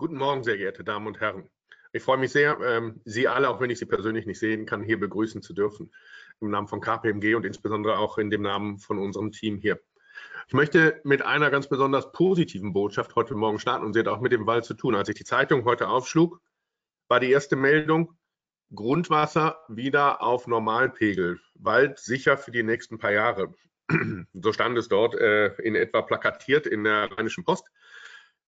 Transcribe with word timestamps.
Guten 0.00 0.16
Morgen, 0.16 0.42
sehr 0.42 0.56
geehrte 0.56 0.82
Damen 0.82 1.06
und 1.08 1.20
Herren. 1.20 1.50
Ich 1.92 2.02
freue 2.02 2.16
mich 2.16 2.32
sehr, 2.32 2.58
ähm, 2.62 3.02
Sie 3.04 3.28
alle, 3.28 3.50
auch 3.50 3.60
wenn 3.60 3.68
ich 3.68 3.78
Sie 3.78 3.84
persönlich 3.84 4.24
nicht 4.24 4.38
sehen 4.38 4.64
kann, 4.64 4.82
hier 4.82 4.98
begrüßen 4.98 5.42
zu 5.42 5.52
dürfen. 5.52 5.92
Im 6.40 6.48
Namen 6.48 6.68
von 6.68 6.80
KPMG 6.80 7.34
und 7.34 7.44
insbesondere 7.44 7.98
auch 7.98 8.16
in 8.16 8.30
dem 8.30 8.40
Namen 8.40 8.78
von 8.78 8.98
unserem 8.98 9.30
Team 9.30 9.58
hier. 9.58 9.78
Ich 10.48 10.54
möchte 10.54 11.02
mit 11.04 11.20
einer 11.20 11.50
ganz 11.50 11.68
besonders 11.68 12.12
positiven 12.12 12.72
Botschaft 12.72 13.14
heute 13.14 13.34
Morgen 13.34 13.58
starten 13.58 13.84
und 13.84 13.92
sie 13.92 14.00
hat 14.00 14.08
auch 14.08 14.22
mit 14.22 14.32
dem 14.32 14.46
Wald 14.46 14.64
zu 14.64 14.72
tun. 14.72 14.94
Als 14.94 15.10
ich 15.10 15.16
die 15.16 15.24
Zeitung 15.24 15.66
heute 15.66 15.88
aufschlug, 15.88 16.40
war 17.08 17.20
die 17.20 17.30
erste 17.30 17.56
Meldung, 17.56 18.16
Grundwasser 18.74 19.58
wieder 19.68 20.22
auf 20.22 20.46
Normalpegel. 20.46 21.40
Wald 21.56 21.98
sicher 21.98 22.38
für 22.38 22.52
die 22.52 22.62
nächsten 22.62 22.98
paar 22.98 23.12
Jahre. 23.12 23.52
So 24.32 24.54
stand 24.54 24.78
es 24.78 24.88
dort 24.88 25.14
äh, 25.14 25.48
in 25.56 25.74
etwa 25.74 26.00
plakatiert 26.00 26.66
in 26.66 26.84
der 26.84 27.12
Rheinischen 27.12 27.44
Post. 27.44 27.66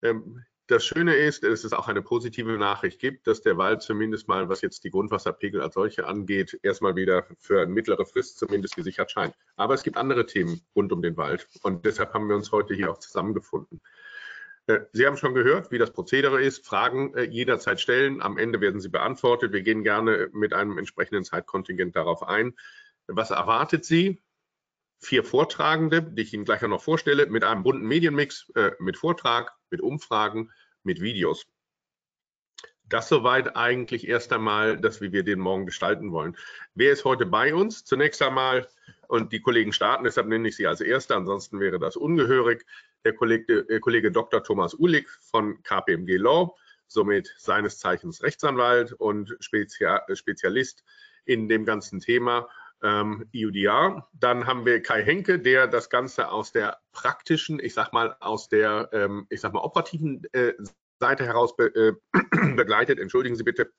Ähm, 0.03 0.45
das 0.71 0.85
Schöne 0.85 1.15
ist, 1.15 1.43
dass 1.43 1.65
es 1.65 1.73
auch 1.73 1.89
eine 1.89 2.03
positive 2.03 2.57
Nachricht 2.57 3.01
gibt, 3.01 3.27
dass 3.27 3.43
der 3.43 3.57
Wald 3.59 3.83
zumindest 3.83 4.29
mal, 4.29 4.49
was 4.49 4.61
jetzt 4.61 4.85
die 4.85 4.91
Grundwasserpegel 4.91 5.61
als 5.61 5.75
solche 5.75 6.07
angeht, 6.07 6.59
erstmal 6.63 6.97
wieder 6.97 7.27
für 7.39 7.63
eine 7.63 7.73
mittlere 7.73 8.07
Frist 8.07 8.39
zumindest 8.39 8.77
gesichert 8.77 9.11
scheint. 9.11 9.35
Aber 9.57 9.75
es 9.75 9.83
gibt 9.83 9.97
andere 9.97 10.27
Themen 10.27 10.61
rund 10.77 10.93
um 10.93 11.03
den 11.03 11.17
Wald 11.17 11.49
und 11.63 11.85
deshalb 11.85 12.15
haben 12.15 12.29
wir 12.29 12.37
uns 12.37 12.53
heute 12.53 12.75
hier 12.75 12.91
auch 12.91 12.99
zusammengefunden. 12.99 13.81
Äh, 14.67 14.81
Sie 14.93 15.07
haben 15.07 15.17
schon 15.17 15.35
gehört, 15.35 15.71
wie 15.71 15.79
das 15.79 15.93
Prozedere 15.93 16.41
ist. 16.41 16.67
Fragen 16.67 17.15
äh, 17.15 17.25
jederzeit 17.25 17.81
stellen. 17.81 18.23
Am 18.23 18.39
Ende 18.39 18.61
werden 18.61 18.81
sie 18.81 18.89
beantwortet. 18.89 19.53
Wir 19.53 19.63
gehen 19.63 19.83
gerne 19.83 20.29
mit 20.33 20.53
einem 20.53 20.79
entsprechenden 20.79 21.25
Zeitkontingent 21.25 21.97
darauf 21.97 22.23
ein. 22.23 22.55
Was 23.07 23.31
erwartet 23.31 23.85
Sie? 23.85 24.21
Vier 25.03 25.25
Vortragende, 25.25 26.03
die 26.03 26.23
ich 26.23 26.35
Ihnen 26.35 26.45
gleich 26.45 26.61
noch 26.63 26.83
vorstelle, 26.83 27.27
mit 27.27 27.43
einem 27.43 27.63
bunten 27.63 27.87
Medienmix, 27.87 28.51
äh, 28.55 28.73
mit 28.79 28.99
Vortrag, 28.99 29.53
mit 29.71 29.81
Umfragen, 29.81 30.51
mit 30.83 31.01
Videos. 31.01 31.47
Das 32.89 33.09
soweit 33.09 33.57
eigentlich 33.57 34.09
erst 34.09 34.33
einmal, 34.33 34.77
dass 34.77 35.01
wie 35.01 35.13
wir 35.13 35.23
den 35.23 35.39
morgen 35.39 35.65
gestalten 35.65 36.11
wollen. 36.11 36.37
Wer 36.75 36.93
ist 36.93 37.05
heute 37.05 37.25
bei 37.25 37.55
uns? 37.55 37.85
Zunächst 37.85 38.21
einmal, 38.21 38.67
und 39.07 39.33
die 39.33 39.41
Kollegen 39.41 39.73
starten, 39.73 40.05
deshalb 40.05 40.27
nenne 40.27 40.49
ich 40.49 40.57
sie 40.57 40.67
als 40.67 40.81
Erster, 40.81 41.17
ansonsten 41.17 41.61
wäre 41.61 41.79
das 41.79 41.97
ungehörig, 41.97 42.65
der 43.05 43.15
Kollege, 43.15 43.65
der 43.65 43.81
Kollege 43.81 44.11
Dr. 44.11 44.43
Thomas 44.43 44.75
Uhlig 44.75 45.09
von 45.09 45.63
KPMG 45.63 46.17
Law, 46.17 46.55
somit 46.87 47.33
seines 47.39 47.79
Zeichens 47.79 48.23
Rechtsanwalt 48.23 48.93
und 48.93 49.37
Spezialist 49.41 50.85
in 51.25 51.49
dem 51.49 51.65
ganzen 51.65 52.01
Thema 52.01 52.49
ähm, 52.83 53.29
EUDR. 53.35 54.09
Dann 54.13 54.47
haben 54.47 54.65
wir 54.65 54.83
Kai 54.83 55.03
Henke, 55.03 55.39
der 55.39 55.67
das 55.67 55.91
Ganze 55.91 56.31
aus 56.31 56.53
der 56.53 56.79
praktischen, 56.93 57.61
ich 57.61 57.75
sag 57.75 57.93
mal, 57.93 58.17
aus 58.21 58.49
der, 58.49 58.89
ähm, 58.93 59.27
ich 59.31 59.41
sag 59.41 59.53
mal, 59.53 59.61
operativen 59.61 60.25
äh, 60.33 60.55
Seite 60.99 61.25
heraus 61.25 61.57
be 61.57 61.67
äh, 61.75 61.93
begleitet. 62.57 62.99
Entschuldigen 62.99 63.37
Sie 63.37 63.45
bitte. 63.45 63.73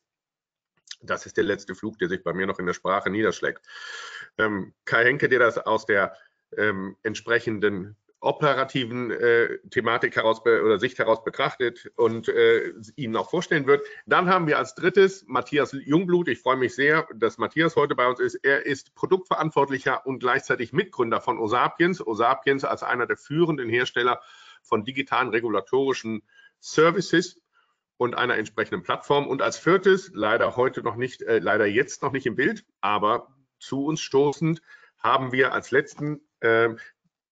Das 1.04 1.26
ist 1.26 1.38
der 1.38 1.44
letzte 1.44 1.74
Flug, 1.74 1.98
der 1.98 2.10
sich 2.10 2.24
bei 2.24 2.34
mir 2.34 2.46
noch 2.46 2.60
in 2.60 2.66
der 2.68 2.74
Sprache 2.74 3.10
niederschlägt. 3.10 3.66
Ähm, 4.38 4.74
Kai 4.86 5.04
Henke, 5.04 5.30
der 5.30 5.40
das 5.40 5.58
aus 5.58 5.86
der 5.86 6.16
ähm, 6.58 6.98
entsprechenden 7.04 7.96
operativen 8.22 9.10
äh, 9.10 9.58
Thematik 9.72 10.16
heraus 10.16 10.42
oder 10.46 10.80
Sicht 10.80 11.00
heraus 11.00 11.24
betrachtet 11.24 11.92
und 11.96 12.30
äh, 12.30 12.72
Ihnen 12.96 13.16
auch 13.16 13.32
vorstellen 13.32 13.66
wird. 13.66 13.84
Dann 14.06 14.30
haben 14.30 14.46
wir 14.46 14.60
als 14.60 14.76
drittes 14.76 15.26
Matthias 15.28 15.72
Jungblut. 15.74 16.28
Ich 16.28 16.40
freue 16.40 16.56
mich 16.56 16.76
sehr, 16.76 17.08
dass 17.16 17.40
Matthias 17.40 17.76
heute 17.76 17.96
bei 17.96 18.08
uns 18.08 18.20
ist. 18.20 18.36
Er 18.36 18.66
ist 18.66 18.94
Produktverantwortlicher 18.94 20.06
und 20.06 20.20
gleichzeitig 20.20 20.72
Mitgründer 20.72 21.20
von 21.20 21.40
Osapiens. 21.40 22.06
Osapiens 22.06 22.64
als 22.64 22.84
einer 22.84 23.08
der 23.08 23.18
führenden 23.18 23.70
Hersteller 23.70 24.22
von 24.62 24.86
digitalen 24.86 25.30
regulatorischen 25.30 26.22
Services 26.60 27.42
und 27.98 28.16
einer 28.16 28.38
entsprechenden 28.38 28.84
Plattform. 28.84 29.28
Und 29.28 29.42
als 29.42 29.58
viertes, 29.58 30.12
leider 30.14 30.56
heute 30.56 30.84
noch 30.84 30.96
nicht, 30.96 31.24
äh, 31.24 31.40
leider 31.40 31.66
jetzt 31.66 32.04
noch 32.04 32.12
nicht 32.12 32.28
im 32.28 32.36
Bild, 32.36 32.66
aber 32.82 33.36
zu 33.60 33.84
uns 33.86 34.00
stoßend, 34.00 34.62
haben 35.00 35.32
wir 35.32 35.54
als 35.54 35.72
letzten 35.72 36.22
äh, 36.42 36.70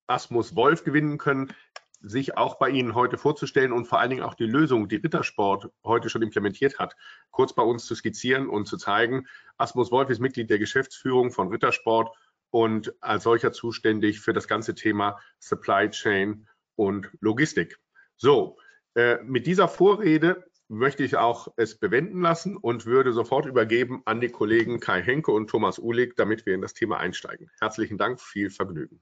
Asmus 0.09 0.55
Wolf 0.55 0.83
gewinnen 0.83 1.17
können, 1.17 1.53
sich 2.01 2.37
auch 2.37 2.57
bei 2.57 2.69
Ihnen 2.69 2.95
heute 2.95 3.17
vorzustellen 3.17 3.71
und 3.71 3.85
vor 3.85 3.99
allen 3.99 4.09
Dingen 4.09 4.23
auch 4.23 4.33
die 4.33 4.45
Lösung, 4.45 4.87
die 4.87 4.97
Rittersport 4.97 5.69
heute 5.83 6.09
schon 6.09 6.21
implementiert 6.21 6.79
hat, 6.79 6.95
kurz 7.29 7.53
bei 7.53 7.63
uns 7.63 7.85
zu 7.85 7.95
skizzieren 7.95 8.47
und 8.47 8.67
zu 8.67 8.77
zeigen. 8.77 9.27
Asmus 9.57 9.91
Wolf 9.91 10.09
ist 10.09 10.19
Mitglied 10.19 10.49
der 10.49 10.59
Geschäftsführung 10.59 11.31
von 11.31 11.49
Rittersport 11.49 12.15
und 12.51 12.93
als 13.01 13.23
solcher 13.23 13.51
zuständig 13.51 14.21
für 14.21 14.33
das 14.33 14.47
ganze 14.47 14.75
Thema 14.75 15.19
Supply 15.39 15.89
Chain 15.89 16.47
und 16.75 17.11
Logistik. 17.19 17.77
So, 18.15 18.57
äh, 18.95 19.17
mit 19.23 19.45
dieser 19.45 19.67
Vorrede 19.67 20.45
möchte 20.69 21.03
ich 21.03 21.17
auch 21.17 21.49
es 21.57 21.77
bewenden 21.77 22.21
lassen 22.21 22.55
und 22.55 22.85
würde 22.85 23.11
sofort 23.11 23.45
übergeben 23.45 24.01
an 24.05 24.21
die 24.21 24.29
Kollegen 24.29 24.79
Kai 24.79 25.01
Henke 25.01 25.31
und 25.31 25.49
Thomas 25.49 25.79
Uhlig, 25.79 26.15
damit 26.15 26.45
wir 26.45 26.55
in 26.55 26.61
das 26.61 26.73
Thema 26.73 26.97
einsteigen. 26.97 27.49
Herzlichen 27.59 27.97
Dank, 27.97 28.21
viel 28.21 28.49
Vergnügen. 28.49 29.01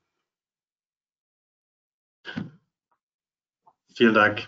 Vielen 3.97 4.13
Dank. 4.13 4.47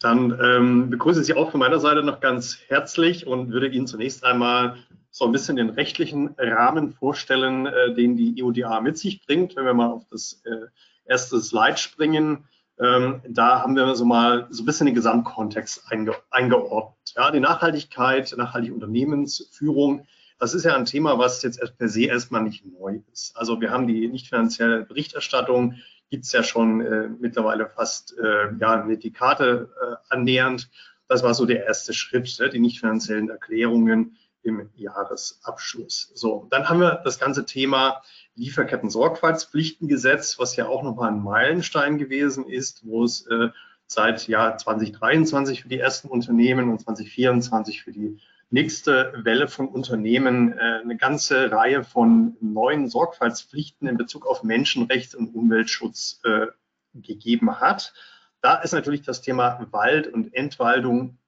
Dann 0.00 0.38
ähm, 0.38 0.90
begrüße 0.90 1.22
ich 1.22 1.26
Sie 1.28 1.32
auch 1.32 1.50
von 1.50 1.60
meiner 1.60 1.80
Seite 1.80 2.02
noch 2.02 2.20
ganz 2.20 2.58
herzlich 2.68 3.26
und 3.26 3.50
würde 3.50 3.68
Ihnen 3.68 3.86
zunächst 3.86 4.22
einmal 4.22 4.76
so 5.10 5.24
ein 5.24 5.32
bisschen 5.32 5.56
den 5.56 5.70
rechtlichen 5.70 6.34
Rahmen 6.36 6.92
vorstellen, 6.92 7.64
äh, 7.64 7.94
den 7.94 8.18
die 8.18 8.42
EUDA 8.42 8.82
mit 8.82 8.98
sich 8.98 9.24
bringt. 9.24 9.56
Wenn 9.56 9.64
wir 9.64 9.72
mal 9.72 9.88
auf 9.88 10.04
das 10.10 10.42
äh, 10.44 10.66
erste 11.06 11.40
Slide 11.40 11.78
springen, 11.78 12.44
ähm, 12.78 13.22
da 13.26 13.62
haben 13.62 13.76
wir 13.76 13.94
so 13.94 14.04
mal 14.04 14.46
so 14.50 14.62
ein 14.62 14.66
bisschen 14.66 14.84
den 14.84 14.94
Gesamtkontext 14.94 15.90
einge 15.90 16.14
eingeordnet. 16.28 17.14
Ja, 17.16 17.30
die 17.30 17.40
Nachhaltigkeit, 17.40 18.34
nachhaltige 18.36 18.74
Unternehmensführung, 18.74 20.06
das 20.38 20.52
ist 20.52 20.64
ja 20.64 20.76
ein 20.76 20.84
Thema, 20.84 21.18
was 21.18 21.42
jetzt 21.42 21.78
per 21.78 21.88
se 21.88 22.04
erstmal 22.04 22.42
nicht 22.42 22.62
neu 22.66 23.00
ist. 23.10 23.34
Also 23.38 23.58
wir 23.62 23.70
haben 23.70 23.86
die 23.86 24.06
nicht 24.08 24.28
finanzielle 24.28 24.84
Berichterstattung, 24.84 25.76
gibt 26.10 26.24
es 26.24 26.32
ja 26.32 26.42
schon 26.42 26.80
äh, 26.80 27.08
mittlerweile 27.08 27.68
fast 27.68 28.18
äh, 28.18 28.52
ja, 28.58 28.82
eine 28.82 28.98
Dekade 28.98 29.70
äh, 29.80 29.94
annähernd. 30.08 30.68
Das 31.08 31.22
war 31.22 31.34
so 31.34 31.46
der 31.46 31.64
erste 31.64 31.92
Schritt, 31.92 32.36
ne, 32.40 32.48
die 32.48 32.58
nicht 32.58 32.80
finanziellen 32.80 33.28
Erklärungen 33.28 34.16
im 34.42 34.70
Jahresabschluss. 34.76 36.10
So, 36.14 36.48
dann 36.50 36.68
haben 36.68 36.80
wir 36.80 37.00
das 37.04 37.18
ganze 37.18 37.44
Thema 37.44 38.02
Lieferketten-Sorgfaltspflichtengesetz, 38.36 40.38
was 40.38 40.56
ja 40.56 40.68
auch 40.68 40.84
nochmal 40.84 41.10
ein 41.10 41.22
Meilenstein 41.22 41.98
gewesen 41.98 42.46
ist, 42.46 42.86
wo 42.86 43.04
es 43.04 43.26
äh, 43.26 43.50
seit 43.86 44.26
Jahr 44.28 44.56
2023 44.56 45.62
für 45.62 45.68
die 45.68 45.78
ersten 45.78 46.08
Unternehmen 46.08 46.70
und 46.70 46.80
2024 46.80 47.82
für 47.82 47.92
die 47.92 48.18
nächste 48.50 49.12
Welle 49.24 49.48
von 49.48 49.68
Unternehmen 49.68 50.52
äh, 50.52 50.80
eine 50.82 50.96
ganze 50.96 51.50
Reihe 51.50 51.82
von 51.84 52.36
neuen 52.40 52.88
Sorgfaltspflichten 52.88 53.88
in 53.88 53.96
Bezug 53.96 54.26
auf 54.26 54.42
Menschenrechts- 54.42 55.16
und 55.16 55.34
Umweltschutz 55.34 56.20
äh, 56.24 56.46
gegeben 56.94 57.60
hat. 57.60 57.92
Da 58.40 58.56
ist 58.56 58.72
natürlich 58.72 59.02
das 59.02 59.22
Thema 59.22 59.66
Wald 59.72 60.06
und 60.06 60.34
Entwaldung 60.34 61.18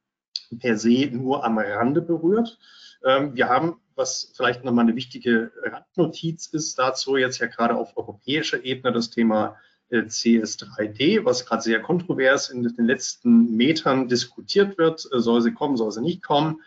per 0.61 0.79
se 0.79 1.09
nur 1.11 1.45
am 1.45 1.59
Rande 1.59 2.01
berührt. 2.01 2.59
Ähm, 3.05 3.35
wir 3.35 3.49
haben, 3.49 3.81
was 3.97 4.33
vielleicht 4.37 4.65
nochmal 4.65 4.85
eine 4.85 4.97
wichtige 4.97 5.53
Randnotiz 5.63 6.47
ist 6.47 6.79
dazu, 6.79 7.17
jetzt 7.17 7.39
ja 7.39 7.47
gerade 7.47 7.77
auf 7.77 7.97
europäischer 7.97 8.65
Ebene 8.65 8.93
das 8.93 9.11
Thema 9.11 9.57
äh, 9.91 10.03
CS3D, 10.03 11.25
was 11.25 11.47
gerade 11.47 11.63
sehr 11.63 11.81
kontrovers 11.81 12.51
in 12.51 12.63
den 12.63 12.87
letzten 12.87 13.57
Metern 13.57 14.09
diskutiert 14.09 14.79
wird. 14.79 15.01
Soll 15.01 15.43
sie 15.43 15.53
kommen, 15.53 15.77
soll 15.77 15.93
sie 15.93 16.03
nicht 16.03 16.23
kommen? 16.23 16.61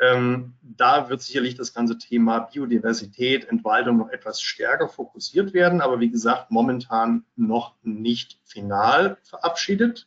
Ähm, 0.00 0.54
da 0.62 1.08
wird 1.08 1.22
sicherlich 1.22 1.56
das 1.56 1.74
ganze 1.74 1.98
Thema 1.98 2.38
Biodiversität, 2.40 3.48
Entwaldung 3.48 3.98
noch 3.98 4.10
etwas 4.10 4.40
stärker 4.40 4.88
fokussiert 4.88 5.52
werden, 5.54 5.80
aber 5.80 5.98
wie 5.98 6.10
gesagt, 6.10 6.50
momentan 6.50 7.24
noch 7.34 7.74
nicht 7.82 8.38
final 8.44 9.18
verabschiedet. 9.22 10.06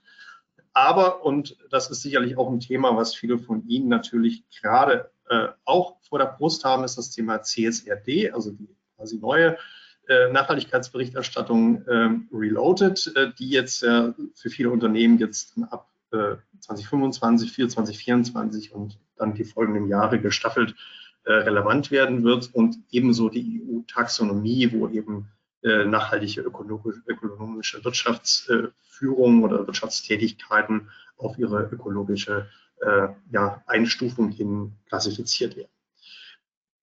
Aber, 0.73 1.25
und 1.25 1.57
das 1.69 1.89
ist 1.89 2.01
sicherlich 2.01 2.37
auch 2.37 2.49
ein 2.49 2.61
Thema, 2.61 2.95
was 2.95 3.13
viele 3.13 3.37
von 3.37 3.67
Ihnen 3.67 3.89
natürlich 3.89 4.45
gerade 4.61 5.11
äh, 5.29 5.49
auch 5.65 5.97
vor 6.01 6.19
der 6.19 6.27
Brust 6.37 6.63
haben, 6.63 6.85
ist 6.85 6.97
das 6.97 7.11
Thema 7.11 7.41
CSRD, 7.41 8.31
also 8.31 8.51
die 8.51 8.69
quasi 8.95 9.17
neue 9.17 9.57
äh, 10.07 10.31
Nachhaltigkeitsberichterstattung 10.31 11.85
äh, 11.85 12.09
Reloaded, 12.31 13.13
die 13.39 13.49
jetzt 13.49 13.83
äh, 13.83 14.13
für 14.35 14.49
viele 14.49 14.69
Unternehmen 14.69 15.17
jetzt 15.17 15.55
ab 15.69 15.90
2025, 16.11 17.53
2024, 17.53 17.95
2024 17.95 18.73
und 18.73 18.99
dann 19.15 19.33
die 19.33 19.43
folgenden 19.43 19.87
Jahre 19.87 20.19
gestaffelt 20.19 20.75
äh, 21.23 21.33
relevant 21.33 21.91
werden 21.91 22.23
wird 22.23 22.49
und 22.53 22.77
ebenso 22.91 23.29
die 23.29 23.61
EU-Taxonomie, 23.63 24.71
wo 24.71 24.89
eben 24.89 25.27
äh, 25.63 25.85
nachhaltige 25.85 26.41
ökonomische 26.41 27.85
Wirtschaftsführung 27.85 29.43
oder 29.43 29.67
Wirtschaftstätigkeiten 29.67 30.89
auf 31.17 31.37
ihre 31.37 31.69
ökologische 31.71 32.47
äh, 32.81 33.09
ja, 33.31 33.63
Einstufung 33.67 34.29
hin 34.29 34.73
klassifiziert 34.87 35.55
werden. 35.55 35.69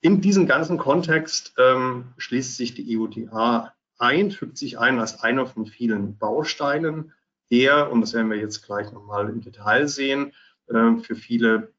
In 0.01 0.21
diesem 0.21 0.47
ganzen 0.47 0.79
Kontext 0.79 1.55
ähm, 1.59 2.15
schließt 2.19 2.57
sich 2.57 2.75
die 2.75 2.97
EUDA 2.97 3.75
ein, 3.99 4.31
fügt 4.31 4.57
sich 4.57 4.79
ein 4.79 5.01
als 5.01 5.21
einer 5.21 5.47
von 5.47 5.67
vielen 5.67 6.17
Bausteinen 6.17 7.13
der, 7.51 7.91
und 7.91 8.01
das 8.01 8.15
werden 8.15 8.31
wir 8.31 8.39
jetzt 8.39 8.65
gleich 8.65 8.93
nochmal 8.93 9.29
im 9.29 9.41
Detail 9.41 9.89
sehen, 9.89 10.33
äh, 10.69 10.97
für 11.03 11.17
viele 11.17 11.73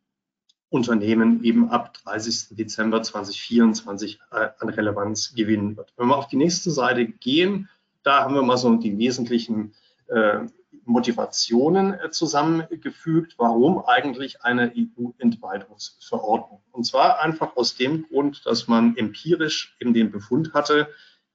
Unternehmen 0.70 1.44
eben 1.44 1.70
ab 1.70 1.94
30. 2.04 2.56
Dezember 2.56 3.02
2024 3.02 4.20
äh, 4.32 4.50
an 4.60 4.70
Relevanz 4.70 5.34
gewinnen 5.36 5.76
wird. 5.76 5.94
Wenn 5.98 6.08
wir 6.08 6.18
auf 6.18 6.28
die 6.28 6.38
nächste 6.38 6.72
Seite 6.72 7.06
gehen, 7.06 7.70
da 8.04 8.24
haben 8.24 8.36
wir 8.36 8.44
mal 8.44 8.58
so 8.58 8.76
die 8.76 8.98
wesentlichen 8.98 9.74
äh, 10.08 10.42
Motivationen 10.86 11.94
äh, 11.94 12.12
zusammengefügt, 12.12 13.36
warum 13.38 13.86
eigentlich 13.86 14.44
eine 14.44 14.72
EU-Entwaldungsverordnung. 14.76 16.62
Und 16.72 16.86
zwar 16.86 17.20
einfach 17.20 17.56
aus 17.56 17.76
dem 17.76 18.08
Grund, 18.08 18.46
dass 18.46 18.68
man 18.68 18.96
empirisch 18.96 19.76
eben 19.80 19.94
den 19.94 20.12
Befund 20.12 20.54
hatte, 20.54 20.90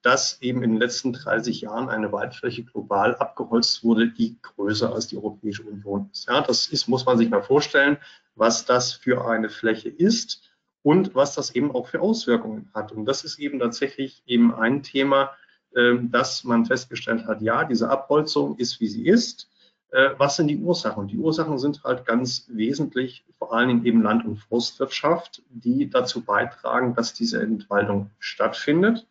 dass 0.04 0.40
eben 0.42 0.62
in 0.62 0.72
den 0.72 0.80
letzten 0.80 1.14
30 1.14 1.62
Jahren 1.62 1.88
eine 1.88 2.12
Waldfläche 2.12 2.62
global 2.62 3.16
abgeholzt 3.16 3.82
wurde, 3.82 4.10
die 4.10 4.36
größer 4.42 4.92
als 4.92 5.06
die 5.06 5.16
Europäische 5.16 5.62
Union 5.62 6.10
ist. 6.12 6.28
Ja, 6.28 6.42
das 6.42 6.68
ist, 6.68 6.88
muss 6.88 7.06
man 7.06 7.16
sich 7.16 7.30
mal 7.30 7.42
vorstellen, 7.42 7.96
was 8.34 8.66
das 8.66 8.92
für 8.92 9.26
eine 9.26 9.48
Fläche 9.48 9.88
ist 9.88 10.42
und 10.82 11.14
was 11.14 11.34
das 11.34 11.54
eben 11.54 11.74
auch 11.74 11.88
für 11.88 12.02
Auswirkungen 12.02 12.68
hat. 12.74 12.92
Und 12.92 13.06
das 13.06 13.24
ist 13.24 13.38
eben 13.38 13.58
tatsächlich 13.58 14.22
eben 14.26 14.54
ein 14.54 14.82
Thema, 14.82 15.30
ähm, 15.74 16.10
dass 16.10 16.44
man 16.44 16.66
festgestellt 16.66 17.24
hat, 17.26 17.40
ja, 17.40 17.64
diese 17.64 17.88
Abholzung 17.88 18.58
ist, 18.58 18.80
wie 18.80 18.88
sie 18.88 19.06
ist. 19.06 19.48
Äh, 19.90 20.10
was 20.18 20.36
sind 20.36 20.48
die 20.48 20.58
Ursachen? 20.58 21.08
Die 21.08 21.16
Ursachen 21.16 21.58
sind 21.58 21.82
halt 21.82 22.04
ganz 22.04 22.46
wesentlich, 22.48 23.24
vor 23.38 23.54
allen 23.54 23.68
Dingen 23.68 23.86
eben 23.86 24.02
Land- 24.02 24.26
und 24.26 24.36
Forstwirtschaft, 24.36 25.42
die 25.48 25.88
dazu 25.88 26.20
beitragen, 26.20 26.94
dass 26.94 27.14
diese 27.14 27.40
Entwaldung 27.40 28.10
stattfindet. 28.18 29.06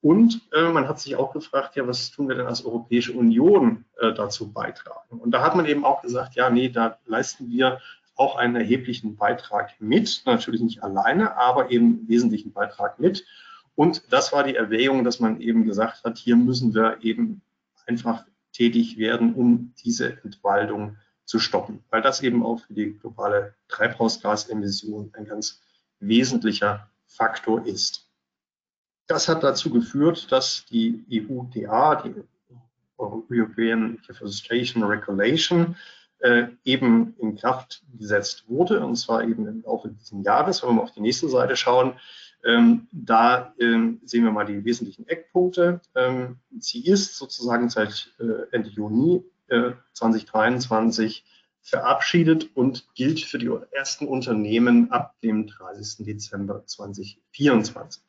Und 0.00 0.42
äh, 0.52 0.70
man 0.70 0.88
hat 0.88 1.00
sich 1.00 1.16
auch 1.16 1.32
gefragt, 1.32 1.74
ja, 1.74 1.86
was 1.86 2.10
tun 2.10 2.28
wir 2.28 2.36
denn 2.36 2.46
als 2.46 2.64
Europäische 2.64 3.12
Union 3.12 3.84
äh, 3.98 4.12
dazu 4.14 4.52
beitragen? 4.52 5.18
Und 5.18 5.32
da 5.32 5.42
hat 5.42 5.56
man 5.56 5.66
eben 5.66 5.84
auch 5.84 6.02
gesagt, 6.02 6.36
ja, 6.36 6.50
nee, 6.50 6.68
da 6.68 6.98
leisten 7.06 7.50
wir 7.50 7.80
auch 8.14 8.36
einen 8.36 8.56
erheblichen 8.56 9.16
Beitrag 9.16 9.80
mit, 9.80 10.22
natürlich 10.24 10.60
nicht 10.60 10.82
alleine, 10.82 11.36
aber 11.36 11.70
eben 11.70 12.06
wesentlichen 12.08 12.52
Beitrag 12.52 12.98
mit. 12.98 13.24
Und 13.74 14.12
das 14.12 14.32
war 14.32 14.44
die 14.44 14.56
Erwägung, 14.56 15.04
dass 15.04 15.20
man 15.20 15.40
eben 15.40 15.64
gesagt 15.64 16.04
hat, 16.04 16.18
hier 16.18 16.36
müssen 16.36 16.74
wir 16.74 16.98
eben 17.02 17.42
einfach 17.86 18.24
tätig 18.52 18.98
werden, 18.98 19.34
um 19.34 19.72
diese 19.84 20.18
Entwaldung 20.24 20.96
zu 21.24 21.38
stoppen, 21.38 21.84
weil 21.90 22.02
das 22.02 22.22
eben 22.22 22.44
auch 22.44 22.60
für 22.60 22.72
die 22.72 22.98
globale 22.98 23.54
Treibhausgasemission 23.68 25.12
ein 25.14 25.26
ganz 25.26 25.60
wesentlicher 26.00 26.88
Faktor 27.06 27.66
ist. 27.66 28.07
Das 29.08 29.26
hat 29.26 29.42
dazu 29.42 29.70
geführt, 29.70 30.30
dass 30.30 30.66
die 30.66 31.04
EUDA, 31.10 32.02
die 32.02 32.14
European 32.98 33.98
Deforestation 34.06 34.84
Regulation, 34.84 35.76
äh, 36.18 36.48
eben 36.64 37.14
in 37.18 37.36
Kraft 37.36 37.82
gesetzt 37.98 38.44
wurde, 38.48 38.84
und 38.84 38.96
zwar 38.96 39.24
eben 39.24 39.46
im 39.46 39.62
Laufe 39.62 39.88
dieses 39.88 40.12
Jahres. 40.24 40.62
Wenn 40.62 40.70
wir 40.70 40.74
mal 40.74 40.82
auf 40.82 40.92
die 40.92 41.00
nächste 41.00 41.28
Seite 41.28 41.56
schauen, 41.56 41.94
ähm, 42.44 42.86
da 42.92 43.54
ähm, 43.58 44.00
sehen 44.04 44.24
wir 44.24 44.30
mal 44.30 44.44
die 44.44 44.64
wesentlichen 44.64 45.08
Eckpunkte. 45.08 45.80
Ähm, 45.94 46.38
sie 46.58 46.84
ist 46.84 47.16
sozusagen 47.16 47.70
seit 47.70 48.12
äh, 48.20 48.54
Ende 48.54 48.68
Juni 48.68 49.24
äh, 49.48 49.72
2023 49.94 51.24
verabschiedet 51.62 52.50
und 52.54 52.94
gilt 52.94 53.20
für 53.20 53.38
die 53.38 53.50
ersten 53.72 54.06
Unternehmen 54.06 54.90
ab 54.92 55.14
dem 55.22 55.46
30. 55.46 56.04
Dezember 56.04 56.64
2024. 56.66 58.02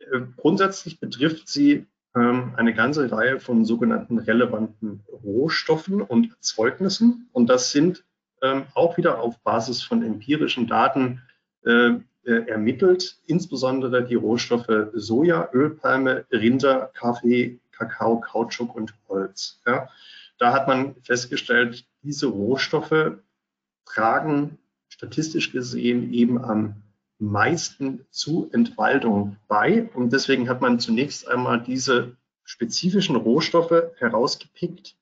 Äh, 0.00 0.20
grundsätzlich 0.36 1.00
betrifft 1.00 1.48
sie 1.48 1.86
ähm, 2.14 2.54
eine 2.56 2.74
ganze 2.74 3.10
Reihe 3.10 3.40
von 3.40 3.64
sogenannten 3.64 4.18
relevanten 4.18 5.04
Rohstoffen 5.10 6.00
und 6.02 6.30
Erzeugnissen. 6.30 7.28
Und 7.32 7.48
das 7.48 7.70
sind 7.70 8.04
ähm, 8.42 8.64
auch 8.74 8.96
wieder 8.96 9.20
auf 9.20 9.38
Basis 9.40 9.82
von 9.82 10.02
empirischen 10.02 10.66
Daten 10.66 11.22
äh, 11.64 11.90
äh, 12.24 12.46
ermittelt, 12.46 13.18
insbesondere 13.26 14.04
die 14.04 14.14
Rohstoffe 14.14 14.90
Soja, 14.94 15.48
Ölpalme, 15.52 16.26
Rinder, 16.30 16.90
Kaffee, 16.94 17.58
Kakao, 17.72 18.20
Kautschuk 18.20 18.74
und 18.74 18.94
Holz. 19.08 19.60
Ja. 19.66 19.88
Da 20.38 20.52
hat 20.52 20.68
man 20.68 20.94
festgestellt, 21.02 21.86
diese 22.02 22.26
Rohstoffe 22.26 23.12
tragen 23.84 24.58
statistisch 24.88 25.52
gesehen 25.52 26.12
eben 26.12 26.42
am 26.42 26.82
meisten 27.18 28.06
zu 28.10 28.48
Entwaldung 28.52 29.36
bei. 29.48 29.88
Und 29.94 30.12
deswegen 30.12 30.48
hat 30.48 30.60
man 30.60 30.78
zunächst 30.78 31.28
einmal 31.28 31.60
diese 31.60 32.16
spezifischen 32.44 33.16
Rohstoffe 33.16 33.82
herausgepickt 33.98 34.96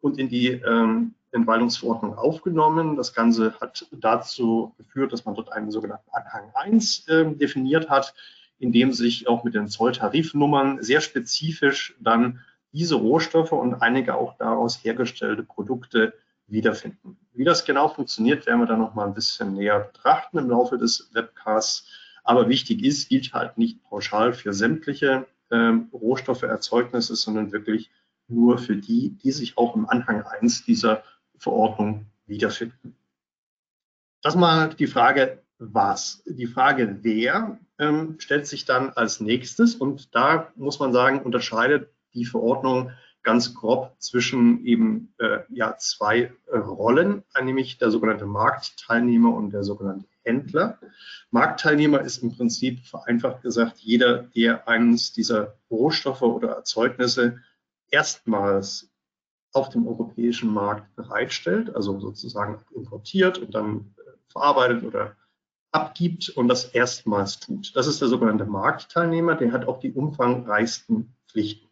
und 0.00 0.18
in 0.18 0.28
die 0.28 0.48
ähm, 0.48 1.14
Entwaldungsverordnung 1.32 2.16
aufgenommen. 2.16 2.96
Das 2.96 3.14
Ganze 3.14 3.58
hat 3.60 3.86
dazu 3.90 4.74
geführt, 4.76 5.12
dass 5.12 5.24
man 5.24 5.34
dort 5.34 5.52
einen 5.52 5.70
sogenannten 5.70 6.10
Anhang 6.10 6.50
1 6.54 7.08
äh, 7.08 7.24
definiert 7.34 7.88
hat, 7.88 8.14
in 8.58 8.72
dem 8.72 8.92
sich 8.92 9.26
auch 9.28 9.42
mit 9.42 9.54
den 9.54 9.68
Zolltarifnummern 9.68 10.82
sehr 10.82 11.00
spezifisch 11.00 11.96
dann 12.00 12.40
diese 12.72 12.94
Rohstoffe 12.94 13.52
und 13.52 13.74
einige 13.74 14.14
auch 14.14 14.36
daraus 14.38 14.82
hergestellte 14.84 15.42
Produkte 15.42 16.14
wiederfinden. 16.46 17.18
Wie 17.32 17.44
das 17.44 17.64
genau 17.64 17.88
funktioniert, 17.88 18.46
werden 18.46 18.60
wir 18.60 18.66
dann 18.66 18.80
noch 18.80 18.94
mal 18.94 19.06
ein 19.06 19.14
bisschen 19.14 19.54
näher 19.54 19.80
betrachten 19.80 20.38
im 20.38 20.50
Laufe 20.50 20.78
des 20.78 21.10
Webcasts. 21.12 21.86
Aber 22.24 22.48
wichtig 22.48 22.84
ist, 22.84 23.08
gilt 23.08 23.32
halt 23.32 23.58
nicht 23.58 23.82
pauschal 23.84 24.32
für 24.32 24.52
sämtliche 24.52 25.26
ähm, 25.50 25.88
Rohstoffe, 25.92 26.42
Erzeugnisse, 26.42 27.16
sondern 27.16 27.52
wirklich 27.52 27.90
nur 28.28 28.58
für 28.58 28.76
die, 28.76 29.10
die 29.10 29.32
sich 29.32 29.58
auch 29.58 29.74
im 29.76 29.88
Anhang 29.88 30.22
1 30.22 30.64
dieser 30.64 31.02
Verordnung 31.36 32.06
wiederfinden. 32.26 32.96
Das 34.22 34.36
mal 34.36 34.68
die 34.74 34.86
Frage, 34.86 35.42
was. 35.58 36.22
Die 36.26 36.46
Frage, 36.46 36.98
wer, 37.02 37.58
ähm, 37.78 38.16
stellt 38.18 38.46
sich 38.46 38.64
dann 38.64 38.90
als 38.90 39.20
nächstes. 39.20 39.74
Und 39.74 40.14
da 40.14 40.52
muss 40.56 40.78
man 40.78 40.92
sagen, 40.92 41.22
unterscheidet 41.22 41.90
die 42.14 42.24
Verordnung 42.24 42.90
ganz 43.22 43.54
grob 43.54 43.94
zwischen 43.98 44.64
eben 44.64 45.14
äh, 45.18 45.40
ja, 45.48 45.76
zwei 45.78 46.32
äh, 46.50 46.56
Rollen, 46.56 47.22
nämlich 47.40 47.78
der 47.78 47.90
sogenannte 47.90 48.26
Marktteilnehmer 48.26 49.34
und 49.34 49.50
der 49.50 49.64
sogenannte 49.64 50.06
Händler. 50.24 50.78
Marktteilnehmer 51.30 52.00
ist 52.00 52.18
im 52.18 52.34
Prinzip 52.36 52.84
vereinfacht 52.86 53.42
gesagt 53.42 53.78
jeder, 53.78 54.22
der 54.22 54.68
eines 54.68 55.12
dieser 55.12 55.54
Rohstoffe 55.70 56.22
oder 56.22 56.50
Erzeugnisse 56.50 57.38
erstmals 57.90 58.90
auf 59.52 59.68
dem 59.68 59.86
europäischen 59.86 60.52
Markt 60.52 60.94
bereitstellt, 60.96 61.74
also 61.74 62.00
sozusagen 62.00 62.60
importiert 62.74 63.38
und 63.38 63.54
dann 63.54 63.94
äh, 63.98 64.10
verarbeitet 64.28 64.84
oder 64.84 65.16
abgibt 65.72 66.28
und 66.30 66.48
das 66.48 66.66
erstmals 66.66 67.40
tut. 67.40 67.74
Das 67.76 67.86
ist 67.86 68.00
der 68.00 68.08
sogenannte 68.08 68.44
Marktteilnehmer, 68.44 69.34
der 69.34 69.52
hat 69.52 69.66
auch 69.66 69.80
die 69.80 69.92
umfangreichsten 69.92 71.14
Pflichten. 71.28 71.71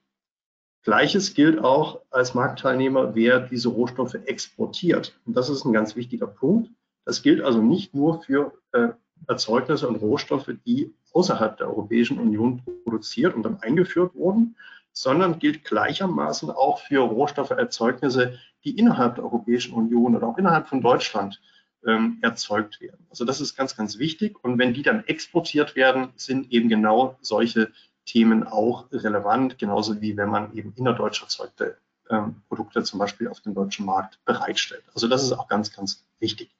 Gleiches 0.82 1.34
gilt 1.34 1.58
auch 1.58 2.00
als 2.10 2.34
Marktteilnehmer, 2.34 3.14
wer 3.14 3.40
diese 3.40 3.68
Rohstoffe 3.68 4.14
exportiert. 4.14 5.18
Und 5.26 5.36
das 5.36 5.50
ist 5.50 5.64
ein 5.64 5.72
ganz 5.72 5.94
wichtiger 5.94 6.26
Punkt. 6.26 6.70
Das 7.04 7.22
gilt 7.22 7.42
also 7.42 7.60
nicht 7.60 7.94
nur 7.94 8.22
für 8.22 8.52
äh, 8.72 8.88
Erzeugnisse 9.26 9.88
und 9.88 9.96
Rohstoffe, 9.96 10.50
die 10.64 10.94
außerhalb 11.12 11.56
der 11.58 11.68
Europäischen 11.68 12.18
Union 12.18 12.62
produziert 12.84 13.34
und 13.34 13.42
dann 13.42 13.60
eingeführt 13.60 14.14
wurden, 14.14 14.56
sondern 14.92 15.38
gilt 15.38 15.64
gleichermaßen 15.64 16.50
auch 16.50 16.80
für 16.80 17.00
Rohstofferzeugnisse, 17.00 18.38
die 18.64 18.78
innerhalb 18.78 19.16
der 19.16 19.24
Europäischen 19.24 19.74
Union 19.74 20.16
oder 20.16 20.26
auch 20.26 20.38
innerhalb 20.38 20.68
von 20.68 20.80
Deutschland 20.80 21.40
ähm, 21.86 22.18
erzeugt 22.22 22.80
werden. 22.80 23.06
Also 23.10 23.24
das 23.24 23.40
ist 23.40 23.56
ganz, 23.56 23.76
ganz 23.76 23.98
wichtig. 23.98 24.42
Und 24.42 24.58
wenn 24.58 24.74
die 24.74 24.82
dann 24.82 25.04
exportiert 25.06 25.76
werden, 25.76 26.08
sind 26.16 26.52
eben 26.52 26.68
genau 26.68 27.16
solche 27.20 27.70
Themen 28.06 28.46
auch 28.46 28.86
relevant, 28.92 29.58
genauso 29.58 30.00
wie 30.00 30.16
wenn 30.16 30.30
man 30.30 30.54
eben 30.54 30.72
innerdeutsch 30.76 31.22
erzeugte 31.22 31.76
ähm, 32.10 32.42
Produkte 32.48 32.82
zum 32.82 32.98
Beispiel 32.98 33.28
auf 33.28 33.40
dem 33.40 33.54
deutschen 33.54 33.86
Markt 33.86 34.18
bereitstellt. 34.24 34.82
Also 34.94 35.06
das 35.08 35.22
ist 35.22 35.32
auch 35.32 35.48
ganz, 35.48 35.72
ganz 35.72 36.04
wichtig. 36.18 36.50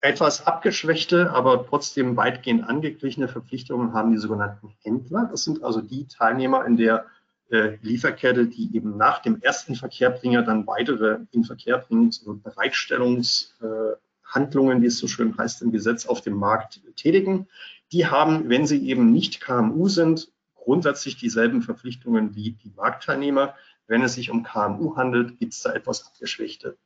Etwas 0.00 0.44
abgeschwächte, 0.46 1.32
aber 1.32 1.66
trotzdem 1.66 2.16
weitgehend 2.16 2.68
angeglichene 2.68 3.28
Verpflichtungen 3.28 3.92
haben 3.94 4.10
die 4.12 4.18
sogenannten 4.18 4.74
Händler. 4.82 5.28
Das 5.30 5.44
sind 5.44 5.62
also 5.64 5.80
die 5.80 6.06
Teilnehmer 6.08 6.66
in 6.66 6.76
der 6.76 7.06
äh, 7.50 7.76
Lieferkette, 7.80 8.46
die 8.46 8.76
eben 8.76 8.96
nach 8.96 9.20
dem 9.20 9.40
ersten 9.40 9.76
Verkehrbringer 9.76 10.42
dann 10.42 10.66
weitere 10.66 11.20
Inverkehrbringungs- 11.32 12.24
und 12.24 12.42
Bereitstellungshandlungen, 12.42 14.82
wie 14.82 14.86
es 14.86 14.98
so 14.98 15.06
schön 15.08 15.38
heißt 15.38 15.62
im 15.62 15.72
Gesetz, 15.72 16.04
auf 16.06 16.20
dem 16.20 16.34
Markt 16.34 16.82
tätigen. 16.96 17.48
Die 17.92 18.06
haben, 18.06 18.48
wenn 18.48 18.66
sie 18.66 18.88
eben 18.88 19.12
nicht 19.12 19.40
KMU 19.40 19.88
sind, 19.88 20.33
grundsätzlich 20.64 21.16
dieselben 21.16 21.62
Verpflichtungen 21.62 22.34
wie 22.34 22.52
die 22.52 22.70
Marktteilnehmer. 22.70 23.54
Wenn 23.86 24.02
es 24.02 24.14
sich 24.14 24.30
um 24.30 24.42
KMU 24.42 24.96
handelt, 24.96 25.38
gibt 25.38 25.52
es 25.52 25.60
da 25.60 25.72
etwas 25.72 26.06
abgeschwächte 26.06 26.76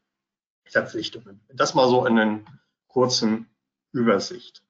Verpflichtungen. 0.64 1.40
Das 1.54 1.74
mal 1.74 1.88
so 1.88 2.04
in 2.04 2.18
einer 2.18 2.40
kurzen 2.88 3.46
Übersicht. 3.92 4.62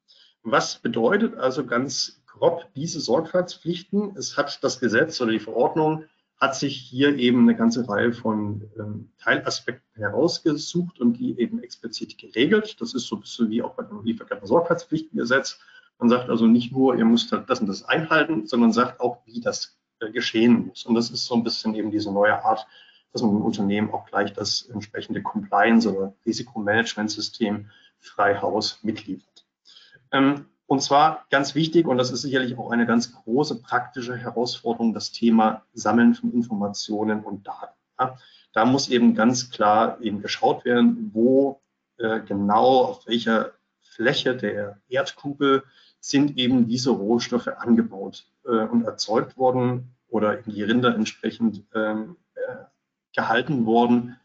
Was 0.42 0.76
bedeutet 0.76 1.36
also 1.36 1.66
ganz 1.66 2.18
grob 2.38 2.66
diese 2.74 3.00
Sorgfaltspflichten. 3.00 4.16
Es 4.16 4.36
hat 4.36 4.62
das 4.62 4.80
Gesetz 4.80 5.20
oder 5.20 5.32
die 5.32 5.40
Verordnung 5.40 6.04
hat 6.36 6.54
sich 6.54 6.76
hier 6.76 7.16
eben 7.16 7.42
eine 7.42 7.56
ganze 7.56 7.88
Reihe 7.88 8.12
von 8.12 8.70
ähm, 8.78 9.10
Teilaspekten 9.18 10.00
herausgesucht 10.00 11.00
und 11.00 11.14
die 11.14 11.38
eben 11.40 11.60
explizit 11.60 12.16
geregelt. 12.16 12.80
Das 12.80 12.94
ist 12.94 13.08
so 13.08 13.16
ein 13.16 13.22
bisschen 13.22 13.50
wie 13.50 13.60
auch 13.60 13.74
bei 13.74 13.82
dem 13.82 14.04
Lieferketten-Sorgfaltspflichtengesetz. 14.04 15.58
Man 15.98 16.08
sagt 16.08 16.30
also 16.30 16.46
nicht 16.46 16.72
nur, 16.72 16.96
ihr 16.96 17.04
müsst 17.04 17.32
das 17.32 17.60
und 17.60 17.66
das 17.66 17.84
einhalten, 17.84 18.46
sondern 18.46 18.72
sagt 18.72 19.00
auch, 19.00 19.18
wie 19.26 19.40
das 19.40 19.78
äh, 20.00 20.10
geschehen 20.10 20.68
muss. 20.68 20.84
Und 20.84 20.94
das 20.94 21.10
ist 21.10 21.24
so 21.24 21.34
ein 21.34 21.42
bisschen 21.42 21.74
eben 21.74 21.90
diese 21.90 22.12
neue 22.12 22.44
Art, 22.44 22.66
dass 23.12 23.22
man 23.22 23.32
im 23.32 23.42
Unternehmen 23.42 23.90
auch 23.90 24.06
gleich 24.06 24.32
das 24.32 24.62
entsprechende 24.62 25.22
Compliance- 25.22 25.92
oder 25.92 26.14
Risikomanagementsystem 26.24 27.68
frei 27.98 28.40
Haus 28.40 28.78
mitliefert. 28.82 29.46
Ähm, 30.12 30.46
und 30.66 30.82
zwar 30.82 31.24
ganz 31.30 31.54
wichtig, 31.54 31.86
und 31.86 31.96
das 31.96 32.10
ist 32.10 32.22
sicherlich 32.22 32.58
auch 32.58 32.70
eine 32.70 32.86
ganz 32.86 33.12
große 33.12 33.62
praktische 33.62 34.16
Herausforderung, 34.16 34.92
das 34.92 35.10
Thema 35.12 35.64
Sammeln 35.72 36.14
von 36.14 36.30
Informationen 36.32 37.24
und 37.24 37.46
Daten. 37.46 37.74
Da 38.52 38.64
muss 38.64 38.88
eben 38.88 39.14
ganz 39.14 39.50
klar 39.50 40.00
eben 40.00 40.20
geschaut 40.20 40.64
werden, 40.64 41.10
wo 41.12 41.62
äh, 41.96 42.20
genau, 42.20 42.84
auf 42.84 43.06
welcher 43.06 43.52
Fläche 43.80 44.36
der 44.36 44.78
Erdkugel 44.88 45.64
sind 46.00 46.38
eben 46.38 46.68
diese 46.68 46.90
Rohstoffe 46.90 47.48
angebaut 47.48 48.26
äh, 48.44 48.64
und 48.66 48.84
erzeugt 48.84 49.36
worden 49.36 49.94
oder 50.08 50.38
in 50.38 50.52
die 50.52 50.62
Rinder 50.62 50.94
entsprechend 50.94 51.64
ähm, 51.74 52.16
äh, 52.34 52.64
gehalten 53.14 53.66
worden 53.66 54.16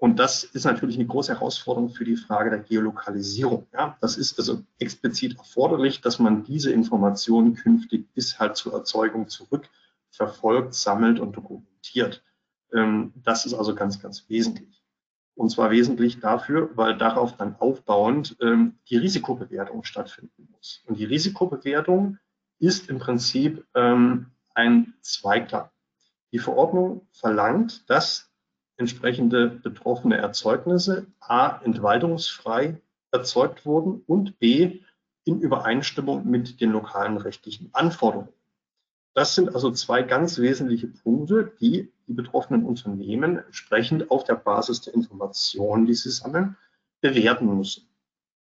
und 0.00 0.18
das 0.18 0.44
ist 0.44 0.64
natürlich 0.64 0.96
eine 0.96 1.06
große 1.06 1.34
Herausforderung 1.34 1.90
für 1.90 2.06
die 2.06 2.16
Frage 2.16 2.48
der 2.48 2.60
Geolokalisierung. 2.60 3.66
Ja, 3.74 3.98
das 4.00 4.16
ist 4.16 4.38
also 4.38 4.62
explizit 4.78 5.36
erforderlich, 5.36 6.00
dass 6.00 6.18
man 6.18 6.42
diese 6.42 6.72
Informationen 6.72 7.54
künftig 7.54 8.10
bis 8.14 8.38
halt 8.38 8.56
zur 8.56 8.72
Erzeugung 8.72 9.28
zurück 9.28 9.68
verfolgt, 10.08 10.72
sammelt 10.72 11.20
und 11.20 11.36
dokumentiert. 11.36 12.24
Ähm, 12.72 13.12
das 13.14 13.44
ist 13.44 13.52
also 13.52 13.74
ganz, 13.74 14.00
ganz 14.00 14.26
wesentlich. 14.30 14.79
Und 15.34 15.50
zwar 15.50 15.70
wesentlich 15.70 16.20
dafür, 16.20 16.70
weil 16.76 16.98
darauf 16.98 17.36
dann 17.36 17.56
aufbauend 17.58 18.36
ähm, 18.40 18.78
die 18.88 18.96
Risikobewertung 18.96 19.84
stattfinden 19.84 20.48
muss. 20.52 20.82
Und 20.86 20.98
die 20.98 21.04
Risikobewertung 21.04 22.18
ist 22.58 22.90
im 22.90 22.98
Prinzip 22.98 23.66
ähm, 23.74 24.26
ein 24.54 24.94
Zweiklang. 25.00 25.70
Die 26.32 26.38
Verordnung 26.38 27.06
verlangt, 27.12 27.88
dass 27.88 28.30
entsprechende 28.76 29.48
betroffene 29.48 30.16
Erzeugnisse 30.16 31.06
a. 31.20 31.60
entwaldungsfrei 31.62 32.80
erzeugt 33.10 33.66
wurden 33.66 34.02
und 34.06 34.38
b. 34.38 34.80
in 35.24 35.40
Übereinstimmung 35.40 36.26
mit 36.26 36.60
den 36.60 36.70
lokalen 36.70 37.16
rechtlichen 37.16 37.70
Anforderungen. 37.72 38.32
Das 39.14 39.34
sind 39.34 39.54
also 39.54 39.70
zwei 39.72 40.02
ganz 40.02 40.38
wesentliche 40.38 40.86
Punkte, 40.86 41.52
die 41.60 41.92
die 42.06 42.12
betroffenen 42.12 42.64
Unternehmen 42.64 43.38
entsprechend 43.38 44.10
auf 44.10 44.24
der 44.24 44.36
Basis 44.36 44.82
der 44.82 44.94
Informationen, 44.94 45.86
die 45.86 45.94
sie 45.94 46.10
sammeln, 46.10 46.56
bewerten 47.00 47.56
müssen. 47.56 47.88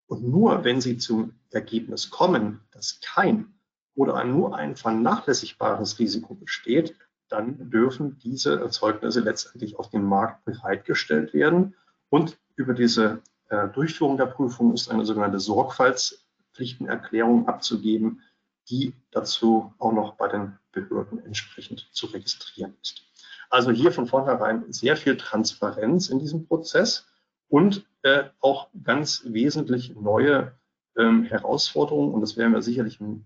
Und 0.07 0.27
nur 0.27 0.63
wenn 0.63 0.81
sie 0.81 0.97
zum 0.97 1.33
Ergebnis 1.51 2.09
kommen, 2.09 2.61
dass 2.71 2.99
kein 3.01 3.53
oder 3.95 4.23
nur 4.23 4.55
ein 4.55 4.75
vernachlässigbares 4.75 5.99
Risiko 5.99 6.33
besteht, 6.35 6.95
dann 7.29 7.69
dürfen 7.71 8.19
diese 8.19 8.59
Erzeugnisse 8.59 9.21
letztendlich 9.21 9.79
auf 9.79 9.89
dem 9.89 10.03
Markt 10.03 10.45
bereitgestellt 10.45 11.33
werden. 11.33 11.73
Und 12.09 12.37
über 12.55 12.73
diese 12.73 13.21
äh, 13.49 13.67
Durchführung 13.69 14.17
der 14.17 14.27
Prüfung 14.27 14.73
ist 14.73 14.89
eine 14.89 15.05
sogenannte 15.05 15.39
Sorgfaltspflichtenerklärung 15.39 17.47
abzugeben, 17.47 18.21
die 18.69 18.93
dazu 19.11 19.73
auch 19.77 19.91
noch 19.91 20.15
bei 20.15 20.27
den 20.27 20.57
Behörden 20.71 21.23
entsprechend 21.25 21.87
zu 21.91 22.07
registrieren 22.07 22.75
ist. 22.81 23.03
Also 23.49 23.71
hier 23.71 23.91
von 23.91 24.07
vornherein 24.07 24.71
sehr 24.71 24.97
viel 24.97 25.17
Transparenz 25.17 26.09
in 26.09 26.19
diesem 26.19 26.47
Prozess 26.47 27.05
und 27.49 27.85
äh, 28.01 28.25
auch 28.39 28.69
ganz 28.83 29.23
wesentlich 29.25 29.95
neue 29.95 30.57
ähm, 30.97 31.23
Herausforderungen. 31.23 32.13
Und 32.13 32.21
das 32.21 32.35
werden 32.35 32.53
wir 32.53 32.61
sicherlich 32.61 32.99
im 32.99 33.25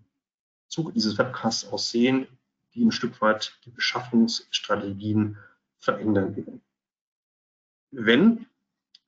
Zuge 0.67 0.91
dieses 0.91 1.17
Webcasts 1.17 1.71
auch 1.71 1.79
sehen, 1.79 2.27
die 2.73 2.83
ein 2.83 2.91
Stück 2.91 3.21
weit 3.21 3.57
die 3.65 3.71
Beschaffungsstrategien 3.71 5.37
verändern 5.79 6.35
werden. 6.35 6.61
Wenn 7.91 8.47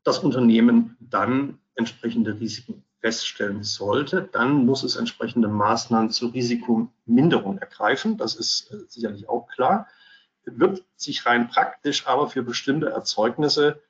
das 0.03 0.19
Unternehmen 0.19 0.95
dann 0.99 1.59
entsprechende 1.75 2.39
Risiken 2.39 2.83
feststellen 3.01 3.63
sollte, 3.63 4.27
dann 4.31 4.65
muss 4.65 4.83
es 4.83 4.95
entsprechende 4.95 5.47
Maßnahmen 5.47 6.11
zur 6.11 6.33
Risikominderung 6.33 7.57
ergreifen. 7.57 8.17
Das 8.17 8.35
ist 8.35 8.71
äh, 8.71 8.77
sicherlich 8.87 9.29
auch 9.29 9.47
klar. 9.47 9.87
Wird 10.45 10.83
sich 10.95 11.25
rein 11.25 11.47
praktisch 11.47 12.07
aber 12.07 12.29
für 12.29 12.43
bestimmte 12.43 12.89
Erzeugnisse 12.89 13.81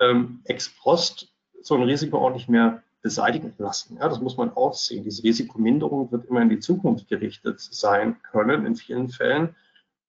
ähm, 0.00 0.40
ex 0.44 0.68
post 0.68 1.32
so 1.62 1.74
ein 1.74 1.82
Risiko 1.82 2.18
auch 2.18 2.32
nicht 2.32 2.48
mehr 2.48 2.82
beseitigen 3.00 3.54
lassen. 3.58 3.96
Ja, 3.96 4.08
das 4.08 4.20
muss 4.20 4.36
man 4.36 4.50
auch 4.50 4.74
sehen. 4.74 5.04
Diese 5.04 5.22
Risikominderung 5.22 6.10
wird 6.12 6.26
immer 6.26 6.42
in 6.42 6.48
die 6.48 6.60
Zukunft 6.60 7.08
gerichtet 7.08 7.60
sein 7.60 8.20
können, 8.22 8.66
in 8.66 8.76
vielen 8.76 9.08
Fällen. 9.08 9.54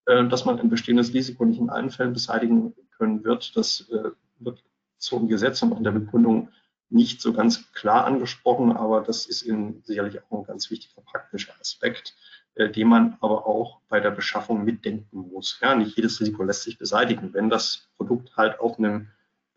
Äh, 0.06 0.28
dass 0.28 0.46
man 0.46 0.60
ein 0.60 0.70
bestehendes 0.70 1.14
Risiko 1.14 1.46
nicht 1.46 1.60
in 1.60 1.70
allen 1.70 1.92
Fällen 1.92 2.14
beseitigen 2.14 2.74
können 2.98 3.24
wird, 3.24 3.56
das 3.56 3.88
äh, 3.92 4.10
wird 4.40 4.64
zum 4.98 5.28
Gesetz 5.28 5.62
und 5.62 5.78
in 5.78 5.84
der 5.84 5.92
Begründung 5.92 6.50
nicht 6.90 7.22
so 7.22 7.34
ganz 7.34 7.72
klar 7.74 8.06
angesprochen, 8.06 8.76
aber 8.76 9.02
das 9.02 9.26
ist 9.26 9.44
Ihnen 9.44 9.84
sicherlich 9.86 10.22
auch 10.24 10.40
ein 10.40 10.44
ganz 10.46 10.70
wichtiger 10.72 11.02
praktischer 11.02 11.54
Aspekt, 11.60 12.16
äh, 12.56 12.70
den 12.70 12.88
man 12.88 13.18
aber 13.22 13.46
auch 13.46 13.80
bei 13.90 14.00
der 14.00 14.12
Beschaffung 14.12 14.64
mitdenken 14.64 15.30
muss. 15.32 15.60
Ja, 15.62 15.76
nicht 15.76 15.96
jedes 15.96 16.20
Risiko 16.20 16.44
lässt 16.44 16.64
sich 16.64 16.78
beseitigen. 16.78 17.34
Wenn 17.34 17.50
das 17.50 17.90
Produkt 17.98 18.36
halt 18.38 18.60
auf 18.60 18.78
einem 18.80 19.10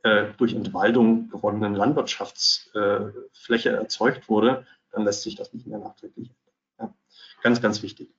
äh, 0.02 0.26
durch 0.36 0.54
Entwaldung 0.54 1.28
gewonnenen 1.30 1.74
Landwirtschaftsfläche 1.74 3.70
äh, 3.70 3.74
erzeugt 3.74 4.28
wurde, 4.28 4.66
dann 4.90 5.04
lässt 5.04 5.22
sich 5.22 5.36
das 5.36 5.52
nicht 5.52 5.66
mehr 5.66 5.78
nachträglich 5.78 6.30
ändern. 6.30 6.54
Ja. 6.78 6.94
Ganz, 7.42 7.62
ganz 7.62 7.82
wichtig. 7.82 8.14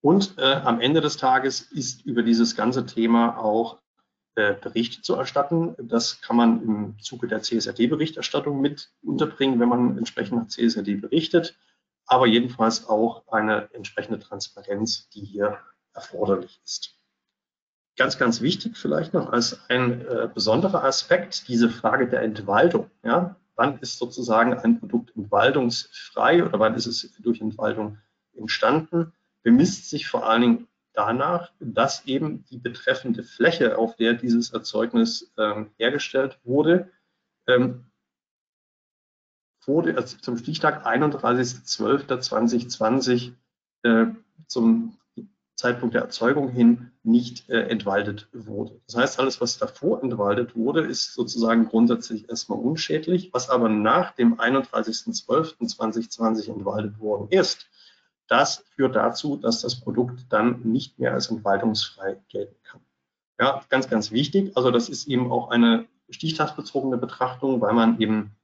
Und 0.00 0.38
äh, 0.38 0.42
am 0.42 0.80
Ende 0.80 1.00
des 1.00 1.16
Tages 1.16 1.60
ist 1.60 2.04
über 2.06 2.22
dieses 2.22 2.54
ganze 2.54 2.86
Thema 2.86 3.38
auch 3.38 3.78
äh, 4.36 4.52
Bericht 4.52 5.02
zu 5.02 5.14
erstatten. 5.14 5.74
Das 5.78 6.20
kann 6.20 6.36
man 6.36 6.62
im 6.62 6.98
Zuge 7.00 7.26
der 7.26 7.40
CSRD-Berichterstattung 7.40 8.60
mit 8.60 8.90
unterbringen, 9.02 9.58
wenn 9.60 9.68
man 9.68 9.96
entsprechend 9.96 10.38
nach 10.38 10.48
CSRD 10.48 11.00
berichtet, 11.00 11.56
aber 12.06 12.26
jedenfalls 12.26 12.86
auch 12.86 13.26
eine 13.28 13.70
entsprechende 13.72 14.18
Transparenz, 14.18 15.08
die 15.08 15.24
hier 15.24 15.58
erforderlich 15.94 16.60
ist. 16.64 16.94
Ganz, 17.96 18.18
ganz 18.18 18.42
wichtig 18.42 18.76
vielleicht 18.76 19.14
noch 19.14 19.32
als 19.32 19.58
ein 19.70 20.02
äh, 20.06 20.28
besonderer 20.32 20.84
Aspekt 20.84 21.48
diese 21.48 21.70
Frage 21.70 22.06
der 22.06 22.20
Entwaldung. 22.20 22.90
Ja? 23.02 23.36
Wann 23.54 23.78
ist 23.78 23.96
sozusagen 23.96 24.52
ein 24.52 24.78
Produkt 24.78 25.16
entwaldungsfrei 25.16 26.44
oder 26.44 26.58
wann 26.58 26.74
ist 26.74 26.86
es 26.86 27.10
durch 27.20 27.40
Entwaldung 27.40 27.96
entstanden? 28.34 29.14
Bemisst 29.42 29.88
sich 29.88 30.06
vor 30.06 30.28
allen 30.28 30.42
Dingen 30.42 30.68
danach, 30.96 31.52
dass 31.60 32.06
eben 32.06 32.44
die 32.46 32.58
betreffende 32.58 33.22
Fläche, 33.22 33.78
auf 33.78 33.94
der 33.96 34.14
dieses 34.14 34.52
Erzeugnis 34.52 35.32
ähm, 35.38 35.70
hergestellt 35.76 36.40
wurde, 36.42 36.90
ähm, 37.46 37.84
wurde 39.64 39.96
also 39.96 40.18
zum 40.18 40.36
Stichtag 40.38 40.84
31.12.2020 40.86 43.34
äh, 43.82 44.06
zum 44.46 44.96
Zeitpunkt 45.56 45.94
der 45.94 46.02
Erzeugung 46.02 46.50
hin 46.50 46.90
nicht 47.02 47.48
äh, 47.48 47.62
entwaldet 47.68 48.28
wurde. 48.32 48.78
Das 48.86 48.96
heißt, 48.96 49.18
alles, 49.18 49.40
was 49.40 49.58
davor 49.58 50.02
entwaldet 50.02 50.54
wurde, 50.54 50.82
ist 50.82 51.14
sozusagen 51.14 51.68
grundsätzlich 51.68 52.28
erstmal 52.28 52.58
unschädlich. 52.58 53.30
Was 53.32 53.48
aber 53.48 53.70
nach 53.70 54.12
dem 54.12 54.38
31.12.2020 54.38 56.52
entwaldet 56.52 57.00
worden 57.00 57.28
ist, 57.30 57.68
das 58.28 58.64
führt 58.74 58.96
dazu, 58.96 59.36
dass 59.36 59.62
das 59.62 59.80
Produkt 59.80 60.26
dann 60.30 60.60
nicht 60.62 60.98
mehr 60.98 61.12
als 61.12 61.30
entwaldungsfrei 61.30 62.20
gelten 62.28 62.56
kann. 62.64 62.80
Ja, 63.38 63.62
ganz, 63.68 63.88
ganz 63.88 64.10
wichtig. 64.10 64.56
Also 64.56 64.70
das 64.70 64.88
ist 64.88 65.06
eben 65.06 65.30
auch 65.30 65.50
eine 65.50 65.86
stichtagsbezogene 66.10 66.96
Betrachtung, 66.96 67.60
weil 67.60 67.74
man 67.74 68.00
eben 68.00 68.36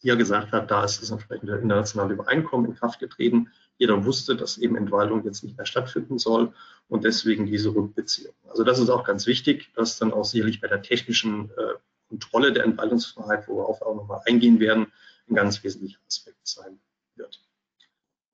hier 0.00 0.16
gesagt 0.16 0.52
hat, 0.52 0.70
da 0.70 0.84
ist 0.84 1.02
das 1.02 1.10
entsprechende 1.10 1.56
internationale 1.56 2.14
Übereinkommen 2.14 2.70
in 2.70 2.76
Kraft 2.76 3.00
getreten. 3.00 3.50
Jeder 3.78 4.04
wusste, 4.04 4.36
dass 4.36 4.58
eben 4.58 4.76
Entwaldung 4.76 5.24
jetzt 5.24 5.42
nicht 5.42 5.56
mehr 5.56 5.66
stattfinden 5.66 6.18
soll 6.18 6.52
und 6.88 7.04
deswegen 7.04 7.46
diese 7.46 7.74
Rückbeziehung. 7.74 8.34
Also 8.48 8.62
das 8.62 8.78
ist 8.78 8.90
auch 8.90 9.04
ganz 9.04 9.26
wichtig, 9.26 9.72
dass 9.74 9.98
dann 9.98 10.12
auch 10.12 10.24
sicherlich 10.24 10.60
bei 10.60 10.68
der 10.68 10.82
technischen 10.82 11.50
äh, 11.50 11.74
Kontrolle 12.08 12.52
der 12.52 12.64
Entwaldungsfreiheit, 12.64 13.48
worauf 13.48 13.80
wir 13.80 13.86
auch 13.86 13.96
nochmal 13.96 14.20
eingehen 14.26 14.60
werden, 14.60 14.86
ein 15.28 15.34
ganz 15.34 15.62
wesentlicher 15.62 15.98
Aspekt 16.06 16.46
sein 16.46 16.78
wird. 17.16 17.40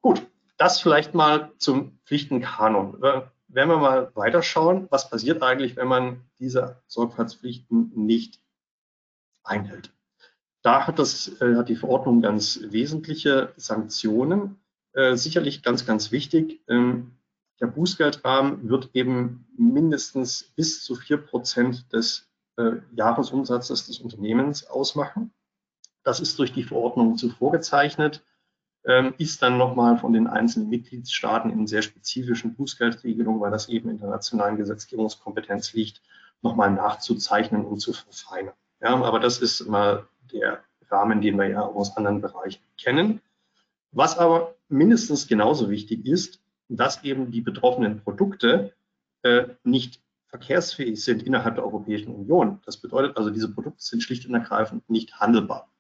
Gut, 0.02 0.22
das 0.56 0.80
vielleicht 0.80 1.14
mal 1.14 1.52
zum 1.58 1.98
Pflichtenkanon. 2.04 3.02
Äh, 3.02 3.22
werden 3.48 3.70
wir 3.70 3.78
mal 3.78 4.10
weiterschauen, 4.14 4.88
was 4.90 5.10
passiert 5.10 5.42
eigentlich, 5.42 5.76
wenn 5.76 5.88
man 5.88 6.24
diese 6.38 6.82
Sorgfaltspflichten 6.86 7.92
nicht 7.94 8.40
einhält. 9.44 9.92
Da 10.62 10.86
hat, 10.86 10.98
das, 10.98 11.28
äh, 11.40 11.56
hat 11.56 11.68
die 11.68 11.76
Verordnung 11.76 12.22
ganz 12.22 12.60
wesentliche 12.62 13.52
Sanktionen. 13.56 14.60
Äh, 14.92 15.16
sicherlich 15.16 15.62
ganz, 15.62 15.86
ganz 15.86 16.10
wichtig. 16.10 16.62
Ähm, 16.68 17.12
Der 17.60 17.66
Bußgeldrahmen 17.68 18.68
wird 18.68 18.90
eben 18.94 19.46
mindestens 19.56 20.52
bis 20.56 20.82
zu 20.82 20.96
vier 20.96 21.18
Prozent 21.18 21.92
des 21.92 22.28
äh, 22.56 22.72
Jahresumsatzes 22.94 23.86
des 23.86 23.98
Unternehmens 24.00 24.66
ausmachen. 24.66 25.32
Das 26.02 26.20
ist 26.20 26.38
durch 26.38 26.52
die 26.52 26.64
Verordnung 26.64 27.16
zuvor 27.16 27.52
gezeichnet, 27.52 28.22
ist 29.16 29.40
dann 29.40 29.56
nochmal 29.56 29.96
von 29.96 30.12
den 30.12 30.26
einzelnen 30.26 30.68
Mitgliedstaaten 30.68 31.50
in 31.50 31.66
sehr 31.66 31.80
spezifischen 31.80 32.54
Bußgeldregelungen, 32.54 33.40
weil 33.40 33.50
das 33.50 33.70
eben 33.70 33.88
in 33.88 33.98
der 33.98 34.10
nationalen 34.10 34.58
Gesetzgebungskompetenz 34.58 35.72
liegt, 35.72 36.02
nochmal 36.42 36.70
nachzuzeichnen 36.70 37.64
und 37.64 37.80
zu 37.80 37.94
verfeinern. 37.94 38.54
Ja, 38.82 38.94
aber 38.94 39.20
das 39.20 39.38
ist 39.40 39.66
mal 39.66 40.06
der 40.32 40.62
Rahmen, 40.90 41.22
den 41.22 41.38
wir 41.38 41.48
ja 41.48 41.62
aus 41.62 41.96
anderen 41.96 42.20
Bereichen 42.20 42.62
kennen. 42.76 43.20
Was 43.92 44.18
aber 44.18 44.54
mindestens 44.68 45.26
genauso 45.26 45.70
wichtig 45.70 46.04
ist, 46.04 46.40
dass 46.68 47.02
eben 47.04 47.30
die 47.30 47.40
betroffenen 47.40 48.00
Produkte 48.00 48.74
äh, 49.22 49.46
nicht 49.62 50.00
verkehrsfähig 50.26 51.02
sind 51.02 51.22
innerhalb 51.22 51.54
der 51.54 51.64
Europäischen 51.64 52.14
Union. 52.14 52.60
Das 52.66 52.76
bedeutet 52.76 53.16
also, 53.16 53.30
diese 53.30 53.52
Produkte 53.52 53.82
sind 53.82 54.02
schlicht 54.02 54.26
und 54.26 54.34
ergreifend 54.34 54.88
nicht 54.90 55.20
handelbar. 55.20 55.70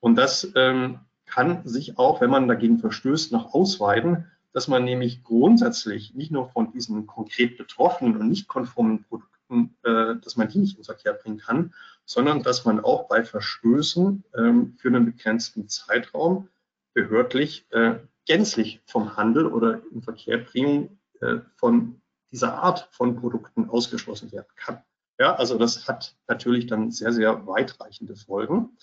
Und 0.00 0.16
das 0.16 0.52
ähm, 0.54 1.00
kann 1.34 1.66
sich 1.66 1.98
auch, 1.98 2.20
wenn 2.20 2.30
man 2.30 2.46
dagegen 2.46 2.78
verstößt, 2.78 3.32
noch 3.32 3.54
ausweiten, 3.54 4.30
dass 4.52 4.68
man 4.68 4.84
nämlich 4.84 5.24
grundsätzlich 5.24 6.14
nicht 6.14 6.30
nur 6.30 6.48
von 6.48 6.70
diesen 6.70 7.08
konkret 7.08 7.58
betroffenen 7.58 8.16
und 8.16 8.28
nicht 8.28 8.46
konformen 8.46 9.02
Produkten, 9.02 9.74
äh, 9.82 10.14
dass 10.22 10.36
man 10.36 10.48
die 10.48 10.58
nicht 10.58 10.78
ins 10.78 10.86
Verkehr 10.86 11.12
bringen 11.12 11.38
kann, 11.38 11.74
sondern 12.04 12.44
dass 12.44 12.64
man 12.64 12.78
auch 12.78 13.08
bei 13.08 13.24
Verstößen 13.24 14.22
ähm, 14.36 14.76
für 14.78 14.88
einen 14.88 15.06
begrenzten 15.06 15.68
Zeitraum 15.68 16.48
behördlich 16.92 17.66
äh, 17.70 17.96
gänzlich 18.26 18.80
vom 18.86 19.16
Handel 19.16 19.46
oder 19.46 19.82
in 19.90 20.02
Verkehrbringung 20.02 20.98
äh, 21.20 21.38
von 21.56 22.00
dieser 22.30 22.62
Art 22.62 22.88
von 22.92 23.16
Produkten 23.16 23.68
ausgeschlossen 23.68 24.30
werden 24.30 24.52
kann. 24.54 24.78
Ja, 25.18 25.34
also 25.34 25.58
das 25.58 25.88
hat 25.88 26.14
natürlich 26.28 26.66
dann 26.66 26.92
sehr, 26.92 27.12
sehr 27.12 27.44
weitreichende 27.48 28.14
Folgen. 28.14 28.76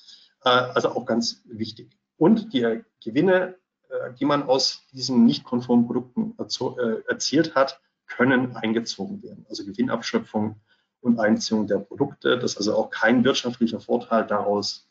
Äh, 0.44 0.50
also 0.50 0.90
auch 0.90 1.06
ganz 1.06 1.42
wichtig. 1.46 2.01
Und 2.22 2.54
die 2.54 2.84
Gewinne, 3.04 3.56
äh, 3.90 4.14
die 4.14 4.26
man 4.26 4.44
aus 4.44 4.86
diesen 4.94 5.26
nicht 5.26 5.44
konformen 5.44 5.88
Produkten 5.88 6.36
äh, 6.38 7.10
erzielt 7.10 7.56
hat, 7.56 7.82
können 8.06 8.56
eingezogen 8.56 9.24
werden. 9.24 9.44
Also 9.50 9.66
Gewinnabschöpfung 9.66 10.62
und 11.00 11.20
Einziehung 11.20 11.66
der 11.66 11.80
Produkte, 11.80 12.38
dass 12.38 12.58
also 12.58 12.76
auch 12.76 12.92
kein 12.92 13.24
wirtschaftlicher 13.24 13.80
Vorteil 13.80 14.28
daraus 14.28 14.88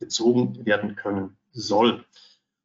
gezogen 0.00 0.66
werden 0.66 0.96
können 0.96 1.36
soll. 1.52 2.04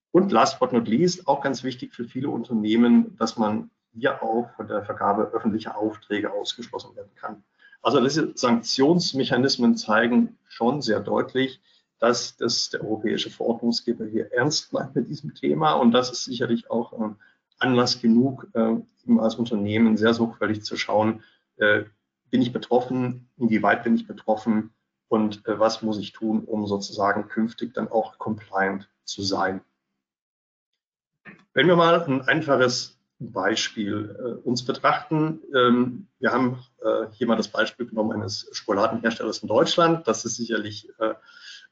Und 0.10 0.32
last 0.32 0.60
but 0.60 0.74
not 0.74 0.88
least, 0.88 1.27
auch 1.27 1.42
ganz 1.42 1.63
wichtig 1.63 1.94
für 1.94 2.06
viele 2.06 2.30
Unternehmen, 2.30 3.15
dass 3.18 3.38
man 3.38 3.70
hier 3.94 4.24
auch 4.24 4.50
von 4.56 4.68
der 4.68 4.84
Vergabe 4.84 5.25
öffentlicher 5.32 5.77
Aufträge 5.77 6.34
ausgeschlossen 6.34 6.96
werden 6.96 7.13
kann. 7.13 7.44
Also 7.84 8.01
diese 8.01 8.36
Sanktionsmechanismen 8.36 9.77
zeigen 9.77 10.39
schon 10.48 10.82
sehr 10.82 11.01
deutlich, 11.01 11.62
dass 12.06 12.38
das 12.38 12.70
der 12.70 12.84
europäische 12.84 13.32
Verordnungsgeber 13.32 14.06
hier 14.06 14.32
ernst 14.32 14.72
meint 14.74 14.96
mit 14.96 15.10
diesem 15.10 15.34
Thema. 15.34 15.74
Und 15.74 15.92
das 15.92 16.12
ist 16.12 16.26
sicherlich 16.26 16.70
auch 16.70 16.94
äh, 16.94 17.14
Anlass 17.58 18.00
genug, 18.00 18.48
äh, 18.54 18.76
als 19.18 19.36
Unternehmen 19.36 19.98
sehr 19.98 20.14
sorgfältig 20.14 20.64
zu 20.64 20.78
schauen, 20.78 21.24
äh, 21.58 21.86
bin 22.30 22.44
ich 22.44 22.54
betroffen, 22.54 23.28
inwieweit 23.38 23.84
bin 23.84 23.96
ich 23.96 24.06
betroffen 24.06 24.72
und 25.08 25.48
äh, 25.48 25.58
was 25.58 25.82
muss 25.82 25.98
ich 25.98 26.12
tun, 26.12 26.44
um 26.44 26.68
sozusagen 26.68 27.28
künftig 27.28 27.74
dann 27.74 27.88
auch 27.88 28.20
compliant 28.20 28.88
zu 29.04 29.24
sein. 29.24 29.62
Wenn 31.54 31.68
wir 31.68 31.76
mal 31.76 32.04
ein 32.04 32.22
einfaches 32.22 33.00
Beispiel 33.18 34.16
äh, 34.20 34.48
uns 34.48 34.64
betrachten, 34.64 35.40
ähm, 35.56 36.08
wir 36.20 36.32
haben 36.32 36.60
äh, 36.84 37.08
hier 37.14 37.26
mal 37.26 37.38
das 37.38 37.48
Beispiel 37.48 37.88
genommen 37.88 38.12
eines 38.12 38.48
Schokoladenherstellers 38.52 39.40
in 39.40 39.48
Deutschland. 39.48 40.08
Das 40.08 40.24
ist 40.26 40.36
sicherlich 40.36 40.90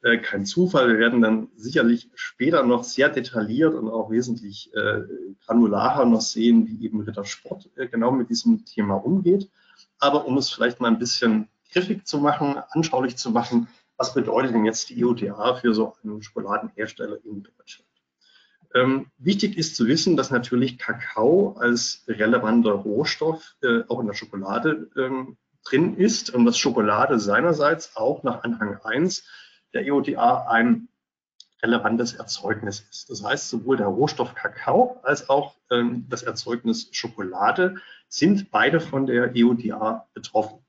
äh, 0.03 0.17
kein 0.17 0.45
Zufall. 0.45 0.89
Wir 0.89 0.99
werden 0.99 1.21
dann 1.21 1.47
sicherlich 1.55 2.09
später 2.13 2.63
noch 2.63 2.83
sehr 2.83 3.09
detailliert 3.09 3.73
und 3.73 3.89
auch 3.89 4.11
wesentlich 4.11 4.73
äh, 4.73 5.01
granularer 5.45 6.05
noch 6.05 6.21
sehen, 6.21 6.67
wie 6.67 6.85
eben 6.85 7.01
Rittersport 7.01 7.69
äh, 7.75 7.87
genau 7.87 8.11
mit 8.11 8.29
diesem 8.29 8.65
Thema 8.65 8.95
umgeht. 8.95 9.49
Aber 9.99 10.25
um 10.25 10.37
es 10.37 10.49
vielleicht 10.49 10.79
mal 10.79 10.89
ein 10.89 10.99
bisschen 10.99 11.47
griffig 11.71 12.05
zu 12.05 12.19
machen, 12.19 12.57
anschaulich 12.71 13.15
zu 13.15 13.31
machen, 13.31 13.67
was 13.97 14.13
bedeutet 14.13 14.53
denn 14.53 14.65
jetzt 14.65 14.89
die 14.89 15.03
EUDA 15.03 15.55
für 15.55 15.73
so 15.73 15.95
einen 16.03 16.21
Schokoladenhersteller 16.21 17.17
in 17.23 17.43
Deutschland? 17.43 17.89
Ähm, 18.75 19.07
wichtig 19.17 19.57
ist 19.57 19.75
zu 19.75 19.87
wissen, 19.87 20.17
dass 20.17 20.31
natürlich 20.31 20.79
Kakao 20.79 21.55
als 21.59 22.03
relevanter 22.07 22.71
Rohstoff 22.71 23.55
äh, 23.61 23.83
auch 23.87 23.99
in 23.99 24.07
der 24.07 24.15
Schokolade 24.15 24.89
ähm, 24.97 25.37
drin 25.63 25.95
ist 25.95 26.31
und 26.31 26.45
dass 26.45 26.57
Schokolade 26.57 27.19
seinerseits 27.19 27.95
auch 27.95 28.23
nach 28.23 28.43
Anhang 28.43 28.79
1 28.83 29.23
der 29.73 29.85
EODA 29.85 30.47
ein 30.47 30.87
relevantes 31.61 32.13
Erzeugnis 32.13 32.85
ist. 32.89 33.09
Das 33.09 33.23
heißt, 33.23 33.49
sowohl 33.49 33.77
der 33.77 33.87
Rohstoff 33.87 34.35
Kakao 34.35 34.99
als 35.03 35.29
auch 35.29 35.55
ähm, 35.71 36.05
das 36.09 36.23
Erzeugnis 36.23 36.89
Schokolade 36.91 37.75
sind 38.09 38.51
beide 38.51 38.79
von 38.79 39.07
der 39.07 39.35
EODA 39.35 40.07
betroffen. 40.13 40.59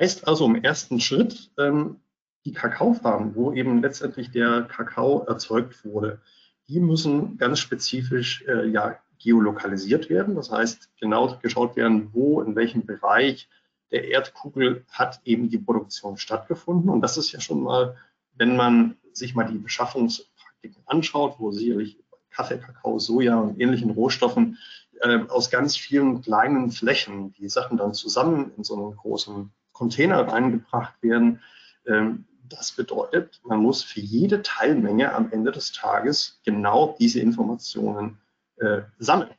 Heißt 0.00 0.26
also 0.26 0.46
im 0.46 0.56
ersten 0.56 1.00
Schritt, 1.00 1.52
ähm, 1.58 2.00
die 2.44 2.52
Kakaofarmen, 2.52 3.36
wo 3.36 3.52
eben 3.52 3.82
letztendlich 3.82 4.32
der 4.32 4.62
Kakao 4.62 5.24
erzeugt 5.24 5.84
wurde, 5.84 6.20
die 6.68 6.80
müssen 6.80 7.38
ganz 7.38 7.60
spezifisch 7.60 8.44
äh, 8.48 8.66
ja, 8.66 8.98
geolokalisiert 9.20 10.10
werden. 10.10 10.34
Das 10.34 10.50
heißt, 10.50 10.90
genau 11.00 11.38
geschaut 11.40 11.76
werden, 11.76 12.10
wo, 12.12 12.40
in 12.42 12.56
welchem 12.56 12.84
Bereich 12.84 13.48
der 13.92 14.08
Erdkugel 14.08 14.84
hat 14.90 15.20
eben 15.24 15.48
die 15.48 15.58
Produktion 15.58 16.16
stattgefunden. 16.16 16.90
Und 16.90 17.02
das 17.02 17.16
ist 17.16 17.32
ja 17.32 17.40
schon 17.40 17.62
mal, 17.62 17.96
wenn 18.34 18.56
man 18.56 18.96
sich 19.12 19.34
mal 19.34 19.44
die 19.44 19.58
Beschaffungspraktiken 19.58 20.82
anschaut, 20.86 21.36
wo 21.38 21.52
sicherlich 21.52 21.98
Kaffee, 22.30 22.58
Kakao, 22.58 22.98
Soja 22.98 23.38
und 23.38 23.60
ähnlichen 23.60 23.90
Rohstoffen 23.90 24.58
äh, 25.00 25.18
aus 25.28 25.50
ganz 25.50 25.76
vielen 25.76 26.22
kleinen 26.22 26.70
Flächen 26.70 27.32
die 27.34 27.48
Sachen 27.48 27.76
dann 27.76 27.92
zusammen 27.92 28.52
in 28.56 28.64
so 28.64 28.74
einen 28.74 28.96
großen 28.96 29.52
Container 29.72 30.26
reingebracht 30.26 30.94
werden. 31.02 31.42
Ähm, 31.86 32.24
das 32.48 32.72
bedeutet, 32.72 33.40
man 33.44 33.60
muss 33.60 33.82
für 33.82 34.00
jede 34.00 34.42
Teilmenge 34.42 35.14
am 35.14 35.30
Ende 35.30 35.52
des 35.52 35.72
Tages 35.72 36.40
genau 36.44 36.96
diese 36.98 37.20
Informationen 37.20 38.18
äh, 38.56 38.82
sammeln. 38.98 39.30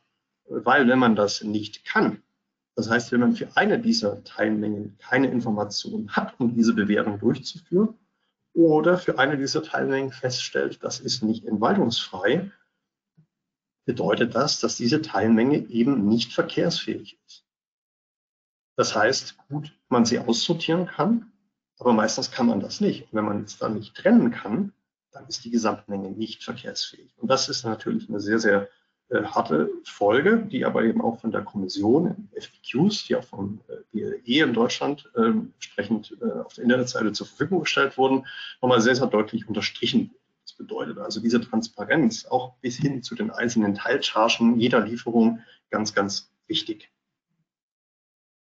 Weil 0.48 0.88
wenn 0.88 1.00
man 1.00 1.16
das 1.16 1.44
nicht 1.44 1.86
kann, 1.86 2.22
das 2.76 2.90
heißt, 2.90 3.12
wenn 3.12 3.20
man 3.20 3.36
für 3.36 3.56
eine 3.56 3.80
dieser 3.80 4.24
Teilmengen 4.24 4.98
keine 4.98 5.28
Informationen 5.30 6.16
hat, 6.16 6.40
um 6.40 6.56
diese 6.56 6.74
Bewertung 6.74 7.20
durchzuführen, 7.20 8.00
oder 8.54 8.98
für 8.98 9.18
eine 9.18 9.38
dieser 9.38 9.64
Teilmengen 9.64 10.12
feststellt, 10.12 10.84
das 10.84 11.00
ist 11.00 11.24
nicht 11.24 11.46
entwaltungsfrei, 11.46 12.52
bedeutet 13.86 14.36
das, 14.36 14.60
dass 14.60 14.78
diese 14.78 15.02
Teilmenge 15.02 15.58
eben 15.70 16.08
nicht 16.08 16.34
verkehrsfähig 16.34 17.20
ist. 17.26 17.46
Das 18.76 18.96
heißt, 18.96 19.38
gut, 19.50 19.78
man 19.90 20.06
sie 20.06 20.20
aussortieren 20.20 20.86
kann, 20.86 21.32
aber 21.80 21.94
meistens 21.94 22.32
kann 22.32 22.48
man 22.48 22.60
das 22.60 22.80
nicht. 22.80 23.04
Und 23.04 23.14
wenn 23.14 23.26
man 23.26 23.44
es 23.44 23.58
dann 23.58 23.76
nicht 23.76 23.96
trennen 23.96 24.32
kann, 24.32 24.74
dann 25.12 25.28
ist 25.28 25.46
die 25.46 25.52
Gesamtmenge 25.52 26.12
nicht 26.12 26.44
verkehrsfähig. 26.44 27.14
Und 27.18 27.30
das 27.30 27.50
ist 27.50 27.64
natürlich 27.64 28.10
eine 28.10 28.20
sehr, 28.20 28.40
sehr 28.40 28.70
äh, 29.10 29.24
harte 29.24 29.70
Folge, 29.84 30.38
die 30.38 30.66
aber 30.66 30.84
eben 30.84 31.02
auch 31.02 31.20
von 31.20 31.32
der 31.32 31.42
Kommission 31.42 32.08
in 32.08 32.42
FAQs, 32.42 33.06
die 33.06 33.16
auch 33.16 33.24
vom 33.24 33.62
äh, 33.68 33.76
BLE 33.92 34.44
in 34.44 34.54
Deutschland 34.54 35.10
äh, 35.16 35.26
entsprechend 35.26 36.18
äh, 36.22 36.40
auf 36.40 36.54
der 36.54 36.64
Internetseite 36.64 37.12
zur 37.12 37.28
Verfügung 37.28 37.62
gestellt 37.62 37.98
wurden, 37.98 38.26
nochmal 38.62 38.82
sehr, 38.82 38.96
sehr 38.96 39.08
deutlich 39.08 39.48
unterstrichen. 39.48 40.14
Das 40.44 40.54
bedeutet 40.54 41.00
also 41.00 41.20
diese 41.20 41.42
Transparenz 41.42 42.26
auch 42.26 42.56
bis 42.62 42.78
hin 42.78 43.02
zu 43.04 43.16
den 43.16 43.32
einzelnen 43.32 43.76
Teilchargen 43.76 44.60
jeder 44.60 44.82
Lieferung 44.86 45.40
ganz, 45.70 45.94
ganz 45.94 46.32
wichtig. 46.48 46.93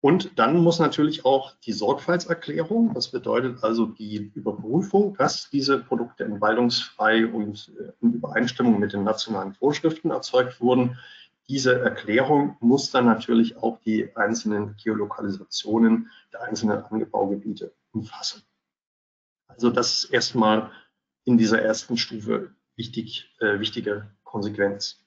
Und 0.01 0.39
dann 0.39 0.57
muss 0.57 0.79
natürlich 0.79 1.25
auch 1.25 1.53
die 1.63 1.73
Sorgfaltserklärung, 1.73 2.95
das 2.95 3.09
bedeutet 3.09 3.63
also 3.63 3.85
die 3.85 4.31
Überprüfung, 4.33 5.15
dass 5.15 5.49
diese 5.51 5.77
Produkte 5.77 6.23
entwaldungsfrei 6.23 7.27
und 7.27 7.71
äh, 7.79 7.91
in 8.01 8.13
Übereinstimmung 8.13 8.79
mit 8.79 8.93
den 8.93 9.03
nationalen 9.03 9.53
Vorschriften 9.53 10.09
erzeugt 10.09 10.59
wurden. 10.59 10.97
Diese 11.47 11.79
Erklärung 11.79 12.57
muss 12.61 12.89
dann 12.89 13.05
natürlich 13.05 13.57
auch 13.57 13.77
die 13.81 14.15
einzelnen 14.15 14.75
Geolokalisationen 14.83 16.09
der 16.33 16.43
einzelnen 16.43 16.83
Angebaugebiete 16.83 17.71
umfassen. 17.91 18.41
Also 19.47 19.69
das 19.69 20.05
ist 20.05 20.11
erstmal 20.11 20.71
in 21.25 21.37
dieser 21.37 21.61
ersten 21.61 21.97
Stufe 21.97 22.55
wichtig, 22.75 23.29
äh, 23.39 23.59
wichtige 23.59 24.09
Konsequenz. 24.23 25.05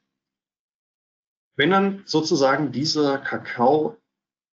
Wenn 1.57 1.71
dann 1.71 2.03
sozusagen 2.05 2.71
dieser 2.71 3.19
Kakao 3.19 3.97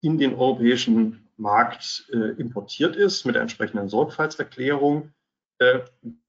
in 0.00 0.18
den 0.18 0.34
europäischen 0.34 1.28
Markt 1.36 2.06
äh, 2.12 2.40
importiert 2.40 2.96
ist 2.96 3.24
mit 3.24 3.34
der 3.34 3.42
entsprechenden 3.42 3.88
Sorgfaltserklärung, 3.88 5.12
äh, 5.58 5.80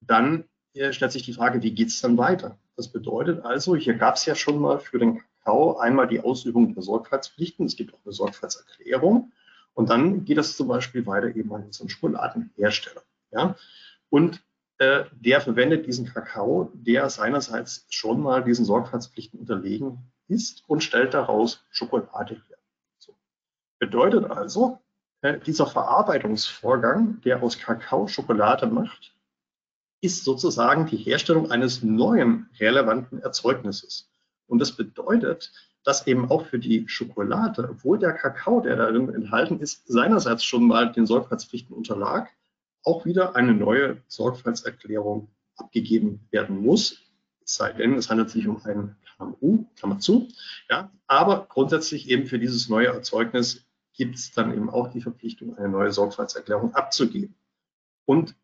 dann 0.01 0.45
äh, 0.73 0.93
stellt 0.93 1.11
sich 1.11 1.23
die 1.23 1.33
Frage, 1.33 1.61
wie 1.61 1.73
geht 1.73 1.89
es 1.89 2.01
dann 2.01 2.17
weiter? 2.17 2.57
Das 2.75 2.89
bedeutet 2.89 3.43
also, 3.45 3.75
hier 3.75 3.95
gab 3.95 4.15
es 4.15 4.25
ja 4.25 4.35
schon 4.35 4.59
mal 4.59 4.79
für 4.79 4.99
den 4.99 5.19
Kakao 5.19 5.77
einmal 5.77 6.07
die 6.07 6.21
Ausübung 6.21 6.73
der 6.73 6.83
Sorgfaltspflichten. 6.83 7.65
Es 7.65 7.75
gibt 7.75 7.93
auch 7.93 7.99
eine 8.05 8.13
Sorgfaltserklärung. 8.13 9.31
Und 9.73 9.89
dann 9.89 10.25
geht 10.25 10.37
das 10.37 10.55
zum 10.57 10.67
Beispiel 10.67 11.05
weiter 11.05 11.35
eben 11.35 11.53
an 11.53 11.63
unseren 11.63 11.89
Schokoladenhersteller. 11.89 13.03
Ja? 13.31 13.55
Und 14.09 14.41
äh, 14.77 15.05
der 15.11 15.41
verwendet 15.41 15.85
diesen 15.85 16.05
Kakao, 16.05 16.71
der 16.73 17.09
seinerseits 17.09 17.85
schon 17.89 18.21
mal 18.21 18.43
diesen 18.43 18.65
Sorgfaltspflichten 18.65 19.39
unterlegen 19.39 20.11
ist 20.27 20.63
und 20.67 20.83
stellt 20.83 21.13
daraus 21.13 21.65
Schokolade 21.69 22.35
her. 22.35 22.50
Bedeutet 23.81 24.29
also, 24.29 24.79
äh, 25.21 25.39
dieser 25.39 25.65
Verarbeitungsvorgang, 25.65 27.19
der 27.21 27.41
aus 27.41 27.57
Kakao 27.57 28.07
Schokolade 28.07 28.67
macht, 28.67 29.15
ist 30.01 30.23
sozusagen 30.23 30.85
die 30.85 30.97
Herstellung 30.97 31.49
eines 31.49 31.81
neuen 31.81 32.47
relevanten 32.59 33.23
Erzeugnisses. 33.23 34.07
Und 34.45 34.59
das 34.59 34.73
bedeutet, 34.73 35.51
dass 35.83 36.05
eben 36.05 36.29
auch 36.29 36.45
für 36.45 36.59
die 36.59 36.87
Schokolade, 36.87 37.69
obwohl 37.71 37.97
der 37.97 38.13
Kakao, 38.13 38.61
der 38.61 38.75
darin 38.75 39.09
enthalten 39.09 39.59
ist, 39.59 39.87
seinerseits 39.87 40.43
schon 40.43 40.67
mal 40.67 40.91
den 40.91 41.07
Sorgfaltspflichten 41.07 41.75
unterlag, 41.75 42.29
auch 42.83 43.03
wieder 43.03 43.35
eine 43.35 43.55
neue 43.55 44.03
Sorgfaltserklärung 44.07 45.27
abgegeben 45.55 46.27
werden 46.29 46.61
muss. 46.61 47.01
Es 47.43 47.55
sei 47.55 47.73
denn, 47.73 47.95
es 47.95 48.11
handelt 48.11 48.29
sich 48.29 48.47
um 48.47 48.63
ein 48.63 48.95
KMU, 49.17 49.65
Klammer 49.75 49.97
zu. 49.97 50.27
Ja, 50.69 50.91
aber 51.07 51.47
grundsätzlich 51.49 52.09
eben 52.11 52.27
für 52.27 52.37
dieses 52.37 52.69
neue 52.69 52.87
Erzeugnis 52.87 53.65
gibt 53.93 54.15
es 54.15 54.31
dann 54.31 54.53
eben 54.53 54.69
auch 54.69 54.89
die 54.89 55.01
Verpflichtung, 55.01 55.57
eine 55.57 55.69
neue 55.69 55.91
Sorgfaltserklärung 55.91 56.73
abzugeben. 56.73 57.35
Und 58.05 58.35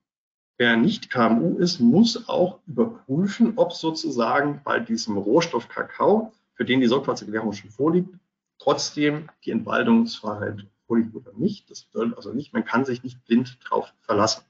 wer 0.57 0.77
nicht 0.77 1.09
KMU 1.09 1.57
ist, 1.57 1.79
muss 1.79 2.27
auch 2.27 2.59
überprüfen, 2.67 3.53
ob 3.57 3.73
sozusagen 3.73 4.61
bei 4.63 4.79
diesem 4.79 5.17
Rohstoff 5.17 5.69
Kakao 5.69 6.33
für 6.53 6.65
den 6.65 6.81
die 6.81 6.87
Sorgfaltserklärung 6.87 7.53
schon 7.53 7.69
vorliegt, 7.69 8.09
trotzdem 8.57 9.29
die 9.45 9.51
Entwaldungsfreiheit 9.51 10.65
vorliegt 10.87 11.15
oder 11.15 11.31
nicht. 11.33 11.69
Das 11.69 11.83
bedeutet 11.83 12.17
also 12.17 12.33
nicht, 12.33 12.53
man 12.53 12.65
kann 12.65 12.85
sich 12.85 13.03
nicht 13.03 13.23
blind 13.25 13.59
drauf 13.63 13.93
verlassen. 14.01 14.43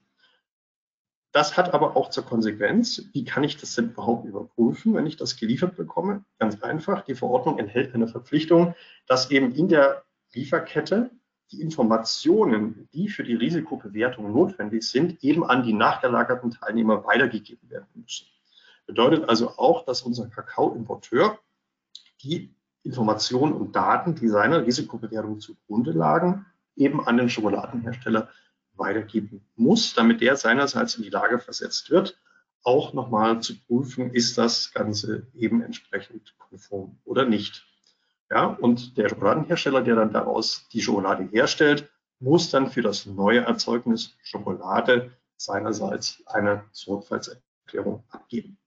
Das 1.32 1.58
hat 1.58 1.74
aber 1.74 1.96
auch 1.96 2.08
zur 2.08 2.24
Konsequenz, 2.24 3.04
wie 3.12 3.24
kann 3.24 3.44
ich 3.44 3.58
das 3.58 3.74
denn 3.74 3.90
überhaupt 3.90 4.26
überprüfen, 4.26 4.94
wenn 4.94 5.06
ich 5.06 5.16
das 5.16 5.36
geliefert 5.36 5.76
bekomme? 5.76 6.24
Ganz 6.38 6.62
einfach, 6.62 7.02
die 7.02 7.14
Verordnung 7.14 7.58
enthält 7.58 7.94
eine 7.94 8.08
Verpflichtung, 8.08 8.74
dass 9.06 9.30
eben 9.30 9.54
in 9.54 9.68
der 9.68 10.04
Lieferkette 10.34 11.10
die 11.50 11.62
Informationen, 11.62 12.88
die 12.92 13.08
für 13.08 13.24
die 13.24 13.34
Risikobewertung 13.34 14.32
notwendig 14.32 14.82
sind, 14.82 15.22
eben 15.24 15.44
an 15.44 15.62
die 15.62 15.72
nachgelagerten 15.72 16.50
Teilnehmer 16.50 17.04
weitergegeben 17.04 17.70
werden 17.70 17.88
müssen. 17.94 18.26
Bedeutet 18.86 19.28
also 19.28 19.50
auch, 19.56 19.84
dass 19.84 20.02
unser 20.02 20.28
Kakaoimporteur 20.28 21.38
die 22.22 22.54
Informationen 22.82 23.52
und 23.52 23.76
Daten, 23.76 24.14
die 24.14 24.28
seiner 24.28 24.66
Risikobewertung 24.66 25.40
zugrunde 25.40 25.92
lagen, 25.92 26.46
eben 26.76 27.06
an 27.06 27.16
den 27.16 27.28
Schokoladenhersteller 27.28 28.28
weitergeben 28.74 29.44
muss, 29.56 29.94
damit 29.94 30.20
der 30.20 30.36
seinerseits 30.36 30.94
in 30.96 31.02
die 31.02 31.10
Lage 31.10 31.38
versetzt 31.38 31.90
wird, 31.90 32.18
auch 32.62 32.92
nochmal 32.92 33.40
zu 33.40 33.58
prüfen, 33.66 34.12
ist 34.12 34.38
das 34.38 34.72
Ganze 34.72 35.26
eben 35.34 35.62
entsprechend 35.62 36.34
konform 36.38 36.98
oder 37.04 37.24
nicht. 37.24 37.67
Ja, 38.30 38.46
und 38.46 38.96
der 38.98 39.08
Schokoladenhersteller, 39.08 39.82
der 39.82 39.96
dann 39.96 40.12
daraus 40.12 40.68
die 40.72 40.82
Schokolade 40.82 41.28
herstellt, 41.32 41.90
muss 42.20 42.50
dann 42.50 42.70
für 42.70 42.82
das 42.82 43.06
neue 43.06 43.40
Erzeugnis 43.40 44.16
Schokolade 44.22 45.12
seinerseits 45.36 46.22
eine 46.26 46.64
Sorgfaltserklärung 46.72 48.04
abgeben. 48.10 48.58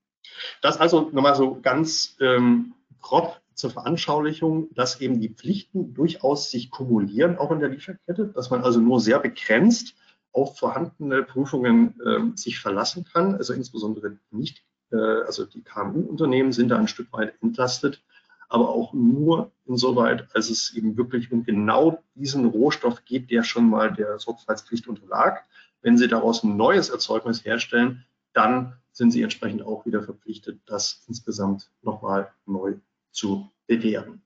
Das 0.62 0.78
also 0.78 1.10
nochmal 1.12 1.36
so 1.36 1.60
ganz 1.62 2.16
ähm, 2.20 2.74
grob 3.02 3.42
zur 3.54 3.70
Veranschaulichung, 3.70 4.74
dass 4.74 5.02
eben 5.02 5.20
die 5.20 5.30
Pflichten 5.30 5.94
durchaus 5.94 6.50
sich 6.50 6.72
kumulieren, 6.72 7.38
auch 7.38 7.52
in 7.52 7.60
der 7.60 7.70
Lieferkette, 7.70 8.28
dass 8.28 8.50
man 8.50 8.64
also 8.64 8.80
nur 8.80 9.00
sehr 9.00 9.20
begrenzt 9.20 9.96
auf 10.32 10.58
vorhandene 10.58 11.24
Prüfungen 11.24 12.00
äh, 12.02 12.38
sich 12.38 12.60
verlassen 12.60 13.06
kann, 13.06 13.36
also 13.36 13.54
insbesondere 13.54 14.18
nicht, 14.32 14.64
äh, 14.92 14.96
also 14.96 15.46
die 15.46 15.62
KMU-Unternehmen 15.62 16.54
sind 16.54 16.70
da 16.70 16.78
ein 16.78 16.88
Stück 16.88 17.12
weit 17.12 17.34
entlastet, 17.42 18.02
aber 18.52 18.70
auch 18.70 18.92
nur 18.92 19.52
insoweit, 19.66 20.28
als 20.36 20.50
es 20.50 20.74
eben 20.74 20.98
wirklich 20.98 21.32
um 21.32 21.46
genau 21.46 22.04
diesen 22.16 22.46
Rohstoff 22.46 23.06
geht, 23.06 23.32
der 23.32 23.44
schon 23.44 23.70
mal 23.70 23.94
der 23.94 24.20
Sorgfaltspflicht 24.20 24.88
unterlag. 24.88 25.46
Wenn 25.82 25.98
Sie 25.98 26.10
daraus 26.10 26.44
ein 26.44 26.58
neues 26.58 26.90
Erzeugnis 26.90 27.46
herstellen, 27.46 28.06
dann 28.34 28.74
sind 28.92 29.12
Sie 29.12 29.22
entsprechend 29.22 29.64
auch 29.64 29.86
wieder 29.86 30.04
verpflichtet, 30.04 30.60
das 30.66 31.06
insgesamt 31.08 31.72
nochmal 31.82 32.34
neu 32.46 32.76
zu 33.12 33.50
bewerten. 33.68 34.22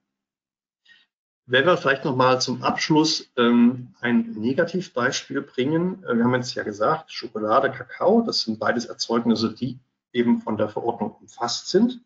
Wenn 1.48 1.64
wir 1.64 1.76
vielleicht 1.76 2.04
nochmal 2.04 2.40
zum 2.40 2.64
Abschluss 2.64 3.30
ähm, 3.36 3.94
ein 4.00 4.32
Negativbeispiel 4.32 5.42
bringen. 5.42 6.02
Äh, 6.02 6.16
wir 6.16 6.24
haben 6.24 6.34
jetzt 6.34 6.52
ja 6.56 6.64
gesagt, 6.64 7.12
Schokolade, 7.12 7.70
Kakao, 7.70 8.22
das 8.22 8.40
sind 8.40 8.58
beides 8.58 8.86
Erzeugnisse, 8.86 9.54
die 9.54 9.78
eben 10.12 10.40
von 10.40 10.56
der 10.56 10.68
Verordnung 10.68 11.12
umfasst 11.20 11.68
sind. 11.68 12.00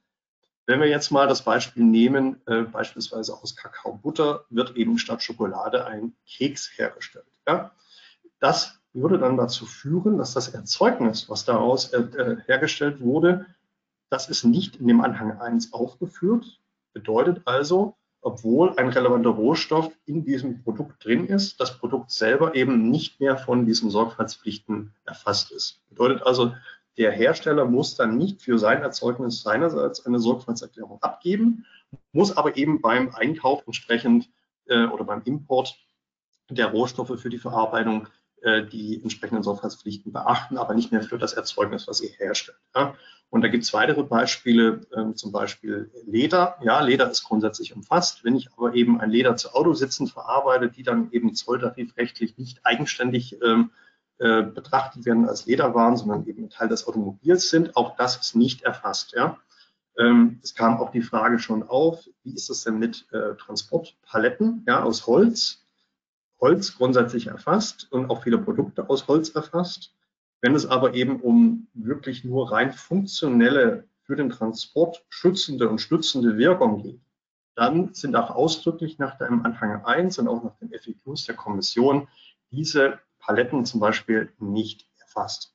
Wenn 0.70 0.80
wir 0.80 0.88
jetzt 0.88 1.11
mal 1.11 1.26
das 1.26 1.42
Beispiel 1.42 1.83
nehmen, 1.83 2.40
äh, 2.46 2.62
beispielsweise 2.62 3.35
aus 3.35 3.56
Kakaobutter 3.56 4.44
wird 4.50 4.76
eben 4.76 4.98
statt 4.98 5.20
Schokolade 5.20 5.85
ein 5.85 6.14
Keks 6.26 6.70
hergestellt. 6.76 7.26
Ja? 7.46 7.72
Das 8.38 8.80
würde 8.92 9.18
dann 9.18 9.37
dazu 9.37 9.66
führen, 9.66 10.16
dass 10.16 10.33
das 10.33 10.48
Erzeugnis, 10.48 11.28
was 11.28 11.44
daraus 11.44 11.92
äh, 11.92 11.98
äh 11.98 12.37
hergestellt 12.46 13.00
wurde, 13.00 13.46
das 14.11 14.28
ist 14.28 14.44
nicht 14.44 14.76
in 14.76 14.87
dem 14.87 15.00
Anhang 15.00 15.40
1 15.40 15.72
aufgeführt, 15.72 16.61
Bedeutet 16.92 17.42
also, 17.46 17.96
obwohl 18.20 18.76
ein 18.76 18.88
relevanter 18.88 19.30
Rohstoff 19.30 19.90
in 20.06 20.24
diesem 20.24 20.62
Produkt 20.62 21.04
drin 21.04 21.26
ist, 21.26 21.61
das 21.61 21.78
Produkt 21.78 22.11
selber 22.11 22.54
eben 22.54 22.90
nicht 22.90 23.20
mehr 23.20 23.37
von 23.37 23.64
diesen 23.64 23.90
Sorgfaltspflichten 23.90 24.92
erfasst 25.04 25.52
ist. 25.52 25.80
Bedeutet 25.88 26.26
also, 26.26 26.54
der 27.01 27.13
Hersteller 27.13 27.65
muss 27.65 27.95
dann 27.95 28.19
nicht 28.19 28.43
für 28.43 28.59
sein 28.59 28.83
Erzeugnis 28.83 29.41
seinerseits 29.41 30.05
eine 30.05 30.21
Sorgfaltserklärung 30.21 31.03
abgeben, 31.03 31.65
muss 32.13 32.37
aber 32.37 32.59
eben 32.59 32.83
beim 32.83 33.15
Einkauf 33.15 33.63
entsprechend 33.67 34.29
äh, 34.67 34.85
oder 34.85 35.05
beim 35.05 35.23
Import 35.25 35.79
der 36.51 36.67
Rohstoffe 36.67 37.19
für 37.19 37.31
die 37.31 37.39
Verarbeitung 37.39 38.09
äh, 38.43 38.67
die 38.67 39.01
entsprechenden 39.03 39.43
Sorgfaltspflichten 39.43 40.13
beachten, 40.13 40.59
aber 40.59 40.75
nicht 40.75 40.93
mehr 40.93 41.03
für 41.03 41.17
das 41.17 41.33
Erzeugnis, 41.33 41.89
was 41.89 42.03
ihr 42.03 42.11
herstellt. 42.11 42.59
Ja. 42.77 42.95
Und 43.31 43.41
da 43.41 43.49
gibt 43.49 43.65
es 43.65 43.73
weitere 43.73 44.03
Beispiele, 44.03 44.87
ähm, 44.95 45.17
zum 45.17 45.33
Beispiel 45.33 45.91
Leder. 46.05 46.59
Ja, 46.63 46.83
Leder 46.83 47.11
ist 47.11 47.25
grundsätzlich 47.25 47.75
umfasst. 47.75 48.25
Wenn 48.25 48.37
ich 48.37 48.53
aber 48.53 48.75
eben 48.75 49.01
ein 49.01 49.09
Leder 49.09 49.37
zu 49.37 49.55
Autositzen 49.55 50.07
verarbeite, 50.07 50.69
die 50.69 50.83
dann 50.83 51.11
eben 51.13 51.35
zolltarifrechtlich 51.35 52.37
nicht 52.37 52.61
eigenständig 52.67 53.41
ähm, 53.43 53.71
äh, 54.20 54.42
betrachtet 54.42 55.06
werden 55.06 55.26
als 55.26 55.46
Lederwaren, 55.46 55.96
sondern 55.96 56.26
eben 56.26 56.50
Teil 56.50 56.68
des 56.68 56.87
Automobils 56.87 57.48
sind, 57.48 57.74
auch 57.74 57.96
das 57.96 58.16
ist 58.16 58.37
nicht 58.37 58.62
erfasst. 58.62 59.12
Ja. 59.12 59.38
Ähm, 59.98 60.40
es 60.42 60.54
kam 60.54 60.78
auch 60.78 60.90
die 60.90 61.00
Frage 61.00 61.38
schon 61.38 61.62
auf, 61.62 62.06
wie 62.22 62.35
ist 62.35 62.50
es 62.50 62.64
denn 62.64 62.78
mit 62.78 63.06
äh, 63.12 63.35
Transportpaletten 63.37 64.64
ja, 64.68 64.83
aus 64.83 65.06
Holz? 65.06 65.64
Holz 66.38 66.76
grundsätzlich 66.76 67.28
erfasst 67.28 67.90
und 67.90 68.11
auch 68.11 68.22
viele 68.22 68.37
Produkte 68.37 68.90
aus 68.90 69.09
Holz 69.09 69.30
erfasst. 69.30 69.94
Wenn 70.42 70.54
es 70.54 70.66
aber 70.66 70.92
eben 70.92 71.20
um 71.20 71.68
wirklich 71.72 72.22
nur 72.22 72.52
rein 72.52 72.72
funktionelle, 72.72 73.88
für 74.02 74.16
den 74.16 74.28
Transport 74.28 75.02
schützende 75.09 75.68
und 75.70 75.80
stützende 75.80 76.37
Wirkung 76.37 76.83
geht, 76.83 77.00
dann 77.54 77.94
sind 77.94 78.16
auch 78.16 78.30
ausdrücklich 78.30 78.98
nach 78.98 79.16
dem 79.16 79.46
Anhang 79.46 79.85
1 79.85 80.18
und 80.18 80.28
auch 80.28 80.42
nach 80.42 80.56
den 80.56 80.70
FAQs 80.70 81.26
der 81.26 81.37
Kommission 81.37 82.09
diese 82.50 82.98
Paletten 83.31 83.64
zum 83.64 83.79
Beispiel 83.79 84.33
nicht 84.40 84.88
erfasst. 84.99 85.55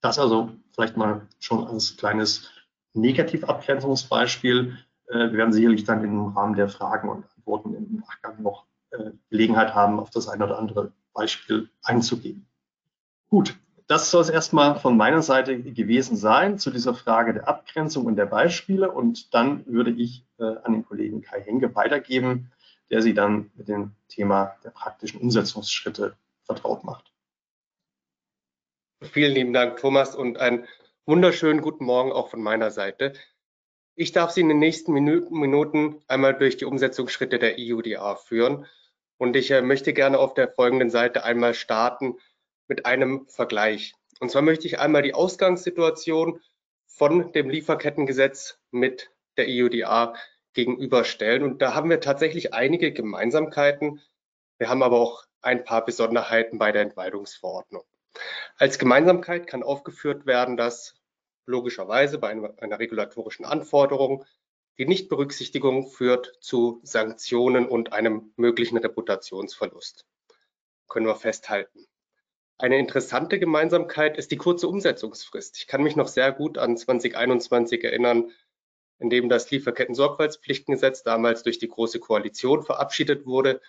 Das 0.00 0.18
also 0.18 0.48
vielleicht 0.72 0.96
mal 0.96 1.28
schon 1.38 1.66
als 1.66 1.98
kleines 1.98 2.50
Negativabgrenzungsbeispiel. 2.94 4.78
Äh, 5.08 5.12
wir 5.12 5.32
werden 5.34 5.52
sicherlich 5.52 5.84
dann 5.84 6.02
im 6.02 6.28
Rahmen 6.28 6.54
der 6.54 6.70
Fragen 6.70 7.10
und 7.10 7.26
Antworten 7.36 7.74
im 7.74 7.96
Nachgang 8.00 8.42
noch 8.42 8.64
äh, 8.92 9.10
Gelegenheit 9.28 9.74
haben, 9.74 10.00
auf 10.00 10.08
das 10.08 10.26
eine 10.26 10.44
oder 10.46 10.58
andere 10.58 10.92
Beispiel 11.12 11.68
einzugehen. 11.82 12.46
Gut, 13.28 13.54
das 13.88 14.10
soll 14.10 14.22
es 14.22 14.30
erstmal 14.30 14.80
von 14.80 14.96
meiner 14.96 15.20
Seite 15.20 15.60
gewesen 15.60 16.16
sein 16.16 16.58
zu 16.58 16.70
dieser 16.70 16.94
Frage 16.94 17.34
der 17.34 17.46
Abgrenzung 17.46 18.06
und 18.06 18.16
der 18.16 18.24
Beispiele. 18.24 18.90
Und 18.90 19.34
dann 19.34 19.66
würde 19.66 19.90
ich 19.90 20.24
äh, 20.38 20.44
an 20.44 20.72
den 20.72 20.86
Kollegen 20.86 21.20
Kai 21.20 21.42
Henke 21.42 21.74
weitergeben, 21.74 22.50
der 22.90 23.02
Sie 23.02 23.12
dann 23.12 23.50
mit 23.54 23.68
dem 23.68 23.92
Thema 24.08 24.56
der 24.64 24.70
praktischen 24.70 25.20
Umsetzungsschritte 25.20 26.16
vertraut 26.46 26.84
macht. 26.84 27.12
Vielen 29.02 29.34
lieben 29.34 29.52
Dank, 29.52 29.78
Thomas, 29.78 30.16
und 30.16 30.38
einen 30.38 30.66
wunderschönen 31.04 31.60
guten 31.60 31.84
Morgen 31.84 32.12
auch 32.12 32.30
von 32.30 32.42
meiner 32.42 32.70
Seite. 32.70 33.12
Ich 33.94 34.12
darf 34.12 34.30
Sie 34.30 34.40
in 34.40 34.48
den 34.48 34.58
nächsten 34.58 34.92
Minuten 34.92 36.02
einmal 36.08 36.36
durch 36.36 36.56
die 36.56 36.64
Umsetzungsschritte 36.64 37.38
der 37.38 37.56
EUDA 37.58 38.16
führen. 38.16 38.66
Und 39.18 39.36
ich 39.36 39.50
äh, 39.50 39.62
möchte 39.62 39.92
gerne 39.92 40.18
auf 40.18 40.34
der 40.34 40.48
folgenden 40.48 40.90
Seite 40.90 41.24
einmal 41.24 41.54
starten 41.54 42.16
mit 42.68 42.86
einem 42.86 43.26
Vergleich. 43.28 43.94
Und 44.20 44.30
zwar 44.30 44.42
möchte 44.42 44.66
ich 44.66 44.78
einmal 44.78 45.02
die 45.02 45.14
Ausgangssituation 45.14 46.40
von 46.86 47.32
dem 47.32 47.50
Lieferkettengesetz 47.50 48.58
mit 48.70 49.10
der 49.36 49.46
EUDA 49.48 50.14
gegenüberstellen. 50.54 51.42
Und 51.42 51.60
da 51.60 51.74
haben 51.74 51.90
wir 51.90 52.00
tatsächlich 52.00 52.54
einige 52.54 52.92
Gemeinsamkeiten. 52.92 54.00
Wir 54.58 54.68
haben 54.68 54.82
aber 54.82 54.98
auch 54.98 55.25
ein 55.42 55.64
paar 55.64 55.84
Besonderheiten 55.84 56.58
bei 56.58 56.72
der 56.72 56.82
Entwaldungsverordnung. 56.82 57.84
Als 58.56 58.78
Gemeinsamkeit 58.78 59.46
kann 59.46 59.62
aufgeführt 59.62 60.26
werden, 60.26 60.56
dass 60.56 60.94
logischerweise 61.46 62.18
bei 62.18 62.30
einer, 62.30 62.78
regulatorischen 62.78 63.44
Anforderung 63.44 64.24
die 64.78 64.86
Nichtberücksichtigung 64.86 65.88
führt 65.88 66.36
zu 66.40 66.80
Sanktionen 66.82 67.68
und 67.68 67.92
einem 67.92 68.32
möglichen 68.36 68.76
Reputationsverlust. 68.76 70.04
Können 70.88 71.06
wir 71.06 71.16
festhalten. 71.16 71.86
Eine 72.58 72.78
interessante 72.78 73.38
Gemeinsamkeit 73.38 74.16
ist 74.16 74.30
die 74.30 74.36
kurze 74.36 74.68
Umsetzungsfrist. 74.68 75.58
Ich 75.58 75.66
kann 75.66 75.82
mich 75.82 75.96
noch 75.96 76.08
sehr 76.08 76.32
gut 76.32 76.58
an 76.58 76.76
2021 76.76 77.84
erinnern, 77.84 78.30
in 78.98 79.10
dem 79.10 79.28
das 79.28 79.50
Lieferketten-Sorgfaltspflichtengesetz 79.50 81.02
damals 81.02 81.42
durch 81.42 81.58
die 81.58 81.68
Große 81.68 82.00
Koalition 82.00 82.62
verabschiedet 82.62 83.26
wurde 83.26 83.60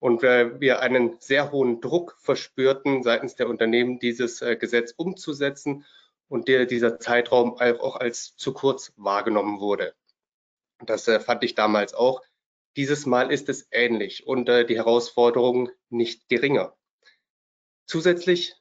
und 0.00 0.22
wir 0.22 0.80
einen 0.80 1.16
sehr 1.20 1.50
hohen 1.50 1.80
Druck 1.80 2.16
verspürten 2.20 3.02
seitens 3.02 3.34
der 3.34 3.48
Unternehmen, 3.48 3.98
dieses 3.98 4.42
äh, 4.42 4.56
Gesetz 4.56 4.92
umzusetzen 4.96 5.84
und 6.28 6.48
der, 6.48 6.66
dieser 6.66 7.00
Zeitraum 7.00 7.58
auch 7.58 7.96
als 7.96 8.36
zu 8.36 8.52
kurz 8.52 8.92
wahrgenommen 8.96 9.60
wurde. 9.60 9.94
Das 10.84 11.08
äh, 11.08 11.20
fand 11.20 11.42
ich 11.42 11.54
damals 11.54 11.94
auch. 11.94 12.22
Dieses 12.76 13.06
Mal 13.06 13.32
ist 13.32 13.48
es 13.48 13.66
ähnlich 13.72 14.26
und 14.26 14.48
äh, 14.48 14.64
die 14.64 14.76
Herausforderung 14.76 15.70
nicht 15.88 16.28
geringer. 16.28 16.76
Zusätzlich, 17.86 18.54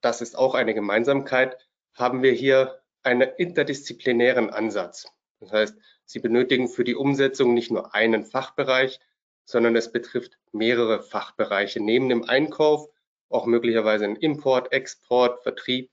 das 0.00 0.22
ist 0.22 0.38
auch 0.38 0.54
eine 0.54 0.72
Gemeinsamkeit, 0.72 1.58
haben 1.94 2.22
wir 2.22 2.32
hier 2.32 2.80
einen 3.02 3.28
interdisziplinären 3.36 4.50
Ansatz. 4.50 5.06
Das 5.40 5.52
heißt, 5.52 5.76
Sie 6.04 6.20
benötigen 6.20 6.68
für 6.68 6.84
die 6.84 6.94
Umsetzung 6.94 7.54
nicht 7.54 7.70
nur 7.70 7.94
einen 7.94 8.24
Fachbereich, 8.24 9.00
sondern 9.44 9.76
es 9.76 9.92
betrifft 9.92 10.38
mehrere 10.52 11.02
Fachbereiche 11.02 11.80
neben 11.80 12.08
dem 12.08 12.24
Einkauf, 12.24 12.88
auch 13.28 13.46
möglicherweise 13.46 14.04
einen 14.04 14.16
Import, 14.16 14.72
Export, 14.72 15.42
Vertrieb, 15.42 15.90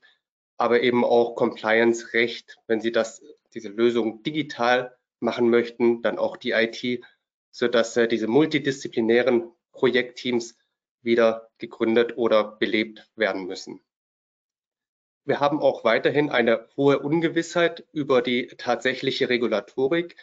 aber 0.56 0.82
eben 0.82 1.04
auch 1.04 1.34
Compliance, 1.34 2.12
Recht, 2.12 2.58
wenn 2.66 2.80
Sie 2.80 2.92
das, 2.92 3.22
diese 3.54 3.68
Lösung 3.68 4.22
digital 4.22 4.96
machen 5.20 5.48
möchten, 5.50 6.02
dann 6.02 6.18
auch 6.18 6.36
die 6.36 6.52
IT, 6.52 7.04
sodass 7.50 7.96
äh, 7.96 8.08
diese 8.08 8.26
multidisziplinären 8.26 9.50
Projektteams 9.72 10.56
wieder 11.02 11.50
gegründet 11.58 12.16
oder 12.16 12.44
belebt 12.44 13.10
werden 13.16 13.46
müssen. 13.46 13.80
Wir 15.24 15.40
haben 15.40 15.60
auch 15.60 15.84
weiterhin 15.84 16.30
eine 16.30 16.68
hohe 16.76 16.98
Ungewissheit 16.98 17.86
über 17.92 18.22
die 18.22 18.48
tatsächliche 18.48 19.28
Regulatorik. 19.28 20.16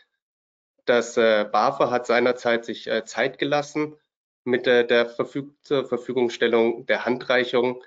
Das 0.88 1.18
äh, 1.18 1.46
BAFA 1.52 1.92
hat 1.92 2.08
seinerzeit 2.08 2.64
sich 2.64 2.88
äh, 2.88 3.04
Zeit 3.04 3.40
gelassen 3.40 3.98
mit 4.46 4.66
der, 4.66 4.86
der 4.86 5.06
Verfüg 5.06 5.54
zur 5.62 5.86
Verfügungstellung 5.86 6.86
der 6.86 7.06
Handreichung. 7.06 7.84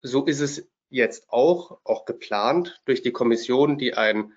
So 0.00 0.24
ist 0.24 0.40
es 0.40 0.66
jetzt 0.88 1.28
auch, 1.28 1.80
auch 1.84 2.06
geplant 2.06 2.80
durch 2.86 3.02
die 3.02 3.12
Kommission, 3.12 3.76
die 3.76 3.92
ein 3.92 4.32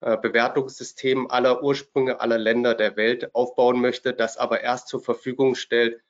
äh, 0.00 0.16
Bewertungssystem 0.16 1.28
aller 1.28 1.64
Ursprünge 1.64 2.20
aller 2.20 2.38
Länder 2.38 2.76
der 2.76 2.96
Welt 2.96 3.34
aufbauen 3.34 3.80
möchte, 3.80 4.14
das 4.14 4.36
aber 4.36 4.60
erst 4.60 4.86
zur 4.86 5.02
Verfügung 5.02 5.56
stellt 5.56 6.00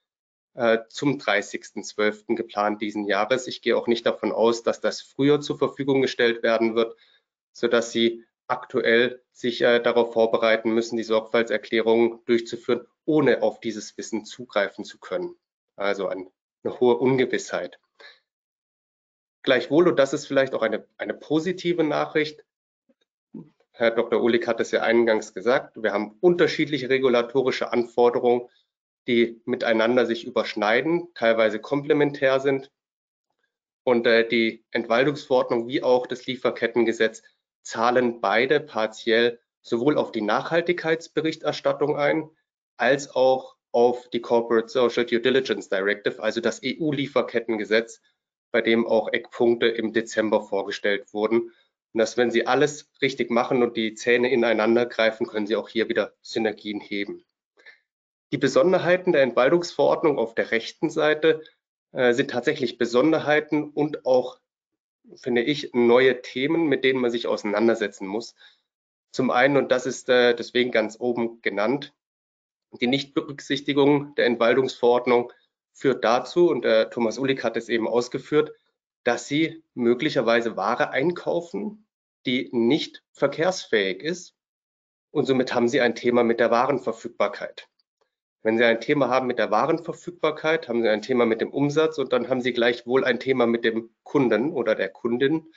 äh, 0.52 0.80
zum 0.90 1.16
30.12. 1.16 2.36
geplant 2.36 2.82
diesen 2.82 3.06
Jahres. 3.06 3.46
Ich 3.46 3.62
gehe 3.62 3.74
auch 3.74 3.86
nicht 3.86 4.04
davon 4.04 4.32
aus, 4.32 4.62
dass 4.62 4.82
das 4.82 5.00
früher 5.00 5.40
zur 5.40 5.56
Verfügung 5.56 6.02
gestellt 6.02 6.42
werden 6.42 6.74
wird, 6.74 6.94
sodass 7.52 7.90
Sie 7.90 8.26
aktuell 8.48 9.22
sich 9.32 9.60
äh, 9.60 9.80
darauf 9.80 10.12
vorbereiten 10.12 10.72
müssen, 10.72 10.96
die 10.96 11.04
Sorgfaltserklärung 11.04 12.24
durchzuführen, 12.24 12.86
ohne 13.04 13.42
auf 13.42 13.60
dieses 13.60 13.96
Wissen 13.96 14.24
zugreifen 14.24 14.84
zu 14.84 14.98
können. 14.98 15.36
Also 15.76 16.08
eine 16.08 16.26
hohe 16.64 16.96
Ungewissheit. 16.98 17.78
Gleichwohl, 19.42 19.88
und 19.88 19.98
das 19.98 20.12
ist 20.12 20.26
vielleicht 20.26 20.54
auch 20.54 20.62
eine, 20.62 20.86
eine 20.96 21.14
positive 21.14 21.84
Nachricht, 21.84 22.44
Herr 23.72 23.92
Dr. 23.92 24.20
Ulik 24.20 24.48
hat 24.48 24.58
es 24.58 24.72
ja 24.72 24.82
eingangs 24.82 25.34
gesagt, 25.34 25.80
wir 25.80 25.92
haben 25.92 26.16
unterschiedliche 26.20 26.88
regulatorische 26.88 27.72
Anforderungen, 27.72 28.48
die 29.06 29.40
miteinander 29.44 30.04
sich 30.04 30.26
überschneiden, 30.26 31.08
teilweise 31.14 31.60
komplementär 31.60 32.40
sind. 32.40 32.72
Und 33.84 34.06
äh, 34.08 34.26
die 34.26 34.64
Entwaldungsverordnung 34.72 35.68
wie 35.68 35.84
auch 35.84 36.08
das 36.08 36.26
Lieferkettengesetz 36.26 37.22
zahlen 37.68 38.20
beide 38.20 38.60
partiell 38.60 39.40
sowohl 39.60 39.98
auf 39.98 40.12
die 40.12 40.22
Nachhaltigkeitsberichterstattung 40.22 41.96
ein, 41.96 42.30
als 42.76 43.14
auch 43.14 43.56
auf 43.72 44.08
die 44.08 44.20
Corporate 44.20 44.68
Social 44.68 45.04
Due 45.04 45.20
Diligence 45.20 45.68
Directive, 45.68 46.22
also 46.22 46.40
das 46.40 46.60
EU-Lieferkettengesetz, 46.64 48.00
bei 48.50 48.62
dem 48.62 48.86
auch 48.86 49.12
Eckpunkte 49.12 49.66
im 49.66 49.92
Dezember 49.92 50.40
vorgestellt 50.40 51.12
wurden 51.12 51.52
und 51.92 51.98
dass 51.98 52.16
wenn 52.16 52.30
Sie 52.30 52.46
alles 52.46 52.90
richtig 53.00 53.30
machen 53.30 53.62
und 53.62 53.76
die 53.76 53.94
Zähne 53.94 54.30
ineinander 54.30 54.86
greifen, 54.86 55.26
können 55.26 55.46
Sie 55.46 55.56
auch 55.56 55.68
hier 55.68 55.88
wieder 55.88 56.12
Synergien 56.20 56.80
heben. 56.80 57.24
Die 58.32 58.38
Besonderheiten 58.38 59.12
der 59.12 59.22
Entwaldungsverordnung 59.22 60.18
auf 60.18 60.34
der 60.34 60.50
rechten 60.50 60.90
Seite 60.90 61.42
äh, 61.92 62.12
sind 62.12 62.30
tatsächlich 62.30 62.76
Besonderheiten 62.76 63.70
und 63.70 64.04
auch, 64.04 64.38
finde 65.16 65.42
ich, 65.42 65.70
neue 65.72 66.22
Themen, 66.22 66.66
mit 66.66 66.84
denen 66.84 67.00
man 67.00 67.10
sich 67.10 67.26
auseinandersetzen 67.26 68.06
muss. 68.06 68.34
Zum 69.12 69.30
einen, 69.30 69.56
und 69.56 69.72
das 69.72 69.86
ist 69.86 70.08
äh, 70.08 70.34
deswegen 70.34 70.70
ganz 70.70 70.96
oben 70.98 71.40
genannt, 71.42 71.94
die 72.80 72.86
Nichtberücksichtigung 72.86 74.14
der 74.16 74.26
Entwaldungsverordnung 74.26 75.32
führt 75.72 76.04
dazu, 76.04 76.50
und 76.50 76.64
äh, 76.64 76.90
Thomas 76.90 77.18
Ulik 77.18 77.44
hat 77.44 77.56
es 77.56 77.68
eben 77.68 77.88
ausgeführt, 77.88 78.52
dass 79.04 79.26
sie 79.28 79.62
möglicherweise 79.74 80.56
Ware 80.56 80.90
einkaufen, 80.90 81.86
die 82.26 82.50
nicht 82.52 83.02
verkehrsfähig 83.12 84.02
ist. 84.02 84.34
Und 85.10 85.24
somit 85.24 85.54
haben 85.54 85.68
sie 85.68 85.80
ein 85.80 85.94
Thema 85.94 86.24
mit 86.24 86.40
der 86.40 86.50
Warenverfügbarkeit. 86.50 87.68
Wenn 88.42 88.56
Sie 88.56 88.64
ein 88.64 88.80
Thema 88.80 89.08
haben 89.08 89.26
mit 89.26 89.38
der 89.38 89.50
Warenverfügbarkeit, 89.50 90.68
haben 90.68 90.82
Sie 90.82 90.88
ein 90.88 91.02
Thema 91.02 91.26
mit 91.26 91.40
dem 91.40 91.50
Umsatz 91.50 91.98
und 91.98 92.12
dann 92.12 92.28
haben 92.28 92.40
Sie 92.40 92.52
gleichwohl 92.52 93.04
ein 93.04 93.18
Thema 93.18 93.46
mit 93.46 93.64
dem 93.64 93.90
Kunden 94.04 94.52
oder 94.52 94.74
der 94.74 94.88
Kundin. 94.88 95.52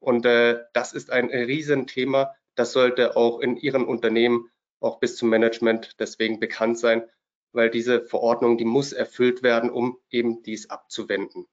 Und 0.00 0.26
äh, 0.26 0.60
das 0.72 0.92
ist 0.92 1.10
ein 1.10 1.30
Riesenthema. 1.30 2.34
Das 2.56 2.72
sollte 2.72 3.16
auch 3.16 3.40
in 3.40 3.56
Ihren 3.56 3.84
Unternehmen 3.84 4.50
auch 4.80 4.98
bis 4.98 5.16
zum 5.16 5.28
Management 5.28 6.00
deswegen 6.00 6.40
bekannt 6.40 6.78
sein, 6.78 7.04
weil 7.52 7.70
diese 7.70 8.04
Verordnung, 8.04 8.58
die 8.58 8.64
muss 8.64 8.92
erfüllt 8.92 9.44
werden, 9.44 9.70
um 9.70 9.98
eben 10.10 10.42
dies 10.42 10.70
abzuwenden. 10.70 11.46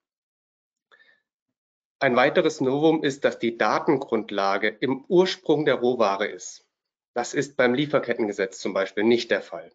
Ein 2.00 2.16
weiteres 2.16 2.60
Novum 2.60 3.04
ist, 3.04 3.24
dass 3.24 3.40
die 3.40 3.58
Datengrundlage 3.58 4.70
im 4.70 5.06
Ursprung 5.06 5.66
der 5.66 5.76
Rohware 5.76 6.28
ist. 6.28 6.66
Das 7.14 7.34
ist 7.34 7.58
beim 7.58 7.74
Lieferkettengesetz 7.74 8.60
zum 8.60 8.74
Beispiel 8.74 9.04
nicht 9.04 9.30
der 9.32 9.42
Fall. 9.42 9.72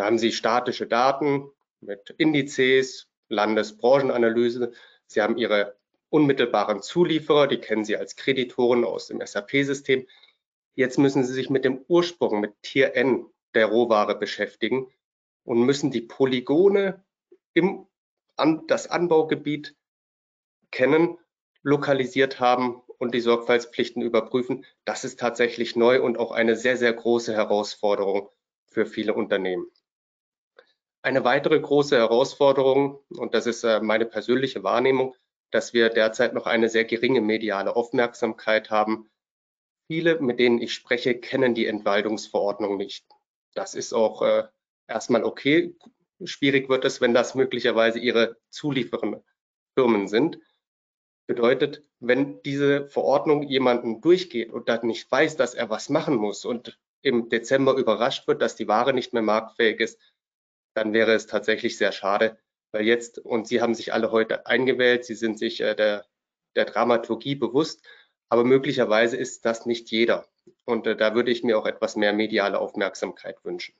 Da 0.00 0.06
haben 0.06 0.16
Sie 0.16 0.32
statische 0.32 0.86
Daten 0.86 1.50
mit 1.82 2.14
Indizes, 2.16 3.10
Landesbranchenanalyse. 3.28 4.72
Sie 5.06 5.20
haben 5.20 5.36
Ihre 5.36 5.76
unmittelbaren 6.08 6.80
Zulieferer, 6.80 7.48
die 7.48 7.58
kennen 7.58 7.84
Sie 7.84 7.98
als 7.98 8.16
Kreditoren 8.16 8.86
aus 8.86 9.08
dem 9.08 9.20
SAP-System. 9.20 10.06
Jetzt 10.74 10.98
müssen 10.98 11.22
Sie 11.24 11.34
sich 11.34 11.50
mit 11.50 11.66
dem 11.66 11.84
Ursprung, 11.86 12.40
mit 12.40 12.54
Tier 12.62 12.96
N 12.96 13.26
der 13.52 13.66
Rohware 13.66 14.18
beschäftigen 14.18 14.90
und 15.44 15.66
müssen 15.66 15.90
die 15.90 16.00
Polygone 16.00 17.04
im 17.52 17.86
an, 18.36 18.66
das 18.68 18.86
Anbaugebiet 18.86 19.76
kennen 20.70 21.18
lokalisiert 21.62 22.40
haben 22.40 22.80
und 22.96 23.14
die 23.14 23.20
Sorgfaltspflichten 23.20 24.00
überprüfen, 24.00 24.64
das 24.86 25.04
ist 25.04 25.20
tatsächlich 25.20 25.76
neu 25.76 26.00
und 26.00 26.16
auch 26.16 26.32
eine 26.32 26.56
sehr, 26.56 26.78
sehr 26.78 26.94
große 26.94 27.34
Herausforderung 27.34 28.30
für 28.66 28.86
viele 28.86 29.12
Unternehmen. 29.12 29.70
Eine 31.02 31.24
weitere 31.24 31.58
große 31.58 31.96
Herausforderung, 31.96 33.00
und 33.08 33.32
das 33.32 33.46
ist 33.46 33.64
äh, 33.64 33.80
meine 33.80 34.04
persönliche 34.04 34.62
Wahrnehmung, 34.62 35.14
dass 35.50 35.72
wir 35.72 35.88
derzeit 35.88 36.34
noch 36.34 36.46
eine 36.46 36.68
sehr 36.68 36.84
geringe 36.84 37.22
mediale 37.22 37.74
Aufmerksamkeit 37.74 38.70
haben. 38.70 39.10
Viele, 39.86 40.20
mit 40.20 40.38
denen 40.38 40.60
ich 40.60 40.74
spreche, 40.74 41.18
kennen 41.18 41.54
die 41.54 41.66
Entwaldungsverordnung 41.66 42.76
nicht. 42.76 43.06
Das 43.54 43.74
ist 43.74 43.94
auch 43.94 44.20
äh, 44.22 44.44
erstmal 44.86 45.24
okay. 45.24 45.74
Schwierig 46.22 46.68
wird 46.68 46.84
es, 46.84 47.00
wenn 47.00 47.14
das 47.14 47.34
möglicherweise 47.34 47.98
ihre 47.98 48.36
zuliefernden 48.50 49.24
Firmen 49.74 50.06
sind. 50.06 50.38
Bedeutet, 51.26 51.82
wenn 51.98 52.42
diese 52.42 52.86
Verordnung 52.88 53.42
jemanden 53.42 54.02
durchgeht 54.02 54.52
und 54.52 54.68
dann 54.68 54.86
nicht 54.86 55.10
weiß, 55.10 55.36
dass 55.36 55.54
er 55.54 55.70
was 55.70 55.88
machen 55.88 56.16
muss 56.16 56.44
und 56.44 56.78
im 57.02 57.30
Dezember 57.30 57.74
überrascht 57.74 58.28
wird, 58.28 58.42
dass 58.42 58.56
die 58.56 58.68
Ware 58.68 58.92
nicht 58.92 59.14
mehr 59.14 59.22
marktfähig 59.22 59.80
ist, 59.80 59.98
dann 60.74 60.92
wäre 60.92 61.14
es 61.14 61.26
tatsächlich 61.26 61.76
sehr 61.76 61.92
schade, 61.92 62.38
weil 62.72 62.84
jetzt, 62.84 63.18
und 63.18 63.46
Sie 63.48 63.60
haben 63.60 63.74
sich 63.74 63.92
alle 63.92 64.12
heute 64.12 64.46
eingewählt, 64.46 65.04
Sie 65.04 65.14
sind 65.14 65.38
sich 65.38 65.60
äh, 65.60 65.74
der, 65.74 66.06
der 66.56 66.64
Dramaturgie 66.64 67.34
bewusst, 67.34 67.84
aber 68.28 68.44
möglicherweise 68.44 69.16
ist 69.16 69.44
das 69.44 69.66
nicht 69.66 69.90
jeder. 69.90 70.26
Und 70.64 70.86
äh, 70.86 70.96
da 70.96 71.14
würde 71.14 71.30
ich 71.30 71.42
mir 71.42 71.58
auch 71.58 71.66
etwas 71.66 71.96
mehr 71.96 72.12
mediale 72.12 72.58
Aufmerksamkeit 72.58 73.44
wünschen. 73.44 73.74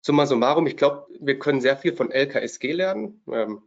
Summa 0.00 0.26
summarum, 0.26 0.66
ich 0.66 0.76
glaube, 0.76 1.06
wir 1.18 1.38
können 1.38 1.60
sehr 1.60 1.76
viel 1.76 1.92
von 1.92 2.10
LKSG 2.10 2.72
lernen, 2.72 3.22
ähm, 3.28 3.62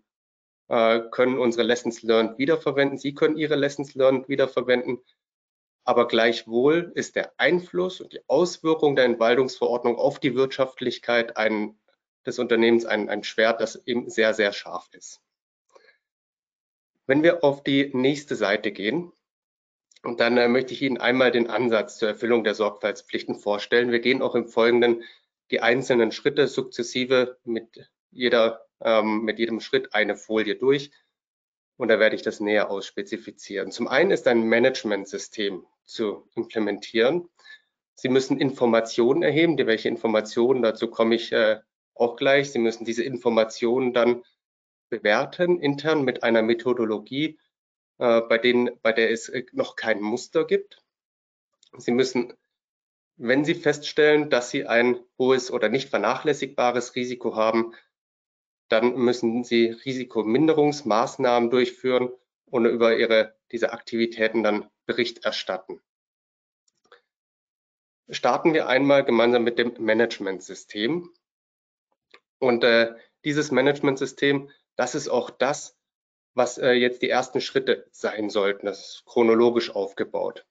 äh, 0.69 1.01
können 1.11 1.37
unsere 1.37 1.63
Lessons 1.63 2.01
Learned 2.03 2.37
wiederverwenden. 2.37 2.97
Sie 2.97 3.13
können 3.13 3.37
Ihre 3.37 3.55
Lessons 3.55 3.95
Learned 3.95 4.29
wiederverwenden. 4.29 4.99
Aber 5.89 6.07
gleichwohl 6.07 6.91
ist 6.93 7.15
der 7.15 7.33
Einfluss 7.37 7.99
und 7.99 8.13
die 8.13 8.21
Auswirkung 8.27 8.95
der 8.95 9.05
Entwaldungsverordnung 9.05 9.95
auf 9.95 10.19
die 10.19 10.35
Wirtschaftlichkeit 10.35 11.35
ein, 11.35 11.79
des 12.27 12.37
Unternehmens 12.37 12.85
ein, 12.85 13.09
ein 13.09 13.23
Schwert, 13.23 13.59
das 13.59 13.87
eben 13.87 14.07
sehr, 14.07 14.35
sehr 14.35 14.53
scharf 14.53 14.87
ist. 14.91 15.19
Wenn 17.07 17.23
wir 17.23 17.43
auf 17.43 17.63
die 17.63 17.89
nächste 17.91 18.35
Seite 18.35 18.71
gehen, 18.71 19.11
und 20.03 20.19
dann 20.19 20.37
äh, 20.37 20.47
möchte 20.47 20.75
ich 20.75 20.83
Ihnen 20.83 20.99
einmal 20.99 21.31
den 21.31 21.49
Ansatz 21.49 21.97
zur 21.97 22.09
Erfüllung 22.09 22.43
der 22.43 22.53
Sorgfaltspflichten 22.53 23.33
vorstellen. 23.33 23.91
Wir 23.91 23.99
gehen 23.99 24.21
auch 24.21 24.35
im 24.35 24.47
Folgenden 24.47 25.03
die 25.49 25.61
einzelnen 25.61 26.11
Schritte 26.11 26.47
sukzessive 26.47 27.39
mit 27.45 27.89
jeder, 28.11 28.63
ähm, 28.79 29.23
mit 29.23 29.39
jedem 29.39 29.59
Schritt 29.59 29.95
eine 29.95 30.15
Folie 30.15 30.55
durch. 30.55 30.91
Und 31.77 31.87
da 31.87 31.99
werde 31.99 32.15
ich 32.15 32.21
das 32.21 32.41
näher 32.41 32.69
ausspezifizieren. 32.69 33.71
Zum 33.71 33.87
einen 33.87 34.11
ist 34.11 34.27
ein 34.27 34.43
Managementsystem 34.43 35.65
zu 35.89 36.27
implementieren. 36.35 37.29
Sie 37.95 38.09
müssen 38.09 38.39
Informationen 38.39 39.23
erheben. 39.23 39.57
Die 39.57 39.67
welche 39.67 39.89
Informationen, 39.89 40.61
dazu 40.61 40.89
komme 40.89 41.15
ich 41.15 41.31
äh, 41.31 41.59
auch 41.95 42.15
gleich. 42.15 42.51
Sie 42.51 42.59
müssen 42.59 42.85
diese 42.85 43.03
Informationen 43.03 43.93
dann 43.93 44.23
bewerten, 44.89 45.59
intern 45.59 46.03
mit 46.03 46.23
einer 46.23 46.41
Methodologie, 46.41 47.39
äh, 47.97 48.21
bei, 48.21 48.37
denen, 48.37 48.71
bei 48.81 48.93
der 48.93 49.11
es 49.11 49.29
äh, 49.29 49.45
noch 49.51 49.75
kein 49.75 50.01
Muster 50.01 50.45
gibt. 50.45 50.81
Sie 51.77 51.91
müssen 51.91 52.33
wenn 53.21 53.43
Sie 53.43 53.53
feststellen, 53.53 54.29
dass 54.29 54.49
Sie 54.49 54.65
ein 54.65 54.97
hohes 55.17 55.51
oder 55.51 55.67
nicht 55.67 55.89
vernachlässigbares 55.89 56.95
Risiko 56.95 57.35
haben, 57.35 57.73
dann 58.69 58.95
müssen 58.95 59.43
Sie 59.43 59.71
Risikominderungsmaßnahmen 59.71 61.49
durchführen 61.49 62.11
und 62.45 62.65
über 62.65 62.97
Ihre, 62.97 63.35
diese 63.51 63.73
Aktivitäten 63.73 64.41
dann 64.41 64.69
Bericht 64.89 65.23
erstatten. 65.23 65.79
Starten 68.09 68.55
wir 68.55 68.67
einmal 68.67 69.05
gemeinsam 69.05 69.43
mit 69.43 69.59
dem 69.59 69.75
Managementsystem. 69.77 71.13
Und 72.39 72.63
äh, 72.63 72.95
dieses 73.23 73.51
Managementsystem, 73.51 74.49
das 74.75 74.95
ist 74.95 75.07
auch 75.07 75.29
das, 75.29 75.77
was 76.33 76.57
äh, 76.57 76.71
jetzt 76.71 77.03
die 77.03 77.09
ersten 77.09 77.39
Schritte 77.39 77.87
sein 77.91 78.31
sollten. 78.31 78.65
Das 78.65 78.79
ist 78.79 79.05
chronologisch 79.05 79.69
aufgebaut. 79.69 80.47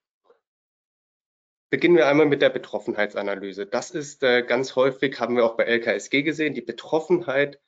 Beginnen 1.68 1.96
wir 1.96 2.07
einmal 2.07 2.27
mit 2.27 2.40
der 2.40 2.51
Betroffenheitsanalyse. 2.51 3.66
Das 3.66 3.90
ist 3.90 4.22
äh, 4.22 4.44
ganz 4.44 4.77
häufig, 4.77 5.18
haben 5.18 5.35
wir 5.35 5.44
auch 5.44 5.57
bei 5.57 5.64
LKSG 5.64 6.22
gesehen, 6.22 6.55
die 6.55 6.62
Betroffenheit 6.62 7.61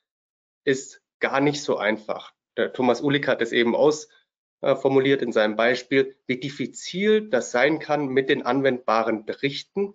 ist 0.63 1.01
gar 1.19 1.41
nicht 1.41 1.61
so 1.61 1.75
einfach. 1.75 2.33
Der 2.55 2.71
Thomas 2.71 3.01
Ulik 3.01 3.27
hat 3.27 3.41
es 3.41 3.51
eben 3.51 3.75
ausformuliert 3.75 4.20
äh, 4.61 5.13
in 5.13 5.31
seinem 5.31 5.55
Beispiel, 5.55 6.15
wie 6.27 6.39
diffizil 6.39 7.29
das 7.29 7.51
sein 7.51 7.79
kann 7.79 8.07
mit 8.07 8.29
den 8.29 8.45
anwendbaren 8.45 9.25
Berichten, 9.25 9.93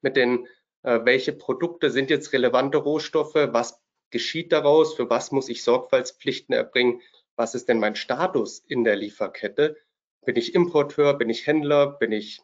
mit 0.00 0.16
den, 0.16 0.46
äh, 0.82 1.00
welche 1.04 1.32
Produkte 1.32 1.90
sind 1.90 2.10
jetzt 2.10 2.32
relevante 2.32 2.78
Rohstoffe, 2.78 3.34
was 3.34 3.80
geschieht 4.10 4.52
daraus, 4.52 4.94
für 4.94 5.08
was 5.08 5.30
muss 5.30 5.48
ich 5.48 5.62
Sorgfaltspflichten 5.62 6.54
erbringen, 6.54 7.00
was 7.36 7.54
ist 7.54 7.68
denn 7.68 7.78
mein 7.78 7.94
Status 7.94 8.58
in 8.58 8.84
der 8.84 8.96
Lieferkette, 8.96 9.76
bin 10.26 10.36
ich 10.36 10.54
Importeur, 10.54 11.14
bin 11.14 11.30
ich 11.30 11.46
Händler, 11.46 11.92
bin 11.92 12.12
ich 12.12 12.42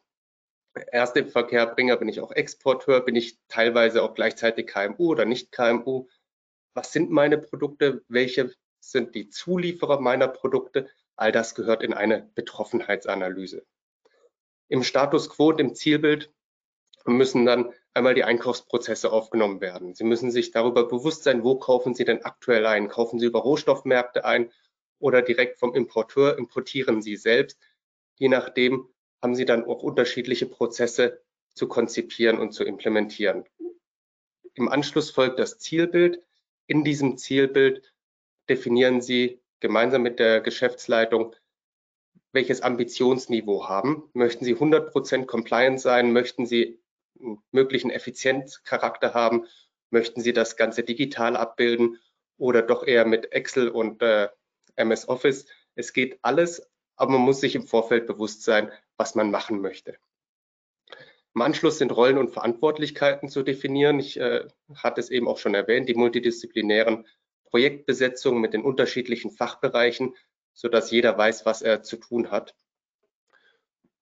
erst 0.92 1.16
im 1.16 1.28
Verkehrbringer, 1.28 1.96
bin 1.96 2.08
ich 2.08 2.20
auch 2.20 2.32
Exporteur, 2.32 3.00
bin 3.00 3.16
ich 3.16 3.38
teilweise 3.48 4.02
auch 4.02 4.14
gleichzeitig 4.14 4.66
KMU 4.66 5.10
oder 5.10 5.24
nicht 5.24 5.52
KMU. 5.52 6.08
Was 6.74 6.92
sind 6.92 7.10
meine 7.10 7.38
Produkte? 7.38 8.04
Welche 8.08 8.52
sind 8.80 9.14
die 9.14 9.28
Zulieferer 9.28 10.00
meiner 10.00 10.28
Produkte? 10.28 10.88
All 11.16 11.32
das 11.32 11.54
gehört 11.54 11.82
in 11.82 11.94
eine 11.94 12.30
Betroffenheitsanalyse. 12.34 13.64
Im 14.68 14.82
Status 14.82 15.30
quo 15.30 15.52
im 15.52 15.74
Zielbild 15.74 16.32
müssen 17.06 17.46
dann 17.46 17.72
einmal 17.94 18.14
die 18.14 18.24
Einkaufsprozesse 18.24 19.10
aufgenommen 19.12 19.60
werden. 19.60 19.94
Sie 19.94 20.04
müssen 20.04 20.30
sich 20.30 20.50
darüber 20.50 20.86
bewusst 20.86 21.22
sein, 21.22 21.44
wo 21.44 21.58
kaufen 21.58 21.94
Sie 21.94 22.04
denn 22.04 22.24
aktuell 22.24 22.66
ein? 22.66 22.88
Kaufen 22.88 23.18
Sie 23.18 23.26
über 23.26 23.40
Rohstoffmärkte 23.40 24.24
ein 24.24 24.52
oder 24.98 25.22
direkt 25.22 25.58
vom 25.58 25.74
Importeur 25.74 26.36
importieren 26.36 27.00
Sie 27.00 27.16
selbst? 27.16 27.58
Je 28.16 28.28
nachdem 28.28 28.88
haben 29.22 29.34
Sie 29.34 29.44
dann 29.44 29.64
auch 29.64 29.82
unterschiedliche 29.82 30.46
Prozesse 30.46 31.22
zu 31.54 31.68
konzipieren 31.68 32.38
und 32.38 32.52
zu 32.52 32.64
implementieren. 32.64 33.44
Im 34.54 34.68
Anschluss 34.68 35.10
folgt 35.10 35.38
das 35.38 35.58
Zielbild. 35.58 36.22
In 36.66 36.84
diesem 36.84 37.16
Zielbild 37.16 37.94
definieren 38.48 39.00
Sie 39.00 39.40
gemeinsam 39.60 40.02
mit 40.02 40.18
der 40.18 40.40
Geschäftsleitung, 40.40 41.34
welches 42.32 42.60
Ambitionsniveau 42.60 43.68
haben. 43.68 44.10
Möchten 44.12 44.44
Sie 44.44 44.54
100% 44.54 45.26
compliant 45.26 45.80
sein? 45.80 46.12
Möchten 46.12 46.46
Sie 46.46 46.80
einen 47.18 47.42
möglichen 47.50 47.90
Effizienzcharakter 47.90 49.14
haben? 49.14 49.46
Möchten 49.90 50.20
Sie 50.20 50.32
das 50.32 50.56
Ganze 50.56 50.82
digital 50.82 51.36
abbilden 51.36 51.98
oder 52.36 52.62
doch 52.62 52.86
eher 52.86 53.06
mit 53.06 53.32
Excel 53.32 53.68
und 53.68 54.02
äh, 54.02 54.28
MS 54.74 55.08
Office? 55.08 55.46
Es 55.74 55.92
geht 55.92 56.18
alles 56.22 56.68
aber 56.96 57.12
man 57.12 57.20
muss 57.20 57.40
sich 57.40 57.54
im 57.54 57.66
Vorfeld 57.66 58.06
bewusst 58.06 58.42
sein, 58.42 58.72
was 58.96 59.14
man 59.14 59.30
machen 59.30 59.60
möchte. 59.60 59.96
Im 61.34 61.42
Anschluss 61.42 61.78
sind 61.78 61.94
Rollen 61.94 62.16
und 62.16 62.30
Verantwortlichkeiten 62.30 63.28
zu 63.28 63.42
definieren. 63.42 64.00
Ich 64.00 64.18
äh, 64.18 64.48
hatte 64.74 65.00
es 65.00 65.10
eben 65.10 65.28
auch 65.28 65.36
schon 65.36 65.54
erwähnt, 65.54 65.88
die 65.88 65.94
multidisziplinären 65.94 67.06
Projektbesetzungen 67.46 68.40
mit 68.40 68.52
den 68.52 68.62
unterschiedlichen 68.62 69.30
Fachbereichen, 69.30 70.14
sodass 70.52 70.90
jeder 70.90 71.16
weiß, 71.16 71.46
was 71.46 71.62
er 71.62 71.82
zu 71.82 71.96
tun 71.96 72.30
hat. 72.30 72.54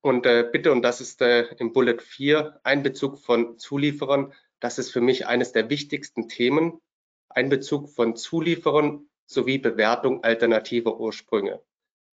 Und 0.00 0.26
äh, 0.26 0.48
bitte, 0.50 0.72
und 0.72 0.82
das 0.82 1.00
ist 1.00 1.22
äh, 1.22 1.46
im 1.58 1.72
Bullet 1.72 1.98
4, 1.98 2.60
Einbezug 2.62 3.18
von 3.18 3.58
Zulieferern. 3.58 4.32
Das 4.60 4.78
ist 4.78 4.90
für 4.90 5.00
mich 5.00 5.26
eines 5.26 5.52
der 5.52 5.70
wichtigsten 5.70 6.28
Themen. 6.28 6.80
Einbezug 7.28 7.88
von 7.90 8.16
Zulieferern 8.16 9.08
sowie 9.26 9.58
Bewertung 9.58 10.22
alternativer 10.22 11.00
Ursprünge 11.00 11.62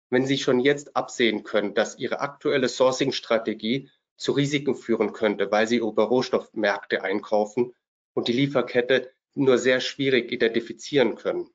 wenn 0.09 0.25
Sie 0.25 0.37
schon 0.37 0.59
jetzt 0.59 0.95
absehen 0.95 1.43
können, 1.43 1.73
dass 1.73 1.97
Ihre 1.97 2.19
aktuelle 2.21 2.69
Sourcing-Strategie 2.69 3.89
zu 4.15 4.31
Risiken 4.31 4.75
führen 4.75 5.13
könnte, 5.13 5.51
weil 5.51 5.67
Sie 5.67 5.77
über 5.77 6.03
Rohstoffmärkte 6.05 7.03
einkaufen 7.03 7.73
und 8.13 8.27
die 8.27 8.33
Lieferkette 8.33 9.11
nur 9.37 9.57
sehr 9.57 9.79
schwierig 9.79 10.31
identifizieren 10.31 11.15
können. 11.15 11.49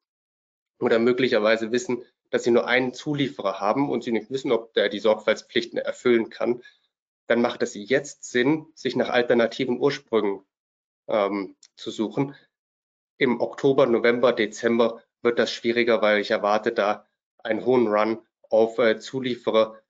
Oder 0.79 0.99
möglicherweise 0.99 1.73
wissen, 1.73 2.05
dass 2.31 2.45
Sie 2.45 2.51
nur 2.51 2.67
einen 2.67 2.95
Zulieferer 2.95 3.61
haben 3.61 3.91
und 3.91 4.03
Sie 4.05 4.13
nicht 4.13 4.31
wissen, 4.31 4.53
ob 4.53 4.73
der 4.75 4.89
die 4.89 4.99
Sorgfaltspflichten 4.99 5.79
erfüllen 5.79 6.31
kann, 6.31 6.63
dann 7.27 7.43
macht 7.43 7.63
es 7.63 7.75
jetzt 7.75 8.25
Sinn, 8.25 8.67
sich 8.75 8.97
nach 8.97 9.11
alternativen 9.11 9.79
Ursprüngen 9.79 10.45
ähm, 11.09 11.57
zu 11.77 11.91
suchen. 11.91 12.35
Im 13.17 13.41
Oktober, 13.41 13.87
November, 13.87 14.33
Dezember 14.33 15.03
wird 15.21 15.39
das 15.39 15.53
schwieriger, 15.53 16.03
weil 16.03 16.21
ich 16.21 16.31
erwarte 16.31 16.73
da 16.73 17.07
einen 17.39 17.65
hohen 17.65 17.87
Run 17.89 18.19
auf 18.49 18.79
äh, 18.79 18.99
Zulieferer, 18.99 19.81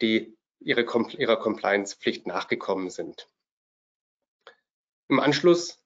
die 0.00 0.36
ihre, 0.60 0.82
ihrer 1.18 1.36
Compliance-Pflicht 1.36 2.26
nachgekommen 2.26 2.90
sind. 2.90 3.28
Im 5.08 5.20
Anschluss 5.20 5.81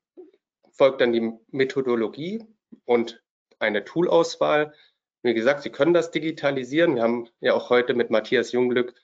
folgt 0.76 1.00
dann 1.00 1.12
die 1.12 1.32
Methodologie 1.50 2.44
und 2.84 3.22
eine 3.58 3.84
Toolauswahl. 3.84 4.74
Wie 5.22 5.34
gesagt, 5.34 5.62
Sie 5.62 5.70
können 5.70 5.94
das 5.94 6.10
digitalisieren. 6.10 6.96
Wir 6.96 7.02
haben 7.02 7.28
ja 7.40 7.54
auch 7.54 7.70
heute 7.70 7.94
mit 7.94 8.10
Matthias 8.10 8.52
Junglück 8.52 8.94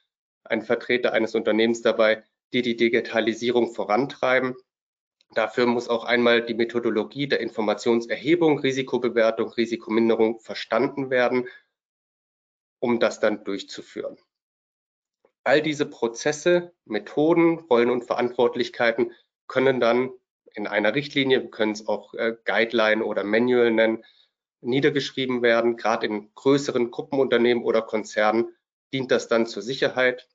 einen 0.44 0.62
Vertreter 0.62 1.12
eines 1.12 1.34
Unternehmens 1.34 1.82
dabei, 1.82 2.24
die 2.52 2.62
die 2.62 2.76
Digitalisierung 2.76 3.72
vorantreiben. 3.72 4.54
Dafür 5.34 5.66
muss 5.66 5.88
auch 5.88 6.04
einmal 6.04 6.44
die 6.44 6.54
Methodologie 6.54 7.26
der 7.26 7.40
Informationserhebung, 7.40 8.58
Risikobewertung, 8.58 9.48
Risikominderung 9.48 10.40
verstanden 10.40 11.10
werden 11.10 11.48
um 12.82 12.98
das 12.98 13.20
dann 13.20 13.44
durchzuführen. 13.44 14.16
All 15.44 15.62
diese 15.62 15.86
Prozesse, 15.86 16.74
Methoden, 16.84 17.60
Rollen 17.60 17.90
und 17.90 18.04
Verantwortlichkeiten 18.04 19.12
können 19.46 19.80
dann 19.80 20.10
in 20.54 20.66
einer 20.66 20.94
Richtlinie, 20.94 21.42
wir 21.42 21.50
können 21.50 21.72
es 21.72 21.86
auch 21.88 22.14
äh, 22.14 22.36
Guideline 22.44 23.04
oder 23.04 23.24
Manual 23.24 23.70
nennen, 23.70 24.04
niedergeschrieben 24.60 25.42
werden. 25.42 25.76
Gerade 25.76 26.06
in 26.06 26.32
größeren 26.34 26.90
Gruppenunternehmen 26.90 27.64
oder 27.64 27.82
Konzernen 27.82 28.54
dient 28.92 29.10
das 29.10 29.28
dann 29.28 29.46
zur 29.46 29.62
Sicherheit. 29.62 30.28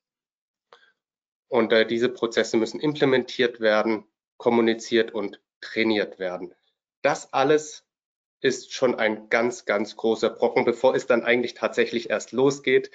Und 1.47 1.72
äh, 1.72 1.86
diese 1.86 2.09
Prozesse 2.09 2.57
müssen 2.57 2.80
implementiert 2.80 3.59
werden, 3.59 4.05
kommuniziert 4.38 5.13
und 5.13 5.41
trainiert 5.61 6.20
werden. 6.20 6.53
Das 7.01 7.34
alles 7.34 7.86
ist 8.41 8.74
schon 8.74 8.95
ein 8.95 9.30
ganz, 9.30 9.65
ganz 9.65 9.95
großer 9.95 10.30
Brocken, 10.30 10.65
bevor 10.65 10.93
es 10.93 11.07
dann 11.07 11.24
eigentlich 11.24 11.53
tatsächlich 11.53 12.09
erst 12.09 12.32
losgeht. 12.34 12.91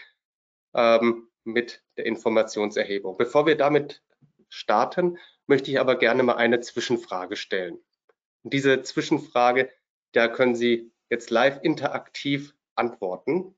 Ähm, 0.74 1.28
mit 1.44 1.82
der 1.96 2.06
Informationserhebung. 2.06 3.16
Bevor 3.16 3.46
wir 3.46 3.56
damit 3.56 4.02
starten, 4.48 5.18
möchte 5.46 5.70
ich 5.70 5.80
aber 5.80 5.96
gerne 5.96 6.22
mal 6.22 6.36
eine 6.36 6.60
Zwischenfrage 6.60 7.36
stellen. 7.36 7.78
Und 8.42 8.52
diese 8.52 8.82
Zwischenfrage, 8.82 9.70
da 10.12 10.28
können 10.28 10.54
Sie 10.54 10.92
jetzt 11.10 11.30
live 11.30 11.60
interaktiv 11.62 12.54
antworten. 12.74 13.54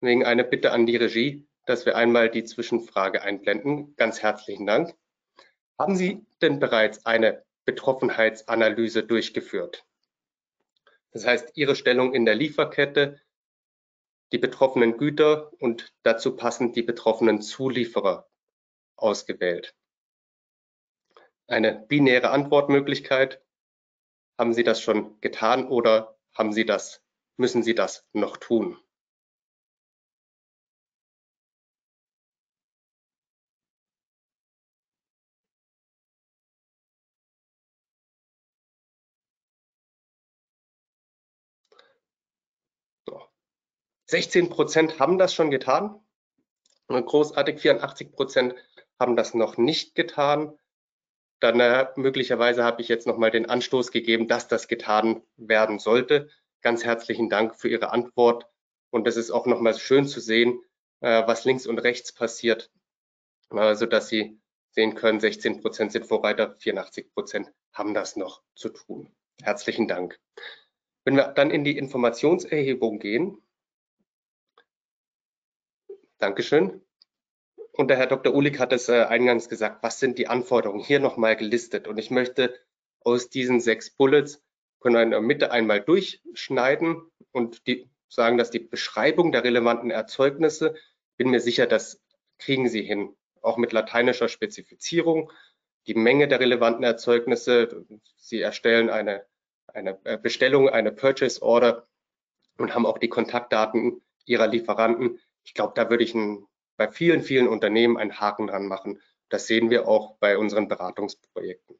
Wegen 0.00 0.24
eine 0.24 0.44
Bitte 0.44 0.72
an 0.72 0.86
die 0.86 0.96
Regie, 0.96 1.46
dass 1.66 1.86
wir 1.86 1.96
einmal 1.96 2.30
die 2.30 2.44
Zwischenfrage 2.44 3.22
einblenden. 3.22 3.96
Ganz 3.96 4.22
herzlichen 4.22 4.66
Dank. 4.66 4.94
Haben 5.78 5.96
Sie 5.96 6.24
denn 6.40 6.60
bereits 6.60 7.04
eine 7.06 7.44
Betroffenheitsanalyse 7.64 9.02
durchgeführt? 9.02 9.84
Das 11.10 11.26
heißt, 11.26 11.52
Ihre 11.54 11.76
Stellung 11.76 12.14
in 12.14 12.24
der 12.24 12.34
Lieferkette, 12.34 13.20
die 14.32 14.38
betroffenen 14.38 14.96
Güter 14.96 15.52
und 15.60 15.94
dazu 16.02 16.36
passend 16.36 16.76
die 16.76 16.82
betroffenen 16.82 17.40
Zulieferer 17.40 18.28
ausgewählt. 18.96 19.74
Eine 21.46 21.74
binäre 21.74 22.30
Antwortmöglichkeit. 22.30 23.42
Haben 24.38 24.54
Sie 24.54 24.64
das 24.64 24.80
schon 24.80 25.20
getan 25.20 25.68
oder 25.68 26.16
haben 26.32 26.52
Sie 26.52 26.64
das, 26.64 27.02
müssen 27.36 27.62
Sie 27.62 27.74
das 27.74 28.06
noch 28.12 28.38
tun? 28.38 28.78
So. 43.06 43.20
16 44.06 44.48
Prozent 44.48 44.98
haben 44.98 45.18
das 45.18 45.34
schon 45.34 45.50
getan. 45.50 46.00
Großartig 46.88 47.60
84 47.60 48.12
Prozent 48.12 48.54
haben 48.98 49.14
das 49.16 49.34
noch 49.34 49.58
nicht 49.58 49.94
getan. 49.94 50.58
Dann 51.40 51.60
äh, 51.60 51.88
möglicherweise 51.96 52.64
habe 52.64 52.82
ich 52.82 52.88
jetzt 52.88 53.06
noch 53.06 53.18
mal 53.18 53.30
den 53.30 53.46
Anstoß 53.46 53.90
gegeben, 53.90 54.28
dass 54.28 54.48
das 54.48 54.68
getan 54.68 55.22
werden 55.36 55.78
sollte. 55.78 56.28
Ganz 56.62 56.84
herzlichen 56.84 57.28
Dank 57.28 57.56
für 57.56 57.68
Ihre 57.68 57.90
Antwort. 57.90 58.46
Und 58.90 59.06
es 59.06 59.16
ist 59.16 59.30
auch 59.30 59.46
noch 59.46 59.60
mal 59.60 59.74
schön 59.74 60.06
zu 60.06 60.20
sehen, 60.20 60.62
äh, 61.00 61.26
was 61.26 61.44
links 61.44 61.66
und 61.66 61.78
rechts 61.78 62.12
passiert, 62.12 62.70
äh, 63.50 63.74
sodass 63.74 64.08
Sie 64.08 64.40
sehen 64.70 64.94
können, 64.94 65.20
16 65.20 65.60
Prozent 65.60 65.92
sind 65.92 66.06
Vorreiter, 66.06 66.56
84 66.58 67.12
Prozent 67.12 67.52
haben 67.72 67.94
das 67.94 68.16
noch 68.16 68.42
zu 68.54 68.70
tun. 68.70 69.12
Herzlichen 69.42 69.88
Dank. 69.88 70.18
Wenn 71.04 71.16
wir 71.16 71.28
dann 71.28 71.50
in 71.50 71.64
die 71.64 71.76
Informationserhebung 71.76 72.98
gehen, 72.98 73.44
Dankeschön. 76.18 76.83
Und 77.76 77.88
der 77.88 77.96
Herr 77.96 78.06
Dr. 78.06 78.32
Ulik 78.32 78.60
hat 78.60 78.72
es 78.72 78.88
äh, 78.88 79.02
eingangs 79.02 79.48
gesagt, 79.48 79.82
was 79.82 79.98
sind 79.98 80.18
die 80.18 80.28
Anforderungen 80.28 80.82
hier 80.82 81.00
nochmal 81.00 81.34
gelistet. 81.34 81.88
Und 81.88 81.98
ich 81.98 82.10
möchte 82.10 82.54
aus 83.00 83.30
diesen 83.30 83.60
sechs 83.60 83.90
Bullets 83.90 84.42
können 84.80 84.94
wir 84.94 85.02
in 85.02 85.10
der 85.10 85.20
Mitte 85.20 85.50
einmal 85.50 85.80
durchschneiden 85.80 87.02
und 87.32 87.66
die, 87.66 87.90
sagen, 88.08 88.38
dass 88.38 88.50
die 88.50 88.60
Beschreibung 88.60 89.32
der 89.32 89.42
relevanten 89.42 89.90
Erzeugnisse, 89.90 90.76
bin 91.16 91.30
mir 91.30 91.40
sicher, 91.40 91.66
das 91.66 92.00
kriegen 92.38 92.68
Sie 92.68 92.82
hin, 92.82 93.16
auch 93.42 93.56
mit 93.56 93.72
lateinischer 93.72 94.28
Spezifizierung. 94.28 95.32
Die 95.88 95.94
Menge 95.94 96.28
der 96.28 96.38
relevanten 96.38 96.84
Erzeugnisse, 96.84 97.86
Sie 98.16 98.40
erstellen 98.40 98.88
eine, 98.88 99.24
eine 99.66 99.98
äh, 100.04 100.16
Bestellung, 100.16 100.68
eine 100.68 100.92
Purchase 100.92 101.42
Order 101.42 101.88
und 102.56 102.72
haben 102.72 102.86
auch 102.86 102.98
die 102.98 103.08
Kontaktdaten 103.08 104.00
Ihrer 104.26 104.46
Lieferanten. 104.46 105.18
Ich 105.42 105.54
glaube, 105.54 105.72
da 105.74 105.90
würde 105.90 106.04
ich 106.04 106.14
ein 106.14 106.46
bei 106.76 106.90
vielen, 106.90 107.22
vielen 107.22 107.48
Unternehmen 107.48 107.96
einen 107.96 108.20
Haken 108.20 108.48
dran 108.48 108.66
machen. 108.66 109.00
Das 109.28 109.46
sehen 109.46 109.70
wir 109.70 109.88
auch 109.88 110.16
bei 110.18 110.38
unseren 110.38 110.68
Beratungsprojekten. 110.68 111.76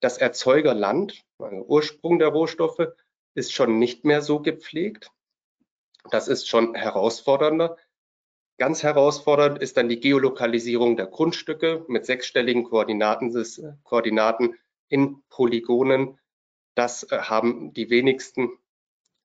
Das 0.00 0.18
Erzeugerland, 0.18 1.24
also 1.38 1.64
Ursprung 1.64 2.18
der 2.18 2.28
Rohstoffe, 2.28 2.88
ist 3.34 3.52
schon 3.52 3.78
nicht 3.78 4.04
mehr 4.04 4.20
so 4.20 4.40
gepflegt. 4.40 5.10
Das 6.10 6.28
ist 6.28 6.48
schon 6.48 6.74
herausfordernder. 6.74 7.76
Ganz 8.58 8.82
herausfordernd 8.82 9.58
ist 9.58 9.76
dann 9.76 9.88
die 9.88 10.00
Geolokalisierung 10.00 10.96
der 10.96 11.06
Grundstücke 11.06 11.84
mit 11.88 12.04
sechsstelligen 12.04 12.64
Koordinaten, 12.64 13.32
Koordinaten 13.84 14.58
in 14.88 15.22
Polygonen. 15.30 16.18
Das 16.74 17.04
äh, 17.04 17.18
haben 17.18 17.72
die 17.72 17.90
wenigsten 17.90 18.50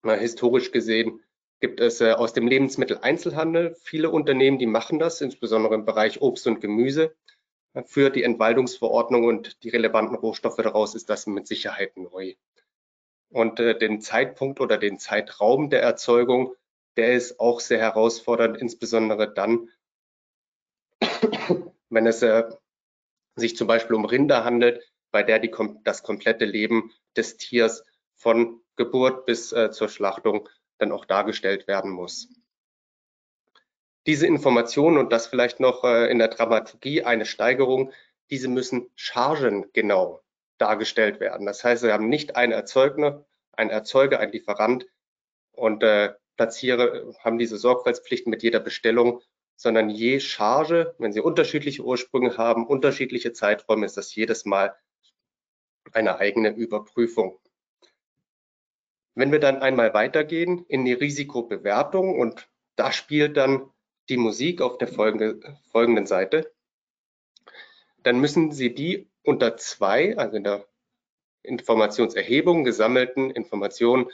historisch 0.04 0.72
gesehen 0.72 1.22
gibt 1.60 1.80
es 1.80 2.02
äh, 2.02 2.12
aus 2.12 2.34
dem 2.34 2.48
Lebensmitteleinzelhandel 2.48 3.76
viele 3.82 4.10
Unternehmen, 4.10 4.60
die 4.60 4.66
machen 4.66 5.00
das, 5.00 5.22
insbesondere 5.22 5.76
im 5.76 5.86
Bereich 5.86 6.22
Obst 6.22 6.48
und 6.48 6.62
Gemüse. 6.62 7.16
Für 7.86 8.10
die 8.10 8.24
Entwaldungsverordnung 8.24 9.26
und 9.26 9.64
die 9.64 9.70
relevanten 9.70 10.16
Rohstoffe 10.16 10.58
daraus 10.58 10.96
ist 10.96 11.10
das 11.10 11.28
mit 11.28 11.48
Sicherheit 11.48 11.96
neu. 11.96 12.36
Und 13.30 13.60
äh, 13.60 13.78
den 13.78 14.02
Zeitpunkt 14.02 14.62
oder 14.62 14.78
den 14.78 15.00
Zeitraum 15.00 15.70
der 15.70 15.82
Erzeugung, 15.82 16.56
der 16.96 17.14
ist 17.14 17.40
auch 17.40 17.60
sehr 17.60 17.80
herausfordernd, 17.80 18.58
insbesondere 18.58 19.32
dann, 19.32 19.70
wenn 21.90 22.08
es 22.08 22.22
äh, 22.24 22.50
sich 23.36 23.56
zum 23.56 23.68
Beispiel 23.68 23.96
um 23.96 24.06
Rinder 24.06 24.44
handelt, 24.44 24.82
bei 25.12 25.24
der 25.24 25.40
die, 25.40 25.54
das 25.84 26.04
komplette 26.04 26.46
Leben 26.46 26.92
des 27.16 27.38
Tiers 27.38 27.84
von 28.16 28.62
Geburt 28.76 29.26
bis 29.26 29.52
äh, 29.52 29.72
zur 29.72 29.90
Schlachtung 29.90 30.50
dann 30.78 30.92
auch 30.92 31.06
dargestellt 31.06 31.68
werden 31.68 31.92
muss. 31.92 32.30
Diese 34.06 34.26
Informationen 34.26 34.98
und 34.98 35.12
das 35.12 35.28
vielleicht 35.28 35.60
noch 35.60 35.84
äh, 35.84 36.10
in 36.10 36.20
der 36.20 36.30
Dramaturgie 36.30 37.04
eine 37.04 37.26
Steigerung, 37.26 37.92
diese 38.30 38.48
müssen 38.48 38.90
chargengenau 38.96 40.22
dargestellt 40.58 41.20
werden. 41.20 41.46
Das 41.46 41.64
heißt, 41.64 41.82
Sie 41.82 41.92
haben 41.92 42.10
nicht 42.10 42.36
einen 42.36 42.54
Erzeugner, 42.54 43.26
ein 43.52 43.70
Erzeuger, 43.70 44.20
ein 44.20 44.32
Lieferant 44.32 44.88
und 45.52 45.84
äh, 45.84 46.14
platziere, 46.36 47.14
haben 47.20 47.38
diese 47.38 47.58
Sorgfaltspflichten 47.58 48.30
mit 48.30 48.44
jeder 48.44 48.60
Bestellung, 48.60 49.22
sondern 49.56 49.90
je 49.90 50.20
Charge, 50.20 50.96
wenn 51.00 51.12
Sie 51.12 51.20
unterschiedliche 51.20 51.84
Ursprünge 51.84 52.38
haben, 52.38 52.66
unterschiedliche 52.66 53.34
Zeiträume, 53.34 53.86
ist 53.86 53.98
das 53.98 54.14
jedes 54.14 54.46
Mal 54.46 54.76
eine 55.94 56.20
eigene 56.20 56.50
Überprüfung. 56.50 57.40
Wenn 59.18 59.32
wir 59.32 59.40
dann 59.40 59.64
einmal 59.64 59.96
weitergehen 59.96 60.64
in 60.68 60.86
die 60.86 60.94
Risikobewertung 60.94 62.20
und 62.20 62.48
da 62.76 62.92
spielt 62.92 63.36
dann 63.36 63.68
die 64.10 64.18
Musik 64.18 64.62
auf 64.62 64.78
der 64.78 64.88
folgenden 64.88 66.06
Seite, 66.06 66.54
dann 68.04 68.20
müssen 68.20 68.52
Sie 68.52 68.76
die 68.76 69.10
unter 69.24 69.58
zwei, 69.58 70.16
also 70.20 70.38
in 70.38 70.44
der 70.44 70.68
Informationserhebung 71.42 72.64
gesammelten 72.64 73.32
Informationen 73.32 74.12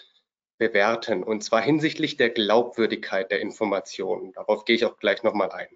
bewerten 0.58 1.22
und 1.22 1.43
zwar 1.43 1.62
hinsichtlich 1.62 2.16
der 2.16 2.30
Glaubwürdigkeit 2.30 3.30
der 3.30 3.41
Informationen. 3.41 4.32
Darauf 4.32 4.64
gehe 4.64 4.78
ich 4.78 4.86
auch 4.86 4.99
gleich 4.99 5.22
nochmal 5.22 5.51
ein. 5.51 5.68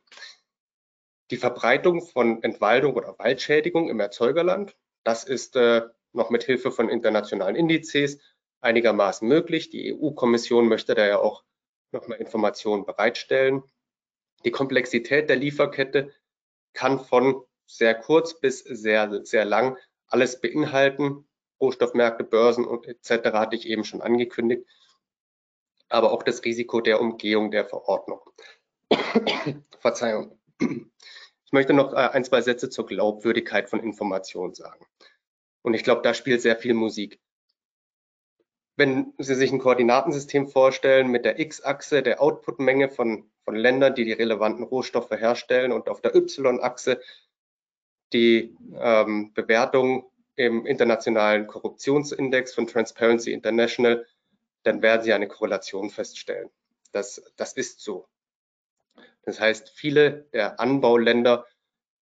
Die 1.32 1.38
Verbreitung 1.38 2.02
von 2.02 2.42
Entwaldung 2.44 2.94
oder 2.94 3.20
Waldschädigung 3.20 3.90
im 3.90 4.00
Erzeugerland, 4.00 4.78
das 5.04 5.26
ist 5.26 5.58
äh, 5.58 5.82
noch 6.14 6.30
mit 6.30 6.46
Hilfe 6.46 6.72
von 6.72 6.88
internationalen 6.88 7.58
Indizes 7.58 8.20
einigermaßen 8.62 9.28
möglich. 9.28 9.70
Die 9.70 9.94
EU-Kommission 9.94 10.68
möchte 10.68 10.96
da 10.96 11.06
ja 11.06 11.20
auch 11.20 11.44
nochmal 11.92 12.20
Informationen 12.20 12.86
bereitstellen. 12.86 13.64
Die 14.46 14.52
Komplexität 14.52 15.30
der 15.30 15.36
Lieferkette 15.36 16.14
kann 16.74 17.00
von 17.00 17.44
sehr 17.66 17.96
kurz 17.96 18.40
bis 18.40 18.60
sehr, 18.60 19.26
sehr 19.26 19.46
lang 19.46 19.78
alles 20.08 20.40
beinhalten. 20.40 21.28
Rohstoffmärkte, 21.60 22.24
Börsen 22.24 22.66
und 22.66 22.86
etc. 22.86 23.32
hatte 23.34 23.56
ich 23.56 23.68
eben 23.68 23.84
schon 23.84 24.02
angekündigt. 24.02 24.68
Aber 25.90 26.12
auch 26.12 26.24
das 26.24 26.44
Risiko 26.44 26.82
der 26.82 27.02
Umgehung 27.02 27.50
der 27.52 27.66
Verordnung. 27.66 28.22
Verzeihung. 29.80 30.40
Ich 30.60 31.54
möchte 31.54 31.74
noch 31.74 31.94
äh, 31.94 32.10
ein, 32.12 32.26
zwei 32.26 32.42
Sätze 32.42 32.70
zur 32.70 32.86
Glaubwürdigkeit 32.86 33.70
von 33.70 33.80
Informationen 33.80 34.54
sagen. 34.54 34.86
Und 35.62 35.74
ich 35.74 35.84
glaube, 35.84 36.02
da 36.02 36.14
spielt 36.14 36.42
sehr 36.42 36.58
viel 36.58 36.74
Musik. 36.74 37.20
Wenn 38.78 39.14
Sie 39.18 39.34
sich 39.34 39.52
ein 39.52 39.58
Koordinatensystem 39.60 40.48
vorstellen 40.48 41.10
mit 41.10 41.26
der 41.26 41.40
X-Achse 41.40 42.04
der 42.04 42.22
Outputmenge 42.22 42.90
von, 42.90 43.30
von 43.44 43.56
Ländern, 43.56 43.96
die 43.96 44.06
die 44.06 44.14
relevanten 44.14 44.64
Rohstoffe 44.64 45.10
herstellen 45.10 45.72
und 45.72 45.90
auf 45.90 46.00
der 46.00 46.16
Y-Achse 46.16 47.02
die 48.14 48.56
ähm, 48.80 49.34
Bewertung 49.34 50.10
im 50.36 50.68
internationalen 50.68 51.48
Korruptionsindex 51.48 52.54
von 52.54 52.68
Transparency 52.68 53.34
International, 53.34 54.06
dann 54.62 54.84
werden 54.84 55.02
Sie 55.02 55.12
eine 55.12 55.28
Korrelation 55.28 55.90
feststellen. 55.90 56.52
Das, 56.92 57.24
das 57.36 57.54
ist 57.54 57.82
so. 57.82 58.08
Das 59.24 59.40
heißt, 59.40 59.72
viele 59.72 60.28
der 60.34 60.60
Anbauländer 60.60 61.48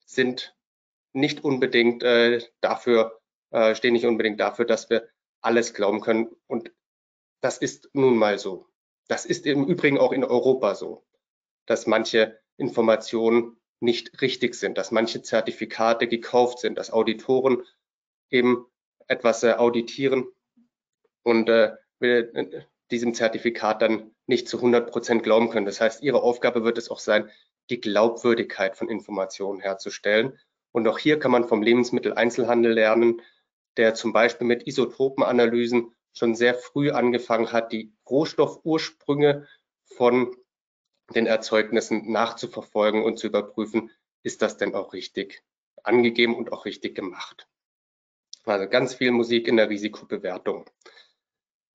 sind 0.04 0.56
nicht 1.12 1.44
unbedingt 1.44 2.02
äh, 2.02 2.42
dafür, 2.60 3.20
äh, 3.52 3.76
stehen 3.76 3.92
nicht 3.92 4.06
unbedingt 4.06 4.40
dafür, 4.40 4.64
dass 4.64 4.90
wir 4.90 5.08
alles 5.44 5.74
glauben 5.74 6.00
können. 6.00 6.28
Und 6.46 6.72
das 7.40 7.58
ist 7.58 7.90
nun 7.92 8.16
mal 8.16 8.38
so. 8.38 8.68
Das 9.08 9.26
ist 9.26 9.46
im 9.46 9.66
Übrigen 9.66 9.98
auch 9.98 10.12
in 10.12 10.24
Europa 10.24 10.74
so, 10.74 11.04
dass 11.66 11.86
manche 11.86 12.40
Informationen 12.56 13.60
nicht 13.80 14.22
richtig 14.22 14.54
sind, 14.54 14.78
dass 14.78 14.90
manche 14.90 15.22
Zertifikate 15.22 16.08
gekauft 16.08 16.60
sind, 16.60 16.78
dass 16.78 16.90
Auditoren 16.90 17.62
eben 18.30 18.66
etwas 19.08 19.42
äh, 19.42 19.52
auditieren 19.52 20.26
und 21.22 21.48
äh, 21.48 21.72
diesem 22.90 23.14
Zertifikat 23.14 23.82
dann 23.82 24.14
nicht 24.26 24.48
zu 24.48 24.58
100 24.58 24.90
Prozent 24.90 25.22
glauben 25.22 25.50
können. 25.50 25.66
Das 25.66 25.80
heißt, 25.80 26.02
Ihre 26.02 26.22
Aufgabe 26.22 26.64
wird 26.64 26.78
es 26.78 26.90
auch 26.90 26.98
sein, 26.98 27.30
die 27.70 27.80
Glaubwürdigkeit 27.80 28.76
von 28.76 28.88
Informationen 28.88 29.60
herzustellen. 29.60 30.38
Und 30.72 30.88
auch 30.88 30.98
hier 30.98 31.18
kann 31.18 31.30
man 31.30 31.46
vom 31.46 31.62
Lebensmitteleinzelhandel 31.62 32.72
lernen, 32.72 33.22
der 33.76 33.94
zum 33.94 34.12
Beispiel 34.12 34.46
mit 34.46 34.66
Isotopenanalysen 34.66 35.94
schon 36.12 36.34
sehr 36.34 36.54
früh 36.54 36.90
angefangen 36.90 37.52
hat, 37.52 37.72
die 37.72 37.92
Rohstoffursprünge 38.08 39.46
von 39.84 40.36
den 41.14 41.26
Erzeugnissen 41.26 42.10
nachzuverfolgen 42.10 43.02
und 43.02 43.18
zu 43.18 43.26
überprüfen, 43.26 43.90
ist 44.22 44.42
das 44.42 44.56
denn 44.56 44.74
auch 44.74 44.92
richtig 44.92 45.42
angegeben 45.82 46.34
und 46.34 46.52
auch 46.52 46.64
richtig 46.64 46.94
gemacht. 46.94 47.46
Also 48.44 48.68
ganz 48.68 48.94
viel 48.94 49.10
Musik 49.10 49.48
in 49.48 49.56
der 49.56 49.68
Risikobewertung. 49.68 50.66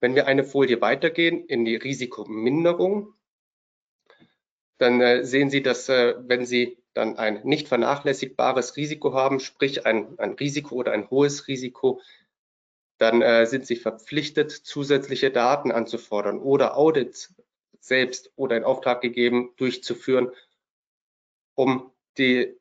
Wenn 0.00 0.14
wir 0.14 0.26
eine 0.26 0.44
Folie 0.44 0.80
weitergehen 0.80 1.44
in 1.46 1.64
die 1.64 1.76
Risikominderung, 1.76 3.14
dann 4.78 5.00
äh, 5.00 5.24
sehen 5.24 5.50
Sie, 5.50 5.62
dass 5.62 5.88
äh, 5.88 6.14
wenn 6.20 6.46
Sie 6.46 6.79
dann 6.94 7.16
ein 7.16 7.40
nicht 7.44 7.68
vernachlässigbares 7.68 8.76
Risiko 8.76 9.12
haben, 9.12 9.40
sprich 9.40 9.86
ein, 9.86 10.18
ein 10.18 10.32
Risiko 10.32 10.74
oder 10.74 10.92
ein 10.92 11.08
hohes 11.10 11.46
Risiko, 11.48 12.00
dann 12.98 13.22
äh, 13.22 13.46
sind 13.46 13.66
Sie 13.66 13.76
verpflichtet, 13.76 14.50
zusätzliche 14.50 15.30
Daten 15.30 15.72
anzufordern 15.72 16.38
oder 16.38 16.76
Audits 16.76 17.34
selbst 17.80 18.32
oder 18.36 18.56
in 18.56 18.64
Auftrag 18.64 19.00
gegeben 19.00 19.54
durchzuführen, 19.56 20.30
um 21.54 21.90
die, 22.18 22.58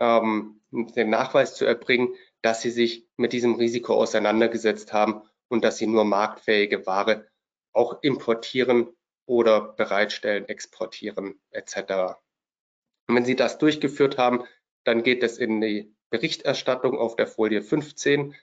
ähm, 0.00 0.62
den 0.70 1.10
Nachweis 1.10 1.54
zu 1.54 1.66
erbringen, 1.66 2.14
dass 2.40 2.62
Sie 2.62 2.70
sich 2.70 3.06
mit 3.16 3.32
diesem 3.32 3.56
Risiko 3.56 3.94
auseinandergesetzt 3.94 4.92
haben 4.92 5.22
und 5.48 5.64
dass 5.64 5.78
Sie 5.78 5.86
nur 5.86 6.04
marktfähige 6.04 6.86
Ware 6.86 7.26
auch 7.72 8.02
importieren 8.02 8.88
oder 9.26 9.60
bereitstellen, 9.60 10.48
exportieren 10.48 11.38
etc. 11.50 12.16
Und 13.06 13.16
wenn 13.16 13.24
Sie 13.24 13.36
das 13.36 13.58
durchgeführt 13.58 14.18
haben, 14.18 14.44
dann 14.84 15.02
geht 15.02 15.22
es 15.22 15.38
in 15.38 15.60
die 15.60 15.94
Berichterstattung 16.10 16.98
auf 16.98 17.16
der 17.16 17.26
Folie 17.26 17.62
15. 17.62 18.34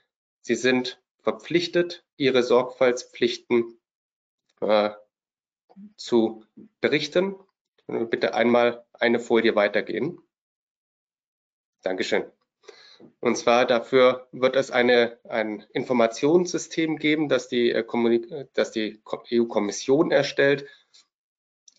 Sie 0.42 0.54
sind 0.54 1.02
verpflichtet, 1.22 2.04
Ihre 2.16 2.42
Sorgfaltspflichten 2.42 3.78
äh, 4.60 4.90
zu 5.96 6.44
berichten. 6.80 7.36
Bitte 7.86 8.34
einmal 8.34 8.84
eine 8.92 9.20
Folie 9.20 9.54
weitergehen. 9.56 10.18
Dankeschön. 11.82 12.24
Und 13.20 13.36
zwar 13.36 13.66
dafür 13.66 14.28
wird 14.32 14.56
es 14.56 14.70
eine, 14.70 15.18
ein 15.24 15.66
Informationssystem 15.72 16.98
geben, 16.98 17.28
das 17.28 17.48
die, 17.48 17.70
äh, 17.70 17.84
die 18.74 19.02
EU-Kommission 19.32 20.10
erstellt. 20.10 20.66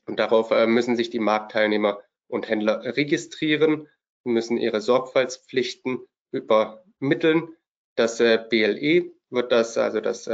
Und 0.05 0.19
darauf 0.19 0.51
äh, 0.51 0.67
müssen 0.67 0.95
sich 0.95 1.09
die 1.09 1.19
Marktteilnehmer 1.19 2.01
und 2.27 2.49
Händler 2.49 2.83
registrieren, 2.95 3.87
müssen 4.23 4.57
ihre 4.57 4.81
Sorgfaltspflichten 4.81 5.99
übermitteln. 6.31 7.55
Das 7.95 8.19
äh, 8.19 8.43
BLE 8.49 9.11
wird 9.29 9.51
das, 9.51 9.77
also 9.77 10.01
das, 10.01 10.29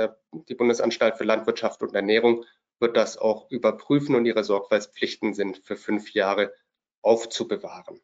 die 0.49 0.55
Bundesanstalt 0.55 1.17
für 1.17 1.23
Landwirtschaft 1.23 1.81
und 1.81 1.95
Ernährung, 1.95 2.45
wird 2.79 2.97
das 2.97 3.17
auch 3.17 3.49
überprüfen 3.51 4.15
und 4.15 4.25
ihre 4.25 4.43
Sorgfaltspflichten 4.43 5.33
sind 5.33 5.61
für 5.63 5.77
fünf 5.77 6.13
Jahre 6.13 6.53
aufzubewahren. 7.01 8.01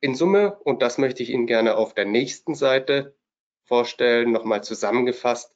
In 0.00 0.14
Summe, 0.14 0.58
und 0.60 0.82
das 0.82 0.98
möchte 0.98 1.22
ich 1.22 1.30
Ihnen 1.30 1.46
gerne 1.46 1.76
auf 1.76 1.94
der 1.94 2.04
nächsten 2.04 2.54
Seite 2.54 3.16
vorstellen, 3.64 4.32
nochmal 4.32 4.62
zusammengefasst, 4.62 5.54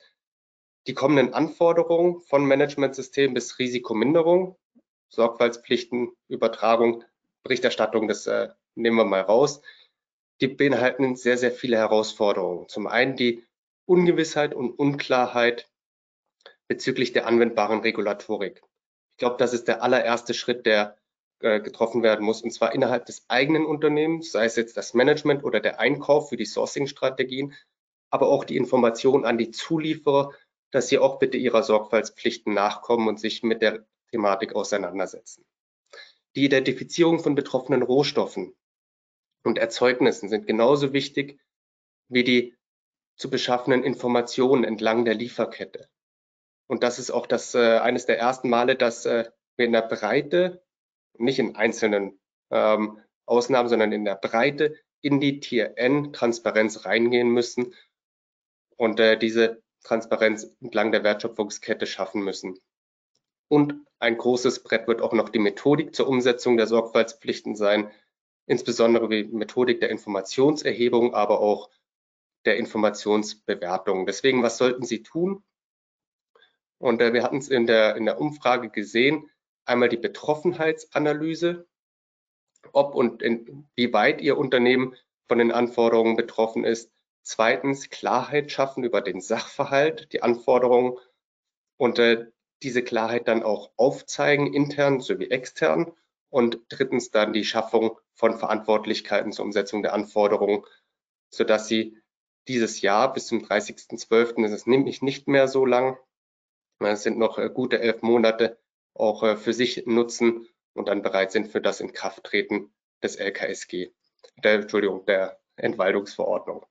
die 0.86 0.94
kommenden 0.94 1.34
Anforderungen 1.34 2.20
von 2.22 2.44
Managementsystem 2.46 3.34
bis 3.34 3.58
Risikominderung, 3.58 4.56
Sorgfaltspflichten, 5.11 6.12
Übertragung, 6.28 7.04
Berichterstattung, 7.42 8.08
das 8.08 8.26
äh, 8.26 8.48
nehmen 8.74 8.96
wir 8.96 9.04
mal 9.04 9.20
raus, 9.20 9.61
die 10.40 10.48
beinhalten 10.48 11.16
sehr, 11.16 11.36
sehr 11.36 11.52
viele 11.52 11.76
Herausforderungen. 11.76 12.68
Zum 12.68 12.86
einen 12.86 13.16
die 13.16 13.44
Ungewissheit 13.86 14.54
und 14.54 14.78
Unklarheit 14.78 15.68
bezüglich 16.68 17.12
der 17.12 17.26
anwendbaren 17.26 17.80
Regulatorik. 17.80 18.62
Ich 19.12 19.18
glaube, 19.18 19.36
das 19.36 19.52
ist 19.52 19.68
der 19.68 19.82
allererste 19.82 20.32
Schritt, 20.32 20.64
der 20.66 20.96
äh, 21.40 21.61
getroffen 21.61 22.02
werden 22.02 22.24
muss, 22.24 22.42
und 22.42 22.52
zwar 22.52 22.74
innerhalb 22.74 23.06
des 23.06 23.24
eigenen 23.28 23.66
Unternehmens, 23.66 24.30
sei 24.30 24.44
es 24.44 24.56
jetzt 24.56 24.76
das 24.76 24.94
Management 24.94 25.42
oder 25.42 25.61
der 25.61 25.80
Einkauf 25.80 26.28
für 26.28 26.36
die 26.36 26.44
Sourcing-Strategien, 26.44 27.54
aber 28.11 28.28
auch 28.28 28.44
die 28.44 28.56
Information 28.56 29.24
an 29.24 29.38
die 29.38 29.50
Zulieferer, 29.50 30.32
dass 30.70 30.88
sie 30.88 30.98
auch 30.98 31.18
bitte 31.18 31.36
ihrer 31.36 31.62
Sorgfaltspflichten 31.62 32.54
nachkommen 32.54 33.08
und 33.08 33.18
sich 33.18 33.42
mit 33.42 33.62
der 33.62 33.84
Thematik 34.11 34.54
auseinandersetzen. 34.54 35.44
Die 36.36 36.44
Identifizierung 36.44 37.18
von 37.18 37.34
betroffenen 37.34 37.82
Rohstoffen 37.82 38.54
und 39.42 39.58
Erzeugnissen 39.58 40.28
sind 40.28 40.46
genauso 40.46 40.92
wichtig 40.92 41.40
wie 42.08 42.24
die 42.24 42.56
zu 43.16 43.30
beschaffenen 43.30 43.84
Informationen 43.84 44.64
entlang 44.64 45.04
der 45.04 45.14
Lieferkette. 45.14 45.88
Und 46.66 46.82
das 46.82 46.98
ist 46.98 47.11
auch 47.11 47.26
das 47.26 47.54
äh, 47.54 47.78
eines 47.78 48.06
der 48.06 48.18
ersten 48.18 48.48
Male, 48.48 48.76
dass 48.76 49.04
äh, 49.04 49.30
wir 49.56 49.66
in 49.66 49.72
der 49.72 49.82
Breite 49.82 50.62
nicht 51.18 51.38
in 51.38 51.56
einzelnen 51.56 52.20
ähm, 52.50 53.00
Ausnahmen, 53.26 53.68
sondern 53.68 53.92
in 53.92 54.04
der 54.04 54.14
Breite 54.14 54.76
in 55.02 55.20
die 55.20 55.40
Tier 55.40 55.74
N 55.76 56.12
Transparenz 56.12 56.84
reingehen 56.84 57.28
müssen 57.28 57.74
und 58.76 59.00
äh, 59.00 59.18
diese 59.18 59.62
Transparenz 59.82 60.54
entlang 60.61 60.92
der 60.92 61.04
Wertschöpfungskette 61.04 61.86
schaffen 61.86 62.22
müssen. 62.22 62.58
Und 63.51 63.74
ein 63.98 64.16
großes 64.16 64.62
Brett 64.62 64.86
wird 64.86 65.03
auch 65.03 65.12
noch 65.12 65.28
die 65.28 65.40
Methodik 65.40 65.92
zur 65.92 66.07
Umsetzung 66.07 66.57
der 66.57 66.68
Sorgfaltspflichten 66.68 67.57
sein, 67.57 67.90
insbesondere 68.46 69.09
die 69.09 69.24
Methodik 69.24 69.80
der 69.80 69.90
Informationserhebung, 69.90 71.14
aber 71.14 71.40
auch 71.40 71.68
der 72.44 72.59
Informationsbewertung. 72.59 74.07
Deswegen, 74.07 74.44
was 74.44 74.57
sollten 74.57 74.84
Sie 74.84 75.03
tun? 75.03 75.42
Und 76.78 77.03
äh, 77.03 77.12
wir 77.12 77.24
hatten 77.24 77.38
es 77.38 77.48
in 77.48 77.66
der, 77.66 77.96
in 77.96 78.05
der 78.05 78.20
Umfrage 78.20 78.70
gesehen, 78.70 79.28
einmal 79.64 79.88
die 79.88 79.96
Betroffenheitsanalyse, 79.96 81.66
ob 82.70 82.94
und 82.94 83.20
inwieweit 83.20 84.20
Ihr 84.20 84.38
Unternehmen 84.38 84.94
von 85.26 85.38
den 85.38 85.51
Anforderungen 85.51 86.14
betroffen 86.16 86.64
ist. 86.64 86.92
Zweitens 87.22 87.90
Klarheit 87.90 88.53
schaffen 88.53 88.84
über 88.84 89.01
den 89.01 89.20
Sachverhalt, 89.20 90.12
die 90.12 90.22
Anforderungen 90.22 90.96
und 91.78 91.98
äh, 91.98 92.26
diese 92.62 92.82
Klarheit 92.82 93.28
dann 93.28 93.42
auch 93.42 93.70
aufzeigen, 93.76 94.52
intern 94.52 95.00
sowie 95.00 95.30
extern. 95.30 95.92
Und 96.28 96.61
drittens 96.68 97.11
dann 97.11 97.32
die 97.32 97.44
Schaffung 97.44 97.98
von 98.14 98.38
Verantwortlichkeiten 98.38 99.32
zur 99.32 99.44
Umsetzung 99.44 99.82
der 99.82 99.94
Anforderungen, 99.94 100.64
sodass 101.28 101.66
Sie 101.66 101.96
dieses 102.46 102.80
Jahr 102.80 103.12
bis 103.12 103.26
zum 103.26 103.40
30.12., 103.40 104.42
das 104.42 104.52
ist 104.52 104.66
nämlich 104.66 105.02
nicht 105.02 105.26
mehr 105.26 105.48
so 105.48 105.66
lang, 105.66 105.98
es 106.78 107.02
sind 107.02 107.18
noch 107.18 107.38
äh, 107.38 107.50
gute 107.50 107.80
elf 107.80 108.02
Monate, 108.02 108.58
auch 108.94 109.22
äh, 109.22 109.36
für 109.36 109.52
sich 109.52 109.86
nutzen 109.86 110.48
und 110.74 110.88
dann 110.88 111.02
bereit 111.02 111.32
sind 111.32 111.48
für 111.48 111.61
das 111.61 111.80
Inkrafttreten 111.80 112.72
des 113.02 113.16
LKSG, 113.16 113.92
der, 114.36 114.54
Entschuldigung, 114.54 115.04
der 115.04 115.40
Entwaldungsverordnung. 115.56 116.64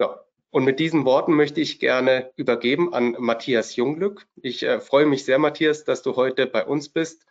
Ja, 0.00 0.24
und 0.50 0.64
mit 0.64 0.80
diesen 0.80 1.04
Worten 1.04 1.34
möchte 1.34 1.60
ich 1.60 1.78
gerne 1.78 2.32
übergeben 2.36 2.94
an 2.94 3.16
Matthias 3.18 3.76
Junglück. 3.76 4.26
Ich 4.36 4.62
äh, 4.62 4.80
freue 4.80 5.06
mich 5.06 5.24
sehr, 5.24 5.38
Matthias, 5.38 5.84
dass 5.84 6.02
du 6.02 6.16
heute 6.16 6.46
bei 6.46 6.64
uns 6.64 6.88
bist 6.88 7.26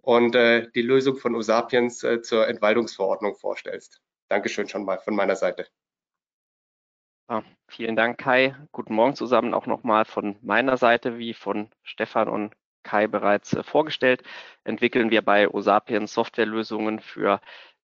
und 0.00 0.34
äh, 0.34 0.68
die 0.74 0.82
Lösung 0.82 1.16
von 1.16 1.34
Usapiens 1.34 2.02
äh, 2.02 2.22
zur 2.22 2.48
Entwaldungsverordnung 2.48 3.36
vorstellst. 3.36 4.00
Dankeschön 4.28 4.68
schon 4.68 4.84
mal 4.84 4.98
von 4.98 5.14
meiner 5.14 5.36
Seite. 5.36 5.66
Ja, 7.28 7.42
vielen 7.68 7.96
Dank, 7.96 8.18
Kai. 8.18 8.54
Guten 8.72 8.94
Morgen 8.94 9.16
zusammen 9.16 9.52
auch 9.52 9.66
nochmal 9.66 10.04
von 10.04 10.36
meiner 10.42 10.76
Seite 10.76 11.18
wie 11.18 11.34
von 11.34 11.70
Stefan 11.82 12.28
und 12.28 12.54
Kai 12.84 13.08
bereits 13.08 13.52
äh, 13.52 13.62
vorgestellt, 13.64 14.22
entwickeln 14.64 15.10
wir 15.10 15.22
bei 15.22 15.48
Osapiens 15.48 16.14
Softwarelösungen 16.14 17.00
für 17.00 17.40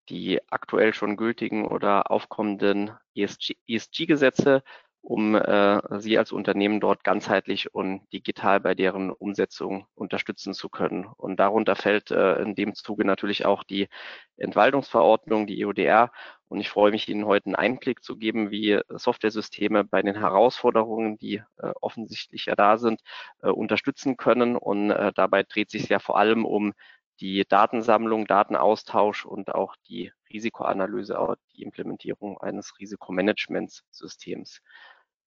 die 0.09 0.40
aktuell 0.50 0.94
schon 0.94 1.16
gültigen 1.16 1.66
oder 1.66 2.11
aufkommenden 2.11 2.92
ESG-Gesetze, 3.14 4.62
um 5.03 5.34
äh, 5.34 5.80
Sie 6.00 6.16
als 6.16 6.30
Unternehmen 6.30 6.78
dort 6.78 7.03
ganzheitlich 7.03 7.74
und 7.74 8.07
digital 8.12 8.61
bei 8.61 8.74
deren 8.74 9.11
Umsetzung 9.11 9.86
unterstützen 9.94 10.55
zu 10.55 10.68
können. 10.68 11.07
Und 11.07 11.40
darunter 11.40 11.74
fällt 11.74 12.12
äh, 12.12 12.36
in 12.40 12.55
dem 12.55 12.74
Zuge 12.74 13.05
natürlich 13.05 13.44
auch 13.44 13.64
die 13.64 13.88
Entwaldungsverordnung, 14.36 15.48
die 15.48 15.64
EUDR. 15.66 16.12
Und 16.46 16.61
ich 16.61 16.70
freue 16.70 16.92
mich, 16.92 17.09
Ihnen 17.09 17.26
heute 17.26 17.46
einen 17.46 17.57
Einblick 17.57 18.05
zu 18.05 18.16
geben, 18.16 18.53
wie 18.53 18.80
Softwaresysteme 18.88 19.82
bei 19.82 20.03
den 20.03 20.16
Herausforderungen, 20.16 21.18
die 21.18 21.42
äh, 21.59 21.72
offensichtlich 21.80 22.46
ja 22.46 22.55
da 22.55 22.78
sind, 22.78 23.00
äh, 23.42 23.48
unterstützen 23.48 24.16
können. 24.16 24.57
Und 24.57 24.92
äh, 24.92 25.12
dabei 25.14 25.42
dreht 25.42 25.70
sich 25.70 25.88
ja 25.88 25.98
vor 25.98 26.16
allem 26.16 26.44
um 26.44 26.74
die 27.22 27.44
Datensammlung, 27.48 28.26
Datenaustausch 28.26 29.24
und 29.24 29.54
auch 29.54 29.76
die 29.88 30.12
Risikoanalyse, 30.32 31.18
auch 31.18 31.36
die 31.54 31.62
Implementierung 31.62 32.36
eines 32.38 32.78
Risikomanagementsystems. 32.80 34.60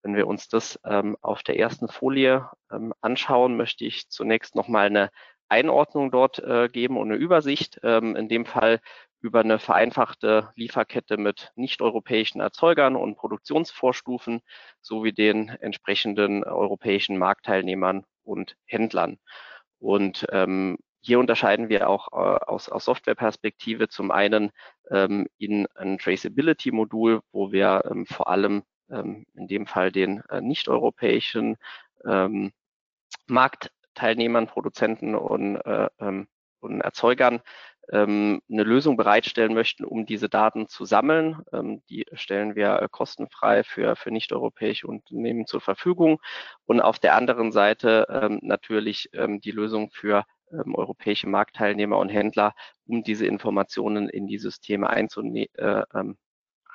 Wenn 0.03 0.17
wir 0.17 0.27
uns 0.27 0.49
das 0.49 0.79
ähm, 0.85 1.17
auf 1.21 1.45
der 1.45 1.57
ersten 1.57 1.87
Folie 1.87 2.51
ähm, 2.71 2.93
anschauen, 3.01 3.57
möchte 3.57 3.85
ich 3.85 4.09
zunächst 4.09 4.57
nochmal 4.57 4.87
eine 4.87 5.11
Einordnung 5.49 6.11
dort 6.11 6.41
äh, 6.41 6.69
geben 6.69 6.97
und 6.97 7.13
eine 7.13 7.17
Übersicht. 7.17 7.79
Ähm, 7.85 8.17
in 8.17 8.29
dem 8.29 8.45
Fall 8.45 8.81
über 9.21 9.41
eine 9.41 9.61
vereinfachte 9.61 10.51
Lieferkette 10.57 11.17
mit 11.17 11.53
nicht-europäischen 11.55 12.41
Erzeugern 12.41 12.97
und 12.97 13.15
Produktionsvorstufen 13.17 14.41
sowie 14.81 15.13
den 15.13 15.49
entsprechenden 15.49 16.43
europäischen 16.43 17.19
Marktteilnehmern 17.19 18.05
und 18.25 18.57
Händlern. 18.67 19.19
Und 19.79 20.27
ähm, 20.33 20.77
hier 21.05 21.19
unterscheiden 21.19 21.69
wir 21.69 21.89
auch 21.89 22.09
äh, 22.13 22.45
aus, 22.47 22.71
aus 22.71 22.87
Softwareperspektive 22.87 23.89
zum 23.89 24.11
einen 24.11 24.51
ähm, 24.91 25.27
in 25.37 25.67
ein 25.75 25.99
Traceability-Modul, 25.99 27.21
wo 27.31 27.53
wir 27.53 27.83
ähm, 27.91 28.07
vor 28.07 28.29
allem 28.29 28.63
ähm, 28.91 29.27
in 29.35 29.47
dem 29.47 29.67
Fall 29.67 29.93
den 29.93 30.23
äh, 30.31 30.41
nicht-europäischen 30.41 31.57
ähm, 32.07 32.53
Marktteilnehmern, 33.27 34.47
Produzenten 34.47 35.15
und, 35.15 35.57
äh, 35.57 35.89
ähm, 36.01 36.27
und 36.61 36.81
Erzeugern 36.81 37.43
ähm, 37.93 38.41
eine 38.51 38.63
Lösung 38.63 38.97
bereitstellen 38.97 39.53
möchten, 39.53 39.85
um 39.85 40.07
diese 40.07 40.31
Daten 40.31 40.69
zu 40.69 40.87
sammeln. 40.87 41.43
Ähm, 41.53 41.83
die 41.91 42.07
stellen 42.15 42.55
wir 42.55 42.81
äh, 42.81 42.89
kostenfrei 42.91 43.63
für, 43.63 43.95
für 43.97 44.11
nicht-europäische 44.11 44.87
Unternehmen 44.87 45.47
zur 45.47 45.61
Verfügung. 45.61 46.19
Und 46.65 46.81
auf 46.81 46.99
der 46.99 47.15
anderen 47.15 47.53
Seite 47.53 48.07
ähm, 48.09 48.39
natürlich 48.43 49.11
ähm, 49.13 49.43
die 49.43 49.51
Lösung 49.51 49.91
für 49.91 50.25
ähm, 50.53 50.75
europäische 50.75 51.29
Marktteilnehmer 51.29 51.99
und 51.99 52.09
Händler, 52.09 52.55
um 52.87 53.03
diese 53.03 53.27
Informationen 53.27 54.09
in 54.09 54.27
die 54.27 54.39
Systeme 54.39 54.89
einzunehmen. 54.91 55.49
Äh, 55.57 55.83
ähm, 55.95 56.17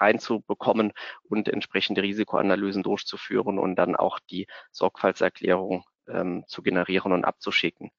reinzubekommen 0.01 0.93
und 1.23 1.49
entsprechende 1.49 2.01
Risikoanalysen 2.01 2.83
durchzuführen 2.83 3.59
und 3.59 3.75
dann 3.75 3.97
auch 3.97 4.19
die 4.29 4.47
Sorgfaltserklärung 4.71 5.83
ähm, 6.07 6.45
zu 6.47 6.61
generieren 6.61 7.11
und 7.11 7.25
abzuschicken. 7.25 7.91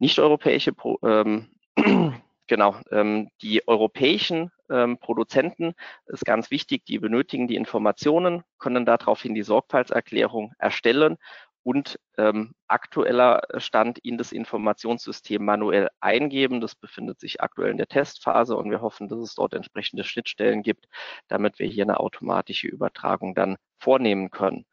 Nicht-europäische 0.00 0.72
ähm, 1.04 1.50
Genau, 2.48 2.76
ähm, 2.90 3.30
die 3.40 3.66
europäischen 3.66 4.50
ähm, 4.68 4.98
Produzenten 4.98 5.74
ist 6.06 6.26
ganz 6.26 6.50
wichtig, 6.50 6.84
die 6.84 6.98
benötigen 6.98 7.48
die 7.48 7.56
Informationen, 7.56 8.42
können 8.58 8.84
daraufhin 8.84 9.34
die 9.34 9.42
Sorgfaltserklärung 9.42 10.52
erstellen 10.58 11.16
und 11.64 11.98
ähm, 12.18 12.54
aktueller 12.66 13.42
Stand 13.58 13.98
in 13.98 14.18
das 14.18 14.32
Informationssystem 14.32 15.44
manuell 15.44 15.88
eingeben. 16.00 16.60
Das 16.60 16.74
befindet 16.74 17.20
sich 17.20 17.40
aktuell 17.40 17.70
in 17.70 17.76
der 17.76 17.86
Testphase 17.86 18.56
und 18.56 18.70
wir 18.70 18.80
hoffen, 18.80 19.08
dass 19.08 19.20
es 19.20 19.34
dort 19.34 19.54
entsprechende 19.54 20.04
Schnittstellen 20.04 20.62
gibt, 20.62 20.86
damit 21.28 21.58
wir 21.58 21.66
hier 21.66 21.84
eine 21.84 22.00
automatische 22.00 22.68
Übertragung 22.68 23.34
dann 23.34 23.56
vornehmen 23.78 24.30
können. 24.30 24.66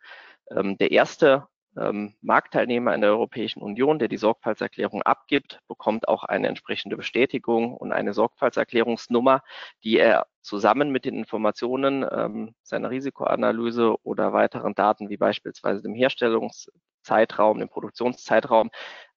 Ähm, 0.51 0.77
der 0.77 0.91
erste 0.91 1.47
ähm, 1.79 2.15
Marktteilnehmer 2.21 2.93
in 2.93 3.01
der 3.01 3.11
Europäischen 3.11 3.61
Union, 3.61 3.99
der 3.99 4.07
die 4.07 4.17
Sorgfaltserklärung 4.17 5.01
abgibt, 5.03 5.59
bekommt 5.67 6.07
auch 6.07 6.23
eine 6.23 6.47
entsprechende 6.47 6.97
Bestätigung 6.97 7.75
und 7.75 7.91
eine 7.91 8.13
Sorgfaltserklärungsnummer, 8.13 9.41
die 9.83 9.97
er 9.97 10.27
zusammen 10.41 10.91
mit 10.91 11.05
den 11.05 11.15
Informationen 11.15 12.05
ähm, 12.11 12.55
seiner 12.63 12.89
Risikoanalyse 12.89 13.95
oder 14.03 14.33
weiteren 14.33 14.75
Daten 14.75 15.09
wie 15.09 15.17
beispielsweise 15.17 15.81
dem 15.81 15.93
Herstellungszeitraum, 15.93 17.59
dem 17.59 17.69
Produktionszeitraum 17.69 18.69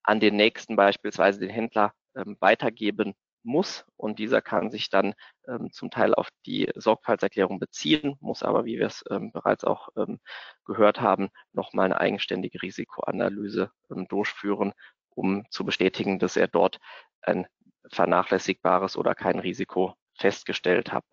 an 0.02 0.20
den 0.20 0.36
nächsten 0.36 0.76
beispielsweise 0.76 1.40
den 1.40 1.50
Händler 1.50 1.92
ähm, 2.16 2.36
weitergeben 2.40 3.14
muss 3.44 3.84
und 3.96 4.18
dieser 4.18 4.40
kann 4.42 4.70
sich 4.70 4.90
dann 4.90 5.14
ähm, 5.48 5.70
zum 5.72 5.90
Teil 5.90 6.14
auf 6.14 6.28
die 6.46 6.70
Sorgfaltserklärung 6.74 7.58
beziehen, 7.58 8.16
muss 8.20 8.42
aber, 8.42 8.64
wie 8.64 8.78
wir 8.78 8.86
es 8.86 9.04
ähm, 9.10 9.32
bereits 9.32 9.64
auch 9.64 9.88
ähm, 9.96 10.20
gehört 10.64 11.00
haben, 11.00 11.30
nochmal 11.52 11.86
eine 11.86 12.00
eigenständige 12.00 12.62
Risikoanalyse 12.62 13.70
ähm, 13.90 14.06
durchführen, 14.08 14.72
um 15.10 15.44
zu 15.50 15.64
bestätigen, 15.64 16.18
dass 16.18 16.36
er 16.36 16.48
dort 16.48 16.78
ein 17.20 17.46
vernachlässigbares 17.90 18.96
oder 18.96 19.14
kein 19.14 19.38
Risiko 19.38 19.94
festgestellt 20.18 20.92
hat. 20.92 21.04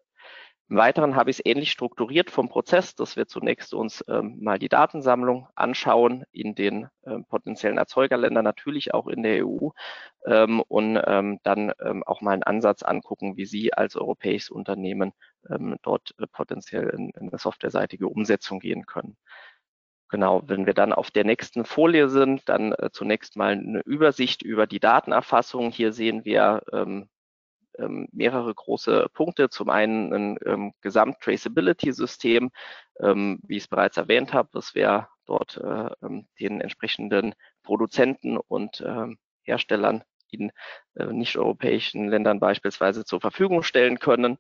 Im 0.70 0.78
Weiteren 0.78 1.16
habe 1.16 1.32
ich 1.32 1.40
es 1.40 1.46
ähnlich 1.46 1.72
strukturiert 1.72 2.30
vom 2.30 2.48
Prozess, 2.48 2.94
dass 2.94 3.16
wir 3.16 3.26
zunächst 3.26 3.74
uns 3.74 4.06
ähm, 4.08 4.38
mal 4.40 4.60
die 4.60 4.70
Datensammlung 4.70 5.48
anschauen 5.56 6.26
in 6.32 6.54
den 6.54 6.88
ähm, 7.04 7.26
potenziellen 7.26 7.80
Erzeugerländern, 7.80 8.44
natürlich 8.44 8.94
auch 8.94 9.08
in 9.08 9.24
der 9.24 9.48
EU 9.48 9.70
ähm, 10.28 10.62
und 10.62 11.02
ähm, 11.08 11.40
dann 11.42 11.74
ähm, 11.82 12.04
auch 12.04 12.22
mal 12.22 12.34
einen 12.34 12.44
Ansatz 12.44 12.84
angucken, 12.84 13.36
wie 13.36 13.46
Sie 13.46 13.74
als 13.74 13.96
europäisches 13.96 14.52
Unternehmen 14.52 15.14
ähm, 15.50 15.78
dort 15.82 16.14
äh, 16.20 16.28
potenziell 16.28 16.90
in, 16.90 17.10
in 17.10 17.30
eine 17.30 17.40
softwareseitige 17.40 18.08
Umsetzung 18.08 18.60
gehen 18.60 18.86
können. 18.86 19.18
Genau, 20.10 20.44
wenn 20.46 20.68
wir 20.68 20.76
dann 20.76 20.94
auf 20.94 21.10
der 21.10 21.24
nächsten 21.24 21.66
Folie 21.66 22.10
sind, 22.10 22.48
dann 22.48 22.74
äh, 22.74 22.92
zunächst 22.92 23.36
mal 23.36 23.54
eine 23.54 23.82
Übersicht 23.82 24.44
über 24.44 24.68
die 24.68 24.80
Datenerfassung. 24.80 25.72
Hier 25.72 25.94
sehen 25.94 26.26
wir 26.26 26.62
ähm, 26.72 27.10
ähm, 27.80 28.08
mehrere 28.12 28.54
große 28.54 29.08
Punkte. 29.14 29.50
Zum 29.50 29.70
einen 29.70 30.14
ein 30.14 30.40
ähm, 30.46 30.74
Gesamt-Traceability-System, 30.82 32.52
ähm, 33.00 33.40
wie 33.44 33.58
ich 33.58 33.64
es 33.64 33.68
bereits 33.68 33.98
erwähnt 33.98 34.34
habe, 34.34 34.50
dass 34.52 34.76
wir 34.76 35.08
dort 35.26 35.58
äh, 35.58 35.90
ähm, 36.06 36.28
den 36.40 36.62
entsprechenden 36.62 37.36
Produzenten 37.64 38.38
und 38.38 38.82
ähm, 38.86 39.18
Herstellern 39.44 40.04
in 40.32 40.52
äh, 40.96 41.06
nicht-europäischen 41.06 42.08
Ländern 42.10 42.40
beispielsweise 42.40 43.06
zur 43.06 43.22
Verfügung 43.22 43.64
stellen 43.64 44.00
können 44.00 44.38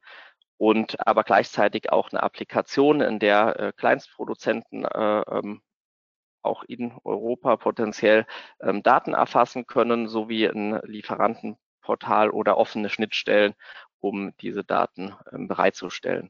und 0.57 1.07
aber 1.07 1.23
gleichzeitig 1.23 1.91
auch 1.91 2.11
eine 2.11 2.21
Applikation, 2.21 3.01
in 3.01 3.19
der 3.19 3.59
äh, 3.59 3.73
Kleinstproduzenten 3.75 4.85
äh, 4.85 5.21
ähm, 5.21 5.61
auch 6.41 6.63
in 6.63 6.93
Europa 7.03 7.57
potenziell 7.57 8.25
ähm, 8.61 8.83
Daten 8.83 9.13
erfassen 9.13 9.67
können, 9.67 10.07
sowie 10.07 10.45
ein 10.45 10.79
Lieferanten 10.83 11.57
Portal 11.89 12.29
oder 12.29 12.55
offene 12.57 12.87
Schnittstellen, 12.87 13.55
um 13.99 14.31
diese 14.41 14.63
Daten 14.63 15.15
ähm, 15.33 15.47
bereitzustellen. 15.47 16.29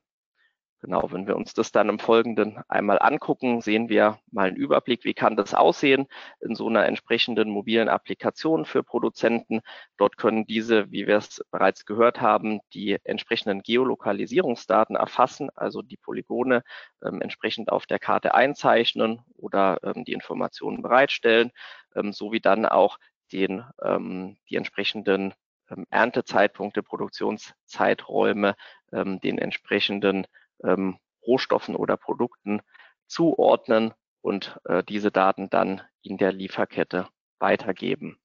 Genau, 0.82 1.12
wenn 1.12 1.28
wir 1.28 1.36
uns 1.36 1.53
das 1.53 1.74
dann 1.74 1.89
im 1.89 1.99
Folgenden 1.99 2.62
einmal 2.70 2.97
angucken, 3.01 3.60
sehen 3.60 3.89
wir 3.89 4.20
mal 4.32 4.47
einen 4.47 4.55
Überblick, 4.55 5.03
wie 5.03 5.14
kann 5.14 5.36
das 5.36 5.53
aussehen 5.53 6.07
in 6.39 6.55
so 6.55 6.70
einer 6.70 6.86
entsprechenden 6.86 7.49
mobilen 7.49 7.89
Applikation 7.89 8.64
für 8.64 8.84
Produzenten. 8.84 9.60
Dort 9.97 10.16
können 10.16 10.45
diese, 10.45 10.89
wie 10.89 11.05
wir 11.05 11.18
es 11.18 11.43
bereits 11.51 11.86
gehört 11.86 12.22
haben, 12.22 12.62
die 12.74 12.97
entsprechenden 13.03 13.62
Geolokalisierungsdaten 13.62 14.95
erfassen, 14.95 15.49
also 15.55 15.82
die 15.82 15.97
Polygone 15.97 16.64
ähm, 17.03 17.22
entsprechend 17.22 17.70
auf 17.70 17.86
der 17.86 17.99
Karte 17.99 18.34
einzeichnen 18.34 19.20
oder 19.36 19.80
ähm, 19.84 20.05
die 20.05 20.14
Informationen 20.14 20.82
bereitstellen, 20.82 21.51
ähm, 21.93 22.14
sowie 22.14 22.39
dann 22.39 22.66
auch 22.66 22.97
den, 23.34 23.66
ähm, 23.82 24.38
die 24.49 24.55
entsprechenden 24.55 25.34
ähm, 25.70 25.86
Erntezeitpunkte, 25.89 26.84
Produktionszeiträume 26.84 28.55
ähm, 28.91 29.20
den 29.22 29.38
entsprechenden 29.38 30.28
ähm, 30.63 30.97
Rohstoffen 31.26 31.76
oder 31.76 31.97
Produkten 31.97 32.61
zuordnen 33.07 33.93
und 34.22 34.59
äh, 34.65 34.84
diese 34.84 35.11
Daten 35.11 35.49
dann 35.49 35.82
in 36.01 36.17
der 36.17 36.32
Lieferkette 36.32 37.07
weitergeben. 37.39 38.20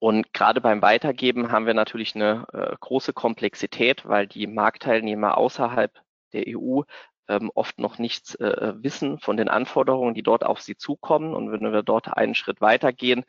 Und 0.00 0.32
gerade 0.32 0.60
beim 0.60 0.82
Weitergeben 0.82 1.50
haben 1.50 1.66
wir 1.66 1.74
natürlich 1.74 2.14
eine 2.14 2.46
äh, 2.52 2.76
große 2.78 3.12
Komplexität, 3.12 4.06
weil 4.06 4.26
die 4.26 4.46
Marktteilnehmer 4.46 5.36
außerhalb 5.36 5.92
der 6.32 6.44
EU 6.46 6.82
ähm, 7.28 7.50
oft 7.54 7.78
noch 7.78 7.98
nichts 7.98 8.34
äh, 8.36 8.72
wissen 8.76 9.18
von 9.18 9.36
den 9.36 9.48
Anforderungen, 9.48 10.14
die 10.14 10.22
dort 10.22 10.44
auf 10.44 10.60
sie 10.60 10.76
zukommen. 10.76 11.34
Und 11.34 11.52
wenn 11.52 11.72
wir 11.72 11.82
dort 11.82 12.16
einen 12.16 12.34
Schritt 12.34 12.60
weitergehen, 12.60 13.24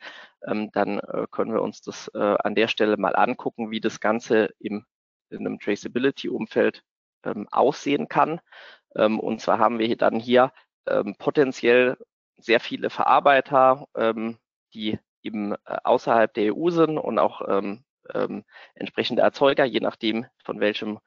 ähm, 0.46 0.70
dann 0.72 0.98
äh, 1.00 1.26
können 1.30 1.52
wir 1.52 1.62
uns 1.62 1.82
das 1.82 2.10
äh, 2.14 2.18
an 2.18 2.54
der 2.54 2.68
Stelle 2.68 2.96
mal 2.96 3.14
angucken, 3.16 3.70
wie 3.70 3.80
das 3.80 4.00
Ganze 4.00 4.50
im, 4.58 4.84
in 5.30 5.40
einem 5.40 5.60
Traceability-Umfeld 5.60 6.82
ähm, 7.24 7.46
aussehen 7.50 8.08
kann. 8.08 8.40
Ähm, 8.96 9.20
und 9.20 9.40
zwar 9.40 9.58
haben 9.58 9.78
wir 9.78 9.96
dann 9.96 10.18
hier 10.18 10.52
ähm, 10.86 11.14
potenziell 11.18 11.96
sehr 12.38 12.60
viele 12.60 12.90
Verarbeiter, 12.90 13.86
ähm, 13.94 14.38
die 14.74 14.98
eben 15.22 15.52
äh, 15.52 15.56
außerhalb 15.84 16.32
der 16.32 16.56
EU 16.56 16.70
sind 16.70 16.98
und 16.98 17.18
auch 17.18 17.42
ähm, 17.48 17.84
ähm, 18.14 18.44
entsprechende 18.74 19.22
Erzeuger, 19.22 19.64
je 19.64 19.80
nachdem, 19.80 20.26
von 20.42 20.60
welchem 20.60 20.98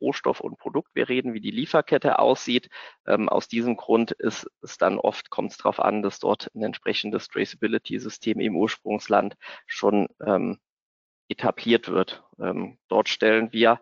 Rohstoff 0.00 0.40
und 0.40 0.58
Produkt 0.58 0.94
wir 0.94 1.08
reden, 1.08 1.34
wie 1.34 1.40
die 1.40 1.50
Lieferkette 1.50 2.18
aussieht. 2.18 2.68
Ähm, 3.06 3.28
aus 3.28 3.48
diesem 3.48 3.76
Grund 3.76 4.12
ist 4.12 4.50
es 4.62 4.78
dann 4.78 4.98
oft, 4.98 5.30
kommt 5.30 5.52
es 5.52 5.58
darauf 5.58 5.80
an, 5.80 6.02
dass 6.02 6.18
dort 6.18 6.50
ein 6.54 6.62
entsprechendes 6.62 7.28
Traceability-System 7.28 8.40
im 8.40 8.56
Ursprungsland 8.56 9.34
schon 9.66 10.08
ähm, 10.24 10.58
etabliert 11.28 11.88
wird. 11.88 12.22
Ähm, 12.38 12.78
dort 12.88 13.08
stellen 13.08 13.52
wir 13.52 13.80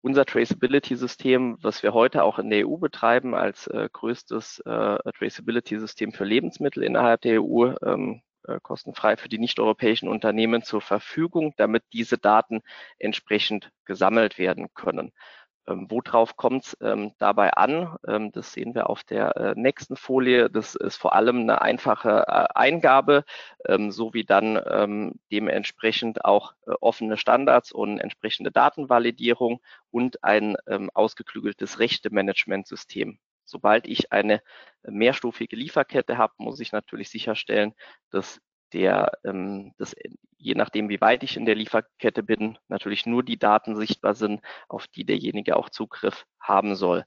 unser 0.00 0.24
Traceability-System, 0.24 1.58
was 1.60 1.82
wir 1.82 1.92
heute 1.92 2.22
auch 2.22 2.38
in 2.38 2.50
der 2.50 2.68
EU 2.68 2.76
betreiben, 2.76 3.34
als 3.34 3.66
äh, 3.66 3.88
größtes 3.92 4.60
äh, 4.60 4.98
Traceability-System 5.18 6.12
für 6.12 6.24
Lebensmittel 6.24 6.82
innerhalb 6.82 7.22
der 7.22 7.42
EU, 7.42 7.74
ähm, 7.82 8.22
äh, 8.48 8.58
kostenfrei 8.62 9.16
für 9.16 9.28
die 9.28 9.38
nicht-europäischen 9.38 10.08
Unternehmen 10.08 10.62
zur 10.62 10.80
Verfügung, 10.80 11.54
damit 11.56 11.84
diese 11.92 12.18
Daten 12.18 12.62
entsprechend 12.98 13.70
gesammelt 13.84 14.38
werden 14.38 14.74
können. 14.74 15.12
Ähm, 15.68 15.86
worauf 15.90 16.36
kommt 16.36 16.64
es 16.64 16.76
ähm, 16.80 17.12
dabei 17.18 17.52
an? 17.52 17.96
Ähm, 18.06 18.32
das 18.32 18.52
sehen 18.52 18.74
wir 18.74 18.88
auf 18.88 19.04
der 19.04 19.36
äh, 19.36 19.54
nächsten 19.54 19.96
Folie. 19.96 20.48
Das 20.50 20.74
ist 20.74 20.96
vor 20.96 21.14
allem 21.14 21.40
eine 21.40 21.60
einfache 21.60 22.24
äh, 22.26 22.46
Eingabe, 22.54 23.24
ähm, 23.66 23.90
sowie 23.90 24.24
dann 24.24 24.60
ähm, 24.66 25.20
dementsprechend 25.30 26.24
auch 26.24 26.54
äh, 26.66 26.72
offene 26.80 27.18
Standards 27.18 27.70
und 27.72 27.98
entsprechende 27.98 28.50
Datenvalidierung 28.50 29.60
und 29.90 30.24
ein 30.24 30.56
ähm, 30.66 30.90
ausgeklügeltes 30.94 31.78
Rechte-Management-System. 31.78 33.18
Sobald 33.48 33.88
ich 33.88 34.12
eine 34.12 34.42
mehrstufige 34.82 35.56
Lieferkette 35.56 36.18
habe, 36.18 36.34
muss 36.36 36.60
ich 36.60 36.72
natürlich 36.72 37.08
sicherstellen, 37.08 37.74
dass 38.10 38.40
der, 38.74 39.12
ähm, 39.24 39.72
das, 39.78 39.96
je 40.36 40.54
nachdem, 40.54 40.90
wie 40.90 41.00
weit 41.00 41.22
ich 41.22 41.36
in 41.38 41.46
der 41.46 41.54
Lieferkette 41.54 42.22
bin, 42.22 42.58
natürlich 42.68 43.06
nur 43.06 43.22
die 43.22 43.38
Daten 43.38 43.74
sichtbar 43.76 44.14
sind, 44.14 44.42
auf 44.68 44.86
die 44.86 45.04
derjenige 45.04 45.56
auch 45.56 45.70
Zugriff 45.70 46.26
haben 46.38 46.74
soll. 46.76 47.06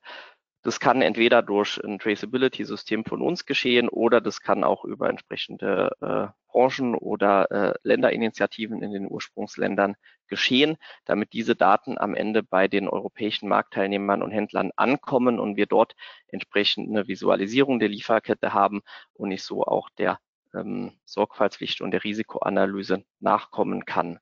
Das 0.64 0.80
kann 0.80 1.02
entweder 1.02 1.42
durch 1.42 1.80
ein 1.84 1.98
Traceability-System 1.98 3.04
von 3.06 3.22
uns 3.22 3.46
geschehen 3.46 3.90
oder 3.90 4.22
das 4.22 4.42
kann 4.42 4.64
auch 4.64 4.86
über 4.86 5.10
entsprechende 5.10 5.92
äh, 6.02 6.28
Branchen 6.52 6.96
oder 6.96 7.50
äh, 7.52 7.74
Länderinitiativen 7.84 8.84
in 8.84 8.92
den 8.92 9.10
Ursprungsländern 9.10 9.96
geschehen, 10.28 10.78
damit 11.06 11.34
diese 11.34 11.56
Daten 11.56 11.98
am 11.98 12.14
Ende 12.14 12.44
bei 12.44 12.68
den 12.68 12.88
europäischen 12.88 13.50
Marktteilnehmern 13.50 14.22
und 14.22 14.32
Händlern 14.32 14.72
ankommen 14.76 15.40
und 15.40 15.56
wir 15.56 15.66
dort 15.66 15.94
entsprechend 16.28 16.90
eine 16.90 17.08
Visualisierung 17.08 17.80
der 17.80 17.90
Lieferkette 17.90 18.54
haben 18.54 18.82
und 19.14 19.32
ich 19.32 19.44
so 19.44 19.64
auch 19.64 19.90
der 19.98 20.20
ähm, 20.54 20.92
Sorgfaltspflicht 21.06 21.82
und 21.82 21.92
der 21.92 22.04
Risikoanalyse 22.04 23.04
nachkommen 23.20 23.86
kann. 23.86 24.20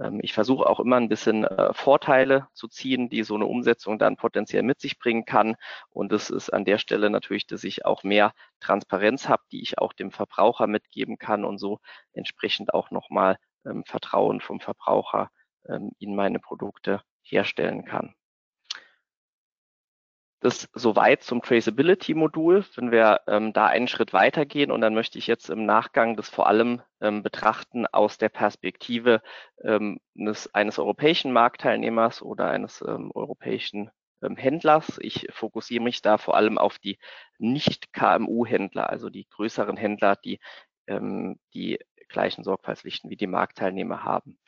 Ähm, 0.00 0.20
ich 0.22 0.32
versuche 0.32 0.66
auch 0.66 0.80
immer 0.80 0.96
ein 0.96 1.08
bisschen 1.08 1.44
äh, 1.44 1.72
Vorteile 1.74 2.48
zu 2.52 2.68
ziehen, 2.68 3.08
die 3.08 3.22
so 3.22 3.34
eine 3.34 3.46
Umsetzung 3.46 3.98
dann 3.98 4.16
potenziell 4.16 4.62
mit 4.62 4.80
sich 4.80 4.98
bringen 4.98 5.24
kann. 5.24 5.56
Und 5.90 6.12
das 6.12 6.30
ist 6.30 6.50
an 6.50 6.64
der 6.64 6.78
Stelle 6.78 7.10
natürlich, 7.10 7.46
dass 7.46 7.64
ich 7.64 7.84
auch 7.84 8.02
mehr 8.02 8.32
Transparenz 8.60 9.28
habe, 9.28 9.42
die 9.52 9.62
ich 9.62 9.78
auch 9.78 9.92
dem 9.92 10.10
Verbraucher 10.10 10.66
mitgeben 10.66 11.18
kann 11.18 11.44
und 11.44 11.58
so 11.58 11.80
entsprechend 12.12 12.74
auch 12.74 12.90
nochmal 12.90 13.36
ähm, 13.66 13.84
Vertrauen 13.84 14.40
vom 14.40 14.60
Verbraucher 14.60 15.30
ähm, 15.68 15.92
in 15.98 16.14
meine 16.14 16.38
Produkte 16.38 17.02
herstellen 17.22 17.84
kann. 17.84 18.14
Das 20.40 20.70
soweit 20.72 21.22
zum 21.22 21.42
Traceability-Modul. 21.42 22.64
Wenn 22.74 22.90
wir 22.90 23.20
ähm, 23.26 23.52
da 23.52 23.66
einen 23.66 23.88
Schritt 23.88 24.14
weitergehen 24.14 24.70
und 24.70 24.80
dann 24.80 24.94
möchte 24.94 25.18
ich 25.18 25.26
jetzt 25.26 25.50
im 25.50 25.66
Nachgang 25.66 26.16
das 26.16 26.30
vor 26.30 26.46
allem 26.46 26.80
ähm, 27.02 27.22
betrachten 27.22 27.86
aus 27.86 28.16
der 28.16 28.30
Perspektive 28.30 29.20
ähm, 29.62 30.00
eines, 30.18 30.54
eines 30.54 30.78
europäischen 30.78 31.32
Marktteilnehmers 31.32 32.22
oder 32.22 32.48
eines 32.48 32.82
ähm, 32.86 33.12
europäischen 33.14 33.90
ähm, 34.22 34.36
Händlers. 34.36 34.98
Ich 35.02 35.28
fokussiere 35.30 35.84
mich 35.84 36.00
da 36.00 36.16
vor 36.16 36.36
allem 36.36 36.56
auf 36.56 36.78
die 36.78 36.98
Nicht-KMU-Händler, 37.38 38.88
also 38.88 39.10
die 39.10 39.28
größeren 39.28 39.76
Händler, 39.76 40.16
die 40.16 40.40
ähm, 40.86 41.38
die 41.52 41.78
gleichen 42.08 42.44
Sorgfaltspflichten 42.44 43.10
wie 43.10 43.16
die 43.16 43.26
Marktteilnehmer 43.26 44.04
haben 44.04 44.38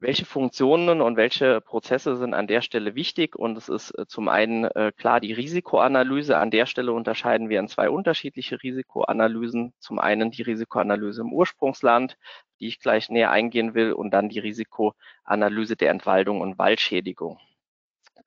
welche 0.00 0.24
Funktionen 0.24 1.02
und 1.02 1.16
welche 1.16 1.60
Prozesse 1.60 2.16
sind 2.16 2.32
an 2.34 2.46
der 2.46 2.62
Stelle 2.62 2.94
wichtig? 2.94 3.36
Und 3.36 3.56
es 3.56 3.68
ist 3.68 3.90
äh, 3.98 4.06
zum 4.06 4.28
einen 4.28 4.64
äh, 4.64 4.92
klar 4.96 5.20
die 5.20 5.34
Risikoanalyse. 5.34 6.38
An 6.38 6.50
der 6.50 6.66
Stelle 6.66 6.92
unterscheiden 6.92 7.50
wir 7.50 7.60
in 7.60 7.68
zwei 7.68 7.90
unterschiedliche 7.90 8.62
Risikoanalysen. 8.62 9.74
Zum 9.78 9.98
einen 9.98 10.30
die 10.30 10.42
Risikoanalyse 10.42 11.20
im 11.20 11.32
Ursprungsland, 11.32 12.16
die 12.60 12.68
ich 12.68 12.80
gleich 12.80 13.10
näher 13.10 13.30
eingehen 13.30 13.74
will, 13.74 13.92
und 13.92 14.10
dann 14.10 14.30
die 14.30 14.38
Risikoanalyse 14.38 15.76
der 15.76 15.90
Entwaldung 15.90 16.40
und 16.40 16.58
Waldschädigung. 16.58 17.38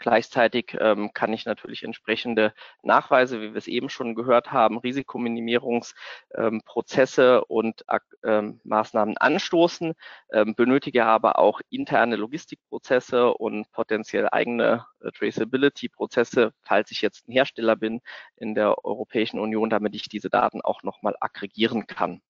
Gleichzeitig 0.04 0.76
ähm, 0.82 1.14
kann 1.14 1.32
ich 1.32 1.46
natürlich 1.46 1.84
entsprechende 1.84 2.54
Nachweise, 2.82 3.40
wie 3.40 3.54
wir 3.54 3.58
es 3.58 3.68
eben 3.68 3.88
schon 3.88 4.16
gehört 4.16 4.52
haben, 4.52 4.78
Risikominimierungsprozesse 4.78 7.38
ähm, 7.38 7.44
und 7.48 7.86
ähm, 8.26 8.60
Maßnahmen 8.66 9.18
anstoßen, 9.18 9.94
ähm, 10.34 10.56
benötige 10.56 11.06
aber 11.06 11.40
auch 11.40 11.62
interne 11.70 12.18
Logistikprozesse 12.18 13.34
und 13.34 13.72
potenziell 13.72 14.28
eigene 14.30 14.86
äh, 15.00 15.12
Traceability-Prozesse, 15.12 16.52
falls 16.64 16.92
ich 16.92 17.02
jetzt 17.02 17.30
ein 17.30 17.32
Hersteller 17.32 17.78
bin 17.78 18.02
in 18.36 18.56
der 18.56 18.84
Europäischen 18.84 19.40
Union, 19.40 19.70
damit 19.70 19.96
ich 19.96 20.10
diese 20.10 20.30
Daten 20.30 20.60
auch 20.60 20.84
nochmal 20.84 21.16
aggregieren 21.22 21.88
kann. 21.88 22.22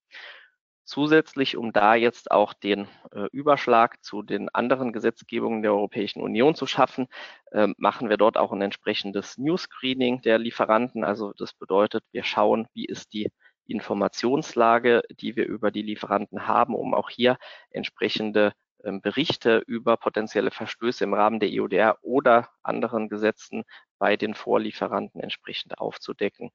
Zusätzlich, 0.84 1.56
um 1.56 1.72
da 1.72 1.94
jetzt 1.94 2.30
auch 2.30 2.52
den 2.52 2.88
äh, 3.10 3.26
Überschlag 3.32 4.04
zu 4.04 4.22
den 4.22 4.50
anderen 4.50 4.92
Gesetzgebungen 4.92 5.62
der 5.62 5.72
Europäischen 5.72 6.20
Union 6.20 6.54
zu 6.54 6.66
schaffen, 6.66 7.06
äh, 7.52 7.68
machen 7.78 8.10
wir 8.10 8.18
dort 8.18 8.36
auch 8.36 8.52
ein 8.52 8.60
entsprechendes 8.60 9.38
New 9.38 9.56
Screening 9.56 10.20
der 10.20 10.38
Lieferanten. 10.38 11.02
Also 11.02 11.32
das 11.38 11.54
bedeutet, 11.54 12.04
wir 12.12 12.22
schauen, 12.22 12.66
wie 12.74 12.84
ist 12.84 13.14
die 13.14 13.30
Informationslage, 13.66 15.02
die 15.20 15.36
wir 15.36 15.46
über 15.46 15.70
die 15.70 15.82
Lieferanten 15.82 16.46
haben, 16.46 16.74
um 16.74 16.92
auch 16.92 17.08
hier 17.08 17.38
entsprechende 17.70 18.52
ähm, 18.84 19.00
Berichte 19.00 19.62
über 19.66 19.96
potenzielle 19.96 20.50
Verstöße 20.50 21.04
im 21.04 21.14
Rahmen 21.14 21.40
der 21.40 21.48
EUDR 21.50 21.98
oder 22.02 22.50
anderen 22.62 23.08
Gesetzen 23.08 23.64
bei 24.04 24.18
den 24.18 24.34
Vorlieferanten 24.34 25.18
entsprechend 25.22 25.78
aufzudecken. 25.78 26.50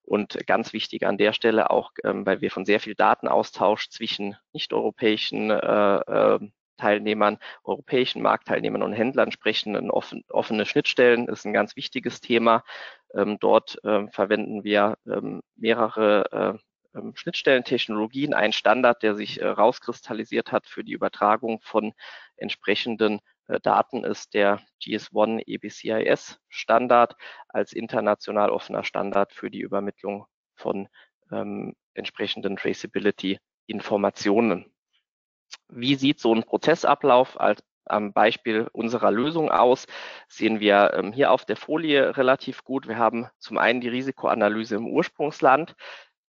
Und 0.00 0.38
ganz 0.46 0.72
wichtig 0.72 1.04
an 1.04 1.18
der 1.18 1.34
Stelle 1.34 1.68
auch, 1.68 1.90
ähm, 2.02 2.24
weil 2.24 2.40
wir 2.40 2.50
von 2.50 2.64
sehr 2.64 2.80
viel 2.80 2.94
Datenaustausch 2.94 3.90
zwischen 3.90 4.36
nicht-europäischen 4.54 5.50
äh, 5.50 5.96
äh, 5.96 6.38
Teilnehmern, 6.78 7.36
europäischen 7.62 8.22
Marktteilnehmern 8.22 8.82
und 8.82 8.94
Händlern 8.94 9.32
sprechen. 9.32 9.76
Ein 9.76 9.90
offen, 9.90 10.24
offene 10.30 10.64
Schnittstellen 10.64 11.28
ist 11.28 11.44
ein 11.44 11.52
ganz 11.52 11.76
wichtiges 11.76 12.22
Thema. 12.22 12.64
Ähm, 13.12 13.36
dort 13.38 13.76
ähm, 13.84 14.08
verwenden 14.10 14.64
wir 14.64 14.96
ähm, 15.06 15.42
mehrere 15.56 16.56
äh, 16.94 16.98
ähm, 16.98 17.12
Schnittstellentechnologien, 17.16 18.32
ein 18.32 18.52
Standard, 18.54 19.02
der 19.02 19.14
sich 19.14 19.42
äh, 19.42 19.46
rauskristallisiert 19.46 20.52
hat 20.52 20.66
für 20.66 20.84
die 20.84 20.92
Übertragung 20.92 21.60
von 21.60 21.92
entsprechenden 22.36 23.20
Daten 23.62 24.04
ist 24.04 24.34
der 24.34 24.60
GS1 24.82 25.42
EBCIS 25.46 26.40
Standard 26.48 27.16
als 27.48 27.72
international 27.72 28.50
offener 28.50 28.84
Standard 28.84 29.32
für 29.32 29.50
die 29.50 29.60
Übermittlung 29.60 30.26
von 30.54 30.88
ähm, 31.30 31.74
entsprechenden 31.94 32.56
Traceability 32.56 33.38
Informationen. 33.66 34.72
Wie 35.68 35.94
sieht 35.94 36.20
so 36.20 36.34
ein 36.34 36.44
Prozessablauf 36.44 37.38
als 37.40 37.62
am 37.86 38.12
Beispiel 38.12 38.68
unserer 38.72 39.10
Lösung 39.10 39.50
aus, 39.50 39.86
sehen 40.28 40.60
wir 40.60 40.94
ähm, 40.94 41.12
hier 41.12 41.30
auf 41.30 41.44
der 41.44 41.56
Folie 41.56 42.16
relativ 42.16 42.64
gut. 42.64 42.88
Wir 42.88 42.96
haben 42.96 43.28
zum 43.38 43.58
einen 43.58 43.80
die 43.80 43.88
Risikoanalyse 43.88 44.76
im 44.76 44.86
Ursprungsland. 44.86 45.74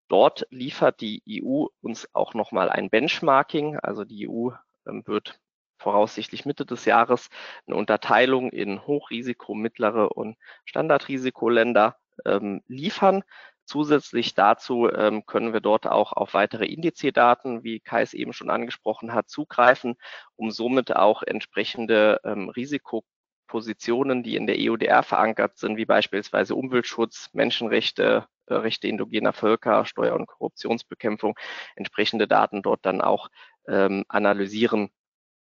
Dort 0.08 0.48
liefert 0.50 1.02
die 1.02 1.22
EU 1.30 1.68
uns 1.82 2.08
auch 2.14 2.34
nochmal 2.34 2.70
ein 2.70 2.90
Benchmarking. 2.90 3.78
Also 3.80 4.04
die 4.04 4.28
EU 4.28 4.50
ähm, 4.88 5.04
wird 5.06 5.40
voraussichtlich 5.84 6.46
Mitte 6.46 6.66
des 6.66 6.86
Jahres 6.86 7.30
eine 7.68 7.76
Unterteilung 7.76 8.50
in 8.52 8.88
Hochrisiko, 8.88 9.54
mittlere 9.54 10.16
und 10.18 10.38
Standardrisikoländer 10.66 11.98
ähm, 12.26 12.62
liefern. 12.68 13.24
Zusätzlich 13.66 14.34
dazu 14.34 14.90
ähm, 14.90 15.26
können 15.26 15.54
wir 15.54 15.62
dort 15.62 15.88
auch 15.88 16.14
auf 16.14 16.34
weitere 16.34 16.66
Indizdaten, 16.66 17.64
wie 17.64 17.80
Kai 17.80 18.02
es 18.02 18.14
eben 18.14 18.34
schon 18.34 18.50
angesprochen 18.50 19.14
hat, 19.14 19.30
zugreifen, 19.30 19.96
um 20.36 20.52
somit 20.52 20.96
auch 20.96 21.24
entsprechende 21.24 22.20
ähm, 22.26 22.50
Risikopositionen, 22.50 24.24
die 24.24 24.36
in 24.36 24.48
der 24.48 24.58
EUDR 24.60 25.04
verankert 25.04 25.58
sind, 25.58 25.78
wie 25.78 25.86
beispielsweise 25.86 26.56
Umweltschutz, 26.56 27.30
Menschenrechte, 27.34 28.28
äh, 28.48 28.54
Rechte 28.54 28.88
indogener 28.88 29.34
Völker, 29.34 29.86
Steuer- 29.86 30.16
und 30.16 30.28
Korruptionsbekämpfung, 30.28 31.36
entsprechende 31.76 32.28
Daten 32.28 32.62
dort 32.64 32.86
dann 32.86 33.02
auch 33.02 33.30
ähm, 33.68 34.04
analysieren 34.10 34.92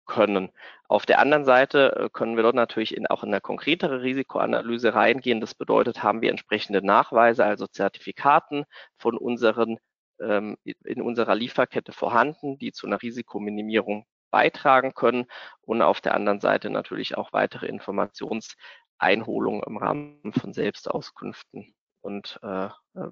können. 0.05 0.49
Auf 0.87 1.05
der 1.05 1.19
anderen 1.19 1.45
Seite 1.45 1.95
äh, 1.95 2.09
können 2.11 2.35
wir 2.35 2.43
dort 2.43 2.55
natürlich 2.55 2.95
in, 2.95 3.07
auch 3.07 3.23
in 3.23 3.29
eine 3.29 3.41
konkretere 3.41 4.01
Risikoanalyse 4.01 4.93
reingehen. 4.93 5.41
Das 5.41 5.55
bedeutet, 5.55 6.03
haben 6.03 6.21
wir 6.21 6.29
entsprechende 6.29 6.85
Nachweise, 6.85 7.45
also 7.45 7.67
Zertifikaten 7.67 8.65
von 8.97 9.17
unseren 9.17 9.79
ähm, 10.19 10.57
in 10.63 11.01
unserer 11.01 11.35
Lieferkette 11.35 11.91
vorhanden, 11.91 12.57
die 12.57 12.71
zu 12.71 12.87
einer 12.87 13.01
Risikominimierung 13.01 14.05
beitragen 14.31 14.93
können 14.93 15.25
und 15.61 15.81
auf 15.81 16.01
der 16.01 16.15
anderen 16.15 16.39
Seite 16.39 16.69
natürlich 16.69 17.17
auch 17.17 17.33
weitere 17.33 17.67
Informationseinholungen 17.67 19.63
im 19.63 19.77
Rahmen 19.77 20.33
von 20.33 20.53
Selbstauskünften 20.53 21.75
und 22.01 22.39
äh, 22.43 22.65
äh 22.65 22.69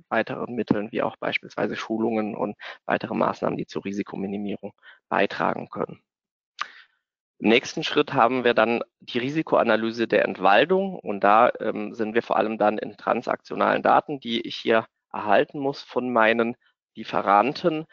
weiteren 0.10 0.56
Mitteln 0.56 0.92
wie 0.92 1.04
auch 1.04 1.18
beispielsweise 1.18 1.76
Schulungen 1.76 2.36
und 2.36 2.56
weitere 2.86 3.14
Maßnahmen, 3.16 3.58
die 3.58 3.68
zur 3.68 3.86
Risikominimierung 3.86 4.74
beitragen 5.10 5.70
können. 5.70 6.02
Im 7.42 7.50
nächsten 7.50 7.84
Schritt 7.84 8.14
haben 8.14 8.44
wir 8.44 8.54
dann 8.54 8.84
die 9.00 9.18
Risikoanalyse 9.18 10.08
der 10.08 10.26
Entwaldung. 10.26 11.00
Und 11.00 11.22
da 11.24 11.52
ähm, 11.60 11.96
sind 11.96 12.14
wir 12.14 12.22
vor 12.22 12.38
allem 12.38 12.60
dann 12.60 12.78
in 12.78 12.98
transaktionalen 12.98 13.82
Daten, 13.82 14.20
die 14.20 14.42
ich 14.42 14.58
hier 14.58 14.86
erhalten 15.12 15.60
muss 15.60 15.82
von 15.82 16.14
meinen 16.14 16.56
Lieferanten, 16.96 17.88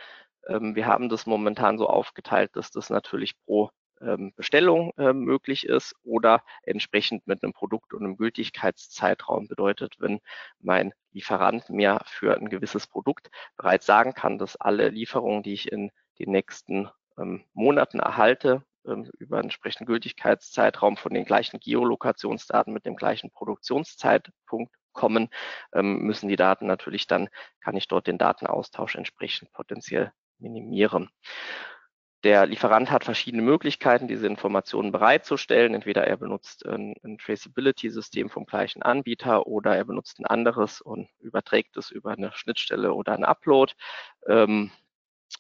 Ähm, 0.48 0.76
wir 0.76 0.86
haben 0.86 1.08
das 1.10 1.26
momentan 1.26 1.78
so 1.78 1.88
aufgeteilt, 1.88 2.56
dass 2.56 2.70
das 2.72 2.90
natürlich 2.90 3.34
pro 3.46 3.70
ähm, 4.00 4.32
Bestellung 4.36 4.92
äh, 4.98 5.12
möglich 5.14 5.66
ist 5.66 5.94
oder 6.04 6.42
entsprechend 6.64 7.26
mit 7.26 7.42
einem 7.42 7.52
Produkt 7.52 7.94
und 7.94 8.04
einem 8.04 8.16
Gültigkeitszeitraum 8.16 9.48
bedeutet, 9.48 9.96
wenn 10.00 10.20
mein 10.60 10.94
Lieferant 11.12 11.70
mir 11.70 12.00
für 12.06 12.36
ein 12.36 12.48
gewisses 12.50 12.86
Produkt 12.88 13.30
bereits 13.56 13.86
sagen 13.86 14.14
kann, 14.14 14.38
dass 14.38 14.56
alle 14.56 14.88
Lieferungen, 14.90 15.42
die 15.42 15.54
ich 15.54 15.72
in 15.72 15.90
den 16.18 16.32
nächsten 16.32 16.90
ähm, 17.18 17.44
Monaten 17.54 18.00
erhalte, 18.00 18.64
über 19.18 19.36
einen 19.36 19.44
entsprechenden 19.44 19.86
Gültigkeitszeitraum 19.86 20.96
von 20.96 21.14
den 21.14 21.24
gleichen 21.24 21.60
Geolokationsdaten 21.60 22.72
mit 22.72 22.86
dem 22.86 22.96
gleichen 22.96 23.30
Produktionszeitpunkt 23.30 24.74
kommen, 24.92 25.28
ähm, 25.72 26.00
müssen 26.00 26.28
die 26.28 26.36
Daten 26.36 26.66
natürlich 26.66 27.06
dann, 27.06 27.28
kann 27.60 27.76
ich 27.76 27.88
dort 27.88 28.06
den 28.06 28.18
Datenaustausch 28.18 28.96
entsprechend 28.96 29.52
potenziell 29.52 30.12
minimieren. 30.38 31.10
Der 32.24 32.46
Lieferant 32.46 32.90
hat 32.90 33.04
verschiedene 33.04 33.44
Möglichkeiten, 33.44 34.08
diese 34.08 34.26
Informationen 34.26 34.90
bereitzustellen. 34.90 35.72
Entweder 35.72 36.04
er 36.04 36.16
benutzt 36.16 36.66
ein, 36.66 36.94
ein 37.04 37.16
Traceability-System 37.18 38.28
vom 38.28 38.44
gleichen 38.44 38.82
Anbieter 38.82 39.46
oder 39.46 39.76
er 39.76 39.84
benutzt 39.84 40.18
ein 40.18 40.26
anderes 40.26 40.80
und 40.80 41.08
überträgt 41.20 41.76
es 41.76 41.92
über 41.92 42.10
eine 42.10 42.32
Schnittstelle 42.32 42.92
oder 42.92 43.12
ein 43.12 43.24
Upload. 43.24 43.72
Ähm, 44.26 44.72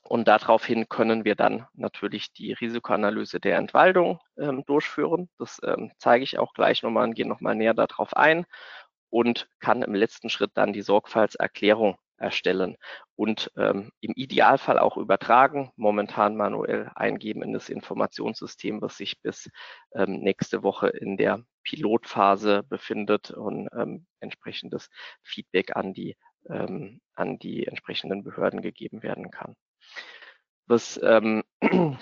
und 0.02 0.28
daraufhin 0.28 0.88
können 0.88 1.24
wir 1.24 1.34
dann 1.34 1.66
natürlich 1.74 2.32
die 2.32 2.52
Risikoanalyse 2.52 3.40
der 3.40 3.56
Entwaldung 3.56 4.20
ähm, 4.38 4.64
durchführen. 4.66 5.28
Das 5.38 5.60
ähm, 5.64 5.92
zeige 5.98 6.24
ich 6.24 6.38
auch 6.38 6.52
gleich 6.54 6.82
nochmal 6.82 7.08
und 7.08 7.14
gehe 7.14 7.26
nochmal 7.28 7.54
näher 7.54 7.74
darauf 7.74 8.16
ein 8.16 8.46
und 9.10 9.48
kann 9.60 9.82
im 9.82 9.94
letzten 9.94 10.30
Schritt 10.30 10.52
dann 10.54 10.72
die 10.72 10.82
Sorgfaltserklärung 10.82 11.96
erstellen 12.18 12.76
und 13.16 13.50
ähm, 13.56 13.90
im 14.00 14.12
Idealfall 14.14 14.78
auch 14.78 14.96
übertragen, 14.96 15.70
momentan 15.76 16.36
manuell 16.36 16.90
eingeben 16.94 17.42
in 17.42 17.52
das 17.52 17.68
Informationssystem, 17.68 18.82
was 18.82 18.96
sich 18.96 19.22
bis 19.22 19.50
ähm, 19.94 20.20
nächste 20.20 20.62
Woche 20.62 20.88
in 20.88 21.16
der 21.16 21.44
Pilotphase 21.62 22.64
befindet 22.64 23.30
und 23.30 23.68
ähm, 23.72 24.06
entsprechendes 24.20 24.90
Feedback 25.22 25.76
an 25.76 25.94
die, 25.94 26.16
ähm, 26.48 27.00
an 27.14 27.38
die 27.38 27.66
entsprechenden 27.66 28.24
Behörden 28.24 28.62
gegeben 28.62 29.02
werden 29.02 29.30
kann. 29.30 29.54
Was 30.66 31.00
ähm, 31.02 31.42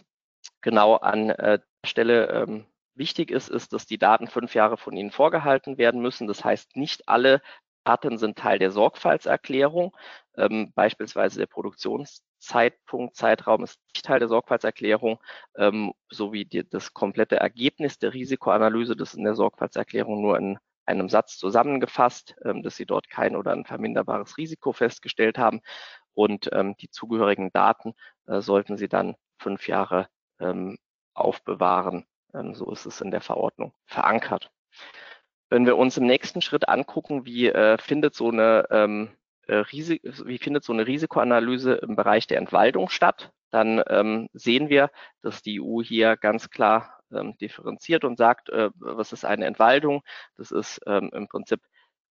genau 0.60 0.96
an 0.96 1.30
äh, 1.30 1.60
Stelle 1.84 2.28
ähm, 2.30 2.66
wichtig 2.94 3.30
ist, 3.30 3.48
ist, 3.48 3.72
dass 3.72 3.86
die 3.86 3.98
Daten 3.98 4.26
fünf 4.28 4.54
Jahre 4.54 4.76
von 4.76 4.96
Ihnen 4.96 5.10
vorgehalten 5.10 5.78
werden 5.78 6.00
müssen. 6.00 6.26
Das 6.26 6.44
heißt, 6.44 6.76
nicht 6.76 7.08
alle 7.08 7.42
Daten 7.84 8.18
sind 8.18 8.36
Teil 8.38 8.58
der 8.58 8.72
Sorgfaltserklärung. 8.72 9.96
Ähm, 10.36 10.72
beispielsweise 10.74 11.38
der 11.38 11.46
Produktionszeitpunkt, 11.46 13.16
Zeitraum 13.16 13.64
ist 13.64 13.80
nicht 13.94 14.04
Teil 14.04 14.18
der 14.18 14.28
Sorgfaltserklärung, 14.28 15.20
ähm, 15.56 15.92
sowie 16.10 16.44
die, 16.44 16.68
das 16.68 16.92
komplette 16.92 17.36
Ergebnis 17.36 17.98
der 17.98 18.12
Risikoanalyse, 18.12 18.96
das 18.96 19.14
in 19.14 19.24
der 19.24 19.34
Sorgfaltserklärung 19.34 20.20
nur 20.20 20.36
in 20.38 20.58
einem 20.86 21.08
Satz 21.08 21.36
zusammengefasst, 21.38 22.36
ähm, 22.44 22.62
dass 22.62 22.76
Sie 22.76 22.86
dort 22.86 23.10
kein 23.10 23.36
oder 23.36 23.52
ein 23.52 23.64
verminderbares 23.64 24.38
Risiko 24.38 24.72
festgestellt 24.72 25.38
haben. 25.38 25.60
Und 26.14 26.48
ähm, 26.52 26.76
die 26.76 26.90
zugehörigen 26.90 27.52
Daten 27.52 27.94
äh, 28.26 28.40
sollten 28.40 28.76
Sie 28.76 28.88
dann 28.88 29.16
fünf 29.38 29.68
Jahre 29.68 30.08
ähm, 30.40 30.78
aufbewahren. 31.14 32.06
So 32.52 32.70
ist 32.70 32.84
es 32.84 33.00
in 33.00 33.10
der 33.10 33.22
Verordnung 33.22 33.72
verankert. 33.86 34.50
Wenn 35.48 35.64
wir 35.64 35.78
uns 35.78 35.96
im 35.96 36.04
nächsten 36.04 36.42
Schritt 36.42 36.68
angucken, 36.68 37.24
wie 37.24 37.46
äh, 37.46 37.78
findet 37.78 38.14
so 38.14 38.28
eine 38.28 39.08
äh, 39.48 39.64
wie 39.70 40.38
findet 40.38 40.64
so 40.64 40.72
eine 40.72 40.86
Risikoanalyse 40.86 41.74
im 41.74 41.96
Bereich 41.96 42.26
der 42.26 42.38
Entwaldung 42.38 42.88
statt, 42.88 43.32
dann 43.50 43.82
ähm, 43.88 44.28
sehen 44.32 44.68
wir, 44.68 44.90
dass 45.22 45.42
die 45.42 45.60
EU 45.60 45.82
hier 45.82 46.16
ganz 46.16 46.50
klar 46.50 46.95
ähm, 47.12 47.36
differenziert 47.38 48.04
und 48.04 48.18
sagt, 48.18 48.48
äh, 48.50 48.70
was 48.76 49.12
ist 49.12 49.24
eine 49.24 49.46
Entwaldung? 49.46 50.02
Das 50.36 50.50
ist 50.50 50.80
ähm, 50.86 51.10
im 51.12 51.28
Prinzip 51.28 51.60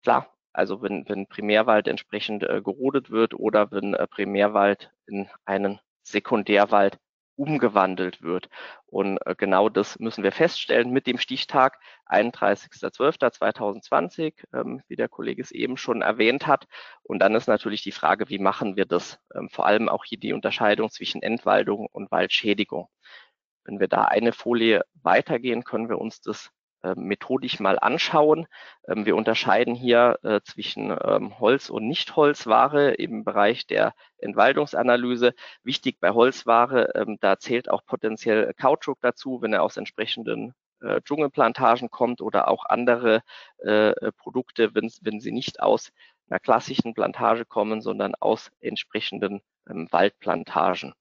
klar, 0.02 0.32
also 0.52 0.82
wenn, 0.82 1.08
wenn 1.08 1.26
Primärwald 1.26 1.88
entsprechend 1.88 2.42
äh, 2.42 2.62
gerodet 2.62 3.10
wird 3.10 3.34
oder 3.34 3.70
wenn 3.70 3.94
äh, 3.94 4.06
Primärwald 4.06 4.90
in 5.06 5.28
einen 5.44 5.80
Sekundärwald 6.02 6.98
umgewandelt 7.36 8.22
wird. 8.22 8.48
Und 8.86 9.18
äh, 9.26 9.34
genau 9.36 9.68
das 9.68 9.98
müssen 9.98 10.24
wir 10.24 10.32
feststellen 10.32 10.90
mit 10.90 11.06
dem 11.06 11.18
Stichtag 11.18 11.78
31.12.2020, 12.06 14.32
ähm, 14.54 14.82
wie 14.88 14.96
der 14.96 15.08
Kollege 15.08 15.42
es 15.42 15.50
eben 15.50 15.76
schon 15.76 16.00
erwähnt 16.02 16.46
hat. 16.46 16.66
Und 17.02 17.18
dann 17.20 17.34
ist 17.34 17.46
natürlich 17.46 17.82
die 17.82 17.92
Frage, 17.92 18.28
wie 18.30 18.38
machen 18.38 18.76
wir 18.76 18.86
das? 18.86 19.18
Ähm, 19.34 19.50
vor 19.50 19.66
allem 19.66 19.88
auch 19.88 20.04
hier 20.04 20.18
die 20.18 20.32
Unterscheidung 20.32 20.90
zwischen 20.90 21.22
Entwaldung 21.22 21.86
und 21.92 22.10
Waldschädigung. 22.10 22.88
Wenn 23.66 23.80
wir 23.80 23.88
da 23.88 24.04
eine 24.04 24.32
Folie 24.32 24.82
weitergehen, 25.02 25.64
können 25.64 25.88
wir 25.88 25.98
uns 25.98 26.20
das 26.20 26.50
äh, 26.86 26.94
methodisch 26.94 27.58
mal 27.58 27.78
anschauen. 27.78 28.46
Ähm, 28.86 29.06
wir 29.06 29.16
unterscheiden 29.16 29.74
hier 29.74 30.18
äh, 30.22 30.40
zwischen 30.44 30.96
ähm, 31.02 31.38
Holz- 31.40 31.70
und 31.70 31.88
Nicht-Holzware 31.88 32.94
im 32.94 33.24
Bereich 33.24 33.66
der 33.66 33.92
Entwaldungsanalyse. 34.18 35.34
Wichtig 35.64 35.98
bei 36.00 36.10
Holzware, 36.10 36.94
ähm, 36.94 37.18
da 37.20 37.38
zählt 37.38 37.68
auch 37.70 37.84
potenziell 37.86 38.52
Kautschuk 38.54 38.98
dazu, 39.00 39.42
wenn 39.42 39.52
er 39.52 39.62
aus 39.62 39.76
entsprechenden 39.76 40.54
äh, 40.80 41.00
Dschungelplantagen 41.02 41.90
kommt 41.90 42.20
oder 42.20 42.48
auch 42.48 42.64
andere 42.66 43.22
Produkte, 44.18 44.74
wenn, 44.74 44.92
wenn 45.00 45.20
sie 45.20 45.32
nicht 45.32 45.60
aus 45.60 45.90
einer 46.28 46.38
klassischen 46.38 46.94
Plantage 46.94 47.44
kommen, 47.46 47.80
sondern 47.80 48.14
aus 48.14 48.50
entsprechenden 48.60 49.40
Waldplantagen. 49.64 50.92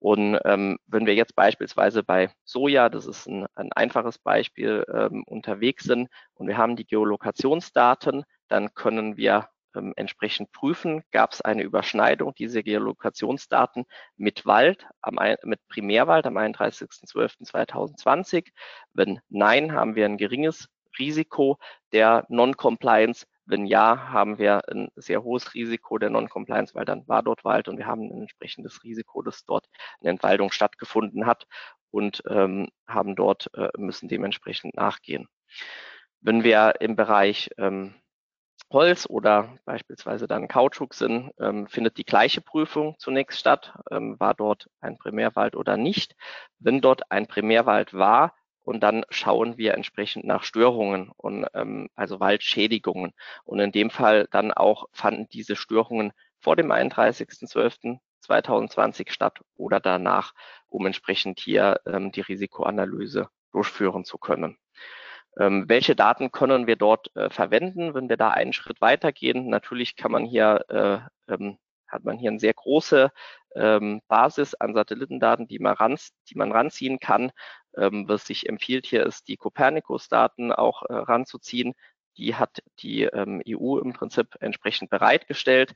Und 0.00 0.38
ähm, 0.44 0.78
wenn 0.86 1.06
wir 1.06 1.14
jetzt 1.14 1.36
beispielsweise 1.36 2.02
bei 2.02 2.32
Soja, 2.44 2.88
das 2.88 3.06
ist 3.06 3.26
ein, 3.26 3.46
ein 3.54 3.70
einfaches 3.72 4.18
Beispiel, 4.18 4.84
ähm, 4.92 5.22
unterwegs 5.26 5.84
sind 5.84 6.08
und 6.34 6.48
wir 6.48 6.56
haben 6.56 6.76
die 6.76 6.86
Geolokationsdaten, 6.86 8.24
dann 8.48 8.74
können 8.74 9.18
wir 9.18 9.48
ähm, 9.74 9.92
entsprechend 9.96 10.52
prüfen, 10.52 11.02
gab 11.12 11.32
es 11.32 11.42
eine 11.42 11.62
Überschneidung 11.62 12.34
dieser 12.34 12.62
Geolokationsdaten 12.62 13.84
mit 14.16 14.46
Wald, 14.46 14.86
am, 15.02 15.18
mit 15.44 15.60
Primärwald 15.68 16.26
am 16.26 16.38
31.12.2020. 16.38 18.48
Wenn 18.94 19.20
nein, 19.28 19.72
haben 19.72 19.94
wir 19.94 20.06
ein 20.06 20.16
geringes 20.16 20.68
Risiko 20.98 21.58
der 21.92 22.24
Non-Compliance. 22.28 23.26
Wenn 23.50 23.66
ja, 23.66 24.10
haben 24.10 24.38
wir 24.38 24.68
ein 24.68 24.88
sehr 24.96 25.22
hohes 25.22 25.54
Risiko 25.54 25.98
der 25.98 26.10
Non-Compliance, 26.10 26.74
weil 26.74 26.84
dann 26.84 27.06
war 27.08 27.22
dort 27.22 27.44
Wald 27.44 27.68
und 27.68 27.78
wir 27.78 27.86
haben 27.86 28.02
ein 28.02 28.22
entsprechendes 28.22 28.84
Risiko, 28.84 29.22
dass 29.22 29.44
dort 29.44 29.66
eine 30.00 30.10
Entwaldung 30.10 30.52
stattgefunden 30.52 31.26
hat 31.26 31.46
und 31.90 32.22
ähm, 32.28 32.68
haben 32.86 33.16
dort, 33.16 33.50
äh, 33.54 33.68
müssen 33.76 34.08
dementsprechend 34.08 34.76
nachgehen. 34.76 35.28
Wenn 36.20 36.44
wir 36.44 36.74
im 36.80 36.96
Bereich 36.96 37.50
ähm, 37.58 37.94
Holz 38.72 39.06
oder 39.08 39.56
beispielsweise 39.64 40.28
dann 40.28 40.46
Kautschuk 40.46 40.94
sind, 40.94 41.32
ähm, 41.40 41.66
findet 41.66 41.96
die 41.98 42.04
gleiche 42.04 42.40
Prüfung 42.40 42.94
zunächst 42.98 43.40
statt. 43.40 43.74
Ähm, 43.90 44.18
war 44.20 44.34
dort 44.34 44.68
ein 44.80 44.96
Primärwald 44.96 45.56
oder 45.56 45.76
nicht? 45.76 46.14
Wenn 46.60 46.80
dort 46.80 47.10
ein 47.10 47.26
Primärwald 47.26 47.94
war, 47.94 48.32
und 48.62 48.82
dann 48.82 49.04
schauen 49.10 49.58
wir 49.58 49.74
entsprechend 49.74 50.24
nach 50.24 50.42
Störungen 50.42 51.10
und 51.16 51.46
ähm, 51.54 51.88
also 51.94 52.18
Waldschädigungen. 52.20 53.12
Und 53.44 53.60
in 53.60 53.72
dem 53.72 53.90
Fall 53.90 54.26
dann 54.30 54.52
auch 54.52 54.86
fanden 54.92 55.28
diese 55.28 55.56
Störungen 55.56 56.12
vor 56.38 56.56
dem 56.56 56.72
31.12.2020 56.72 59.10
statt 59.10 59.40
oder 59.56 59.80
danach, 59.80 60.32
um 60.68 60.86
entsprechend 60.86 61.40
hier 61.40 61.80
ähm, 61.86 62.12
die 62.12 62.20
Risikoanalyse 62.20 63.28
durchführen 63.52 64.04
zu 64.04 64.18
können. 64.18 64.58
Ähm, 65.38 65.68
welche 65.68 65.96
Daten 65.96 66.32
können 66.32 66.66
wir 66.66 66.76
dort 66.76 67.14
äh, 67.16 67.30
verwenden, 67.30 67.94
wenn 67.94 68.08
wir 68.08 68.16
da 68.16 68.30
einen 68.30 68.52
Schritt 68.52 68.80
weitergehen? 68.80 69.48
Natürlich 69.48 69.96
kann 69.96 70.12
man 70.12 70.24
hier 70.24 70.64
äh, 70.68 70.98
ähm, 71.32 71.58
hat 71.90 72.04
man 72.04 72.18
hier 72.18 72.30
eine 72.30 72.40
sehr 72.40 72.54
große 72.54 73.10
ähm, 73.56 74.00
Basis 74.08 74.54
an 74.54 74.74
Satellitendaten, 74.74 75.48
die 75.48 75.58
man, 75.58 75.74
ran, 75.74 75.96
die 76.28 76.36
man 76.36 76.52
ranziehen 76.52 77.00
kann. 77.00 77.32
Ähm, 77.76 78.08
was 78.08 78.26
sich 78.26 78.48
empfiehlt 78.48 78.86
hier 78.86 79.06
ist, 79.06 79.28
die 79.28 79.36
Copernicus-Daten 79.36 80.52
auch 80.52 80.82
äh, 80.84 80.94
ranzuziehen. 80.94 81.74
Die 82.16 82.34
hat 82.34 82.62
die 82.80 83.04
ähm, 83.04 83.40
EU 83.48 83.78
im 83.78 83.92
Prinzip 83.92 84.34
entsprechend 84.40 84.90
bereitgestellt. 84.90 85.74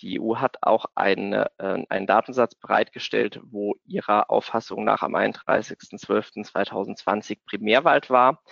Die 0.00 0.20
EU 0.20 0.36
hat 0.36 0.56
auch 0.62 0.86
eine, 0.94 1.50
äh, 1.58 1.84
einen 1.88 2.06
Datensatz 2.06 2.54
bereitgestellt, 2.54 3.40
wo 3.44 3.74
ihrer 3.84 4.30
Auffassung 4.30 4.84
nach 4.84 5.02
am 5.02 5.14
31.12.2020 5.14 7.38
Primärwald 7.44 8.10
war. 8.10 8.42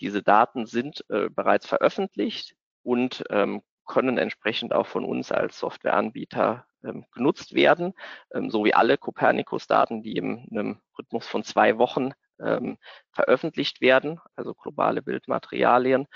Diese 0.00 0.22
Daten 0.22 0.66
sind 0.66 1.04
äh, 1.08 1.28
bereits 1.30 1.66
veröffentlicht 1.66 2.56
und 2.82 3.24
ähm, 3.30 3.62
können 3.86 4.18
entsprechend 4.18 4.72
auch 4.72 4.86
von 4.86 5.04
uns 5.04 5.30
als 5.30 5.58
Softwareanbieter 5.58 6.66
ähm, 6.84 7.04
genutzt 7.12 7.54
werden, 7.54 7.94
ähm, 8.32 8.50
so 8.50 8.64
wie 8.64 8.74
alle 8.74 8.98
Copernicus-Daten, 8.98 10.02
die 10.02 10.16
in 10.16 10.46
einem 10.50 10.80
Rhythmus 10.98 11.26
von 11.26 11.44
zwei 11.44 11.78
Wochen 11.78 12.12
ähm, 12.40 12.78
veröffentlicht 13.12 13.80
werden, 13.80 14.20
also 14.36 14.54
globale 14.54 15.02
Bildmaterialien. 15.02 16.06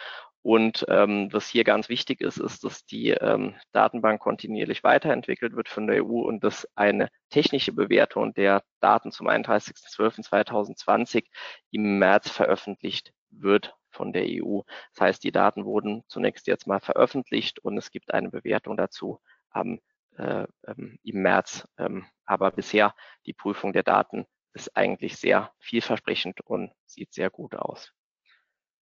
Und 0.42 0.86
ähm, 0.88 1.28
was 1.32 1.48
hier 1.48 1.64
ganz 1.64 1.88
wichtig 1.88 2.20
ist, 2.20 2.38
ist, 2.38 2.64
dass 2.64 2.84
die 2.86 3.10
ähm, 3.10 3.54
Datenbank 3.72 4.20
kontinuierlich 4.20 4.84
weiterentwickelt 4.84 5.54
wird 5.56 5.68
von 5.68 5.86
der 5.86 6.04
EU 6.04 6.20
und 6.20 6.44
dass 6.44 6.66
eine 6.76 7.08
technische 7.28 7.72
Bewertung 7.72 8.32
der 8.34 8.62
Daten 8.80 9.10
zum 9.10 9.28
31.12.2020 9.28 11.24
im 11.70 11.98
März 11.98 12.30
veröffentlicht 12.30 13.12
wird 13.30 13.74
von 13.90 14.12
der 14.12 14.26
EU. 14.26 14.60
Das 14.94 15.00
heißt, 15.00 15.24
die 15.24 15.32
Daten 15.32 15.64
wurden 15.64 16.04
zunächst 16.08 16.46
jetzt 16.46 16.66
mal 16.66 16.80
veröffentlicht 16.80 17.58
und 17.58 17.76
es 17.76 17.90
gibt 17.90 18.14
eine 18.14 18.30
Bewertung 18.30 18.76
dazu 18.76 19.20
am, 19.50 19.80
äh, 20.16 20.46
ähm, 20.66 20.98
im 21.02 21.22
März. 21.22 21.66
Ähm, 21.78 22.06
aber 22.24 22.52
bisher 22.52 22.94
die 23.26 23.34
Prüfung 23.34 23.72
der 23.72 23.82
Daten 23.82 24.26
ist 24.59 24.76
eigentlich 24.76 25.16
sehr 25.16 25.52
vielversprechend 25.59 26.40
und 26.40 26.72
sieht 26.84 27.12
sehr 27.12 27.30
gut 27.30 27.54
aus. 27.54 27.92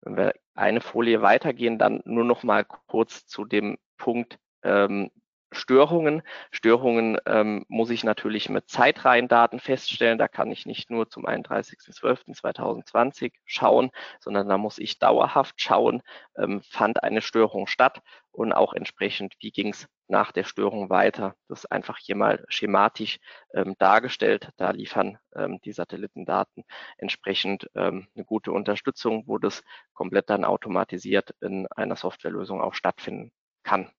Wenn 0.02 0.18
wir 0.18 0.34
eine 0.54 0.82
Folie 0.82 1.22
weitergehen, 1.22 1.80
dann 1.80 2.02
nur 2.06 2.26
noch 2.26 2.44
mal 2.44 2.66
kurz 2.66 3.26
zu 3.26 3.46
dem 3.46 3.78
Punkt 3.98 4.38
ähm, 4.64 5.12
Störungen. 5.54 6.22
Störungen 6.52 7.18
ähm, 7.26 7.66
muss 7.68 7.90
ich 7.90 8.04
natürlich 8.04 8.50
mit 8.50 8.70
Zeitreihendaten 8.70 9.60
feststellen. 9.60 10.18
Da 10.18 10.28
kann 10.28 10.52
ich 10.52 10.66
nicht 10.66 10.90
nur 10.90 11.10
zum 11.10 11.26
31.12.2020 11.26 13.34
schauen, 13.46 13.92
sondern 14.20 14.50
da 14.50 14.58
muss 14.58 14.80
ich 14.80 15.00
dauerhaft 15.00 15.62
schauen, 15.62 16.02
ähm, 16.38 16.62
fand 16.70 17.04
eine 17.04 17.22
Störung 17.22 17.68
statt 17.68 18.02
und 18.32 18.52
auch 18.52 18.74
entsprechend, 18.74 19.36
wie 19.40 19.52
ging 19.52 19.70
es 19.70 19.88
nach 20.08 20.32
der 20.32 20.44
Störung 20.44 20.90
weiter. 20.90 21.36
Das 21.48 21.60
ist 21.60 21.72
einfach 21.72 21.98
hier 21.98 22.16
mal 22.16 22.44
schematisch 22.50 23.20
ähm, 23.54 23.76
dargestellt. 23.80 24.50
Da 24.58 24.72
liefern 24.72 25.18
ähm, 25.36 25.60
die 25.64 25.72
Satellitendaten 25.72 26.64
entsprechend 26.98 27.70
ähm, 27.76 28.08
eine 28.16 28.26
gute 28.26 28.52
Unterstützung, 28.52 29.24
wo 29.28 29.38
das 29.38 29.64
komplett 29.94 30.30
dann 30.30 30.46
automatisiert 30.46 31.34
in 31.42 31.68
einer 31.68 31.96
Softwarelösung 31.96 32.62
auch 32.62 32.74
stattfinden 32.74 33.32
kann. 33.64 33.90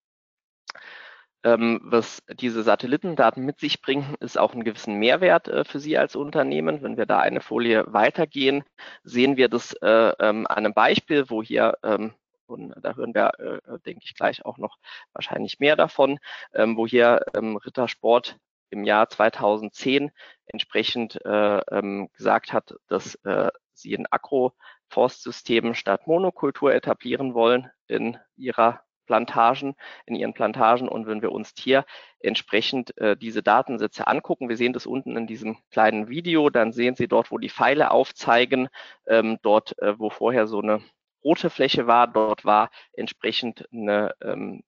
Ähm, 1.45 1.81
was 1.85 2.23
diese 2.29 2.63
Satellitendaten 2.63 3.45
mit 3.45 3.61
sich 3.61 3.83
bringen, 3.83 4.17
ist 4.21 4.39
auch 4.39 4.53
einen 4.53 4.65
gewissen 4.65 4.95
Mehrwert 4.99 5.49
äh, 5.49 5.65
für 5.65 5.79
Sie 5.79 5.99
als 5.99 6.17
Unternehmen. 6.17 6.83
Wenn 6.83 6.97
wir 6.97 7.07
da 7.07 7.21
eine 7.21 7.41
Folie 7.43 7.85
weitergehen, 7.87 8.65
sehen 9.03 9.37
wir 9.37 9.49
das 9.49 9.75
äh, 9.75 10.13
ähm, 10.21 10.47
an 10.47 10.57
einem 10.57 10.75
Beispiel, 10.75 11.29
wo 11.29 11.43
hier 11.43 11.79
ähm, 11.83 12.15
und 12.47 12.75
da 12.83 12.95
hören 12.95 13.15
wir, 13.15 13.33
äh, 13.39 13.79
denke 13.87 14.03
ich, 14.05 14.15
gleich 14.15 14.45
auch 14.45 14.59
noch 14.59 14.77
wahrscheinlich 15.13 15.61
mehr 15.61 15.77
davon, 15.77 16.19
ähm, 16.53 16.77
wo 16.77 16.87
hier 16.87 17.25
ähm, 17.35 17.57
Rittersport 17.57 18.39
im 18.71 18.85
Jahr 18.85 19.09
2010 19.09 20.11
entsprechend 20.47 21.25
äh, 21.25 21.59
ähm, 21.71 22.11
gesagt 22.15 22.53
hat, 22.53 22.75
dass 22.89 23.15
äh, 23.25 23.51
sie 23.73 23.95
ein 23.97 24.07
Agroforstsystem 24.11 25.75
statt 25.75 26.07
Monokultur 26.07 26.75
etablieren 26.75 27.35
wollen 27.35 27.71
in 27.87 28.19
ihrer 28.37 28.83
Plantagen, 29.07 29.75
in 30.07 30.15
ihren 30.15 30.35
Plantagen. 30.35 30.89
Und 30.89 31.07
wenn 31.07 31.23
wir 31.23 31.33
uns 31.33 31.53
hier 31.59 31.85
entsprechend 32.21 32.97
äh, 32.99 33.17
diese 33.17 33.43
Datensätze 33.43 34.07
angucken, 34.07 34.49
wir 34.49 34.57
sehen 34.57 34.73
das 34.73 34.87
unten 34.87 35.17
in 35.17 35.27
diesem 35.27 35.59
kleinen 35.71 36.09
Video, 36.09 36.51
dann 36.51 36.73
sehen 36.73 36.95
Sie 36.97 37.09
dort, 37.09 37.31
wo 37.31 37.39
die 37.39 37.51
Pfeile 37.51 37.91
aufzeigen, 37.91 38.69
ähm, 39.07 39.39
dort, 39.43 39.79
äh, 39.81 39.99
wo 39.99 40.11
vorher 40.11 40.47
so 40.47 40.61
eine 40.61 40.81
rote 41.25 41.51
Fläche 41.51 41.87
war, 41.87 42.07
dort 42.07 42.45
war 42.45 42.71
entsprechend 42.93 43.67
eine 43.73 44.15
ähm, 44.23 44.63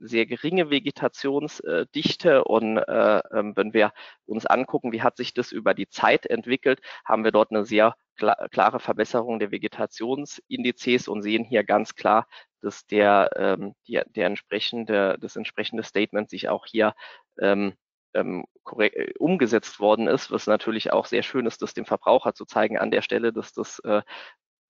sehr 0.00 0.26
geringe 0.26 0.70
Vegetationsdichte 0.70 2.44
und 2.44 2.78
äh, 2.78 3.18
äh, 3.18 3.52
wenn 3.54 3.72
wir 3.74 3.92
uns 4.26 4.46
angucken, 4.46 4.92
wie 4.92 5.02
hat 5.02 5.16
sich 5.16 5.34
das 5.34 5.52
über 5.52 5.74
die 5.74 5.88
Zeit 5.88 6.26
entwickelt, 6.26 6.80
haben 7.04 7.24
wir 7.24 7.32
dort 7.32 7.50
eine 7.50 7.64
sehr 7.64 7.94
klare 8.16 8.80
Verbesserung 8.80 9.38
der 9.38 9.50
Vegetationsindizes 9.50 11.08
und 11.08 11.22
sehen 11.22 11.44
hier 11.44 11.64
ganz 11.64 11.94
klar, 11.94 12.26
dass 12.60 12.86
der, 12.86 13.30
ähm, 13.36 13.74
die, 13.86 14.00
der 14.14 14.26
entsprechende, 14.26 15.16
das 15.20 15.36
entsprechende 15.36 15.82
Statement 15.82 16.28
sich 16.28 16.48
auch 16.48 16.66
hier 16.66 16.94
ähm, 17.40 17.74
ähm, 18.14 18.44
korrekt, 18.62 18.96
äh, 18.96 19.14
umgesetzt 19.18 19.80
worden 19.80 20.06
ist, 20.06 20.30
was 20.30 20.46
natürlich 20.46 20.92
auch 20.92 21.06
sehr 21.06 21.22
schön 21.22 21.46
ist, 21.46 21.62
das 21.62 21.74
dem 21.74 21.86
Verbraucher 21.86 22.34
zu 22.34 22.44
zeigen 22.44 22.78
an 22.78 22.90
der 22.90 23.02
Stelle, 23.02 23.32
dass 23.32 23.52
das 23.52 23.78
äh, 23.80 24.02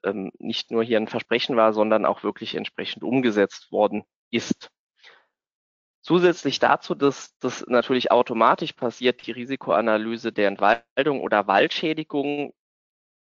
ähm, 0.05 0.31
nicht 0.39 0.71
nur 0.71 0.83
hier 0.83 0.99
ein 0.99 1.09
Versprechen 1.09 1.57
war, 1.57 1.73
sondern 1.73 2.07
auch 2.07 2.23
wirklich 2.23 2.55
entsprechend 2.55 3.03
umgesetzt 3.03 3.73
worden 3.73 4.05
ist. 4.31 4.71
Zusätzlich 6.03 6.59
dazu, 6.59 6.95
dass 6.95 7.37
das 7.39 7.65
natürlich 7.67 8.11
automatisch 8.11 8.73
passiert, 8.73 9.27
die 9.27 9.33
Risikoanalyse 9.33 10.33
der 10.33 10.49
Entwaldung 10.49 11.21
oder 11.21 11.47
Waldschädigung 11.47 12.55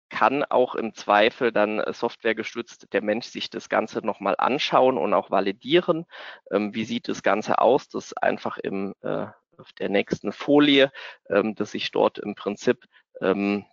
kann 0.09 0.43
auch 0.43 0.75
im 0.75 0.93
Zweifel 0.93 1.51
dann 1.51 1.79
äh, 1.79 1.93
softwaregestützt 1.93 2.91
der 2.93 3.01
Mensch 3.01 3.27
sich 3.27 3.49
das 3.49 3.69
Ganze 3.69 3.99
nochmal 3.99 4.35
anschauen 4.37 4.97
und 4.97 5.13
auch 5.13 5.29
validieren. 5.31 6.05
Ähm, 6.51 6.73
wie 6.73 6.85
sieht 6.85 7.07
das 7.07 7.21
Ganze 7.23 7.59
aus? 7.59 7.89
Das 7.89 8.13
einfach 8.13 8.57
im, 8.57 8.95
äh, 9.01 9.27
auf 9.57 9.71
der 9.77 9.89
nächsten 9.89 10.31
Folie, 10.31 10.91
ähm, 11.29 11.55
dass 11.55 11.73
ich 11.73 11.91
dort 11.91 12.17
im 12.17 12.35
Prinzip 12.35 12.85
ähm, 13.21 13.65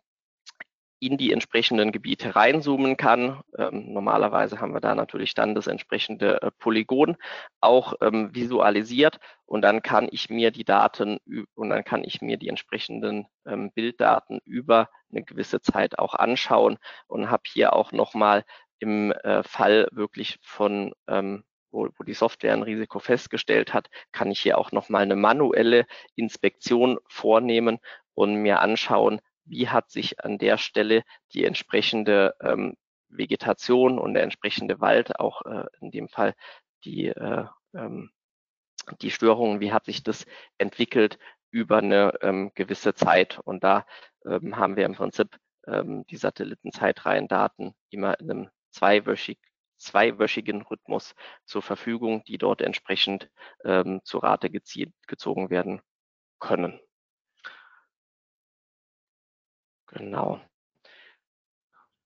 in 0.99 1.16
die 1.18 1.32
entsprechenden 1.32 1.92
Gebiete 1.92 2.36
reinzoomen 2.36 2.97
kann. 2.97 3.40
Ähm, 3.59 3.92
normalerweise 3.92 4.61
haben 4.61 4.72
wir 4.72 4.80
da 4.80 4.94
natürlich 4.94 5.34
dann 5.34 5.55
das 5.55 5.66
entsprechende 5.66 6.40
äh, 6.42 6.51
Polygon 6.59 7.16
auch 7.61 7.94
ähm, 8.01 8.34
visualisiert 8.34 9.18
und 9.44 9.62
dann 9.62 9.82
kann 9.82 10.09
ich 10.11 10.30
mir 10.30 10.51
die 10.51 10.64
Daten 10.64 11.18
und 11.55 11.70
dann 11.70 11.84
kann 11.84 12.03
ich 12.05 12.22
mir 12.22 12.36
die 12.38 12.49
entsprechenden 12.49 13.26
ähm, 13.47 13.70
Bilddaten 13.72 14.40
über 14.44 14.88
eine 15.11 15.22
gewisse 15.22 15.61
Zeit 15.61 15.99
auch 15.99 16.14
anschauen 16.14 16.78
und 17.07 17.30
habe 17.30 17.42
hier 17.47 17.74
auch 17.74 17.92
nochmal 17.92 18.44
im 18.78 19.12
äh, 19.12 19.42
Fall 19.42 19.88
wirklich 19.92 20.38
von 20.42 20.92
ähm, 21.09 21.44
wo, 21.70 21.88
wo 21.97 22.05
die 22.05 22.14
Software 22.14 22.55
ein 22.55 22.62
Risiko 22.62 22.99
festgestellt 22.99 23.74
hat, 23.74 23.88
kann 24.12 24.30
ich 24.30 24.40
hier 24.40 24.59
auch 24.59 24.72
nochmal 24.72 25.03
eine 25.03 25.16
manuelle 25.16 25.86
Inspektion 26.14 26.99
vornehmen 27.07 27.78
und 28.14 28.36
mir 28.36 28.61
anschauen, 28.61 29.20
wie 29.47 29.68
hat 29.68 29.90
sich 29.90 30.24
an 30.24 30.38
der 30.38 30.59
Stelle 30.59 31.03
die 31.32 31.44
entsprechende 31.44 32.34
ähm, 32.40 32.76
Vegetation 33.09 33.99
und 33.99 34.14
der 34.14 34.22
entsprechende 34.22 34.80
Wald, 34.80 35.18
auch 35.18 35.42
äh, 35.42 35.64
in 35.80 35.90
dem 35.90 36.09
Fall 36.09 36.34
die, 36.84 37.07
äh, 37.07 37.47
ähm, 37.74 38.11
die 39.01 39.11
Störungen, 39.11 39.61
wie 39.61 39.72
hat 39.72 39.86
sich 39.86 40.03
das 40.03 40.26
entwickelt 40.59 41.18
über 41.51 41.78
eine 41.78 42.12
ähm, 42.22 42.53
gewisse 42.55 42.94
Zeit. 42.94 43.38
Und 43.44 43.64
da 43.64 43.86
ähm, 44.24 44.57
haben 44.57 44.76
wir 44.76 44.84
im 44.84 44.94
Prinzip 44.94 45.38
ähm, 45.66 46.05
die 46.07 46.16
Satellitenzeitreihendaten 46.16 47.74
immer 47.90 48.18
in 48.20 48.30
einem 48.30 48.51
zweiwöchig, 48.70 49.38
zweiwöchigen 49.76 50.62
Rhythmus 50.62 51.14
zur 51.44 51.62
Verfügung, 51.62 52.24
die 52.24 52.38
dort 52.38 52.62
entsprechend 52.62 53.30
ähm, 53.64 54.01
zur 54.05 54.22
Rate 54.22 54.51
gezogen 54.51 55.51
werden 55.51 55.80
können. 56.38 56.80
Genau. 59.89 60.41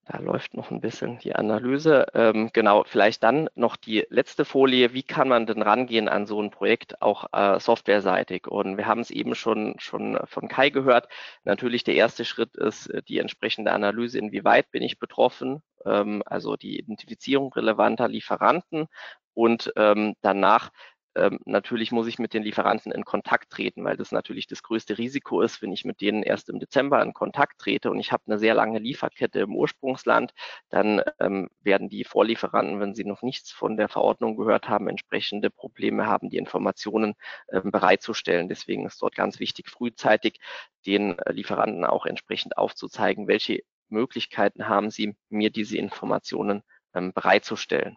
Da 0.07 0.19
läuft 0.19 0.55
noch 0.55 0.73
ein 0.73 0.81
bisschen 0.81 1.19
die 1.19 1.37
Analyse. 1.37 2.07
Ähm, 2.15 2.51
genau, 2.53 2.83
vielleicht 2.85 3.23
dann 3.23 3.49
noch 3.55 3.77
die 3.77 4.05
letzte 4.11 4.45
Folie. 4.45 4.93
Wie 4.93 5.05
kann 5.05 5.29
man 5.29 5.47
denn 5.47 5.63
rangehen 5.63 6.09
an 6.09 6.27
so 6.27 6.43
ein 6.43 6.51
Projekt, 6.51 7.01
auch 7.01 7.27
äh, 7.33 7.61
softwareseitig? 7.61 8.49
Und 8.49 8.77
wir 8.77 8.87
haben 8.87 9.03
es 9.03 9.13
eben 9.13 9.37
schon, 9.37 9.77
schon 9.79 10.19
von 10.25 10.49
Kai 10.49 10.71
gehört. 10.71 11.09
Natürlich 11.45 11.85
der 11.85 11.95
erste 11.95 12.25
Schritt 12.25 12.57
ist 12.57 12.89
äh, 12.89 13.03
die 13.05 13.19
entsprechende 13.21 13.71
Analyse, 13.73 14.19
inwieweit 14.19 14.69
bin 14.73 14.83
ich 14.83 14.99
betroffen, 14.99 15.63
ähm, 15.85 16.25
also 16.27 16.57
die 16.57 16.81
Identifizierung 16.81 17.53
relevanter 17.53 18.09
Lieferanten 18.09 18.89
und 19.35 19.73
ähm, 19.77 20.15
danach 20.23 20.71
ähm, 21.17 21.41
natürlich 21.45 21.93
muss 21.93 22.07
ich 22.07 22.19
mit 22.19 22.35
den 22.35 22.43
Lieferanten 22.43 22.93
in 22.93 23.05
Kontakt 23.05 23.51
treten, 23.51 23.85
weil 23.85 23.97
das 23.97 24.13
natürlich 24.13 24.47
das 24.47 24.63
größte 24.63 24.99
Risiko 24.99 25.43
ist, 25.43 25.61
wenn 25.61 25.73
ich 25.73 25.85
mit 25.85 26.01
denen 26.01 26.23
erst 26.23 26.49
im 26.49 26.61
Dezember 26.61 27.03
in 27.03 27.13
Kontakt 27.13 27.59
trete 27.59 27.91
und 27.91 27.99
ich 27.99 28.13
habe 28.13 28.23
eine 28.27 28.39
sehr 28.39 28.55
lange 28.55 28.79
Lieferkette 28.79 29.41
im 29.41 29.57
Ursprungsland, 29.57 30.33
dann 30.69 31.03
ähm, 31.19 31.51
werden 31.63 31.89
die 31.89 32.05
Vorlieferanten, 32.05 32.81
wenn 32.81 32.95
sie 32.95 33.05
noch 33.05 33.23
nichts 33.23 33.51
von 33.51 33.77
der 33.77 33.89
Verordnung 33.89 34.37
gehört 34.37 34.69
haben, 34.69 34.89
entsprechende 34.89 35.51
Probleme 35.51 36.07
haben, 36.07 36.31
die 36.31 36.37
Informationen 36.37 37.15
ähm, 37.51 37.71
bereitzustellen. 37.71 38.49
Deswegen 38.49 38.87
ist 38.87 39.03
dort 39.03 39.15
ganz 39.17 39.41
wichtig, 39.41 39.69
frühzeitig 39.69 40.39
den 40.87 41.19
äh, 41.19 41.33
Lieferanten 41.33 41.85
auch 41.85 42.07
entsprechend 42.07 42.57
aufzuzeigen, 42.57 43.27
welche 43.27 43.63
Möglichkeiten 43.89 44.69
haben 44.69 44.91
sie, 44.91 45.17
mir 45.29 45.51
diese 45.51 45.77
Informationen 45.77 46.63
ähm, 46.95 47.13
bereitzustellen. 47.13 47.97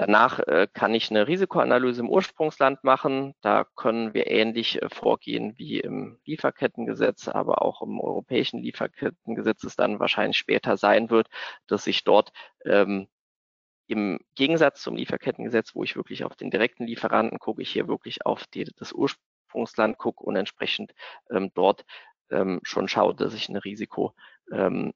Danach 0.00 0.38
äh, 0.38 0.66
kann 0.72 0.94
ich 0.94 1.10
eine 1.10 1.28
Risikoanalyse 1.28 2.00
im 2.00 2.08
Ursprungsland 2.08 2.82
machen. 2.84 3.34
Da 3.42 3.66
können 3.76 4.14
wir 4.14 4.28
ähnlich 4.30 4.80
äh, 4.80 4.88
vorgehen 4.88 5.58
wie 5.58 5.78
im 5.78 6.18
Lieferkettengesetz, 6.24 7.28
aber 7.28 7.60
auch 7.60 7.82
im 7.82 8.00
europäischen 8.00 8.62
Lieferkettengesetz 8.62 9.62
es 9.62 9.76
dann 9.76 10.00
wahrscheinlich 10.00 10.38
später 10.38 10.78
sein 10.78 11.10
wird, 11.10 11.28
dass 11.66 11.86
ich 11.86 12.02
dort 12.02 12.32
ähm, 12.64 13.08
im 13.88 14.20
Gegensatz 14.36 14.80
zum 14.80 14.96
Lieferkettengesetz, 14.96 15.74
wo 15.74 15.84
ich 15.84 15.96
wirklich 15.96 16.24
auf 16.24 16.34
den 16.34 16.50
direkten 16.50 16.86
Lieferanten 16.86 17.38
gucke, 17.38 17.60
ich 17.60 17.70
hier 17.70 17.86
wirklich 17.86 18.24
auf 18.24 18.46
die, 18.46 18.64
das 18.78 18.94
Ursprungsland 18.94 19.98
gucke 19.98 20.24
und 20.24 20.34
entsprechend 20.34 20.94
ähm, 21.28 21.50
dort 21.52 21.84
ähm, 22.30 22.60
schon 22.62 22.88
schaue, 22.88 23.14
dass 23.14 23.34
ich 23.34 23.50
eine 23.50 23.62
Risiko 23.66 24.14
ähm, 24.50 24.94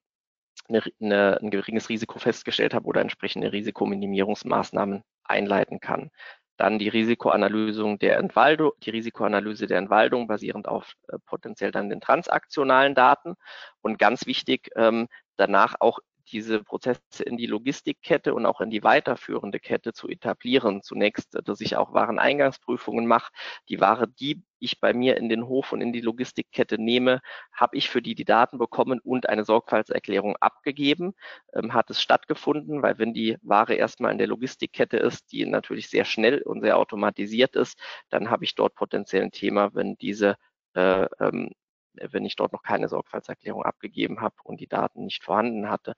eine, 0.69 0.83
eine, 1.01 1.41
ein 1.41 1.51
geringes 1.51 1.89
Risiko 1.89 2.19
festgestellt 2.19 2.75
habe 2.75 2.87
oder 2.87 3.01
entsprechende 3.01 3.53
Risikominimierungsmaßnahmen 3.53 5.03
einleiten 5.25 5.81
kann. 5.81 6.11
Dann 6.57 6.79
die 6.79 6.89
Risikoanalyse 6.89 7.97
der 7.99 8.19
Entwaldung, 8.19 8.73
die 8.83 8.91
Risikoanalyse 8.91 9.67
der 9.67 9.79
Entwaldung 9.79 10.29
basierend 10.29 10.69
auf 10.69 10.93
äh, 11.09 11.19
potenziell 11.27 11.73
dann 11.73 11.91
den 11.91 12.01
transaktionalen 12.01 12.95
Daten 12.95 13.35
und 13.83 13.99
ganz 13.99 14.27
wichtig 14.27 14.71
ähm, 14.77 15.09
danach 15.37 15.75
auch 15.81 15.99
diese 16.33 16.63
Prozesse 16.63 17.23
in 17.25 17.37
die 17.37 17.47
Logistikkette 17.47 18.35
und 18.35 18.47
auch 18.47 18.61
in 18.61 18.71
die 18.71 18.83
weiterführende 18.83 19.61
Kette 19.61 19.93
zu 19.93 20.09
etablieren. 20.09 20.83
Zunächst, 20.83 21.39
dass 21.45 21.61
ich 21.61 21.77
auch 21.77 21.93
Wareneingangsprüfungen 21.93 23.07
mache. 23.07 23.33
Die 23.69 23.81
Ware, 23.81 24.09
die 24.09 24.43
ich 24.59 24.81
bei 24.81 24.95
mir 24.95 25.17
in 25.17 25.29
den 25.29 25.47
Hof 25.47 25.73
und 25.73 25.81
in 25.81 25.93
die 25.93 26.01
Logistikkette 26.01 26.81
nehme, 26.81 27.21
habe 27.53 27.77
ich 27.77 27.91
für 27.91 28.03
die 28.03 28.15
die 28.15 28.25
Daten 28.25 28.59
bekommen 28.59 29.01
und 29.01 29.29
eine 29.29 29.45
Sorgfaltserklärung 29.45 30.37
abgegeben. 30.37 31.15
Ähm, 31.53 31.75
hat 31.75 31.91
es 31.91 32.01
stattgefunden, 32.01 32.83
weil 32.83 32.99
wenn 32.99 33.13
die 33.13 33.37
Ware 33.43 33.75
erstmal 33.75 34.13
in 34.13 34.19
der 34.19 34.27
Logistikkette 34.27 34.97
ist, 34.97 35.33
die 35.33 35.45
natürlich 35.47 35.89
sehr 35.91 36.05
schnell 36.05 36.43
und 36.43 36.63
sehr 36.63 36.79
automatisiert 36.79 37.57
ist, 37.57 37.79
dann 38.11 38.31
habe 38.31 38.45
ich 38.45 38.55
dort 38.55 38.75
potenziell 38.75 39.23
ein 39.23 39.33
Thema, 39.33 39.75
wenn 39.75 39.97
diese 39.97 40.37
äh, 40.75 41.07
ähm, 41.21 41.51
wenn 42.11 42.25
ich 42.25 42.37
dort 42.37 42.53
noch 42.53 42.63
keine 42.63 42.89
Sorgfaltserklärung 42.89 43.63
abgegeben 43.63 44.21
habe 44.21 44.37
und 44.45 44.61
die 44.61 44.69
Daten 44.69 45.05
nicht 45.05 45.25
vorhanden 45.25 45.71
hatte. 45.71 45.95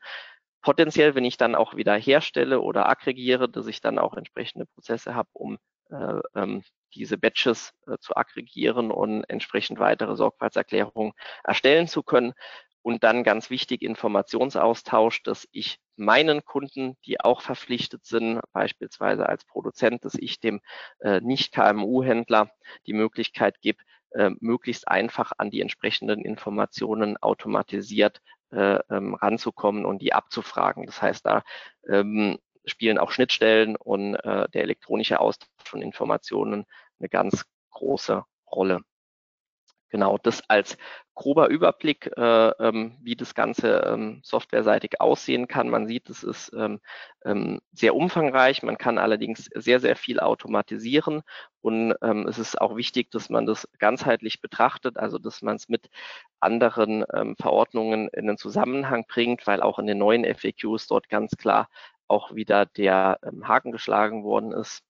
Potenziell, 0.63 1.15
wenn 1.15 1.25
ich 1.25 1.37
dann 1.37 1.55
auch 1.55 1.77
wieder 1.77 1.95
herstelle 1.97 2.61
oder 2.61 2.89
aggregiere, 2.89 3.49
dass 3.49 3.67
ich 3.67 3.81
dann 3.81 3.99
auch 3.99 4.15
entsprechende 4.15 4.67
Prozesse 4.67 5.15
habe, 5.15 5.29
um 5.33 5.59
äh, 5.91 6.21
ähm, 6.35 6.63
diese 6.95 7.19
Batches 7.19 7.73
äh, 7.87 7.99
zu 7.99 8.17
aggregieren 8.17 8.91
und 8.91 9.25
entsprechend 9.25 9.79
weitere 9.79 10.17
Sorgfaltserklärungen 10.17 11.13
erstellen 11.45 11.87
zu 11.87 12.03
können. 12.03 12.33
Und 12.83 13.03
dann 13.03 13.25
ganz 13.25 13.51
wichtig 13.51 13.83
Informationsaustausch, 13.83 15.23
dass 15.25 15.49
ich 15.51 15.79
meinen 15.97 16.45
Kunden, 16.45 16.97
die 17.05 17.21
auch 17.21 17.41
verpflichtet 17.41 18.05
sind, 18.05 18.41
beispielsweise 18.53 19.29
als 19.29 19.45
Produzent, 19.45 20.05
dass 20.05 20.15
ich 20.15 20.39
dem 20.39 20.61
äh, 21.01 21.21
Nicht-KMU-Händler 21.21 22.51
die 22.87 22.93
Möglichkeit 22.93 23.61
gebe, 23.61 23.83
äh, 24.11 24.31
möglichst 24.41 24.89
einfach 24.89 25.33
an 25.39 25.51
die 25.51 25.61
entsprechenden 25.61 26.25
Informationen 26.25 27.17
automatisiert 27.19 28.21
äh, 28.51 28.79
ähm, 28.91 29.15
ranzukommen 29.15 29.85
und 29.85 30.01
die 30.03 30.13
abzufragen. 30.13 30.87
Das 30.87 31.03
heißt, 31.03 31.27
da 31.27 31.43
ähm, 31.89 32.39
spielen 32.65 32.99
auch 32.99 33.11
Schnittstellen 33.11 33.77
und 33.77 34.15
äh, 34.17 34.49
der 34.51 34.63
elektronische 34.63 35.21
Austausch 35.21 35.51
von 35.65 35.83
Informationen 35.83 36.67
eine 36.99 37.09
ganz 37.09 37.45
große 37.71 38.25
Rolle. 38.51 38.81
Genau, 39.89 40.19
das 40.19 40.49
als 40.49 40.77
grober 41.17 41.49
Überblick, 41.49 42.11
äh, 42.17 42.49
ähm, 42.61 42.97
wie 43.03 43.17
das 43.17 43.35
Ganze 43.35 43.83
ähm, 43.87 44.21
softwareseitig 44.23 45.01
aussehen 45.01 45.49
kann. 45.49 45.71
Man 45.71 45.89
sieht, 45.89 46.09
es 46.11 46.23
ist 46.23 46.53
ähm, 46.57 46.79
ähm, 47.25 47.61
sehr 47.73 47.97
umfangreich. 47.97 48.63
Man 48.63 48.79
kann 48.79 48.99
allerdings 48.99 49.49
sehr, 49.55 49.81
sehr 49.81 49.97
viel 49.97 50.21
automatisieren. 50.21 51.23
Und 51.63 51.95
ähm, 52.03 52.29
es 52.29 52.39
ist 52.39 52.61
auch 52.61 52.77
wichtig, 52.77 53.11
dass 53.11 53.31
man 53.31 53.47
das 53.47 53.67
ganzheitlich 53.79 54.43
betrachtet, 54.43 54.99
also 54.99 55.19
dass 55.19 55.43
man 55.43 55.57
es 55.57 55.69
mit 55.69 55.89
anderen 56.39 57.05
ähm, 57.13 57.35
Verordnungen 57.41 58.09
in 58.09 58.27
den 58.27 58.37
Zusammenhang 58.37 59.07
bringt, 59.09 59.47
weil 59.47 59.63
auch 59.63 59.79
in 59.79 59.87
den 59.87 59.99
neuen 59.99 60.25
FAQs 60.25 60.87
dort 60.87 61.09
ganz 61.09 61.37
klar 61.39 61.69
auch 62.09 62.35
wieder 62.35 62.67
der 62.67 63.19
Haken 63.43 63.73
geschlagen 63.73 64.23
worden 64.23 64.53
ist 64.53 64.85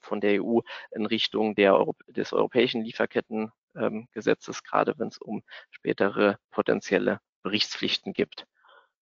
von 0.00 0.20
der 0.20 0.42
EU 0.42 0.60
in 0.92 1.06
Richtung 1.06 1.54
der, 1.56 1.84
des 2.08 2.32
europäischen 2.32 2.82
Lieferketten 2.82 3.52
ähm, 3.76 4.08
Gesetzes, 4.12 4.62
gerade 4.62 4.94
wenn 4.98 5.08
es 5.08 5.18
um 5.18 5.42
spätere 5.70 6.38
potenzielle 6.50 7.20
Berichtspflichten 7.42 8.12
gibt. 8.12 8.46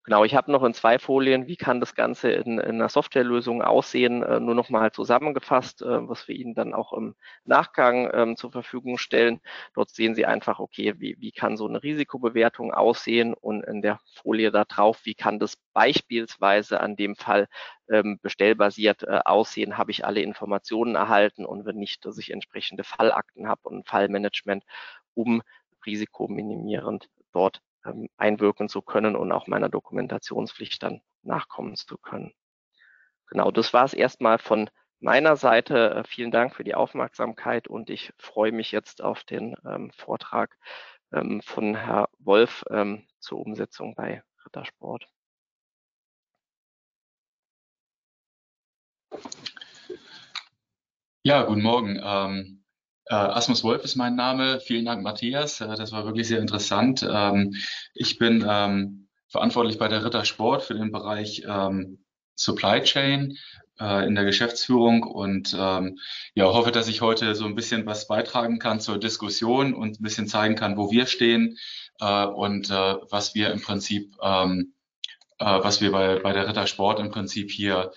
Genau, 0.06 0.22
ich 0.24 0.34
habe 0.34 0.52
noch 0.52 0.62
in 0.64 0.74
zwei 0.74 0.98
Folien, 0.98 1.46
wie 1.46 1.56
kann 1.56 1.80
das 1.80 1.94
Ganze 1.94 2.30
in, 2.30 2.58
in 2.58 2.74
einer 2.76 2.90
Softwarelösung 2.90 3.62
aussehen, 3.62 4.22
äh, 4.22 4.38
nur 4.38 4.54
noch 4.54 4.68
mal 4.68 4.92
zusammengefasst, 4.92 5.80
äh, 5.80 6.06
was 6.08 6.28
wir 6.28 6.36
Ihnen 6.36 6.54
dann 6.54 6.74
auch 6.74 6.92
im 6.92 7.14
Nachgang 7.44 8.10
ähm, 8.12 8.36
zur 8.36 8.52
Verfügung 8.52 8.98
stellen. 8.98 9.40
Dort 9.74 9.88
sehen 9.90 10.14
Sie 10.14 10.26
einfach, 10.26 10.58
okay, 10.58 10.94
wie, 10.98 11.16
wie 11.20 11.32
kann 11.32 11.56
so 11.56 11.66
eine 11.66 11.82
Risikobewertung 11.82 12.74
aussehen 12.74 13.32
und 13.32 13.62
in 13.64 13.80
der 13.80 13.98
Folie 14.14 14.50
da 14.50 14.64
drauf, 14.66 15.00
wie 15.04 15.14
kann 15.14 15.38
das 15.38 15.56
beispielsweise 15.72 16.80
an 16.80 16.96
dem 16.96 17.16
Fall 17.16 17.48
ähm, 17.90 18.18
bestellbasiert 18.20 19.04
äh, 19.04 19.20
aussehen, 19.24 19.78
habe 19.78 19.90
ich 19.90 20.04
alle 20.04 20.20
Informationen 20.20 20.96
erhalten 20.96 21.46
und 21.46 21.64
wenn 21.64 21.76
nicht, 21.76 22.04
dass 22.04 22.18
ich 22.18 22.30
entsprechende 22.30 22.84
Fallakten 22.84 23.48
habe 23.48 23.62
und 23.70 23.88
Fallmanagement, 23.88 24.64
um 25.14 25.40
risikominimierend 25.86 27.08
dort 27.32 27.62
ähm, 27.84 28.08
einwirken 28.16 28.68
zu 28.68 28.82
können 28.82 29.16
und 29.16 29.32
auch 29.32 29.46
meiner 29.46 29.68
Dokumentationspflicht 29.68 30.82
dann 30.82 31.02
nachkommen 31.22 31.76
zu 31.76 31.98
können. 31.98 32.32
Genau, 33.28 33.50
das 33.50 33.72
war 33.72 33.84
es 33.84 33.94
erstmal 33.94 34.38
von 34.38 34.70
meiner 35.00 35.36
Seite. 35.36 35.90
Äh, 35.90 36.04
vielen 36.04 36.30
Dank 36.30 36.54
für 36.54 36.64
die 36.64 36.74
Aufmerksamkeit 36.74 37.68
und 37.68 37.90
ich 37.90 38.12
freue 38.18 38.52
mich 38.52 38.72
jetzt 38.72 39.02
auf 39.02 39.24
den 39.24 39.56
ähm, 39.64 39.90
Vortrag 39.92 40.56
ähm, 41.12 41.40
von 41.42 41.74
Herr 41.74 42.08
Wolf 42.18 42.64
ähm, 42.70 43.06
zur 43.18 43.40
Umsetzung 43.40 43.94
bei 43.94 44.22
Rittersport. 44.44 45.06
Ja, 51.22 51.44
guten 51.44 51.62
Morgen. 51.62 52.63
Äh, 53.06 53.14
Asmus 53.14 53.62
Wolf 53.64 53.84
ist 53.84 53.96
mein 53.96 54.16
Name. 54.16 54.60
Vielen 54.60 54.86
Dank, 54.86 55.02
Matthias. 55.02 55.60
Äh, 55.60 55.76
das 55.76 55.92
war 55.92 56.04
wirklich 56.04 56.28
sehr 56.28 56.40
interessant. 56.40 57.06
Ähm, 57.08 57.54
ich 57.94 58.18
bin 58.18 58.44
ähm, 58.48 59.08
verantwortlich 59.28 59.78
bei 59.78 59.88
der 59.88 60.04
Ritter 60.04 60.24
Sport 60.24 60.62
für 60.62 60.74
den 60.74 60.90
Bereich 60.90 61.42
ähm, 61.46 62.04
Supply 62.34 62.82
Chain 62.82 63.36
äh, 63.78 64.06
in 64.06 64.14
der 64.14 64.24
Geschäftsführung 64.24 65.02
und 65.02 65.54
ähm, 65.58 65.98
ja, 66.34 66.46
hoffe, 66.46 66.72
dass 66.72 66.88
ich 66.88 67.00
heute 67.00 67.34
so 67.34 67.44
ein 67.44 67.54
bisschen 67.54 67.86
was 67.86 68.06
beitragen 68.06 68.58
kann 68.58 68.80
zur 68.80 68.98
Diskussion 68.98 69.74
und 69.74 70.00
ein 70.00 70.02
bisschen 70.02 70.26
zeigen 70.26 70.54
kann, 70.54 70.76
wo 70.76 70.90
wir 70.90 71.06
stehen 71.06 71.58
äh, 72.00 72.24
und 72.24 72.70
äh, 72.70 72.94
was 73.10 73.34
wir 73.34 73.52
im 73.52 73.60
Prinzip, 73.60 74.16
ähm, 74.22 74.74
äh, 75.38 75.44
was 75.44 75.80
wir 75.80 75.92
bei, 75.92 76.18
bei 76.20 76.32
der 76.32 76.48
Ritter 76.48 76.66
Sport 76.66 77.00
im 77.00 77.10
Prinzip 77.10 77.50
hier 77.50 77.92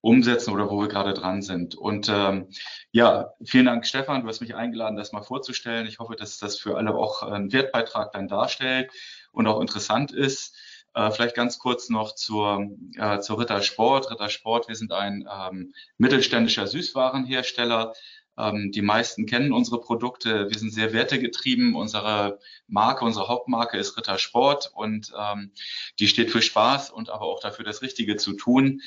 umsetzen 0.00 0.52
oder 0.52 0.70
wo 0.70 0.80
wir 0.80 0.88
gerade 0.88 1.14
dran 1.14 1.42
sind. 1.42 1.74
Und 1.74 2.08
ähm, 2.08 2.48
ja, 2.90 3.32
vielen 3.44 3.66
Dank, 3.66 3.86
Stefan. 3.86 4.22
Du 4.22 4.28
hast 4.28 4.40
mich 4.40 4.54
eingeladen, 4.54 4.96
das 4.96 5.12
mal 5.12 5.22
vorzustellen. 5.22 5.86
Ich 5.86 5.98
hoffe, 5.98 6.16
dass 6.16 6.38
das 6.38 6.58
für 6.58 6.76
alle 6.76 6.94
auch 6.94 7.22
einen 7.22 7.52
Wertbeitrag 7.52 8.12
dann 8.12 8.28
darstellt 8.28 8.90
und 9.32 9.46
auch 9.46 9.60
interessant 9.60 10.12
ist. 10.12 10.56
Äh, 10.94 11.10
vielleicht 11.10 11.36
ganz 11.36 11.58
kurz 11.58 11.88
noch 11.88 12.14
zur, 12.14 12.68
äh, 12.96 13.20
zur 13.20 13.38
Ritter 13.38 13.62
Sport. 13.62 14.10
Ritter 14.10 14.28
Sport, 14.28 14.68
wir 14.68 14.74
sind 14.74 14.92
ein 14.92 15.28
ähm, 15.30 15.74
mittelständischer 15.98 16.66
Süßwarenhersteller 16.66 17.92
ähm, 18.40 18.70
die 18.72 18.82
meisten 18.82 19.26
kennen 19.26 19.52
unsere 19.52 19.80
Produkte. 19.80 20.48
Wir 20.48 20.58
sind 20.58 20.72
sehr 20.72 20.92
wertegetrieben. 20.92 21.74
Unsere 21.74 22.38
Marke, 22.66 23.04
unsere 23.04 23.28
Hauptmarke 23.28 23.76
ist 23.76 23.96
Ritter 23.96 24.18
Sport 24.18 24.70
und 24.74 25.12
ähm, 25.18 25.52
die 25.98 26.08
steht 26.08 26.30
für 26.30 26.42
Spaß 26.42 26.90
und 26.90 27.10
aber 27.10 27.26
auch 27.26 27.40
dafür, 27.40 27.64
das 27.64 27.82
Richtige 27.82 28.16
zu 28.16 28.32
tun. 28.32 28.80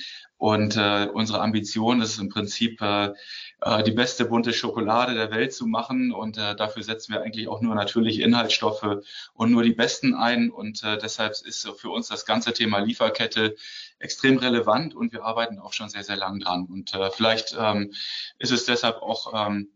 Und 0.44 0.76
äh, 0.76 1.08
unsere 1.14 1.40
Ambition 1.40 2.02
ist 2.02 2.20
im 2.20 2.28
Prinzip, 2.28 2.82
äh, 2.82 3.14
äh, 3.62 3.82
die 3.84 3.94
beste 3.94 4.26
bunte 4.26 4.52
Schokolade 4.52 5.14
der 5.14 5.32
Welt 5.32 5.54
zu 5.54 5.66
machen. 5.66 6.12
Und 6.12 6.38
äh, 6.38 6.54
dafür 6.54 6.84
setzen 6.84 7.14
wir 7.14 7.22
eigentlich 7.22 7.48
auch 7.48 7.62
nur 7.62 7.74
natürliche 7.76 8.24
Inhaltsstoffe 8.24 9.06
und 9.36 9.52
nur 9.52 9.64
die 9.64 9.72
besten 9.72 10.14
ein. 10.14 10.52
Und 10.52 10.84
äh, 10.84 10.98
deshalb 10.98 11.32
ist 11.32 11.66
für 11.78 11.92
uns 11.92 12.10
das 12.10 12.26
ganze 12.26 12.52
Thema 12.52 12.80
Lieferkette 12.80 13.56
extrem 14.00 14.38
relevant 14.38 14.94
und 14.94 15.14
wir 15.14 15.24
arbeiten 15.24 15.60
auch 15.60 15.72
schon 15.72 15.88
sehr, 15.88 16.04
sehr 16.04 16.18
lang 16.18 16.42
dran. 16.42 16.66
Und 16.66 16.94
äh, 16.94 17.10
vielleicht 17.10 17.56
ähm, 17.58 17.94
ist 18.38 18.52
es 18.52 18.66
deshalb 18.66 18.98
auch 18.98 19.48
ähm, 19.48 19.70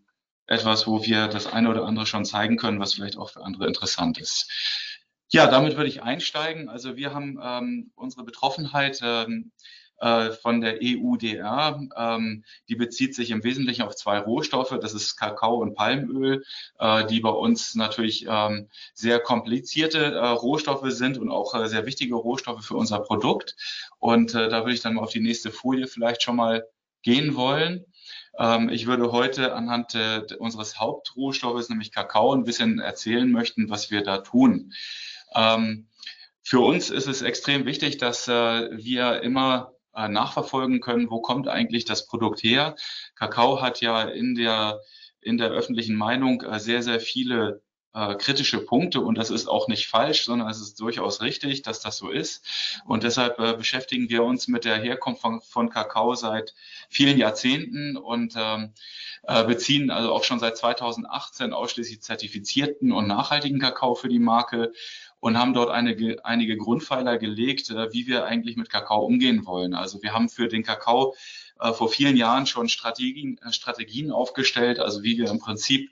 etwas, 0.48 0.86
wo 0.86 1.02
wir 1.02 1.30
das 1.30 1.48
eine 1.48 1.70
oder 1.70 1.86
andere 1.86 2.06
schon 2.06 2.26
zeigen 2.26 2.58
können, 2.58 2.82
was 2.82 2.94
vielleicht 2.94 3.18
auch 3.18 3.30
für 3.30 3.42
andere 3.42 3.68
interessant 3.68 4.18
ist. 4.18 4.52
Ja, 5.30 5.48
damit 5.48 5.78
würde 5.78 5.90
ich 5.90 6.04
einsteigen. 6.04 6.68
Also 6.68 6.98
wir 6.98 7.14
haben 7.14 7.40
ähm, 7.42 7.92
unsere 7.96 8.26
Betroffenheit 8.26 9.00
ähm, 9.02 9.54
äh, 10.00 10.32
von 10.32 10.62
der 10.62 10.80
EUDR. 10.82 11.88
Ähm, 11.96 12.44
die 12.70 12.76
bezieht 12.76 13.16
sich 13.16 13.32
im 13.32 13.44
Wesentlichen 13.44 13.84
auf 13.84 13.96
zwei 13.96 14.20
Rohstoffe. 14.20 14.78
Das 14.82 14.94
ist 14.94 15.16
Kakao 15.16 15.58
und 15.58 15.76
Palmöl, 15.76 16.44
äh, 16.80 17.06
die 17.06 17.20
bei 17.20 17.30
uns 17.30 17.76
natürlich 17.76 18.26
ähm, 18.30 18.70
sehr 18.94 19.20
komplizierte 19.20 20.00
äh, 20.00 20.28
Rohstoffe 20.28 20.92
sind 20.92 21.18
und 21.18 21.30
auch 21.30 21.56
äh, 21.56 21.68
sehr 21.68 21.86
wichtige 21.86 22.16
Rohstoffe 22.16 22.66
für 22.66 22.76
unser 22.76 23.00
Produkt. 23.00 23.56
Und 24.00 24.34
äh, 24.34 24.50
da 24.50 24.62
würde 24.62 24.74
ich 24.74 24.82
dann 24.82 24.96
mal 24.96 25.04
auf 25.04 25.12
die 25.12 25.22
nächste 25.22 25.52
Folie 25.52 25.88
vielleicht 25.88 26.24
schon 26.24 26.36
mal 26.36 26.68
gehen 27.02 27.36
wollen. 27.36 27.86
Ähm, 28.38 28.70
ich 28.70 28.86
würde 28.86 29.12
heute 29.12 29.54
anhand 29.54 29.96
äh, 29.96 30.22
unseres 30.38 30.80
Hauptrohstoffes, 30.80 31.70
nämlich 31.70 31.92
Kakao, 31.92 32.34
ein 32.34 32.44
bisschen 32.44 32.80
erzählen 32.80 33.32
möchten, 33.32 33.70
was 33.70 33.92
wir 33.92 34.04
da 34.04 34.20
tun. 34.20 34.74
Ähm, 35.34 35.88
für 36.44 36.60
uns 36.60 36.90
ist 36.90 37.08
es 37.08 37.22
extrem 37.22 37.66
wichtig, 37.66 37.98
dass 37.98 38.28
äh, 38.28 38.70
wir 38.72 39.22
immer 39.22 39.74
äh, 39.98 40.08
nachverfolgen 40.08 40.80
können, 40.80 41.10
wo 41.10 41.20
kommt 41.20 41.48
eigentlich 41.48 41.86
das 41.86 42.06
Produkt 42.06 42.44
her. 42.44 42.76
Kakao 43.16 43.62
hat 43.62 43.82
ja 43.82 44.04
in 44.04 44.36
der, 44.36 44.80
in 45.22 45.38
der 45.38 45.50
öffentlichen 45.50 45.96
Meinung 45.96 46.42
äh, 46.44 46.60
sehr, 46.60 46.84
sehr 46.84 47.00
viele 47.00 47.62
äh, 47.94 48.16
kritische 48.16 48.64
Punkte 48.64 49.02
und 49.02 49.18
das 49.18 49.32
ist 49.32 49.48
auch 49.48 49.68
nicht 49.68 49.88
falsch, 49.88 50.26
sondern 50.26 50.50
es 50.50 50.62
ist 50.62 50.80
durchaus 50.80 51.22
richtig, 51.22 51.64
dass 51.64 51.80
das 51.80 51.98
so 51.98 52.12
ist. 52.12 52.46
Und 52.86 53.02
deshalb 53.04 53.40
äh, 53.40 53.54
beschäftigen 53.54 54.08
wir 54.10 54.24
uns 54.24 54.48
mit 54.48 54.66
der 54.66 54.78
Herkunft 54.78 55.22
von, 55.22 55.42
von 55.42 55.70
Kakao 55.70 56.14
seit 56.14 56.54
vielen 56.90 57.18
Jahrzehnten 57.18 57.98
und 57.98 58.36
ähm, 58.38 58.74
äh, 59.24 59.44
beziehen 59.46 59.90
also 59.90 60.14
auch 60.14 60.24
schon 60.24 60.40
seit 60.40 60.58
2018 60.58 61.54
ausschließlich 61.54 62.02
zertifizierten 62.02 62.92
und 62.92 63.08
nachhaltigen 63.08 63.60
Kakao 63.60 63.96
für 63.96 64.10
die 64.10 64.20
Marke 64.20 64.74
und 65.20 65.38
haben 65.38 65.54
dort 65.54 65.70
eine, 65.70 66.18
einige 66.24 66.58
Grundpfeiler 66.58 67.18
gelegt, 67.18 67.70
äh, 67.70 67.92
wie 67.94 68.08
wir 68.08 68.26
eigentlich 68.26 68.56
mit 68.56 68.70
Kakao 68.70 69.06
umgehen 69.06 69.46
wollen. 69.46 69.74
Also 69.74 70.02
wir 70.04 70.14
haben 70.14 70.30
für 70.30 70.48
den 70.48 70.64
Kakao 70.64 71.16
äh, 71.60 71.74
vor 71.74 71.90
vielen 71.90 72.16
Jahren 72.16 72.46
schon 72.46 72.70
Strategien, 72.70 73.40
äh, 73.44 73.52
Strategien 73.52 74.12
aufgestellt, 74.12 74.80
also 74.80 75.04
wie 75.04 75.18
wir 75.18 75.30
im 75.30 75.40
Prinzip 75.40 75.92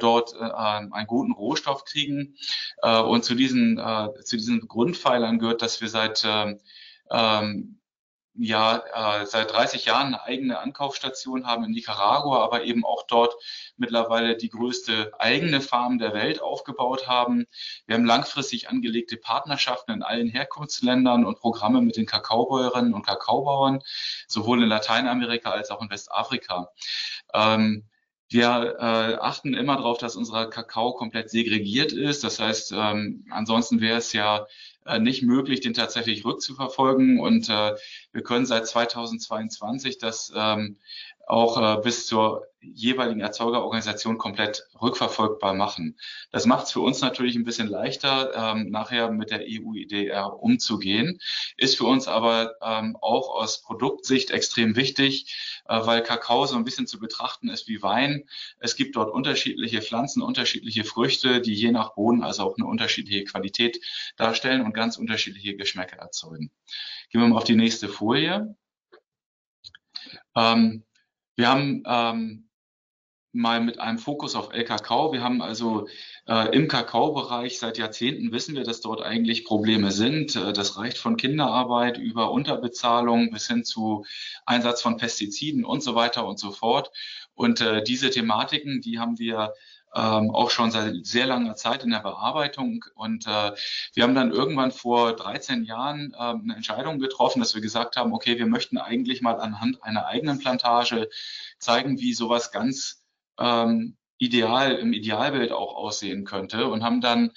dort 0.00 0.34
einen 0.36 1.06
guten 1.06 1.32
Rohstoff 1.32 1.84
kriegen. 1.84 2.36
Und 2.82 3.24
zu 3.24 3.34
diesen, 3.34 3.78
zu 4.24 4.36
diesen 4.36 4.66
Grundpfeilern 4.66 5.38
gehört, 5.38 5.62
dass 5.62 5.80
wir 5.80 5.88
seit 5.88 6.24
ähm, 6.26 6.58
ähm 7.10 7.78
ja 8.36 9.20
äh, 9.22 9.26
seit 9.26 9.52
30 9.52 9.84
Jahren 9.84 10.08
eine 10.08 10.24
eigene 10.24 10.58
Ankaufstation 10.58 11.46
haben 11.46 11.64
in 11.64 11.70
Nicaragua, 11.70 12.42
aber 12.42 12.64
eben 12.64 12.84
auch 12.84 13.06
dort 13.06 13.34
mittlerweile 13.76 14.36
die 14.36 14.48
größte 14.48 15.12
eigene 15.18 15.60
Farm 15.60 15.98
der 15.98 16.14
Welt 16.14 16.42
aufgebaut 16.42 17.06
haben. 17.06 17.46
Wir 17.86 17.94
haben 17.94 18.04
langfristig 18.04 18.68
angelegte 18.68 19.16
Partnerschaften 19.16 19.92
in 19.92 20.02
allen 20.02 20.28
Herkunftsländern 20.28 21.24
und 21.24 21.38
Programme 21.38 21.80
mit 21.80 21.96
den 21.96 22.06
Kakaobäuerinnen 22.06 22.94
und 22.94 23.06
Kakaobauern, 23.06 23.82
sowohl 24.26 24.62
in 24.62 24.68
Lateinamerika 24.68 25.50
als 25.50 25.70
auch 25.70 25.80
in 25.80 25.90
Westafrika. 25.90 26.70
Ähm, 27.32 27.88
wir 28.30 28.76
äh, 28.80 29.14
achten 29.20 29.54
immer 29.54 29.76
darauf, 29.76 29.98
dass 29.98 30.16
unser 30.16 30.46
Kakao 30.46 30.94
komplett 30.94 31.30
segregiert 31.30 31.92
ist. 31.92 32.24
Das 32.24 32.40
heißt, 32.40 32.72
ähm, 32.72 33.26
ansonsten 33.30 33.80
wäre 33.80 33.98
es 33.98 34.12
ja 34.12 34.46
äh, 34.86 34.98
nicht 34.98 35.22
möglich, 35.22 35.60
den 35.60 35.74
tatsächlich 35.74 36.24
rückzuverfolgen. 36.24 37.18
Und 37.20 37.48
äh, 37.48 37.74
wir 38.12 38.22
können 38.22 38.46
seit 38.46 38.66
2022 38.66 39.98
das 39.98 40.32
ähm, 40.34 40.76
auch 41.26 41.78
äh, 41.78 41.80
bis 41.82 42.06
zur 42.06 42.46
jeweiligen 42.72 43.20
Erzeugerorganisation 43.20 44.18
komplett 44.18 44.66
rückverfolgbar 44.80 45.54
machen. 45.54 45.98
Das 46.30 46.46
macht 46.46 46.66
es 46.66 46.72
für 46.72 46.80
uns 46.80 47.00
natürlich 47.00 47.36
ein 47.36 47.44
bisschen 47.44 47.68
leichter, 47.68 48.32
ähm, 48.34 48.70
nachher 48.70 49.10
mit 49.10 49.30
der 49.30 49.40
EU-IDR 49.40 50.42
umzugehen, 50.42 51.20
ist 51.56 51.76
für 51.76 51.84
uns 51.84 52.08
aber 52.08 52.54
ähm, 52.62 52.96
auch 53.00 53.28
aus 53.30 53.62
Produktsicht 53.62 54.30
extrem 54.30 54.76
wichtig, 54.76 55.62
äh, 55.66 55.78
weil 55.84 56.02
Kakao 56.02 56.46
so 56.46 56.56
ein 56.56 56.64
bisschen 56.64 56.86
zu 56.86 56.98
betrachten 56.98 57.48
ist 57.48 57.68
wie 57.68 57.82
Wein. 57.82 58.24
Es 58.58 58.76
gibt 58.76 58.96
dort 58.96 59.12
unterschiedliche 59.12 59.82
Pflanzen, 59.82 60.22
unterschiedliche 60.22 60.84
Früchte, 60.84 61.40
die 61.40 61.54
je 61.54 61.70
nach 61.70 61.94
Boden 61.94 62.22
also 62.22 62.44
auch 62.44 62.56
eine 62.56 62.66
unterschiedliche 62.66 63.24
Qualität 63.24 63.80
darstellen 64.16 64.62
und 64.62 64.72
ganz 64.72 64.96
unterschiedliche 64.96 65.56
Geschmäcker 65.56 65.96
erzeugen. 65.96 66.50
Gehen 67.10 67.20
wir 67.20 67.28
mal 67.28 67.36
auf 67.36 67.44
die 67.44 67.56
nächste 67.56 67.88
Folie. 67.88 68.56
Ähm, 70.36 70.84
wir 71.36 71.48
haben 71.48 71.82
ähm, 71.86 72.48
mal 73.34 73.60
mit 73.60 73.80
einem 73.80 73.98
Fokus 73.98 74.36
auf 74.36 74.52
El-Kakao. 74.52 75.12
Wir 75.12 75.22
haben 75.22 75.42
also 75.42 75.88
äh, 76.26 76.54
im 76.54 76.68
Kakaobereich 76.68 77.58
seit 77.58 77.78
Jahrzehnten 77.78 78.30
wissen 78.32 78.54
wir, 78.54 78.62
dass 78.62 78.80
dort 78.80 79.02
eigentlich 79.02 79.44
Probleme 79.44 79.90
sind. 79.90 80.36
Äh, 80.36 80.52
das 80.52 80.78
reicht 80.78 80.98
von 80.98 81.16
Kinderarbeit 81.16 81.98
über 81.98 82.30
Unterbezahlung 82.30 83.30
bis 83.30 83.48
hin 83.48 83.64
zu 83.64 84.04
Einsatz 84.46 84.82
von 84.82 84.96
Pestiziden 84.96 85.64
und 85.64 85.82
so 85.82 85.94
weiter 85.94 86.26
und 86.26 86.38
so 86.38 86.52
fort. 86.52 86.90
Und 87.34 87.60
äh, 87.60 87.82
diese 87.82 88.10
Thematiken, 88.10 88.80
die 88.80 89.00
haben 89.00 89.18
wir 89.18 89.52
ähm, 89.94 90.30
auch 90.30 90.50
schon 90.50 90.70
seit 90.70 91.06
sehr 91.06 91.26
langer 91.26 91.54
Zeit 91.56 91.84
in 91.84 91.90
der 91.90 92.00
Bearbeitung. 92.00 92.84
Und 92.94 93.26
äh, 93.26 93.52
wir 93.94 94.02
haben 94.02 94.14
dann 94.14 94.32
irgendwann 94.32 94.72
vor 94.72 95.14
13 95.14 95.64
Jahren 95.64 96.12
äh, 96.14 96.18
eine 96.18 96.56
Entscheidung 96.56 96.98
getroffen, 96.98 97.40
dass 97.40 97.54
wir 97.54 97.62
gesagt 97.62 97.96
haben, 97.96 98.12
okay, 98.12 98.38
wir 98.38 98.46
möchten 98.46 98.78
eigentlich 98.78 99.22
mal 99.22 99.40
anhand 99.40 99.82
einer 99.82 100.06
eigenen 100.06 100.38
Plantage 100.38 101.08
zeigen, 101.58 102.00
wie 102.00 102.14
sowas 102.14 102.50
ganz 102.50 103.04
ähm, 103.38 103.96
ideal 104.18 104.72
im 104.72 104.92
Idealbild 104.92 105.52
auch 105.52 105.74
aussehen 105.74 106.24
könnte 106.24 106.68
und 106.68 106.82
haben 106.82 107.00
dann 107.00 107.32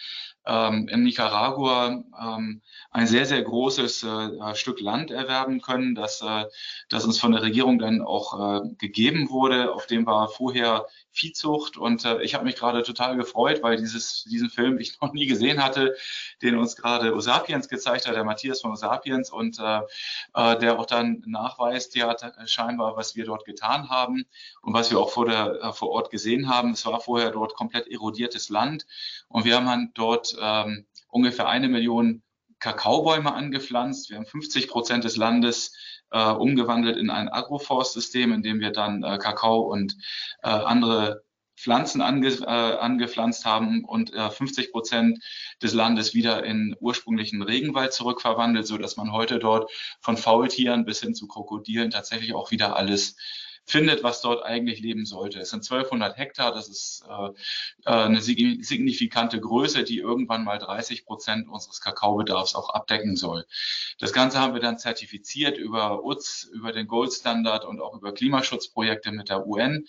ähm, 0.46 0.88
in 0.88 1.04
Nicaragua 1.04 2.04
ähm, 2.20 2.62
ein 2.92 3.08
sehr, 3.08 3.26
sehr 3.26 3.44
großes 3.44 4.04
äh, 4.04 4.56
Stück 4.56 4.80
Land 4.80 5.12
erwerben 5.12 5.62
können, 5.62 5.94
das, 5.94 6.22
äh, 6.22 6.46
das 6.90 7.04
uns 7.06 7.20
von 7.20 7.34
der 7.34 7.42
Regierung 7.42 7.80
dann 7.80 8.02
auch 8.02 8.62
äh, 8.64 8.70
gegeben 8.78 9.30
wurde. 9.30 9.74
Auf 9.74 9.88
dem 9.88 10.06
war 10.06 10.30
vorher 10.30 10.88
Viehzucht 11.18 11.78
und 11.78 12.06
äh, 12.06 12.22
ich 12.22 12.36
habe 12.36 12.46
mich 12.46 12.56
gerade 12.56 12.84
total 12.84 13.18
gefreut, 13.18 13.64
weil 13.64 13.78
dieses, 13.78 14.24
diesen 14.26 14.50
Film 14.50 14.78
ich 14.78 15.02
noch 15.02 15.14
nie 15.14 15.26
gesehen 15.26 15.64
hatte, 15.64 15.96
den 16.42 16.58
uns 16.58 16.76
gerade 16.76 17.16
Osapiens 17.16 17.68
gezeigt 17.68 18.08
hat, 18.08 18.16
der 18.16 18.24
Matthias 18.24 18.62
von 18.62 18.72
Osapiens 18.72 19.32
und 19.32 19.58
äh, 19.60 19.82
äh, 20.36 20.60
der 20.60 20.80
auch 20.80 20.86
dann 20.86 21.24
nachweist, 21.26 21.96
ja 21.96 22.16
scheinbar, 22.46 22.96
was 22.96 23.16
wir 23.16 23.26
dort 23.26 23.46
getan 23.46 23.90
haben 23.90 24.26
und 24.62 24.74
was 24.74 24.92
wir 24.92 25.00
auch 25.00 25.10
vor, 25.10 25.26
der, 25.26 25.60
äh, 25.62 25.74
vor 25.74 25.90
Ort 25.90 26.12
gesehen 26.12 26.50
haben. 26.50 26.72
Es 26.72 26.86
war 26.86 27.00
vorher 27.02 27.32
dort 27.32 27.56
komplett 27.56 27.88
erodiertes 27.88 28.50
Land 28.50 28.86
und 29.28 29.44
wir 29.44 29.56
haben 29.56 29.92
dort 29.96 30.36
ähm, 30.40 30.86
ungefähr 31.10 31.48
eine 31.48 31.68
Million 31.68 32.22
Kakaobäume 32.60 33.34
angepflanzt. 33.34 34.10
Wir 34.10 34.18
haben 34.18 34.26
50 34.26 34.68
Prozent 34.68 35.04
des 35.04 35.16
Landes 35.16 35.74
äh, 36.12 36.32
umgewandelt 36.32 36.98
in 36.98 37.10
ein 37.10 37.30
Agroforstsystem, 37.30 38.34
in 38.34 38.44
dem 38.44 38.60
wir 38.60 38.72
dann 38.72 39.04
äh, 39.04 39.18
Kakao 39.18 39.62
und 39.62 39.96
äh, 40.44 40.50
andere 40.50 41.24
Pflanzen 41.58 42.02
ange, 42.02 42.28
äh, 42.28 42.46
angepflanzt 42.46 43.44
haben 43.46 43.84
und 43.84 44.14
äh, 44.14 44.30
50 44.30 44.72
Prozent 44.72 45.20
des 45.62 45.74
Landes 45.74 46.14
wieder 46.14 46.44
in 46.46 46.76
ursprünglichen 46.80 47.42
Regenwald 47.42 47.94
zurückverwandelt, 47.94 48.68
so 48.68 48.78
dass 48.78 48.96
man 48.96 49.12
heute 49.12 49.40
dort 49.40 49.72
von 50.00 50.18
Faultieren 50.18 50.86
bis 50.86 51.02
hin 51.02 51.16
zu 51.16 51.28
Krokodilen 51.28 51.90
tatsächlich 51.90 52.34
auch 52.36 52.52
wieder 52.52 52.76
alles 52.76 53.18
findet, 53.68 54.02
was 54.02 54.22
dort 54.22 54.44
eigentlich 54.44 54.80
leben 54.80 55.06
sollte. 55.06 55.40
Es 55.40 55.50
sind 55.50 55.64
1200 55.64 56.18
Hektar, 56.18 56.54
das 56.54 56.70
ist 56.70 57.04
äh, 57.10 57.28
äh 57.86 58.06
eine 58.08 58.22
signifikante 58.22 59.40
Größe, 59.40 59.84
die 59.84 60.00
irgendwann 60.00 60.46
mal 60.46 60.58
30 60.58 61.06
Prozent 61.06 61.50
unseres 61.50 61.82
Kakaobedarfs 61.82 62.56
auch 62.56 62.70
abdecken 62.70 63.18
soll. 63.18 63.46
Das 64.00 64.14
Ganze 64.14 64.40
haben 64.40 64.54
wir 64.54 64.62
dann 64.62 64.80
zertifiziert 64.80 65.58
über 65.58 66.04
UTS, 66.06 66.50
über 66.54 66.72
den 66.72 66.88
Gold 66.88 67.12
Standard 67.12 67.66
und 67.66 67.82
auch 67.82 67.94
über 67.94 68.14
Klimaschutzprojekte 68.14 69.12
mit 69.12 69.30
der 69.30 69.46
UN 69.46 69.86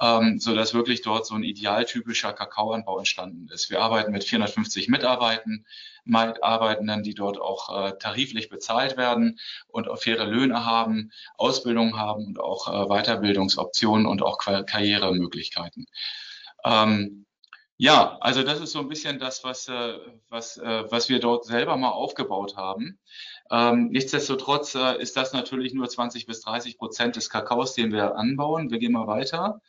ähm, 0.00 0.38
so 0.38 0.54
dass 0.54 0.74
wirklich 0.74 1.02
dort 1.02 1.26
so 1.26 1.34
ein 1.34 1.44
idealtypischer 1.44 2.32
Kakaoanbau 2.32 2.98
entstanden 2.98 3.48
ist. 3.52 3.70
Wir 3.70 3.80
arbeiten 3.80 4.12
mit 4.12 4.24
450 4.24 4.88
Mitarbeitern, 4.88 5.66
Mitarbeitenden, 6.04 7.02
die 7.02 7.14
dort 7.14 7.38
auch 7.38 7.88
äh, 7.88 7.92
tariflich 7.98 8.48
bezahlt 8.48 8.96
werden 8.96 9.38
und 9.68 9.88
auch 9.88 9.98
faire 9.98 10.26
Löhne 10.26 10.64
haben, 10.64 11.12
Ausbildung 11.36 11.98
haben 11.98 12.26
und 12.26 12.40
auch 12.40 12.68
äh, 12.68 12.86
Weiterbildungsoptionen 12.88 14.06
und 14.06 14.22
auch 14.22 14.38
Karrieremöglichkeiten. 14.38 15.86
Ähm, 16.64 17.26
ja, 17.80 18.18
also 18.20 18.42
das 18.42 18.60
ist 18.60 18.72
so 18.72 18.80
ein 18.80 18.88
bisschen 18.88 19.18
das, 19.18 19.42
was, 19.42 19.66
äh, 19.66 19.98
was, 20.28 20.58
äh, 20.58 20.84
was 20.90 21.08
wir 21.08 21.18
dort 21.18 21.46
selber 21.46 21.78
mal 21.78 21.88
aufgebaut 21.88 22.58
haben. 22.58 22.98
Ähm, 23.50 23.88
nichtsdestotrotz 23.88 24.74
äh, 24.74 25.00
ist 25.00 25.16
das 25.16 25.32
natürlich 25.32 25.72
nur 25.72 25.88
20 25.88 26.26
bis 26.26 26.42
30 26.42 26.76
Prozent 26.76 27.16
des 27.16 27.30
Kakaos, 27.30 27.72
den 27.72 27.90
wir 27.90 28.16
anbauen. 28.16 28.70
Wir 28.70 28.80
gehen 28.80 28.92
mal 28.92 29.06
weiter. 29.06 29.62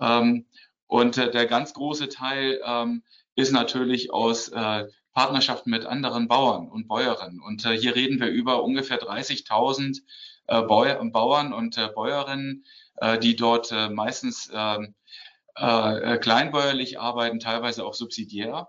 Ähm, 0.00 0.46
und 0.86 1.16
der 1.16 1.46
ganz 1.46 1.74
große 1.74 2.10
Teil 2.10 2.60
ähm, 2.64 3.02
ist 3.34 3.50
natürlich 3.50 4.12
aus 4.12 4.52
Partnerschaften 5.12 5.70
mit 5.70 5.84
anderen 5.84 6.28
Bauern 6.28 6.68
und 6.68 6.86
Bäuerinnen. 6.86 7.40
Und 7.40 7.66
hier 7.66 7.96
reden 7.96 8.20
wir 8.20 8.28
über 8.28 8.62
ungefähr 8.62 9.00
30.000 9.00 10.02
äh, 10.46 10.62
Bauern 10.62 11.52
und 11.52 11.74
Bäuerinnen, 11.94 12.64
die 13.22 13.34
dort 13.34 13.72
meistens 13.90 14.50
äh, 15.58 16.14
äh, 16.14 16.18
kleinbäuerlich 16.18 16.98
arbeiten, 16.98 17.38
teilweise 17.38 17.84
auch 17.84 17.94
subsidiär 17.94 18.68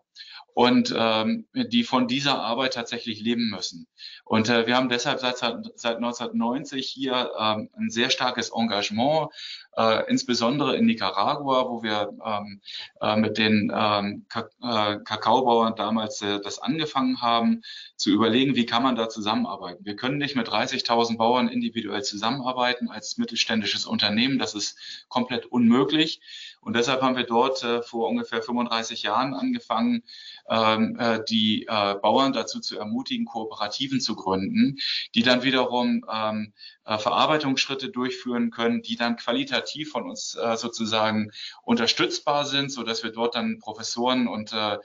und 0.54 0.94
ähm, 0.96 1.48
die 1.54 1.84
von 1.84 2.08
dieser 2.08 2.40
Arbeit 2.40 2.74
tatsächlich 2.74 3.20
leben 3.20 3.50
müssen. 3.50 3.88
Und 4.24 4.50
äh, 4.50 4.68
wir 4.68 4.76
haben 4.76 4.90
deshalb 4.90 5.20
seit, 5.20 5.38
seit 5.38 5.96
1990 5.96 6.88
hier 6.88 7.32
ähm, 7.40 7.70
ein 7.76 7.90
sehr 7.90 8.10
starkes 8.10 8.52
Engagement, 8.56 9.30
äh, 9.76 10.08
insbesondere 10.10 10.76
in 10.76 10.86
Nicaragua, 10.86 11.70
wo 11.70 11.82
wir 11.82 12.14
ähm, 12.24 12.62
äh, 13.02 13.16
mit 13.16 13.38
den 13.38 13.72
ähm, 13.76 14.26
äh, 14.62 14.98
Kakaobauern 15.04 15.76
damals 15.76 16.22
äh, 16.22 16.40
das 16.40 16.60
angefangen 16.60 17.22
haben, 17.22 17.62
zu 17.96 18.12
überlegen, 18.12 18.56
wie 18.56 18.66
kann 18.66 18.84
man 18.84 18.96
da 18.96 19.10
zusammenarbeiten. 19.10 19.86
Wir 19.86 19.96
können 19.96 20.18
nicht 20.18 20.36
mit 20.36 20.48
30.000 20.48 21.18
Bauern 21.18 21.48
individuell 21.48 22.04
zusammenarbeiten 22.04 22.90
als 22.90 23.18
mittelständisches 23.18 23.86
Unternehmen. 23.86 24.38
Das 24.38 24.54
ist 24.54 24.78
komplett 25.10 25.48
unmöglich. 25.48 26.22
Und 26.64 26.76
deshalb 26.76 27.02
haben 27.02 27.16
wir 27.16 27.26
dort 27.26 27.64
äh, 27.64 27.82
vor 27.82 28.10
ungefähr 28.10 28.42
35 28.42 29.04
Jahren 29.04 29.34
angefangen, 29.34 30.04
ähm, 30.50 30.98
äh, 31.00 31.24
die 31.28 31.64
äh, 31.64 31.96
Bauern 31.96 32.34
dazu 32.34 32.60
zu 32.60 32.78
ermutigen, 32.78 33.26
Kooperativen 33.26 34.00
zu 34.00 34.16
gründen, 34.16 34.78
die 35.16 35.24
dann 35.24 35.44
wiederum 35.44 36.06
ähm, 36.12 36.54
äh, 36.86 36.98
Verarbeitungsschritte 36.98 37.90
durchführen 37.90 38.52
können, 38.52 38.82
die 38.82 38.96
dann 38.96 39.16
qualitativ 39.16 39.92
von 39.92 40.10
uns 40.10 40.36
äh, 40.36 40.58
sozusagen 40.58 41.32
unterstützbar 41.64 42.46
sind, 42.46 42.72
so 42.72 42.84
dass 42.84 43.04
wir 43.04 43.12
dort 43.12 43.36
dann 43.36 43.60
Professoren 43.60 44.28
und 44.28 44.54
äh, 44.54 44.78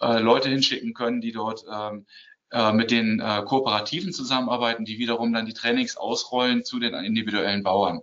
äh, 0.00 0.18
Leute 0.18 0.48
hinschicken 0.48 0.94
können, 0.94 1.20
die 1.20 1.32
dort 1.32 1.64
ähm, 1.70 2.06
äh, 2.50 2.72
mit 2.72 2.90
den 2.90 3.20
äh, 3.20 3.42
Kooperativen 3.46 4.12
zusammenarbeiten, 4.12 4.84
die 4.84 4.98
wiederum 4.98 5.32
dann 5.32 5.46
die 5.46 5.54
Trainings 5.54 5.96
ausrollen 5.96 6.64
zu 6.64 6.78
den 6.78 6.94
individuellen 6.94 7.62
Bauern. 7.62 8.02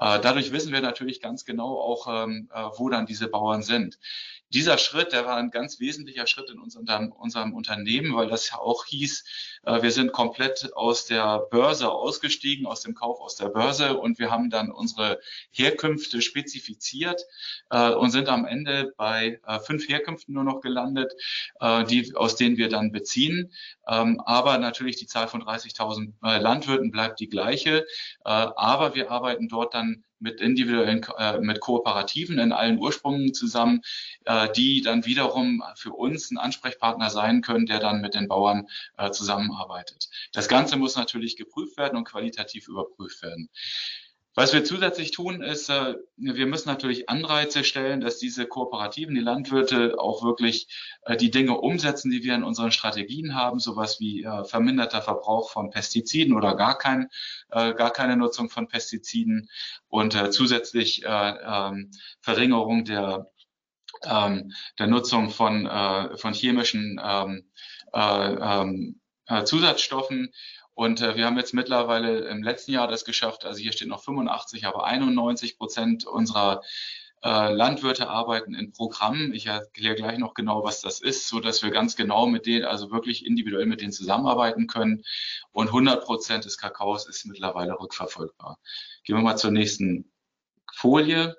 Äh, 0.00 0.20
dadurch 0.20 0.52
wissen 0.52 0.72
wir 0.72 0.80
natürlich 0.80 1.20
ganz 1.20 1.44
genau 1.44 1.80
auch, 1.80 2.24
ähm, 2.24 2.48
äh, 2.52 2.64
wo 2.76 2.88
dann 2.88 3.06
diese 3.06 3.28
Bauern 3.28 3.62
sind 3.62 3.98
dieser 4.50 4.78
Schritt, 4.78 5.12
der 5.12 5.26
war 5.26 5.36
ein 5.36 5.50
ganz 5.50 5.78
wesentlicher 5.80 6.26
Schritt 6.26 6.50
in 6.50 6.58
unserem, 6.58 7.12
unserem 7.12 7.52
Unternehmen, 7.52 8.14
weil 8.14 8.28
das 8.28 8.50
ja 8.50 8.58
auch 8.58 8.86
hieß, 8.86 9.24
äh, 9.64 9.82
wir 9.82 9.90
sind 9.90 10.12
komplett 10.12 10.72
aus 10.74 11.06
der 11.06 11.40
Börse 11.50 11.90
ausgestiegen, 11.90 12.66
aus 12.66 12.82
dem 12.82 12.94
Kauf 12.94 13.20
aus 13.20 13.36
der 13.36 13.48
Börse 13.48 13.98
und 13.98 14.18
wir 14.18 14.30
haben 14.30 14.50
dann 14.50 14.70
unsere 14.70 15.20
Herkünfte 15.50 16.22
spezifiziert 16.22 17.22
äh, 17.70 17.90
und 17.90 18.10
sind 18.10 18.28
am 18.28 18.46
Ende 18.46 18.92
bei 18.96 19.40
äh, 19.46 19.60
fünf 19.60 19.88
Herkünften 19.88 20.34
nur 20.34 20.44
noch 20.44 20.60
gelandet, 20.60 21.12
die, 21.88 22.14
aus 22.14 22.36
denen 22.36 22.56
wir 22.56 22.68
dann 22.68 22.92
beziehen. 22.92 23.52
Ähm, 23.86 24.20
aber 24.24 24.58
natürlich 24.58 24.96
die 24.96 25.06
Zahl 25.06 25.28
von 25.28 25.42
30.000 25.42 26.12
Landwirten 26.38 26.90
bleibt 26.90 27.20
die 27.20 27.28
gleiche. 27.28 27.86
aber 28.22 28.94
wir 28.94 29.10
arbeiten 29.10 29.48
dort 29.48 29.74
dann 29.74 30.04
mit 30.20 30.40
individuellen, 30.40 31.04
äh, 31.18 31.38
mit 31.40 31.60
Kooperativen 31.60 32.38
in 32.38 32.52
allen 32.52 32.78
Ursprüngen 32.78 33.34
zusammen, 33.34 33.82
äh, 34.24 34.50
die 34.52 34.82
dann 34.82 35.04
wiederum 35.04 35.62
für 35.76 35.92
uns 35.92 36.30
ein 36.30 36.38
Ansprechpartner 36.38 37.10
sein 37.10 37.42
können, 37.42 37.66
der 37.66 37.78
dann 37.78 38.00
mit 38.00 38.14
den 38.14 38.28
Bauern 38.28 38.66
äh, 38.96 39.10
zusammenarbeitet. 39.10 40.08
Das 40.32 40.48
Ganze 40.48 40.76
muss 40.76 40.96
natürlich 40.96 41.36
geprüft 41.36 41.76
werden 41.76 41.96
und 41.96 42.04
qualitativ 42.04 42.68
überprüft 42.68 43.22
werden. 43.22 43.48
Was 44.38 44.52
wir 44.52 44.62
zusätzlich 44.62 45.10
tun, 45.10 45.42
ist, 45.42 45.68
äh, 45.68 45.96
wir 46.16 46.46
müssen 46.46 46.68
natürlich 46.68 47.08
Anreize 47.08 47.64
stellen, 47.64 48.00
dass 48.00 48.18
diese 48.18 48.46
Kooperativen, 48.46 49.16
die 49.16 49.20
Landwirte 49.20 49.98
auch 49.98 50.22
wirklich 50.22 50.68
äh, 51.02 51.16
die 51.16 51.32
Dinge 51.32 51.58
umsetzen, 51.58 52.12
die 52.12 52.22
wir 52.22 52.36
in 52.36 52.44
unseren 52.44 52.70
Strategien 52.70 53.34
haben, 53.34 53.58
sowas 53.58 53.98
wie 53.98 54.22
äh, 54.22 54.44
verminderter 54.44 55.02
Verbrauch 55.02 55.50
von 55.50 55.70
Pestiziden 55.70 56.36
oder 56.36 56.54
gar, 56.54 56.78
kein, 56.78 57.08
gar 57.50 57.90
keine 57.90 58.16
Nutzung 58.16 58.48
von 58.48 58.68
Pestiziden 58.68 59.50
und 59.88 60.12
zusätzlich 60.32 61.02
ähm, 61.04 61.90
Verringerung 62.20 62.84
der, 62.84 63.32
ähm, 64.04 64.52
der 64.78 64.86
Nutzung 64.86 65.30
von, 65.30 65.68
von 66.16 66.32
chemischen 66.34 67.00
ähm, 67.02 69.00
Zusatzstoffen 69.44 70.32
und 70.78 71.00
äh, 71.00 71.16
wir 71.16 71.26
haben 71.26 71.36
jetzt 71.36 71.54
mittlerweile 71.54 72.28
im 72.28 72.40
letzten 72.40 72.70
Jahr 72.70 72.86
das 72.86 73.04
geschafft, 73.04 73.44
also 73.44 73.58
hier 73.58 73.72
steht 73.72 73.88
noch 73.88 74.04
85, 74.04 74.64
aber 74.64 74.84
91 74.84 75.58
Prozent 75.58 76.06
unserer 76.06 76.62
äh, 77.20 77.52
Landwirte 77.52 78.08
arbeiten 78.08 78.54
in 78.54 78.70
Programmen. 78.70 79.34
Ich 79.34 79.46
erkläre 79.46 79.96
gleich 79.96 80.18
noch 80.18 80.34
genau, 80.34 80.62
was 80.62 80.80
das 80.80 81.00
ist, 81.00 81.26
so 81.26 81.40
dass 81.40 81.64
wir 81.64 81.72
ganz 81.72 81.96
genau 81.96 82.26
mit 82.28 82.46
denen, 82.46 82.64
also 82.64 82.92
wirklich 82.92 83.26
individuell 83.26 83.66
mit 83.66 83.80
denen 83.80 83.90
zusammenarbeiten 83.90 84.68
können. 84.68 85.02
Und 85.50 85.66
100 85.66 86.04
Prozent 86.04 86.44
des 86.44 86.58
Kakaos 86.58 87.08
ist 87.08 87.26
mittlerweile 87.26 87.72
rückverfolgbar. 87.80 88.60
Gehen 89.02 89.16
wir 89.16 89.22
mal 89.22 89.34
zur 89.34 89.50
nächsten 89.50 90.12
Folie. 90.72 91.36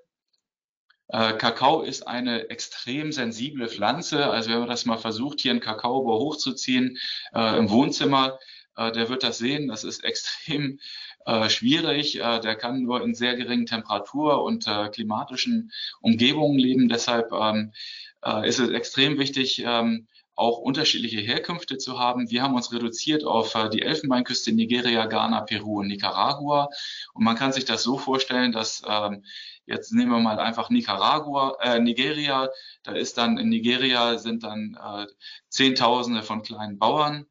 Äh, 1.07 1.38
Kakao 1.38 1.84
ist 1.84 2.06
eine 2.06 2.49
extrem 2.49 3.14
sensible 3.14 3.70
Pflanze. 3.70 4.30
Also 4.30 4.49
wenn 4.49 4.60
man 4.60 4.68
das 4.68 4.84
mal 4.84 4.98
versucht, 4.98 5.40
hier 5.40 5.52
einen 5.52 5.61
Kakaobau 5.61 6.20
hochzuziehen 6.20 6.98
äh, 7.34 7.57
im 7.57 7.70
Wohnzimmer, 7.70 8.38
der 8.91 9.10
wird 9.10 9.23
das 9.23 9.38
sehen. 9.38 9.68
Das 9.68 9.84
ist 9.84 10.03
extrem 10.03 10.80
äh, 11.26 11.49
schwierig. 11.49 12.19
Äh, 12.19 12.39
der 12.39 12.56
kann 12.56 12.81
nur 12.81 13.03
in 13.03 13.14
sehr 13.14 13.35
geringen 13.35 13.65
Temperatur- 13.65 14.43
und 14.43 14.68
äh, 14.68 14.89
klimatischen 14.89 15.72
Umgebungen 16.01 16.60
leben. 16.60 16.89
Deshalb 16.89 17.31
ähm, 17.31 17.73
äh, 18.23 18.47
ist 18.47 18.60
es 18.60 18.69
extrem 18.69 19.19
wichtig, 19.19 19.64
ähm, 19.65 20.07
auch 20.35 20.57
unterschiedliche 20.60 21.19
Herkünfte 21.19 21.77
zu 21.77 21.99
haben. 21.99 22.31
Wir 22.31 22.41
haben 22.43 22.56
uns 22.56 22.72
reduziert 22.72 23.26
auf 23.26 23.56
äh, 23.56 23.69
die 23.69 23.81
Elfenbeinküste, 23.81 24.53
Nigeria, 24.53 25.06
Ghana, 25.06 25.41
Peru 25.41 25.80
und 25.80 25.88
Nicaragua. 25.88 26.69
Und 27.14 27.26
man 27.26 27.35
kann 27.35 27.51
sich 27.51 27.65
das 27.65 27.84
so 27.84 27.97
vorstellen, 27.97 28.53
dass 28.53 28.81
ähm, 28.88 29.26
jetzt 29.65 29.91
nehmen 29.91 30.11
wir 30.11 30.19
mal 30.19 30.39
einfach 30.39 30.69
Nicaragua, 30.69 31.57
äh, 31.61 31.80
Nigeria. 31.80 32.49
Da 32.84 32.93
ist 32.93 33.18
dann 33.18 33.38
in 33.38 33.49
Nigeria 33.49 34.18
sind 34.18 34.43
dann 34.43 34.77
äh, 34.81 35.07
Zehntausende 35.49 36.23
von 36.23 36.41
kleinen 36.41 36.80
Bauern 36.80 37.26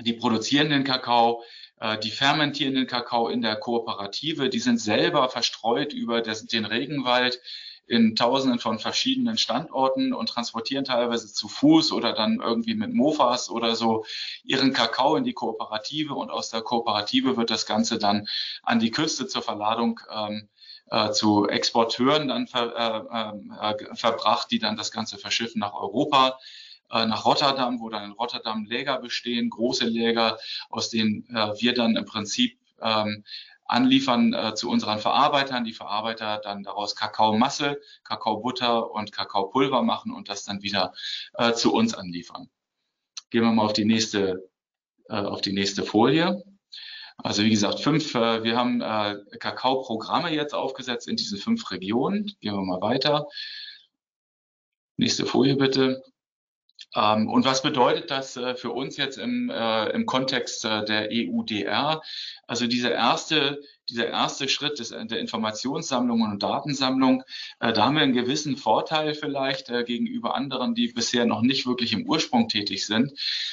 die 0.00 0.14
produzieren 0.14 0.70
den 0.70 0.84
Kakao, 0.84 1.42
äh, 1.80 1.98
die 1.98 2.10
fermentieren 2.10 2.74
den 2.74 2.86
Kakao 2.86 3.28
in 3.28 3.42
der 3.42 3.56
Kooperative, 3.56 4.48
die 4.48 4.58
sind 4.58 4.78
selber 4.78 5.28
verstreut 5.28 5.92
über 5.92 6.20
das, 6.20 6.46
den 6.46 6.64
Regenwald 6.64 7.40
in 7.86 8.16
tausenden 8.16 8.58
von 8.58 8.78
verschiedenen 8.78 9.36
Standorten 9.36 10.14
und 10.14 10.28
transportieren 10.28 10.84
teilweise 10.84 11.32
zu 11.32 11.48
Fuß 11.48 11.92
oder 11.92 12.14
dann 12.14 12.40
irgendwie 12.40 12.74
mit 12.74 12.94
Mofas 12.94 13.50
oder 13.50 13.76
so 13.76 14.06
ihren 14.42 14.72
Kakao 14.72 15.16
in 15.16 15.24
die 15.24 15.34
Kooperative 15.34 16.14
und 16.14 16.30
aus 16.30 16.48
der 16.48 16.62
Kooperative 16.62 17.36
wird 17.36 17.50
das 17.50 17.66
Ganze 17.66 17.98
dann 17.98 18.26
an 18.62 18.78
die 18.78 18.90
Küste 18.90 19.26
zur 19.26 19.42
Verladung 19.42 20.00
ähm, 20.10 20.48
äh, 20.90 21.10
zu 21.10 21.46
Exporteuren 21.46 22.28
dann 22.28 22.46
ver, 22.46 23.34
äh, 23.60 23.72
äh, 23.72 23.94
verbracht, 23.94 24.50
die 24.50 24.58
dann 24.58 24.76
das 24.76 24.90
Ganze 24.90 25.18
verschiffen 25.18 25.58
nach 25.58 25.74
Europa. 25.74 26.38
Äh, 26.94 27.06
nach 27.06 27.24
Rotterdam, 27.24 27.80
wo 27.80 27.88
dann 27.88 28.04
in 28.04 28.12
Rotterdam 28.12 28.66
Läger 28.66 29.00
bestehen, 29.00 29.50
große 29.50 29.84
Läger, 29.84 30.38
aus 30.70 30.90
denen 30.90 31.28
äh, 31.28 31.60
wir 31.60 31.74
dann 31.74 31.96
im 31.96 32.04
Prinzip 32.04 32.56
ähm, 32.80 33.24
anliefern 33.64 34.32
äh, 34.32 34.54
zu 34.54 34.70
unseren 34.70 35.00
Verarbeitern. 35.00 35.64
Die 35.64 35.72
Verarbeiter 35.72 36.38
dann 36.38 36.62
daraus 36.62 36.94
Kakaomasse, 36.94 37.80
Kakaobutter 38.04 38.92
und 38.92 39.10
Kakaopulver 39.10 39.82
machen 39.82 40.12
und 40.12 40.28
das 40.28 40.44
dann 40.44 40.62
wieder 40.62 40.94
äh, 41.32 41.52
zu 41.52 41.74
uns 41.74 41.94
anliefern. 41.94 42.48
Gehen 43.30 43.42
wir 43.42 43.50
mal 43.50 43.64
auf 43.64 43.72
die 43.72 43.86
nächste, 43.86 44.48
äh, 45.08 45.16
auf 45.16 45.40
die 45.40 45.52
nächste 45.52 45.82
Folie. 45.82 46.44
Also 47.16 47.42
wie 47.42 47.50
gesagt, 47.50 47.80
fünf, 47.80 48.14
äh, 48.14 48.44
wir 48.44 48.56
haben 48.56 48.78
Kakaoprogramme 49.40 50.32
jetzt 50.32 50.54
aufgesetzt 50.54 51.08
in 51.08 51.16
diese 51.16 51.38
fünf 51.38 51.68
Regionen. 51.72 52.26
Gehen 52.40 52.54
wir 52.54 52.62
mal 52.62 52.80
weiter. 52.80 53.26
Nächste 54.96 55.26
Folie 55.26 55.56
bitte. 55.56 56.04
Ähm, 56.94 57.28
und 57.28 57.44
was 57.44 57.62
bedeutet 57.62 58.10
das 58.10 58.36
äh, 58.36 58.54
für 58.54 58.70
uns 58.70 58.96
jetzt 58.96 59.18
im, 59.18 59.50
äh, 59.50 59.90
im 59.90 60.06
Kontext 60.06 60.64
äh, 60.64 60.84
der 60.84 61.08
EUDR? 61.10 62.02
Also 62.46 62.66
dieser 62.66 62.92
erste, 62.92 63.62
dieser 63.88 64.08
erste 64.08 64.48
Schritt 64.48 64.78
des, 64.78 64.90
der 64.90 65.18
Informationssammlung 65.18 66.22
und 66.22 66.42
Datensammlung, 66.42 67.22
äh, 67.60 67.72
da 67.72 67.84
haben 67.84 67.96
wir 67.96 68.02
einen 68.02 68.12
gewissen 68.12 68.56
Vorteil 68.56 69.14
vielleicht 69.14 69.70
äh, 69.70 69.84
gegenüber 69.84 70.34
anderen, 70.34 70.74
die 70.74 70.88
bisher 70.88 71.26
noch 71.26 71.42
nicht 71.42 71.66
wirklich 71.66 71.92
im 71.92 72.06
Ursprung 72.06 72.48
tätig 72.48 72.86
sind, 72.86 73.12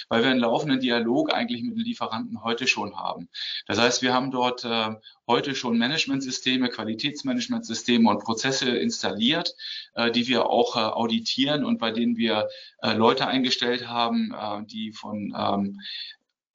weil 0.09 0.23
wir 0.23 0.29
einen 0.29 0.39
laufenden 0.39 0.79
Dialog 0.79 1.33
eigentlich 1.33 1.63
mit 1.63 1.77
den 1.77 1.85
Lieferanten 1.85 2.43
heute 2.43 2.67
schon 2.67 2.95
haben. 2.97 3.29
Das 3.65 3.79
heißt, 3.79 4.01
wir 4.01 4.13
haben 4.13 4.31
dort 4.31 4.63
äh, 4.63 4.95
heute 5.27 5.55
schon 5.55 5.77
Managementsysteme, 5.77 6.69
Qualitätsmanagementsysteme 6.69 8.09
und 8.09 8.23
Prozesse 8.23 8.69
installiert, 8.69 9.55
äh, 9.93 10.11
die 10.11 10.27
wir 10.27 10.47
auch 10.47 10.75
äh, 10.75 10.79
auditieren 10.79 11.63
und 11.63 11.77
bei 11.77 11.91
denen 11.91 12.17
wir 12.17 12.49
äh, 12.81 12.93
Leute 12.93 13.27
eingestellt 13.27 13.87
haben, 13.87 14.33
äh, 14.33 14.65
die 14.65 14.91
von 14.91 15.33
ähm, 15.37 15.79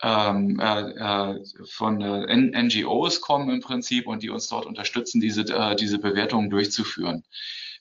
ähm, 0.03 0.61
äh, 0.61 0.91
äh 0.91 1.45
von 1.71 2.01
äh, 2.01 2.63
NGOs 2.63 3.21
kommen 3.21 3.51
im 3.51 3.61
Prinzip 3.61 4.07
und 4.07 4.23
die 4.23 4.31
uns 4.31 4.49
dort 4.49 4.67
unterstützen, 4.67 5.21
diese, 5.21 5.43
äh, 5.43 5.77
diese 5.77 5.99
Bewertungen 5.99 6.51
durchzuführen. 6.51 7.25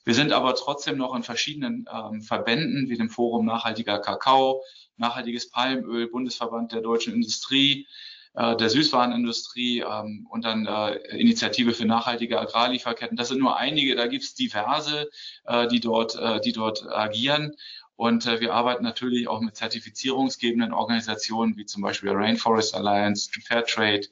Wir 0.04 0.14
sind 0.14 0.32
aber 0.32 0.54
trotzdem 0.54 0.98
noch 0.98 1.16
in 1.16 1.24
verschiedenen 1.24 1.84
ähm, 1.92 2.22
Verbänden 2.22 2.88
wie 2.88 2.96
dem 2.96 3.10
Forum 3.10 3.44
Nachhaltiger 3.44 3.98
Kakao, 3.98 4.62
Nachhaltiges 4.96 5.50
Palmöl, 5.50 6.08
Bundesverband 6.08 6.70
der 6.70 6.80
deutschen 6.80 7.12
Industrie, 7.12 7.88
äh, 8.34 8.54
der 8.54 8.70
Süßwarenindustrie 8.70 9.80
ähm, 9.80 10.26
und 10.30 10.44
dann 10.44 10.66
äh, 10.66 10.94
Initiative 11.16 11.72
für 11.72 11.86
nachhaltige 11.86 12.38
Agrarlieferketten. 12.40 13.16
Das 13.16 13.28
sind 13.28 13.40
nur 13.40 13.56
einige, 13.56 13.96
da 13.96 14.06
gibt 14.06 14.22
es 14.22 14.34
diverse, 14.34 15.10
äh, 15.44 15.66
die, 15.66 15.80
dort, 15.80 16.14
äh, 16.14 16.40
die 16.40 16.52
dort 16.52 16.86
agieren. 16.86 17.56
Und 17.96 18.26
äh, 18.26 18.40
wir 18.40 18.54
arbeiten 18.54 18.84
natürlich 18.84 19.26
auch 19.26 19.40
mit 19.40 19.56
zertifizierungsgebenden 19.56 20.72
Organisationen 20.72 21.56
wie 21.56 21.64
zum 21.64 21.82
Beispiel 21.82 22.10
der 22.10 22.18
Rainforest 22.18 22.74
Alliance, 22.74 23.30
Fairtrade 23.40 24.06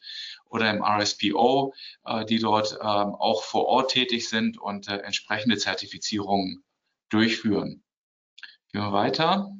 oder 0.46 0.70
im 0.70 0.82
RSPO, 0.82 1.74
äh, 2.06 2.24
die 2.24 2.38
dort 2.38 2.72
äh, 2.72 2.84
auch 2.84 3.42
vor 3.42 3.66
Ort 3.66 3.90
tätig 3.90 4.28
sind 4.28 4.58
und 4.58 4.88
äh, 4.88 4.96
entsprechende 4.98 5.58
Zertifizierungen 5.58 6.64
durchführen. 7.10 7.82
Gehen 8.72 8.82
wir 8.82 8.92
weiter. 8.92 9.52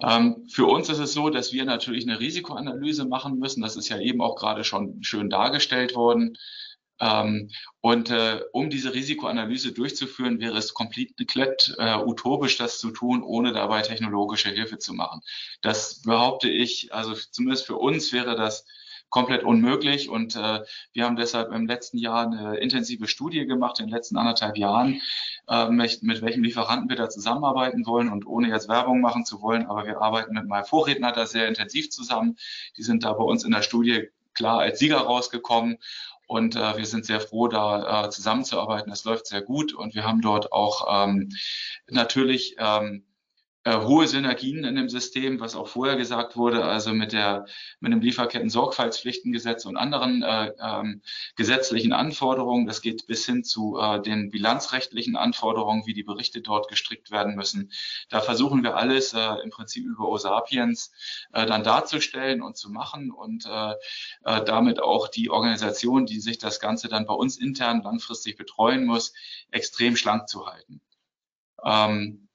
Ähm, 0.00 0.48
für 0.48 0.66
uns 0.66 0.88
ist 0.88 0.98
es 0.98 1.12
so, 1.12 1.30
dass 1.30 1.52
wir 1.52 1.64
natürlich 1.64 2.04
eine 2.04 2.18
Risikoanalyse 2.18 3.04
machen 3.04 3.38
müssen. 3.38 3.62
Das 3.62 3.76
ist 3.76 3.88
ja 3.88 3.98
eben 3.98 4.20
auch 4.20 4.36
gerade 4.36 4.64
schon 4.64 5.02
schön 5.02 5.30
dargestellt 5.30 5.94
worden. 5.94 6.36
Ähm, 7.02 7.50
und 7.80 8.10
äh, 8.10 8.40
um 8.52 8.70
diese 8.70 8.94
Risikoanalyse 8.94 9.72
durchzuführen, 9.72 10.38
wäre 10.38 10.56
es 10.56 10.72
komplett 10.72 11.74
äh, 11.78 11.96
utopisch, 11.96 12.56
das 12.56 12.78
zu 12.78 12.92
tun, 12.92 13.22
ohne 13.24 13.52
dabei 13.52 13.82
technologische 13.82 14.50
Hilfe 14.50 14.78
zu 14.78 14.94
machen. 14.94 15.20
Das 15.62 16.02
behaupte 16.02 16.48
ich, 16.48 16.94
also 16.94 17.14
zumindest 17.14 17.66
für 17.66 17.76
uns 17.76 18.12
wäre 18.12 18.36
das 18.36 18.64
komplett 19.10 19.42
unmöglich. 19.42 20.08
Und 20.08 20.36
äh, 20.36 20.60
wir 20.92 21.04
haben 21.04 21.16
deshalb 21.16 21.52
im 21.52 21.66
letzten 21.66 21.98
Jahr 21.98 22.26
eine 22.26 22.56
intensive 22.58 23.08
Studie 23.08 23.46
gemacht, 23.46 23.80
in 23.80 23.86
den 23.86 23.94
letzten 23.94 24.16
anderthalb 24.16 24.56
Jahren, 24.56 25.00
äh, 25.48 25.68
mit, 25.68 26.04
mit 26.04 26.22
welchem 26.22 26.44
Lieferanten 26.44 26.88
wir 26.88 26.96
da 26.96 27.10
zusammenarbeiten 27.10 27.84
wollen 27.84 28.10
und 28.10 28.26
ohne 28.26 28.48
jetzt 28.48 28.68
Werbung 28.68 29.00
machen 29.00 29.26
zu 29.26 29.42
wollen. 29.42 29.66
Aber 29.66 29.86
wir 29.86 30.00
arbeiten 30.00 30.34
mit 30.34 30.46
meinem 30.46 30.64
Vorredner 30.64 31.10
da 31.10 31.26
sehr 31.26 31.48
intensiv 31.48 31.90
zusammen. 31.90 32.36
Die 32.76 32.82
sind 32.84 33.02
da 33.02 33.12
bei 33.12 33.24
uns 33.24 33.44
in 33.44 33.50
der 33.50 33.62
Studie 33.62 34.08
klar 34.34 34.60
als 34.60 34.78
Sieger 34.78 34.98
rausgekommen. 34.98 35.78
Und 36.32 36.56
äh, 36.56 36.78
wir 36.78 36.86
sind 36.86 37.04
sehr 37.04 37.20
froh, 37.20 37.46
da 37.46 38.06
äh, 38.06 38.10
zusammenzuarbeiten. 38.10 38.90
Es 38.90 39.04
läuft 39.04 39.26
sehr 39.26 39.42
gut 39.42 39.74
und 39.74 39.94
wir 39.94 40.04
haben 40.04 40.22
dort 40.22 40.50
auch 40.50 41.04
ähm, 41.04 41.28
natürlich 41.88 42.56
ähm, 42.58 43.04
äh, 43.04 43.11
hohe 43.64 44.08
Synergien 44.08 44.64
in 44.64 44.74
dem 44.74 44.88
System, 44.88 45.38
was 45.38 45.54
auch 45.54 45.68
vorher 45.68 45.96
gesagt 45.96 46.36
wurde, 46.36 46.64
also 46.64 46.92
mit 46.92 47.12
der 47.12 47.46
mit 47.78 47.92
dem 47.92 48.00
Lieferketten-Sorgfaltspflichtengesetz 48.00 49.66
und 49.66 49.76
anderen 49.76 50.22
äh, 50.22 50.52
ähm, 50.60 51.02
gesetzlichen 51.36 51.92
Anforderungen. 51.92 52.66
Das 52.66 52.82
geht 52.82 53.06
bis 53.06 53.24
hin 53.24 53.44
zu 53.44 53.78
äh, 53.78 54.00
den 54.02 54.30
bilanzrechtlichen 54.30 55.16
Anforderungen, 55.16 55.86
wie 55.86 55.94
die 55.94 56.02
Berichte 56.02 56.40
dort 56.40 56.68
gestrickt 56.68 57.10
werden 57.12 57.36
müssen. 57.36 57.70
Da 58.08 58.20
versuchen 58.20 58.64
wir 58.64 58.76
alles 58.76 59.12
äh, 59.12 59.34
im 59.42 59.50
Prinzip 59.50 59.84
über 59.84 60.08
OSAPIENS 60.08 60.92
äh, 61.32 61.46
dann 61.46 61.62
darzustellen 61.62 62.42
und 62.42 62.56
zu 62.56 62.70
machen 62.70 63.12
und 63.12 63.46
äh, 63.46 63.74
äh, 64.24 64.44
damit 64.44 64.80
auch 64.80 65.08
die 65.08 65.30
Organisation, 65.30 66.06
die 66.06 66.20
sich 66.20 66.38
das 66.38 66.58
Ganze 66.58 66.88
dann 66.88 67.06
bei 67.06 67.14
uns 67.14 67.38
intern 67.38 67.82
langfristig 67.82 68.36
betreuen 68.36 68.84
muss, 68.84 69.12
extrem 69.50 69.96
schlank 69.96 70.28
zu 70.28 70.46
halten. 70.46 70.80
Ähm, 71.64 72.28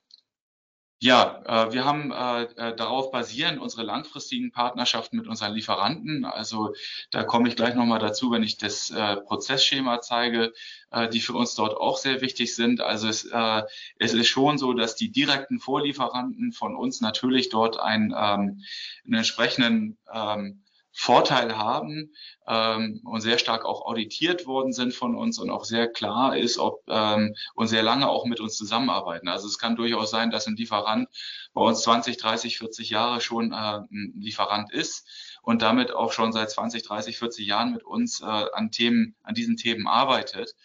ja, 1.00 1.44
äh, 1.46 1.74
wir 1.74 1.86
haben 1.86 2.12
äh, 2.12 2.44
äh, 2.44 2.76
darauf 2.76 3.12
basieren 3.12 3.60
unsere 3.60 3.84
langfristigen 3.84 4.52
Partnerschaften 4.52 5.18
mit 5.18 5.28
unseren 5.28 5.54
Lieferanten. 5.54 6.26
Also 6.26 6.74
da 7.12 7.24
komme 7.24 7.50
ich 7.50 7.56
gleich 7.56 7.76
nochmal 7.76 8.00
dazu, 8.00 8.32
wenn 8.32 8.42
ich 8.42 8.58
das 8.58 8.90
äh, 8.90 9.18
Prozessschema 9.18 10.02
zeige, 10.02 10.54
äh, 10.90 11.08
die 11.08 11.20
für 11.20 11.34
uns 11.34 11.54
dort 11.54 11.78
auch 11.78 11.98
sehr 11.98 12.22
wichtig 12.22 12.56
sind. 12.56 12.82
Also 12.82 13.08
es, 13.08 13.26
äh, 13.26 13.64
es 14.00 14.14
ist 14.14 14.28
schon 14.28 14.58
so, 14.58 14.74
dass 14.74 14.96
die 14.96 15.12
direkten 15.12 15.60
Vorlieferanten 15.60 16.52
von 16.52 16.76
uns 16.76 17.00
natürlich 17.00 17.50
dort 17.50 17.80
einen, 17.80 18.12
ähm, 18.18 18.64
einen 19.06 19.14
entsprechenden 19.14 19.98
ähm, 20.12 20.64
Vorteil 21.00 21.56
haben 21.56 22.12
ähm, 22.48 23.02
und 23.06 23.22
sehr 23.22 23.38
stark 23.38 23.66
auch 23.66 23.86
auditiert 23.86 24.48
worden 24.48 24.74
sind 24.74 24.96
von 24.96 25.16
uns 25.16 25.38
und 25.38 25.52
auch 25.52 25.64
sehr 25.64 25.88
klar 25.88 26.36
ist, 26.36 26.58
ob 26.58 26.82
ähm, 26.90 27.36
und 27.54 27.68
sehr 27.68 27.84
lange 27.84 28.10
auch 28.10 28.26
mit 28.26 28.40
uns 28.40 28.58
zusammenarbeiten. 28.58 29.28
Also 29.28 29.46
es 29.48 29.60
kann 29.60 29.76
durchaus 29.76 30.10
sein, 30.10 30.32
dass 30.32 30.48
ein 30.48 30.56
Lieferant 30.56 31.08
bei 31.54 31.62
uns 31.62 31.84
20, 31.84 32.18
30, 32.18 32.58
40 32.58 32.90
Jahre 32.90 33.22
schon 33.22 33.52
äh, 33.52 33.56
ein 33.56 34.14
Lieferant 34.18 34.74
ist 34.74 35.08
und 35.44 35.62
damit 35.62 35.92
auch 35.92 36.12
schon 36.12 36.34
seit 36.34 36.50
20, 36.50 36.82
30, 36.82 37.20
40 37.20 37.46
Jahren 37.46 37.74
mit 37.74 37.84
uns 37.84 38.22
äh, 38.22 38.26
an 38.26 38.72
Themen, 38.72 39.16
an 39.22 39.36
diesen 39.36 39.56
Themen 39.56 39.88
arbeitet. 39.88 40.56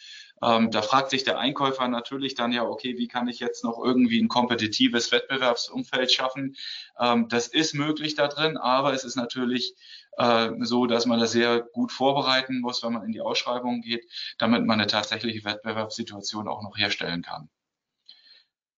Ähm, 0.43 0.73
da 0.73 0.83
fragt 0.83 1.11
sich 1.11 1.23
der 1.23 1.39
Einkäufer 1.39 1.87
natürlich 1.87 2.35
dann 2.35 2.51
ja, 2.51 2.65
okay, 2.65 2.99
wie 2.99 3.07
kann 3.07 3.29
ich 3.29 3.39
jetzt 3.39 3.63
noch 3.63 3.79
irgendwie 3.83 4.21
ein 4.21 4.29
kompetitives 4.29 5.13
Wettbewerbsumfeld 5.13 6.11
schaffen? 6.11 6.57
Ähm, 6.99 7.29
das 7.29 7.47
ist 7.47 7.75
möglich 7.75 8.17
da 8.17 8.27
drin, 8.27 8.57
aber 8.57 8.93
es 8.93 9.05
ist 9.05 9.15
natürlich 9.15 9.75
äh, 10.19 10.51
so, 10.61 10.87
dass 10.87 11.07
man 11.07 11.21
das 11.21 11.33
sehr 11.33 11.61
gut 11.61 11.93
vorbereiten 11.93 12.61
muss, 12.61 12.83
wenn 12.83 12.93
man 12.93 13.05
in 13.05 13.13
die 13.13 13.21
Ausschreibung 13.21 13.81
geht, 13.81 14.05
damit 14.39 14.65
man 14.65 14.81
eine 14.81 14.87
tatsächliche 14.87 15.45
Wettbewerbssituation 15.45 16.49
auch 16.49 16.63
noch 16.63 16.77
herstellen 16.77 17.23
kann. 17.23 17.49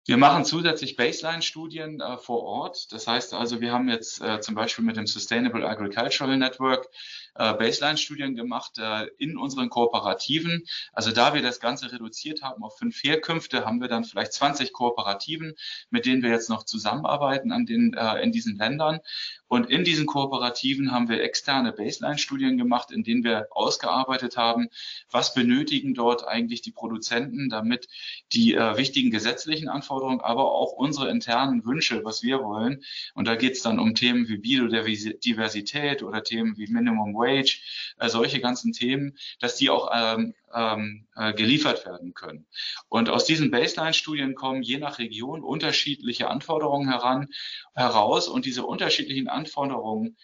Wir 0.05 0.17
machen 0.17 0.43
zusätzlich 0.43 0.97
Baseline-Studien 0.97 2.01
äh, 2.01 2.17
vor 2.17 2.43
Ort. 2.43 2.91
Das 2.91 3.07
heißt 3.07 3.33
also, 3.33 3.61
wir 3.61 3.71
haben 3.71 3.87
jetzt 3.87 4.21
äh, 4.21 4.41
zum 4.41 4.53
Beispiel 4.53 4.83
mit 4.83 4.97
dem 4.97 5.07
Sustainable 5.07 5.65
Agricultural 5.67 6.37
Network 6.37 6.89
äh, 7.35 7.53
Baseline-Studien 7.53 8.35
gemacht 8.35 8.77
äh, 8.77 9.07
in 9.17 9.37
unseren 9.37 9.69
Kooperativen. 9.69 10.63
Also 10.91 11.11
da 11.11 11.33
wir 11.33 11.41
das 11.41 11.59
Ganze 11.59 11.91
reduziert 11.91 12.41
haben 12.41 12.63
auf 12.63 12.77
fünf 12.77 13.03
Herkünfte, 13.03 13.65
haben 13.65 13.81
wir 13.81 13.87
dann 13.87 14.03
vielleicht 14.03 14.33
20 14.33 14.73
Kooperativen, 14.73 15.53
mit 15.89 16.05
denen 16.05 16.23
wir 16.23 16.29
jetzt 16.29 16.49
noch 16.49 16.63
zusammenarbeiten 16.63 17.51
an 17.51 17.65
den, 17.65 17.93
äh, 17.93 18.21
in 18.21 18.31
diesen 18.31 18.57
Ländern. 18.57 18.99
Und 19.53 19.69
in 19.69 19.83
diesen 19.83 20.07
Kooperativen 20.07 20.91
haben 20.91 21.09
wir 21.09 21.21
externe 21.21 21.73
Baseline-Studien 21.73 22.57
gemacht, 22.57 22.91
in 22.91 23.03
denen 23.03 23.23
wir 23.23 23.49
ausgearbeitet 23.51 24.35
haben, 24.35 24.69
was 25.11 25.35
benötigen 25.35 25.93
dort 25.93 26.27
eigentlich 26.27 26.63
die 26.63 26.71
Produzenten, 26.71 27.49
damit 27.49 27.87
die 28.31 28.55
äh, 28.55 28.77
wichtigen 28.77 29.11
gesetzlichen 29.11 29.69
Anforderungen, 29.69 30.21
aber 30.21 30.51
auch 30.51 30.71
unsere 30.71 31.07
internen 31.09 31.65
Wünsche, 31.65 32.03
was 32.03 32.23
wir 32.23 32.41
wollen. 32.41 32.83
Und 33.13 33.27
da 33.27 33.35
geht 33.35 33.53
es 33.53 33.61
dann 33.61 33.77
um 33.77 33.93
Themen 33.93 34.27
wie 34.27 34.37
Biodiversität 34.37 36.01
oder 36.01 36.23
Themen 36.23 36.57
wie 36.57 36.65
Minimum 36.65 37.13
Wage, 37.23 37.61
äh, 37.97 38.09
solche 38.09 38.39
ganzen 38.39 38.73
Themen, 38.73 39.17
dass 39.39 39.55
die 39.55 39.69
auch 39.69 39.89
ähm, 39.93 40.35
ähm, 40.53 41.07
äh, 41.15 41.33
geliefert 41.33 41.85
werden 41.85 42.13
können. 42.13 42.45
Und 42.89 43.09
aus 43.09 43.25
diesen 43.25 43.49
Baseline-Studien 43.49 44.35
kommen 44.35 44.61
je 44.61 44.77
nach 44.77 44.99
Region 44.99 45.43
unterschiedliche 45.43 46.29
Anforderungen 46.29 46.89
heran, 46.89 47.29
heraus 47.73 48.27
und 48.27 48.45
diese 48.45 48.63
unterschiedlichen 48.63 49.27
Anforderungen 49.27 50.17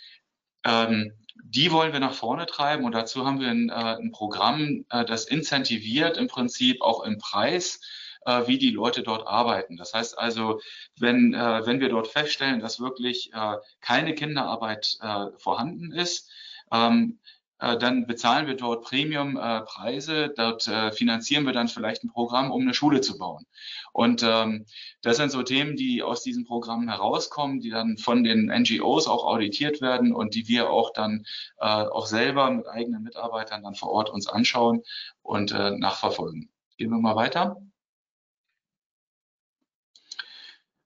ähm, 0.66 1.14
die 1.44 1.72
wollen 1.72 1.94
wir 1.94 2.00
nach 2.00 2.14
vorne 2.14 2.46
treiben 2.46 2.84
und 2.86 2.94
dazu 2.94 3.26
haben 3.26 3.40
wir 3.40 3.50
ein, 3.50 3.70
äh, 3.70 3.98
ein 3.98 4.12
Programm, 4.12 4.86
äh, 4.90 5.06
das 5.06 5.26
incentiviert 5.26 6.18
im 6.18 6.28
Prinzip 6.28 6.82
auch 6.82 7.04
im 7.04 7.18
Preis, 7.18 7.80
äh, 8.26 8.48
wie 8.48 8.58
die 8.58 8.72
Leute 8.72 9.04
dort 9.04 9.26
arbeiten. 9.28 9.78
Das 9.78 9.94
heißt 9.94 10.18
also, 10.18 10.60
wenn, 10.98 11.34
äh, 11.34 11.66
wenn 11.66 11.80
wir 11.80 11.90
dort 11.90 12.08
feststellen, 12.08 12.60
dass 12.60 12.80
wirklich 12.80 13.34
äh, 13.34 13.56
keine 13.82 14.14
Kinderarbeit 14.14 14.98
äh, 15.02 15.28
vorhanden 15.38 15.92
ist, 15.92 16.30
ähm, 16.72 17.20
äh, 17.60 17.78
dann 17.78 18.08
bezahlen 18.08 18.48
wir 18.48 18.56
dort 18.56 18.86
Premium-Preise, 18.86 20.26
äh, 20.26 20.34
dort 20.36 20.68
äh, 20.68 20.92
finanzieren 20.92 21.46
wir 21.46 21.52
dann 21.54 21.68
vielleicht 21.68 22.04
ein 22.04 22.10
Programm, 22.10 22.52
um 22.52 22.62
eine 22.62 22.74
Schule 22.74 23.02
zu 23.02 23.18
bauen. 23.18 23.46
Und 23.92 24.24
ähm, 24.24 24.66
das 25.02 25.18
sind 25.18 25.32
so 25.32 25.44
Themen, 25.44 25.76
die 25.76 26.02
aus 26.02 26.24
diesen 26.24 26.46
Programmen 26.46 26.88
herauskommen, 26.88 27.60
die 27.60 27.70
dann 27.70 27.98
von 27.98 28.24
den 28.24 28.46
NGOs 28.46 29.08
auch 29.08 29.26
auditiert 29.26 29.82
werden 29.82 30.14
und 30.14 30.36
die 30.36 30.48
wir 30.48 30.70
auch 30.70 30.94
dann 30.94 31.26
äh, 31.60 31.66
auch 31.66 32.06
selber 32.06 32.50
mit 32.50 32.68
eigenen 32.68 33.04
Mitarbeitern 33.04 33.64
dann 33.64 33.76
vor 33.76 33.90
Ort 33.90 34.10
uns 34.10 34.28
anschauen 34.28 34.84
und 35.22 35.52
äh, 35.52 35.72
nachverfolgen. 35.72 36.50
Gehen 36.78 36.92
wir 36.92 37.00
mal 37.00 37.18
weiter. 37.18 37.58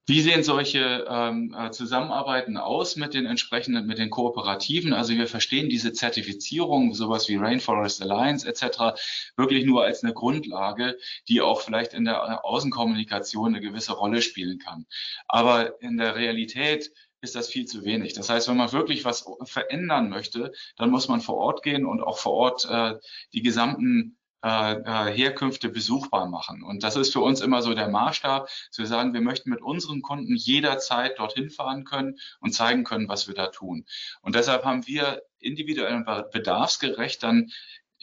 Wie 0.06 0.20
sehen 0.20 0.44
solche 0.44 1.06
ähm, 1.08 1.56
äh, 1.58 1.72
Zusammenarbeiten 1.72 2.58
aus 2.58 2.98
mit 2.98 3.14
den 3.14 3.26
entsprechenden, 3.26 3.86
mit 3.86 4.00
den 4.00 4.10
Kooperativen? 4.10 4.92
Also 4.92 5.14
wir 5.14 5.28
verstehen 5.28 5.70
diese 5.70 5.94
Zertifizierung, 5.94 6.94
sowas 6.94 7.30
wie 7.30 7.38
Rainforest 7.38 8.02
Alliance 8.02 8.46
etc., 8.46 9.00
wirklich 9.38 9.64
nur 9.64 9.86
als 9.86 10.04
eine 10.04 10.14
Grundlage, 10.14 10.98
die 11.30 11.40
auch 11.40 11.62
vielleicht 11.62 11.94
in 11.94 12.04
der 12.04 12.16
äh, 12.16 12.46
Außenkommunikation 12.46 13.56
eine 13.56 13.62
gewisse 13.62 13.94
Rolle 13.94 14.22
spielen 14.22 14.60
kann. 14.60 14.88
Aber 15.30 15.82
in 15.82 15.96
der 15.98 16.16
Realität 16.16 16.92
ist 17.22 17.36
das 17.36 17.48
viel 17.48 17.66
zu 17.66 17.86
wenig. 17.86 18.12
Das 18.14 18.30
heißt, 18.30 18.50
wenn 18.50 18.58
man 18.58 18.74
wirklich 18.74 19.06
was 19.06 19.26
verändern 19.46 20.10
möchte, 20.10 20.52
dann 20.76 20.90
muss 20.90 21.08
man 21.08 21.22
vor 21.22 21.38
Ort 21.38 21.64
gehen 21.64 21.86
und 21.86 22.02
auch 22.02 22.18
vor 22.18 22.34
Ort 22.34 22.66
äh, 22.70 22.96
die 23.32 23.42
gesamten 23.42 24.18
Herkünfte 24.44 25.70
besuchbar 25.70 26.28
machen. 26.28 26.64
Und 26.64 26.84
das 26.84 26.96
ist 26.96 27.14
für 27.14 27.22
uns 27.22 27.40
immer 27.42 27.62
so 27.62 27.74
der 27.74 27.88
Maßstab, 27.88 28.50
wir 28.76 28.88
sagen, 28.88 29.14
wir 29.14 29.22
möchten 29.22 29.50
mit 29.50 29.62
unseren 29.62 30.02
Kunden 30.02 30.36
jederzeit 30.36 31.18
dorthin 31.18 31.50
fahren 31.50 31.86
können 31.86 32.18
und 32.42 32.54
zeigen 32.54 32.84
können, 32.84 33.08
was 33.08 33.28
wir 33.28 33.36
da 33.36 33.48
tun. 33.48 33.86
Und 34.22 34.36
deshalb 34.36 34.66
haben 34.66 34.86
wir 34.86 35.24
individuell 35.40 35.96
und 35.96 36.32
bedarfsgerecht 36.32 37.24
dann 37.24 37.52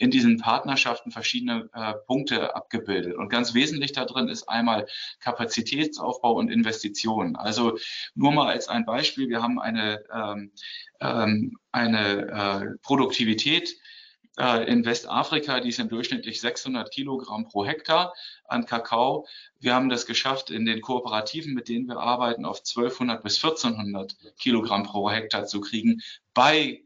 in 0.01 0.09
diesen 0.09 0.39
Partnerschaften 0.39 1.11
verschiedene 1.11 1.69
äh, 1.73 1.93
Punkte 2.07 2.55
abgebildet. 2.55 3.15
Und 3.15 3.29
ganz 3.29 3.53
wesentlich 3.53 3.91
darin 3.91 4.29
ist 4.29 4.49
einmal 4.49 4.87
Kapazitätsaufbau 5.19 6.33
und 6.33 6.49
Investitionen. 6.49 7.35
Also 7.35 7.77
nur 8.15 8.31
mal 8.31 8.47
als 8.47 8.67
ein 8.67 8.83
Beispiel, 8.83 9.29
wir 9.29 9.43
haben 9.43 9.59
eine, 9.59 10.03
ähm, 10.11 10.51
ähm, 11.01 11.57
eine 11.71 12.17
äh, 12.73 12.77
Produktivität 12.81 13.75
äh, 14.37 14.69
in 14.71 14.85
Westafrika, 14.85 15.59
die 15.59 15.71
sind 15.71 15.91
durchschnittlich 15.91 16.41
600 16.41 16.91
Kilogramm 16.91 17.47
pro 17.47 17.65
Hektar 17.65 18.13
an 18.45 18.65
Kakao. 18.65 19.27
Wir 19.59 19.75
haben 19.75 19.89
das 19.89 20.05
geschafft, 20.05 20.49
in 20.49 20.65
den 20.65 20.81
Kooperativen, 20.81 21.53
mit 21.53 21.67
denen 21.67 21.87
wir 21.87 21.97
arbeiten, 21.97 22.45
auf 22.45 22.59
1200 22.59 23.23
bis 23.23 23.43
1400 23.43 24.15
Kilogramm 24.39 24.83
pro 24.83 25.09
Hektar 25.09 25.45
zu 25.45 25.59
kriegen 25.59 26.01
bei 26.33 26.83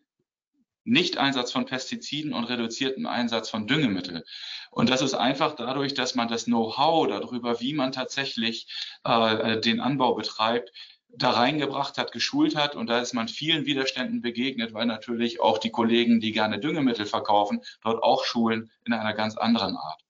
Nicht-Einsatz 0.84 1.52
von 1.52 1.66
Pestiziden 1.66 2.34
und 2.34 2.46
reduziertem 2.46 3.06
Einsatz 3.06 3.50
von 3.50 3.68
Düngemittel. 3.68 4.24
Und 4.72 4.90
das 4.90 5.02
ist 5.02 5.14
einfach 5.14 5.56
dadurch, 5.56 5.94
dass 5.94 6.16
man 6.16 6.28
das 6.28 6.46
Know-how 6.46 7.08
darüber, 7.08 7.60
wie 7.62 7.74
man 7.74 7.92
tatsächlich 7.92 8.68
äh, 9.04 9.60
den 9.62 9.80
Anbau 9.80 10.16
betreibt, 10.16 10.72
da 11.10 11.32
reingebracht 11.32 11.98
hat, 11.98 12.12
geschult 12.12 12.56
hat. 12.56 12.76
Und 12.76 12.88
da 12.88 13.00
ist 13.00 13.14
man 13.14 13.28
vielen 13.28 13.66
Widerständen 13.66 14.22
begegnet, 14.22 14.74
weil 14.74 14.86
natürlich 14.86 15.40
auch 15.40 15.58
die 15.58 15.72
Kollegen, 15.72 16.20
die 16.20 16.32
gerne 16.32 16.60
Düngemittel 16.60 17.06
verkaufen, 17.06 17.62
dort 17.84 18.04
auch 18.04 18.24
schulen 18.24 18.72
in 18.86 18.94
einer 18.94 19.14
ganz 19.14 19.38
anderen 19.38 19.76
Art. 19.76 20.02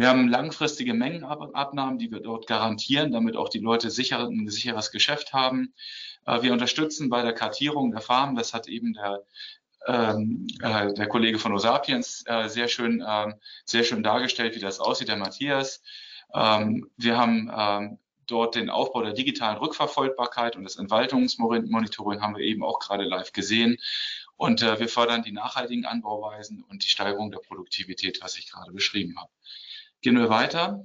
Wir 0.00 0.08
haben 0.08 0.28
langfristige 0.28 0.94
Mengenabnahmen, 0.94 1.98
die 1.98 2.10
wir 2.10 2.20
dort 2.20 2.46
garantieren, 2.46 3.12
damit 3.12 3.36
auch 3.36 3.50
die 3.50 3.58
Leute 3.58 3.90
sicher, 3.90 4.20
ein 4.20 4.48
sicheres 4.48 4.90
Geschäft 4.92 5.34
haben. 5.34 5.74
Äh, 6.24 6.40
wir 6.40 6.54
unterstützen 6.54 7.10
bei 7.10 7.22
der 7.22 7.34
Kartierung 7.34 7.90
der 7.90 8.00
Farmen. 8.00 8.34
Das 8.34 8.54
hat 8.54 8.66
eben 8.66 8.94
der, 8.94 9.22
ähm, 9.86 10.46
äh, 10.62 10.94
der 10.94 11.06
Kollege 11.06 11.38
von 11.38 11.52
Osapiens 11.52 12.24
äh, 12.26 12.48
sehr 12.48 12.68
schön, 12.68 13.02
äh, 13.02 13.34
sehr 13.66 13.84
schön 13.84 14.02
dargestellt, 14.02 14.56
wie 14.56 14.60
das 14.60 14.80
aussieht, 14.80 15.08
der 15.08 15.16
Matthias. 15.16 15.82
Ähm, 16.34 16.88
wir 16.96 17.18
haben 17.18 17.50
ähm, 17.54 17.98
dort 18.30 18.54
den 18.54 18.70
Aufbau 18.70 19.02
der 19.02 19.12
digitalen 19.12 19.58
Rückverfolgbarkeit 19.58 20.56
und 20.56 20.64
das 20.64 20.76
Entwaltungsmonitoring 20.76 22.20
haben 22.20 22.36
wir 22.36 22.44
eben 22.44 22.62
auch 22.62 22.78
gerade 22.78 23.04
live 23.04 23.32
gesehen. 23.32 23.78
Und 24.36 24.62
äh, 24.62 24.78
wir 24.80 24.88
fördern 24.88 25.22
die 25.22 25.32
nachhaltigen 25.32 25.84
Anbauweisen 25.84 26.64
und 26.64 26.84
die 26.84 26.88
Steigerung 26.88 27.30
der 27.30 27.40
Produktivität, 27.40 28.20
was 28.22 28.38
ich 28.38 28.50
gerade 28.50 28.72
beschrieben 28.72 29.18
habe. 29.18 29.30
Gehen 30.00 30.16
wir 30.16 30.30
weiter 30.30 30.82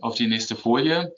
auf 0.00 0.16
die 0.16 0.26
nächste 0.26 0.56
Folie. 0.56 1.14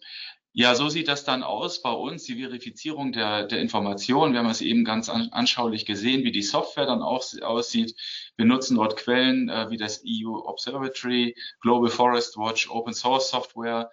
Ja, 0.57 0.77
so 0.77 0.89
sieht 0.89 1.09
das 1.09 1.25
dann 1.25 1.43
aus 1.43 1.83
bei 1.83 1.91
uns, 1.91 2.25
die 2.25 2.41
Verifizierung 2.41 3.11
der, 3.11 3.45
der 3.45 3.61
Informationen. 3.61 4.35
Wir 4.35 4.39
haben 4.39 4.51
es 4.51 4.61
eben 4.61 4.85
ganz 4.85 5.09
an, 5.09 5.31
anschaulich 5.33 5.85
gesehen, 5.85 6.23
wie 6.23 6.31
die 6.31 6.43
Software 6.43 6.87
dann 6.87 7.03
auch 7.03 7.25
aussieht. 7.43 7.97
Wir 8.37 8.45
nutzen 8.45 8.77
dort 8.77 8.97
Quellen 8.97 9.49
äh, 9.49 9.69
wie 9.71 9.79
das 9.79 10.05
EU 10.07 10.31
Observatory, 10.45 11.35
Global 11.61 11.91
Forest 11.91 12.37
Watch, 12.37 12.71
Open 12.71 12.95
Source 12.95 13.31
Software 13.31 13.91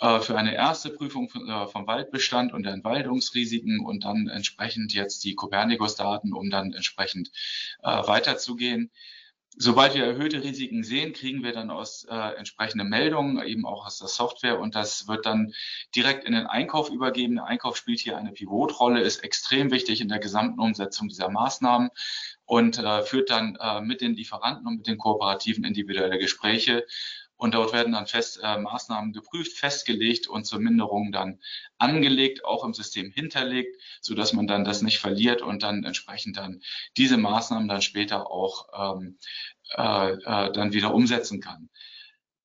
für 0.00 0.36
eine 0.36 0.54
erste 0.54 0.90
Prüfung 0.90 1.30
äh, 1.46 1.66
vom 1.66 1.86
Waldbestand 1.86 2.54
und 2.54 2.62
der 2.64 2.72
Entwaldungsrisiken 2.72 3.80
und 3.84 4.04
dann 4.04 4.28
entsprechend 4.28 4.94
jetzt 4.94 5.24
die 5.24 5.34
Copernicus-Daten, 5.34 6.32
um 6.32 6.50
dann 6.50 6.72
entsprechend 6.72 7.30
äh, 7.82 8.06
weiterzugehen. 8.06 8.90
Sobald 9.56 9.94
wir 9.94 10.04
erhöhte 10.04 10.42
Risiken 10.42 10.84
sehen, 10.84 11.12
kriegen 11.12 11.42
wir 11.42 11.52
dann 11.52 11.70
aus 11.70 12.04
äh, 12.08 12.14
entsprechende 12.14 12.84
Meldungen, 12.84 13.42
eben 13.42 13.66
auch 13.66 13.84
aus 13.84 13.98
der 13.98 14.08
Software 14.08 14.60
und 14.60 14.74
das 14.74 15.08
wird 15.08 15.26
dann 15.26 15.52
direkt 15.94 16.24
in 16.24 16.32
den 16.32 16.46
Einkauf 16.46 16.88
übergeben. 16.88 17.34
Der 17.34 17.46
Einkauf 17.46 17.76
spielt 17.76 17.98
hier 17.98 18.16
eine 18.16 18.32
Pivotrolle, 18.32 19.02
ist 19.02 19.24
extrem 19.24 19.70
wichtig 19.70 20.00
in 20.00 20.08
der 20.08 20.20
gesamten 20.20 20.60
Umsetzung 20.60 21.08
dieser 21.08 21.28
Maßnahmen 21.28 21.90
und 22.46 22.78
äh, 22.78 23.02
führt 23.02 23.28
dann 23.28 23.56
äh, 23.60 23.80
mit 23.80 24.00
den 24.00 24.14
Lieferanten 24.14 24.66
und 24.66 24.76
mit 24.78 24.86
den 24.86 24.98
Kooperativen 24.98 25.64
individuelle 25.64 26.18
Gespräche 26.18 26.86
und 27.40 27.54
dort 27.54 27.72
werden 27.72 27.94
dann 27.94 28.06
fest 28.06 28.38
äh, 28.42 28.58
Maßnahmen 28.58 29.14
geprüft, 29.14 29.56
festgelegt 29.56 30.28
und 30.28 30.44
zur 30.44 30.60
Minderung 30.60 31.10
dann 31.10 31.40
angelegt, 31.78 32.44
auch 32.44 32.64
im 32.64 32.74
System 32.74 33.10
hinterlegt, 33.10 33.80
so 34.02 34.14
dass 34.14 34.34
man 34.34 34.46
dann 34.46 34.62
das 34.62 34.82
nicht 34.82 34.98
verliert 34.98 35.40
und 35.40 35.62
dann 35.62 35.84
entsprechend 35.84 36.36
dann 36.36 36.60
diese 36.98 37.16
Maßnahmen 37.16 37.66
dann 37.66 37.80
später 37.80 38.30
auch 38.30 38.68
ähm, 38.94 39.16
äh, 39.74 40.12
äh, 40.12 40.52
dann 40.52 40.74
wieder 40.74 40.92
umsetzen 40.92 41.40
kann. 41.40 41.70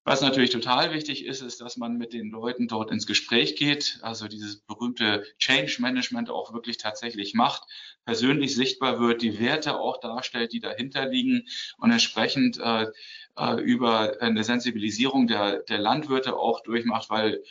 Was 0.08 0.22
natürlich 0.22 0.52
total 0.52 0.94
wichtig 0.94 1.26
ist, 1.26 1.42
ist, 1.42 1.62
dass 1.62 1.78
man 1.78 1.98
mit 1.98 2.14
den 2.14 2.30
Leuten 2.30 2.68
dort 2.68 2.92
ins 2.92 3.08
Gespräch 3.08 3.56
geht, 3.56 3.98
also 4.04 4.28
dieses 4.28 4.62
berühmte 4.62 5.24
Change 5.40 5.78
Management 5.80 6.30
auch 6.30 6.54
wirklich 6.54 6.78
tatsächlich 6.78 7.34
macht, 7.34 7.64
persönlich 8.06 8.54
sichtbar 8.54 9.00
wird, 9.00 9.24
die 9.24 9.40
Werte 9.40 9.80
auch 9.80 10.00
darstellt, 10.00 10.54
die 10.54 10.60
dahinter 10.60 11.08
liegen 11.08 11.48
und 11.80 11.92
entsprechend 11.92 12.60
äh, 12.60 12.86
äh, 13.36 13.60
über 13.60 14.22
eine 14.22 14.44
Sensibilisierung 14.44 15.26
der, 15.26 15.64
der 15.64 15.80
Landwirte 15.80 16.36
auch 16.36 16.62
durchmacht, 16.62 17.10
weil 17.10 17.44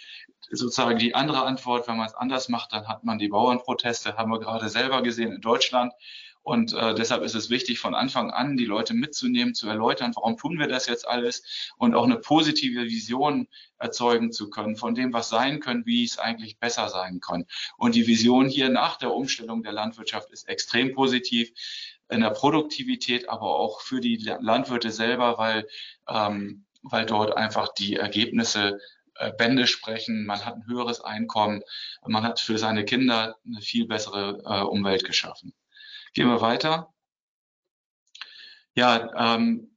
sozusagen 0.48 1.00
die 1.00 1.16
andere 1.16 1.44
Antwort, 1.44 1.88
wenn 1.88 1.96
man 1.96 2.06
es 2.06 2.14
anders 2.14 2.48
macht, 2.48 2.72
dann 2.72 2.86
hat 2.86 3.02
man 3.02 3.18
die 3.18 3.28
Bauernproteste, 3.28 4.16
haben 4.16 4.30
wir 4.30 4.38
gerade 4.38 4.68
selber 4.68 5.02
gesehen 5.02 5.32
in 5.32 5.40
Deutschland. 5.40 5.92
Und 6.44 6.74
äh, 6.74 6.94
deshalb 6.94 7.22
ist 7.22 7.34
es 7.34 7.48
wichtig, 7.48 7.78
von 7.78 7.94
Anfang 7.94 8.30
an 8.30 8.58
die 8.58 8.66
Leute 8.66 8.92
mitzunehmen, 8.92 9.54
zu 9.54 9.66
erläutern, 9.66 10.12
warum 10.14 10.36
tun 10.36 10.58
wir 10.58 10.68
das 10.68 10.86
jetzt 10.86 11.08
alles 11.08 11.42
und 11.78 11.94
auch 11.94 12.04
eine 12.04 12.18
positive 12.18 12.84
Vision 12.84 13.48
erzeugen 13.78 14.30
zu 14.30 14.50
können 14.50 14.76
von 14.76 14.94
dem, 14.94 15.14
was 15.14 15.30
sein 15.30 15.60
könnte, 15.60 15.86
wie 15.86 16.04
es 16.04 16.18
eigentlich 16.18 16.58
besser 16.58 16.90
sein 16.90 17.20
kann. 17.20 17.46
Und 17.78 17.94
die 17.94 18.06
Vision 18.06 18.46
hier 18.46 18.68
nach 18.68 18.98
der 18.98 19.14
Umstellung 19.14 19.62
der 19.62 19.72
Landwirtschaft 19.72 20.30
ist 20.32 20.46
extrem 20.46 20.92
positiv 20.92 21.50
in 22.10 22.20
der 22.20 22.30
Produktivität, 22.30 23.30
aber 23.30 23.58
auch 23.58 23.80
für 23.80 24.02
die 24.02 24.16
Landwirte 24.16 24.90
selber, 24.90 25.38
weil, 25.38 25.66
ähm, 26.08 26.66
weil 26.82 27.06
dort 27.06 27.34
einfach 27.38 27.72
die 27.72 27.96
Ergebnisse 27.96 28.80
äh, 29.14 29.32
Bände 29.32 29.66
sprechen, 29.66 30.26
man 30.26 30.44
hat 30.44 30.56
ein 30.56 30.66
höheres 30.66 31.00
Einkommen, 31.00 31.62
man 32.06 32.22
hat 32.22 32.38
für 32.38 32.58
seine 32.58 32.84
Kinder 32.84 33.36
eine 33.46 33.62
viel 33.62 33.86
bessere 33.86 34.42
äh, 34.44 34.62
Umwelt 34.62 35.04
geschaffen. 35.04 35.54
Gehen 36.14 36.28
wir 36.28 36.40
weiter. 36.40 36.94
Ja, 38.76 39.34
ähm, 39.34 39.76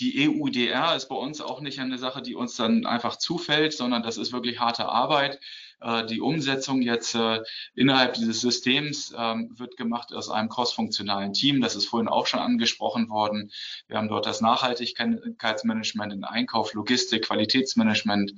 die 0.00 0.28
EUDR 0.28 0.94
ist 0.94 1.08
bei 1.08 1.16
uns 1.16 1.40
auch 1.40 1.60
nicht 1.60 1.80
eine 1.80 1.98
Sache, 1.98 2.22
die 2.22 2.34
uns 2.34 2.56
dann 2.56 2.86
einfach 2.86 3.16
zufällt, 3.16 3.72
sondern 3.72 4.02
das 4.02 4.16
ist 4.16 4.32
wirklich 4.32 4.60
harte 4.60 4.86
Arbeit. 4.86 5.40
Äh, 5.80 6.06
die 6.06 6.20
Umsetzung 6.20 6.82
jetzt 6.82 7.14
äh, 7.14 7.42
innerhalb 7.74 8.14
dieses 8.14 8.40
Systems 8.40 9.12
ähm, 9.16 9.50
wird 9.58 9.76
gemacht 9.76 10.12
aus 10.12 10.30
einem 10.30 10.48
crossfunktionalen 10.48 11.32
Team. 11.32 11.60
Das 11.60 11.76
ist 11.76 11.86
vorhin 11.86 12.08
auch 12.08 12.26
schon 12.26 12.40
angesprochen 12.40 13.08
worden. 13.10 13.50
Wir 13.88 13.98
haben 13.98 14.08
dort 14.08 14.26
das 14.26 14.40
Nachhaltigkeitsmanagement 14.40 16.12
in 16.12 16.24
Einkauf, 16.24 16.74
Logistik, 16.74 17.24
Qualitätsmanagement. 17.26 18.32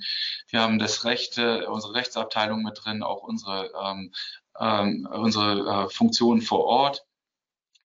Wir 0.49 0.61
haben 0.61 0.79
das 0.79 1.05
Recht, 1.05 1.39
unsere 1.39 1.95
Rechtsabteilung 1.95 2.63
mit 2.63 2.81
drin, 2.83 3.03
auch 3.03 3.23
unsere, 3.23 3.71
ähm, 3.85 4.13
ähm, 4.59 5.09
unsere 5.13 5.87
äh, 5.87 5.89
Funktionen 5.91 6.43
vor 6.43 6.65
Ort 6.65 7.05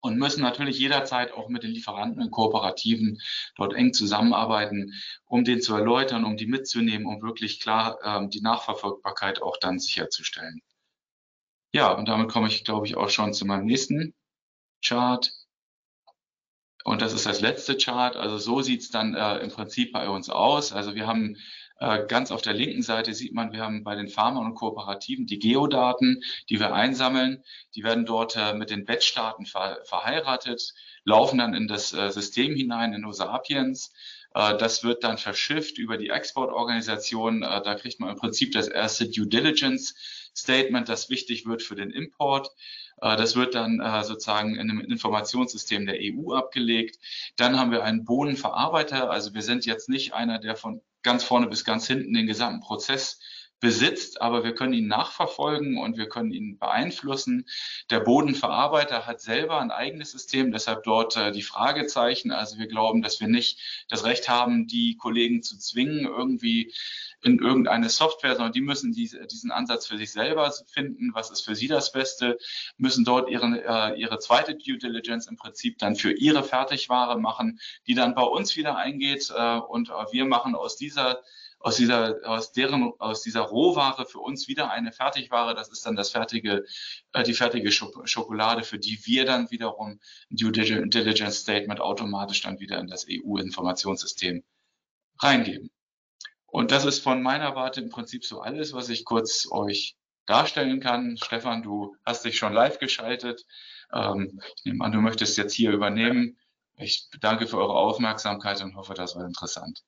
und 0.00 0.18
müssen 0.18 0.42
natürlich 0.42 0.78
jederzeit 0.78 1.32
auch 1.32 1.48
mit 1.48 1.62
den 1.62 1.72
Lieferanten 1.72 2.22
und 2.22 2.30
Kooperativen 2.30 3.20
dort 3.56 3.74
eng 3.74 3.92
zusammenarbeiten, 3.92 4.94
um 5.26 5.44
den 5.44 5.60
zu 5.60 5.74
erläutern, 5.74 6.24
um 6.24 6.36
die 6.36 6.46
mitzunehmen, 6.46 7.06
um 7.06 7.22
wirklich 7.22 7.60
klar 7.60 7.98
ähm, 8.04 8.30
die 8.30 8.40
Nachverfolgbarkeit 8.40 9.42
auch 9.42 9.56
dann 9.58 9.78
sicherzustellen. 9.78 10.62
Ja, 11.72 11.92
und 11.92 12.08
damit 12.08 12.30
komme 12.30 12.48
ich, 12.48 12.64
glaube 12.64 12.86
ich, 12.86 12.96
auch 12.96 13.10
schon 13.10 13.32
zu 13.32 13.44
meinem 13.46 13.66
nächsten 13.66 14.14
Chart. 14.84 15.30
Und 16.84 17.02
das 17.02 17.12
ist 17.12 17.26
das 17.26 17.40
letzte 17.40 17.76
Chart. 17.76 18.16
Also 18.16 18.38
so 18.38 18.62
sieht 18.62 18.80
es 18.80 18.90
dann 18.90 19.14
äh, 19.14 19.38
im 19.38 19.50
Prinzip 19.50 19.92
bei 19.92 20.08
uns 20.08 20.30
aus. 20.30 20.72
Also 20.72 20.94
wir 20.94 21.06
haben 21.06 21.36
ganz 21.80 22.30
auf 22.30 22.42
der 22.42 22.52
linken 22.52 22.82
Seite 22.82 23.14
sieht 23.14 23.32
man, 23.32 23.52
wir 23.52 23.62
haben 23.62 23.84
bei 23.84 23.94
den 23.94 24.08
Farmern 24.08 24.44
und 24.44 24.54
Kooperativen 24.54 25.26
die 25.26 25.38
Geodaten, 25.38 26.22
die 26.50 26.60
wir 26.60 26.74
einsammeln. 26.74 27.42
Die 27.74 27.82
werden 27.82 28.04
dort 28.04 28.36
äh, 28.36 28.52
mit 28.52 28.68
den 28.68 28.86
Wettstaaten 28.86 29.46
verheiratet, 29.46 30.74
laufen 31.04 31.38
dann 31.38 31.54
in 31.54 31.68
das 31.68 31.94
äh, 31.94 32.10
System 32.10 32.54
hinein, 32.54 32.92
in 32.92 33.04
Osapiens. 33.04 33.92
Das 34.32 34.84
wird 34.84 35.02
dann 35.02 35.18
verschifft 35.18 35.76
über 35.76 35.96
die 35.96 36.10
Exportorganisation. 36.10 37.40
Da 37.40 37.74
kriegt 37.74 37.98
man 37.98 38.10
im 38.10 38.16
Prinzip 38.16 38.52
das 38.52 38.68
erste 38.68 39.10
Due 39.10 39.26
Diligence 39.26 39.96
Statement, 40.36 40.88
das 40.88 41.10
wichtig 41.10 41.46
wird 41.46 41.64
für 41.64 41.74
den 41.74 41.90
Import. 41.90 42.48
Das 43.00 43.34
wird 43.34 43.56
dann 43.56 43.82
sozusagen 44.04 44.54
in 44.54 44.70
einem 44.70 44.78
Informationssystem 44.82 45.84
der 45.84 45.96
EU 45.98 46.32
abgelegt. 46.32 47.00
Dann 47.34 47.58
haben 47.58 47.72
wir 47.72 47.82
einen 47.82 48.04
Bohnenverarbeiter. 48.04 49.10
Also 49.10 49.34
wir 49.34 49.42
sind 49.42 49.66
jetzt 49.66 49.88
nicht 49.88 50.14
einer, 50.14 50.38
der 50.38 50.54
von 50.54 50.80
ganz 51.02 51.24
vorne 51.24 51.46
bis 51.46 51.64
ganz 51.64 51.86
hinten 51.86 52.14
den 52.14 52.26
gesamten 52.26 52.60
Prozess 52.60 53.20
besitzt, 53.60 54.20
aber 54.22 54.42
wir 54.42 54.54
können 54.54 54.72
ihn 54.72 54.88
nachverfolgen 54.88 55.78
und 55.78 55.96
wir 55.96 56.08
können 56.08 56.32
ihn 56.32 56.58
beeinflussen. 56.58 57.46
Der 57.90 58.00
Bodenverarbeiter 58.00 59.06
hat 59.06 59.20
selber 59.20 59.60
ein 59.60 59.70
eigenes 59.70 60.10
System, 60.10 60.50
deshalb 60.50 60.82
dort 60.84 61.16
äh, 61.16 61.30
die 61.30 61.42
Fragezeichen. 61.42 62.32
Also 62.32 62.58
wir 62.58 62.66
glauben, 62.66 63.02
dass 63.02 63.20
wir 63.20 63.28
nicht 63.28 63.60
das 63.88 64.04
Recht 64.04 64.28
haben, 64.28 64.66
die 64.66 64.96
Kollegen 64.96 65.42
zu 65.42 65.58
zwingen, 65.58 66.06
irgendwie 66.06 66.72
in 67.22 67.38
irgendeine 67.38 67.90
Software, 67.90 68.34
sondern 68.34 68.52
die 68.52 68.62
müssen 68.62 68.92
diese, 68.92 69.26
diesen 69.26 69.50
Ansatz 69.50 69.86
für 69.86 69.98
sich 69.98 70.10
selber 70.10 70.50
finden, 70.66 71.12
was 71.12 71.30
ist 71.30 71.42
für 71.42 71.54
sie 71.54 71.68
das 71.68 71.92
Beste, 71.92 72.38
müssen 72.78 73.04
dort 73.04 73.28
ihre, 73.28 73.62
äh, 73.62 74.00
ihre 74.00 74.18
zweite 74.18 74.54
Due 74.54 74.78
Diligence 74.78 75.26
im 75.26 75.36
Prinzip 75.36 75.78
dann 75.78 75.96
für 75.96 76.12
ihre 76.12 76.42
Fertigware 76.42 77.20
machen, 77.20 77.60
die 77.86 77.94
dann 77.94 78.14
bei 78.14 78.22
uns 78.22 78.56
wieder 78.56 78.76
eingeht 78.76 79.30
äh, 79.36 79.56
und 79.58 79.90
äh, 79.90 79.92
wir 80.12 80.24
machen 80.24 80.54
aus 80.54 80.76
dieser 80.76 81.22
aus 81.60 81.76
dieser, 81.76 82.16
aus 82.24 82.52
deren, 82.52 82.92
aus 82.98 83.22
dieser 83.22 83.42
Rohware 83.42 84.06
für 84.06 84.18
uns 84.18 84.48
wieder 84.48 84.70
eine 84.70 84.92
Fertigware. 84.92 85.54
Das 85.54 85.68
ist 85.68 85.84
dann 85.84 85.94
das 85.94 86.10
fertige, 86.10 86.64
äh, 87.12 87.22
die 87.22 87.34
fertige 87.34 87.70
Schokolade, 87.70 88.62
für 88.62 88.78
die 88.78 88.98
wir 89.04 89.26
dann 89.26 89.50
wiederum 89.50 90.00
Due 90.30 90.52
Diligence 90.52 91.38
Statement 91.38 91.80
automatisch 91.80 92.42
dann 92.42 92.58
wieder 92.60 92.78
in 92.78 92.88
das 92.88 93.06
EU-Informationssystem 93.08 94.42
reingeben. 95.18 95.70
Und 96.46 96.70
das 96.72 96.86
ist 96.86 97.00
von 97.00 97.22
meiner 97.22 97.54
Warte 97.54 97.82
im 97.82 97.90
Prinzip 97.90 98.24
so 98.24 98.40
alles, 98.40 98.72
was 98.72 98.88
ich 98.88 99.04
kurz 99.04 99.46
euch 99.50 99.96
darstellen 100.24 100.80
kann. 100.80 101.18
Stefan, 101.18 101.62
du 101.62 101.94
hast 102.06 102.24
dich 102.24 102.38
schon 102.38 102.54
live 102.54 102.78
geschaltet. 102.78 103.44
Ähm, 103.92 104.40
ich 104.56 104.64
nehme 104.64 104.82
an, 104.82 104.92
du 104.92 105.00
möchtest 105.00 105.36
jetzt 105.36 105.52
hier 105.52 105.72
übernehmen. 105.72 106.38
Ich 106.76 107.08
danke 107.20 107.46
für 107.46 107.58
eure 107.58 107.74
Aufmerksamkeit 107.74 108.62
und 108.62 108.76
hoffe, 108.76 108.94
das 108.94 109.14
war 109.14 109.26
interessant. 109.26 109.84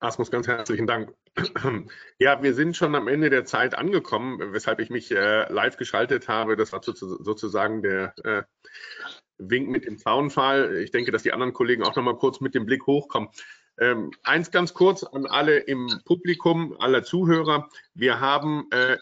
Asmus, 0.00 0.30
ganz 0.30 0.48
herzlichen 0.48 0.86
Dank. 0.86 1.14
Ja, 2.18 2.42
wir 2.42 2.54
sind 2.54 2.76
schon 2.76 2.94
am 2.94 3.06
Ende 3.06 3.30
der 3.30 3.44
Zeit 3.44 3.76
angekommen, 3.76 4.52
weshalb 4.52 4.80
ich 4.80 4.90
mich 4.90 5.10
äh, 5.10 5.50
live 5.52 5.76
geschaltet 5.76 6.26
habe. 6.26 6.56
Das 6.56 6.72
war 6.72 6.82
sozusagen 6.82 7.82
der 7.82 8.14
äh, 8.24 8.42
Wink 9.38 9.68
mit 9.68 9.84
dem 9.84 9.98
Zaunfall. 9.98 10.76
Ich 10.78 10.90
denke, 10.90 11.12
dass 11.12 11.22
die 11.22 11.32
anderen 11.32 11.52
Kollegen 11.52 11.82
auch 11.82 11.94
noch 11.94 12.02
mal 12.02 12.16
kurz 12.16 12.40
mit 12.40 12.54
dem 12.54 12.66
Blick 12.66 12.86
hochkommen. 12.86 13.28
Ähm, 13.78 14.10
eins 14.22 14.50
ganz 14.50 14.74
kurz 14.74 15.04
an 15.04 15.26
alle 15.26 15.58
im 15.58 16.00
Publikum, 16.04 16.74
alle 16.78 17.02
Zuhörer. 17.02 17.68
Wir 17.94 18.20
haben 18.20 18.66
äh, 18.70 18.96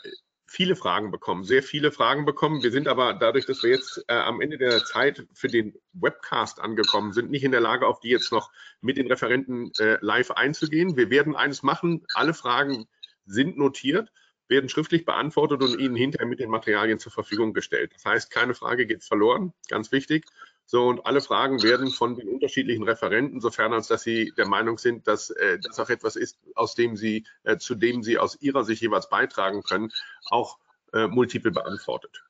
viele 0.48 0.76
Fragen 0.76 1.10
bekommen, 1.10 1.44
sehr 1.44 1.62
viele 1.62 1.92
Fragen 1.92 2.24
bekommen. 2.24 2.62
Wir 2.62 2.72
sind 2.72 2.88
aber 2.88 3.12
dadurch, 3.12 3.44
dass 3.44 3.62
wir 3.62 3.70
jetzt 3.70 4.02
äh, 4.08 4.14
am 4.14 4.40
Ende 4.40 4.56
der 4.56 4.82
Zeit 4.84 5.26
für 5.34 5.48
den 5.48 5.74
Webcast 5.92 6.58
angekommen 6.58 7.12
sind, 7.12 7.30
nicht 7.30 7.44
in 7.44 7.52
der 7.52 7.60
Lage, 7.60 7.86
auf 7.86 8.00
die 8.00 8.08
jetzt 8.08 8.32
noch 8.32 8.50
mit 8.80 8.96
den 8.96 9.06
Referenten 9.06 9.70
äh, 9.78 9.98
live 10.00 10.30
einzugehen. 10.30 10.96
Wir 10.96 11.10
werden 11.10 11.36
eines 11.36 11.62
machen. 11.62 12.06
Alle 12.14 12.32
Fragen 12.32 12.86
sind 13.26 13.58
notiert, 13.58 14.10
werden 14.48 14.70
schriftlich 14.70 15.04
beantwortet 15.04 15.62
und 15.62 15.78
Ihnen 15.78 15.94
hinterher 15.94 16.26
mit 16.26 16.40
den 16.40 16.48
Materialien 16.48 16.98
zur 16.98 17.12
Verfügung 17.12 17.52
gestellt. 17.52 17.92
Das 17.94 18.06
heißt, 18.06 18.30
keine 18.30 18.54
Frage 18.54 18.86
geht 18.86 19.04
verloren, 19.04 19.52
ganz 19.68 19.92
wichtig. 19.92 20.24
So, 20.70 20.86
und 20.86 21.06
alle 21.06 21.22
Fragen 21.22 21.62
werden 21.62 21.90
von 21.90 22.14
den 22.14 22.28
unterschiedlichen 22.28 22.82
Referenten, 22.82 23.40
sofern 23.40 23.72
als 23.72 23.88
dass 23.88 24.02
sie 24.02 24.34
der 24.36 24.46
Meinung 24.46 24.76
sind, 24.76 25.08
dass 25.08 25.30
äh, 25.30 25.58
das 25.58 25.80
auch 25.80 25.88
etwas 25.88 26.14
ist, 26.14 26.38
aus 26.54 26.74
dem 26.74 26.94
sie, 26.94 27.24
äh, 27.44 27.56
zu 27.56 27.74
dem 27.74 28.02
sie 28.02 28.18
aus 28.18 28.36
ihrer 28.42 28.64
Sicht 28.64 28.82
jeweils 28.82 29.08
beitragen 29.08 29.62
können, 29.62 29.90
auch 30.26 30.58
äh, 30.92 31.06
multiple 31.06 31.52
beantwortet. 31.52 32.22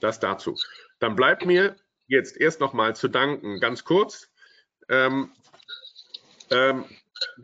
Das 0.00 0.18
dazu. 0.18 0.56
Dann 0.98 1.14
bleibt 1.14 1.44
mir 1.44 1.76
jetzt 2.06 2.38
erst 2.38 2.60
nochmal 2.60 2.96
zu 2.96 3.08
danken, 3.08 3.60
ganz 3.60 3.84
kurz, 3.84 4.30
ähm, 4.88 5.30
ähm, 6.50 6.86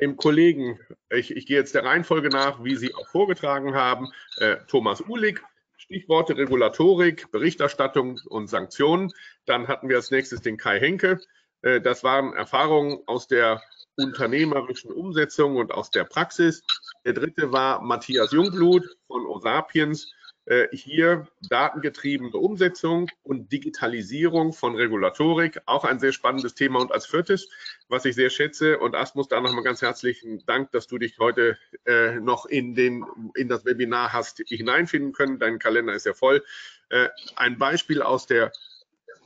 dem 0.01 0.16
Kollegen, 0.16 0.80
ich, 1.10 1.36
ich 1.36 1.44
gehe 1.44 1.59
jetzt 1.59 1.74
der 1.74 1.85
Reihenfolge 1.85 2.30
nach, 2.30 2.64
wie 2.64 2.76
Sie 2.76 2.94
auch 2.94 3.09
vorgetragen 3.09 3.74
haben, 3.74 4.10
äh, 4.39 4.56
Thomas 4.68 5.02
Uhlig, 5.02 5.43
Stichworte 5.90 6.36
Regulatorik, 6.36 7.31
Berichterstattung 7.32 8.20
und 8.27 8.48
Sanktionen. 8.48 9.10
Dann 9.47 9.69
hatten 9.69 9.89
wir 9.89 9.97
als 9.97 10.10
nächstes 10.10 10.43
den 10.43 10.59
Kai 10.59 10.78
Henke. 10.78 11.19
Äh, 11.62 11.81
das 11.81 12.05
waren 12.05 12.35
Erfahrungen 12.35 12.98
aus 13.06 13.27
der 13.27 13.62
unternehmerischen 13.97 14.93
Umsetzung 14.93 15.56
und 15.56 15.73
aus 15.73 15.90
der 15.90 16.05
Praxis. 16.05 16.62
Der 17.06 17.15
dritte 17.15 17.52
war 17.52 17.81
Matthias 17.81 18.32
Jungblut 18.32 18.85
von 19.06 19.24
Osapiens. 19.24 20.12
Äh, 20.49 20.75
hier 20.75 21.29
datengetriebene 21.51 22.33
Umsetzung 22.33 23.11
und 23.23 23.53
Digitalisierung 23.53 24.55
von 24.55 24.77
Regulatorik, 24.77 25.61
auch 25.66 25.85
ein 25.85 25.99
sehr 25.99 26.12
spannendes 26.12 26.55
Thema. 26.55 26.81
Und 26.81 26.91
als 26.91 27.05
viertes, 27.05 27.51
was 27.89 28.07
ich 28.07 28.15
sehr 28.15 28.31
schätze, 28.31 28.79
und 28.79 28.95
Asmus, 28.95 29.29
da 29.29 29.43
nochmal 29.43 29.62
ganz 29.62 29.83
herzlichen 29.83 30.43
Dank, 30.47 30.73
dass 30.73 30.87
du 30.87 30.97
dich 30.97 31.19
heute 31.19 31.59
äh, 31.85 32.19
noch 32.20 32.47
in, 32.47 32.75
den, 32.75 33.05
in 33.35 33.49
das 33.49 33.66
Webinar 33.66 34.15
hast 34.15 34.43
hineinfinden 34.47 35.12
können. 35.12 35.39
Dein 35.39 35.59
Kalender 35.59 35.93
ist 35.93 36.07
ja 36.07 36.15
voll. 36.15 36.43
Äh, 36.89 37.09
ein 37.37 37.59
Beispiel 37.59 38.01
aus 38.01 38.27
der 38.27 38.51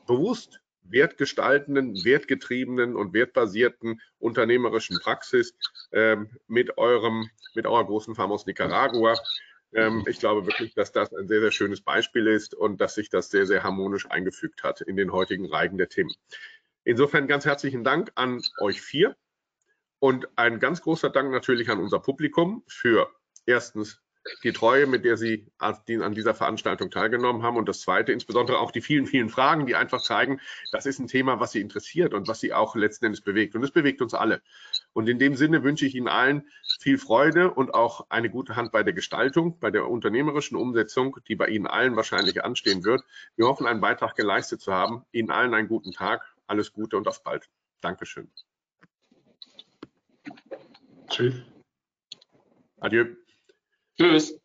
bewusst 0.09 0.61
wertgestaltenden, 0.83 2.05
wertgetriebenen 2.05 2.97
und 2.97 3.13
wertbasierten 3.13 4.01
unternehmerischen 4.19 4.99
Praxis 4.99 5.55
ähm, 5.93 6.31
mit 6.49 6.79
eurem, 6.79 7.31
mit 7.55 7.65
eurer 7.65 7.87
großen 7.87 8.17
Farm 8.17 8.33
aus 8.33 8.45
Nicaragua. 8.45 9.15
Ähm, 9.75 10.05
ich 10.07 10.19
glaube 10.19 10.47
wirklich, 10.47 10.75
dass 10.75 10.93
das 10.93 11.13
ein 11.13 11.29
sehr, 11.29 11.41
sehr 11.41 11.51
schönes 11.51 11.81
Beispiel 11.81 12.27
ist 12.27 12.55
und 12.55 12.81
dass 12.81 12.95
sich 12.95 13.11
das 13.11 13.31
sehr, 13.31 13.47
sehr 13.47 13.63
harmonisch 13.63 14.11
eingefügt 14.11 14.63
hat 14.63 14.81
in 14.81 14.97
den 14.97 15.13
heutigen 15.13 15.47
Reigen 15.47 15.79
der 15.79 15.89
Themen. 15.89 16.13
Insofern 16.85 17.29
ganz 17.29 17.45
herzlichen 17.45 17.85
Dank 17.85 18.13
an 18.15 18.43
euch 18.59 18.81
vier 18.81 19.17
und 19.99 20.27
ein 20.37 20.59
ganz 20.59 20.83
großer 20.83 21.11
Dank 21.11 21.31
natürlich 21.31 21.71
an 21.71 21.79
unser 21.79 22.01
Publikum 22.01 22.65
für 22.67 23.11
erstens 23.47 24.03
die 24.45 24.53
Treue, 24.53 24.87
mit 24.87 25.05
der 25.05 25.17
Sie 25.17 25.47
an 25.59 26.15
dieser 26.15 26.35
Veranstaltung 26.35 26.91
teilgenommen 26.91 27.43
haben. 27.43 27.57
Und 27.57 27.69
das 27.69 27.81
Zweite, 27.81 28.13
insbesondere 28.13 28.59
auch 28.59 28.71
die 28.71 28.81
vielen, 28.81 29.07
vielen 29.07 29.29
Fragen, 29.29 29.67
die 29.67 29.75
einfach 29.75 30.01
zeigen, 30.01 30.41
das 30.71 30.87
ist 30.87 31.01
ein 31.01 31.09
Thema, 31.09 31.41
was 31.41 31.53
Sie 31.53 31.61
interessiert 31.61 32.15
und 32.15 32.29
was 32.29 32.41
Sie 32.41 32.53
auch 32.53 32.77
letzten 32.77 33.07
Endes 33.07 33.21
bewegt. 33.21 33.55
Und 33.55 33.65
es 33.65 33.73
bewegt 33.73 34.01
uns 34.01 34.15
alle. 34.15 34.43
Und 34.95 35.09
in 35.09 35.19
dem 35.19 35.37
Sinne 35.37 35.63
wünsche 35.63 35.87
ich 35.87 35.95
Ihnen 35.95 36.09
allen 36.09 36.47
viel 36.81 36.99
Freude 36.99 37.51
und 37.53 37.75
auch 37.75 38.07
eine 38.11 38.31
gute 38.31 38.57
Hand 38.57 38.73
bei 38.73 38.83
der 38.83 38.93
Gestaltung, 38.93 39.59
bei 39.59 39.71
der 39.71 39.89
unternehmerischen 39.89 40.57
Umsetzung, 40.57 41.19
die 41.29 41.37
bei 41.37 41.49
Ihnen 41.49 41.67
allen 41.67 41.97
wahrscheinlich 41.97 42.45
anstehen 42.45 42.85
wird. 42.85 43.03
Wir 43.37 43.47
hoffen, 43.47 43.67
einen 43.67 43.81
Beitrag 43.81 44.15
geleistet 44.17 44.61
zu 44.61 44.73
haben. 44.73 45.05
Ihnen 45.13 45.31
allen 45.31 45.55
einen 45.55 45.69
guten 45.69 45.93
Tag. 45.93 46.25
Alles 46.47 46.73
Gute 46.73 46.97
und 46.97 47.09
auf 47.09 47.23
bald. 47.23 47.49
Dankeschön. 47.81 48.31
Tschüss. 51.09 51.35
Adieu. 52.81 53.07
Tschüss. 53.97 54.42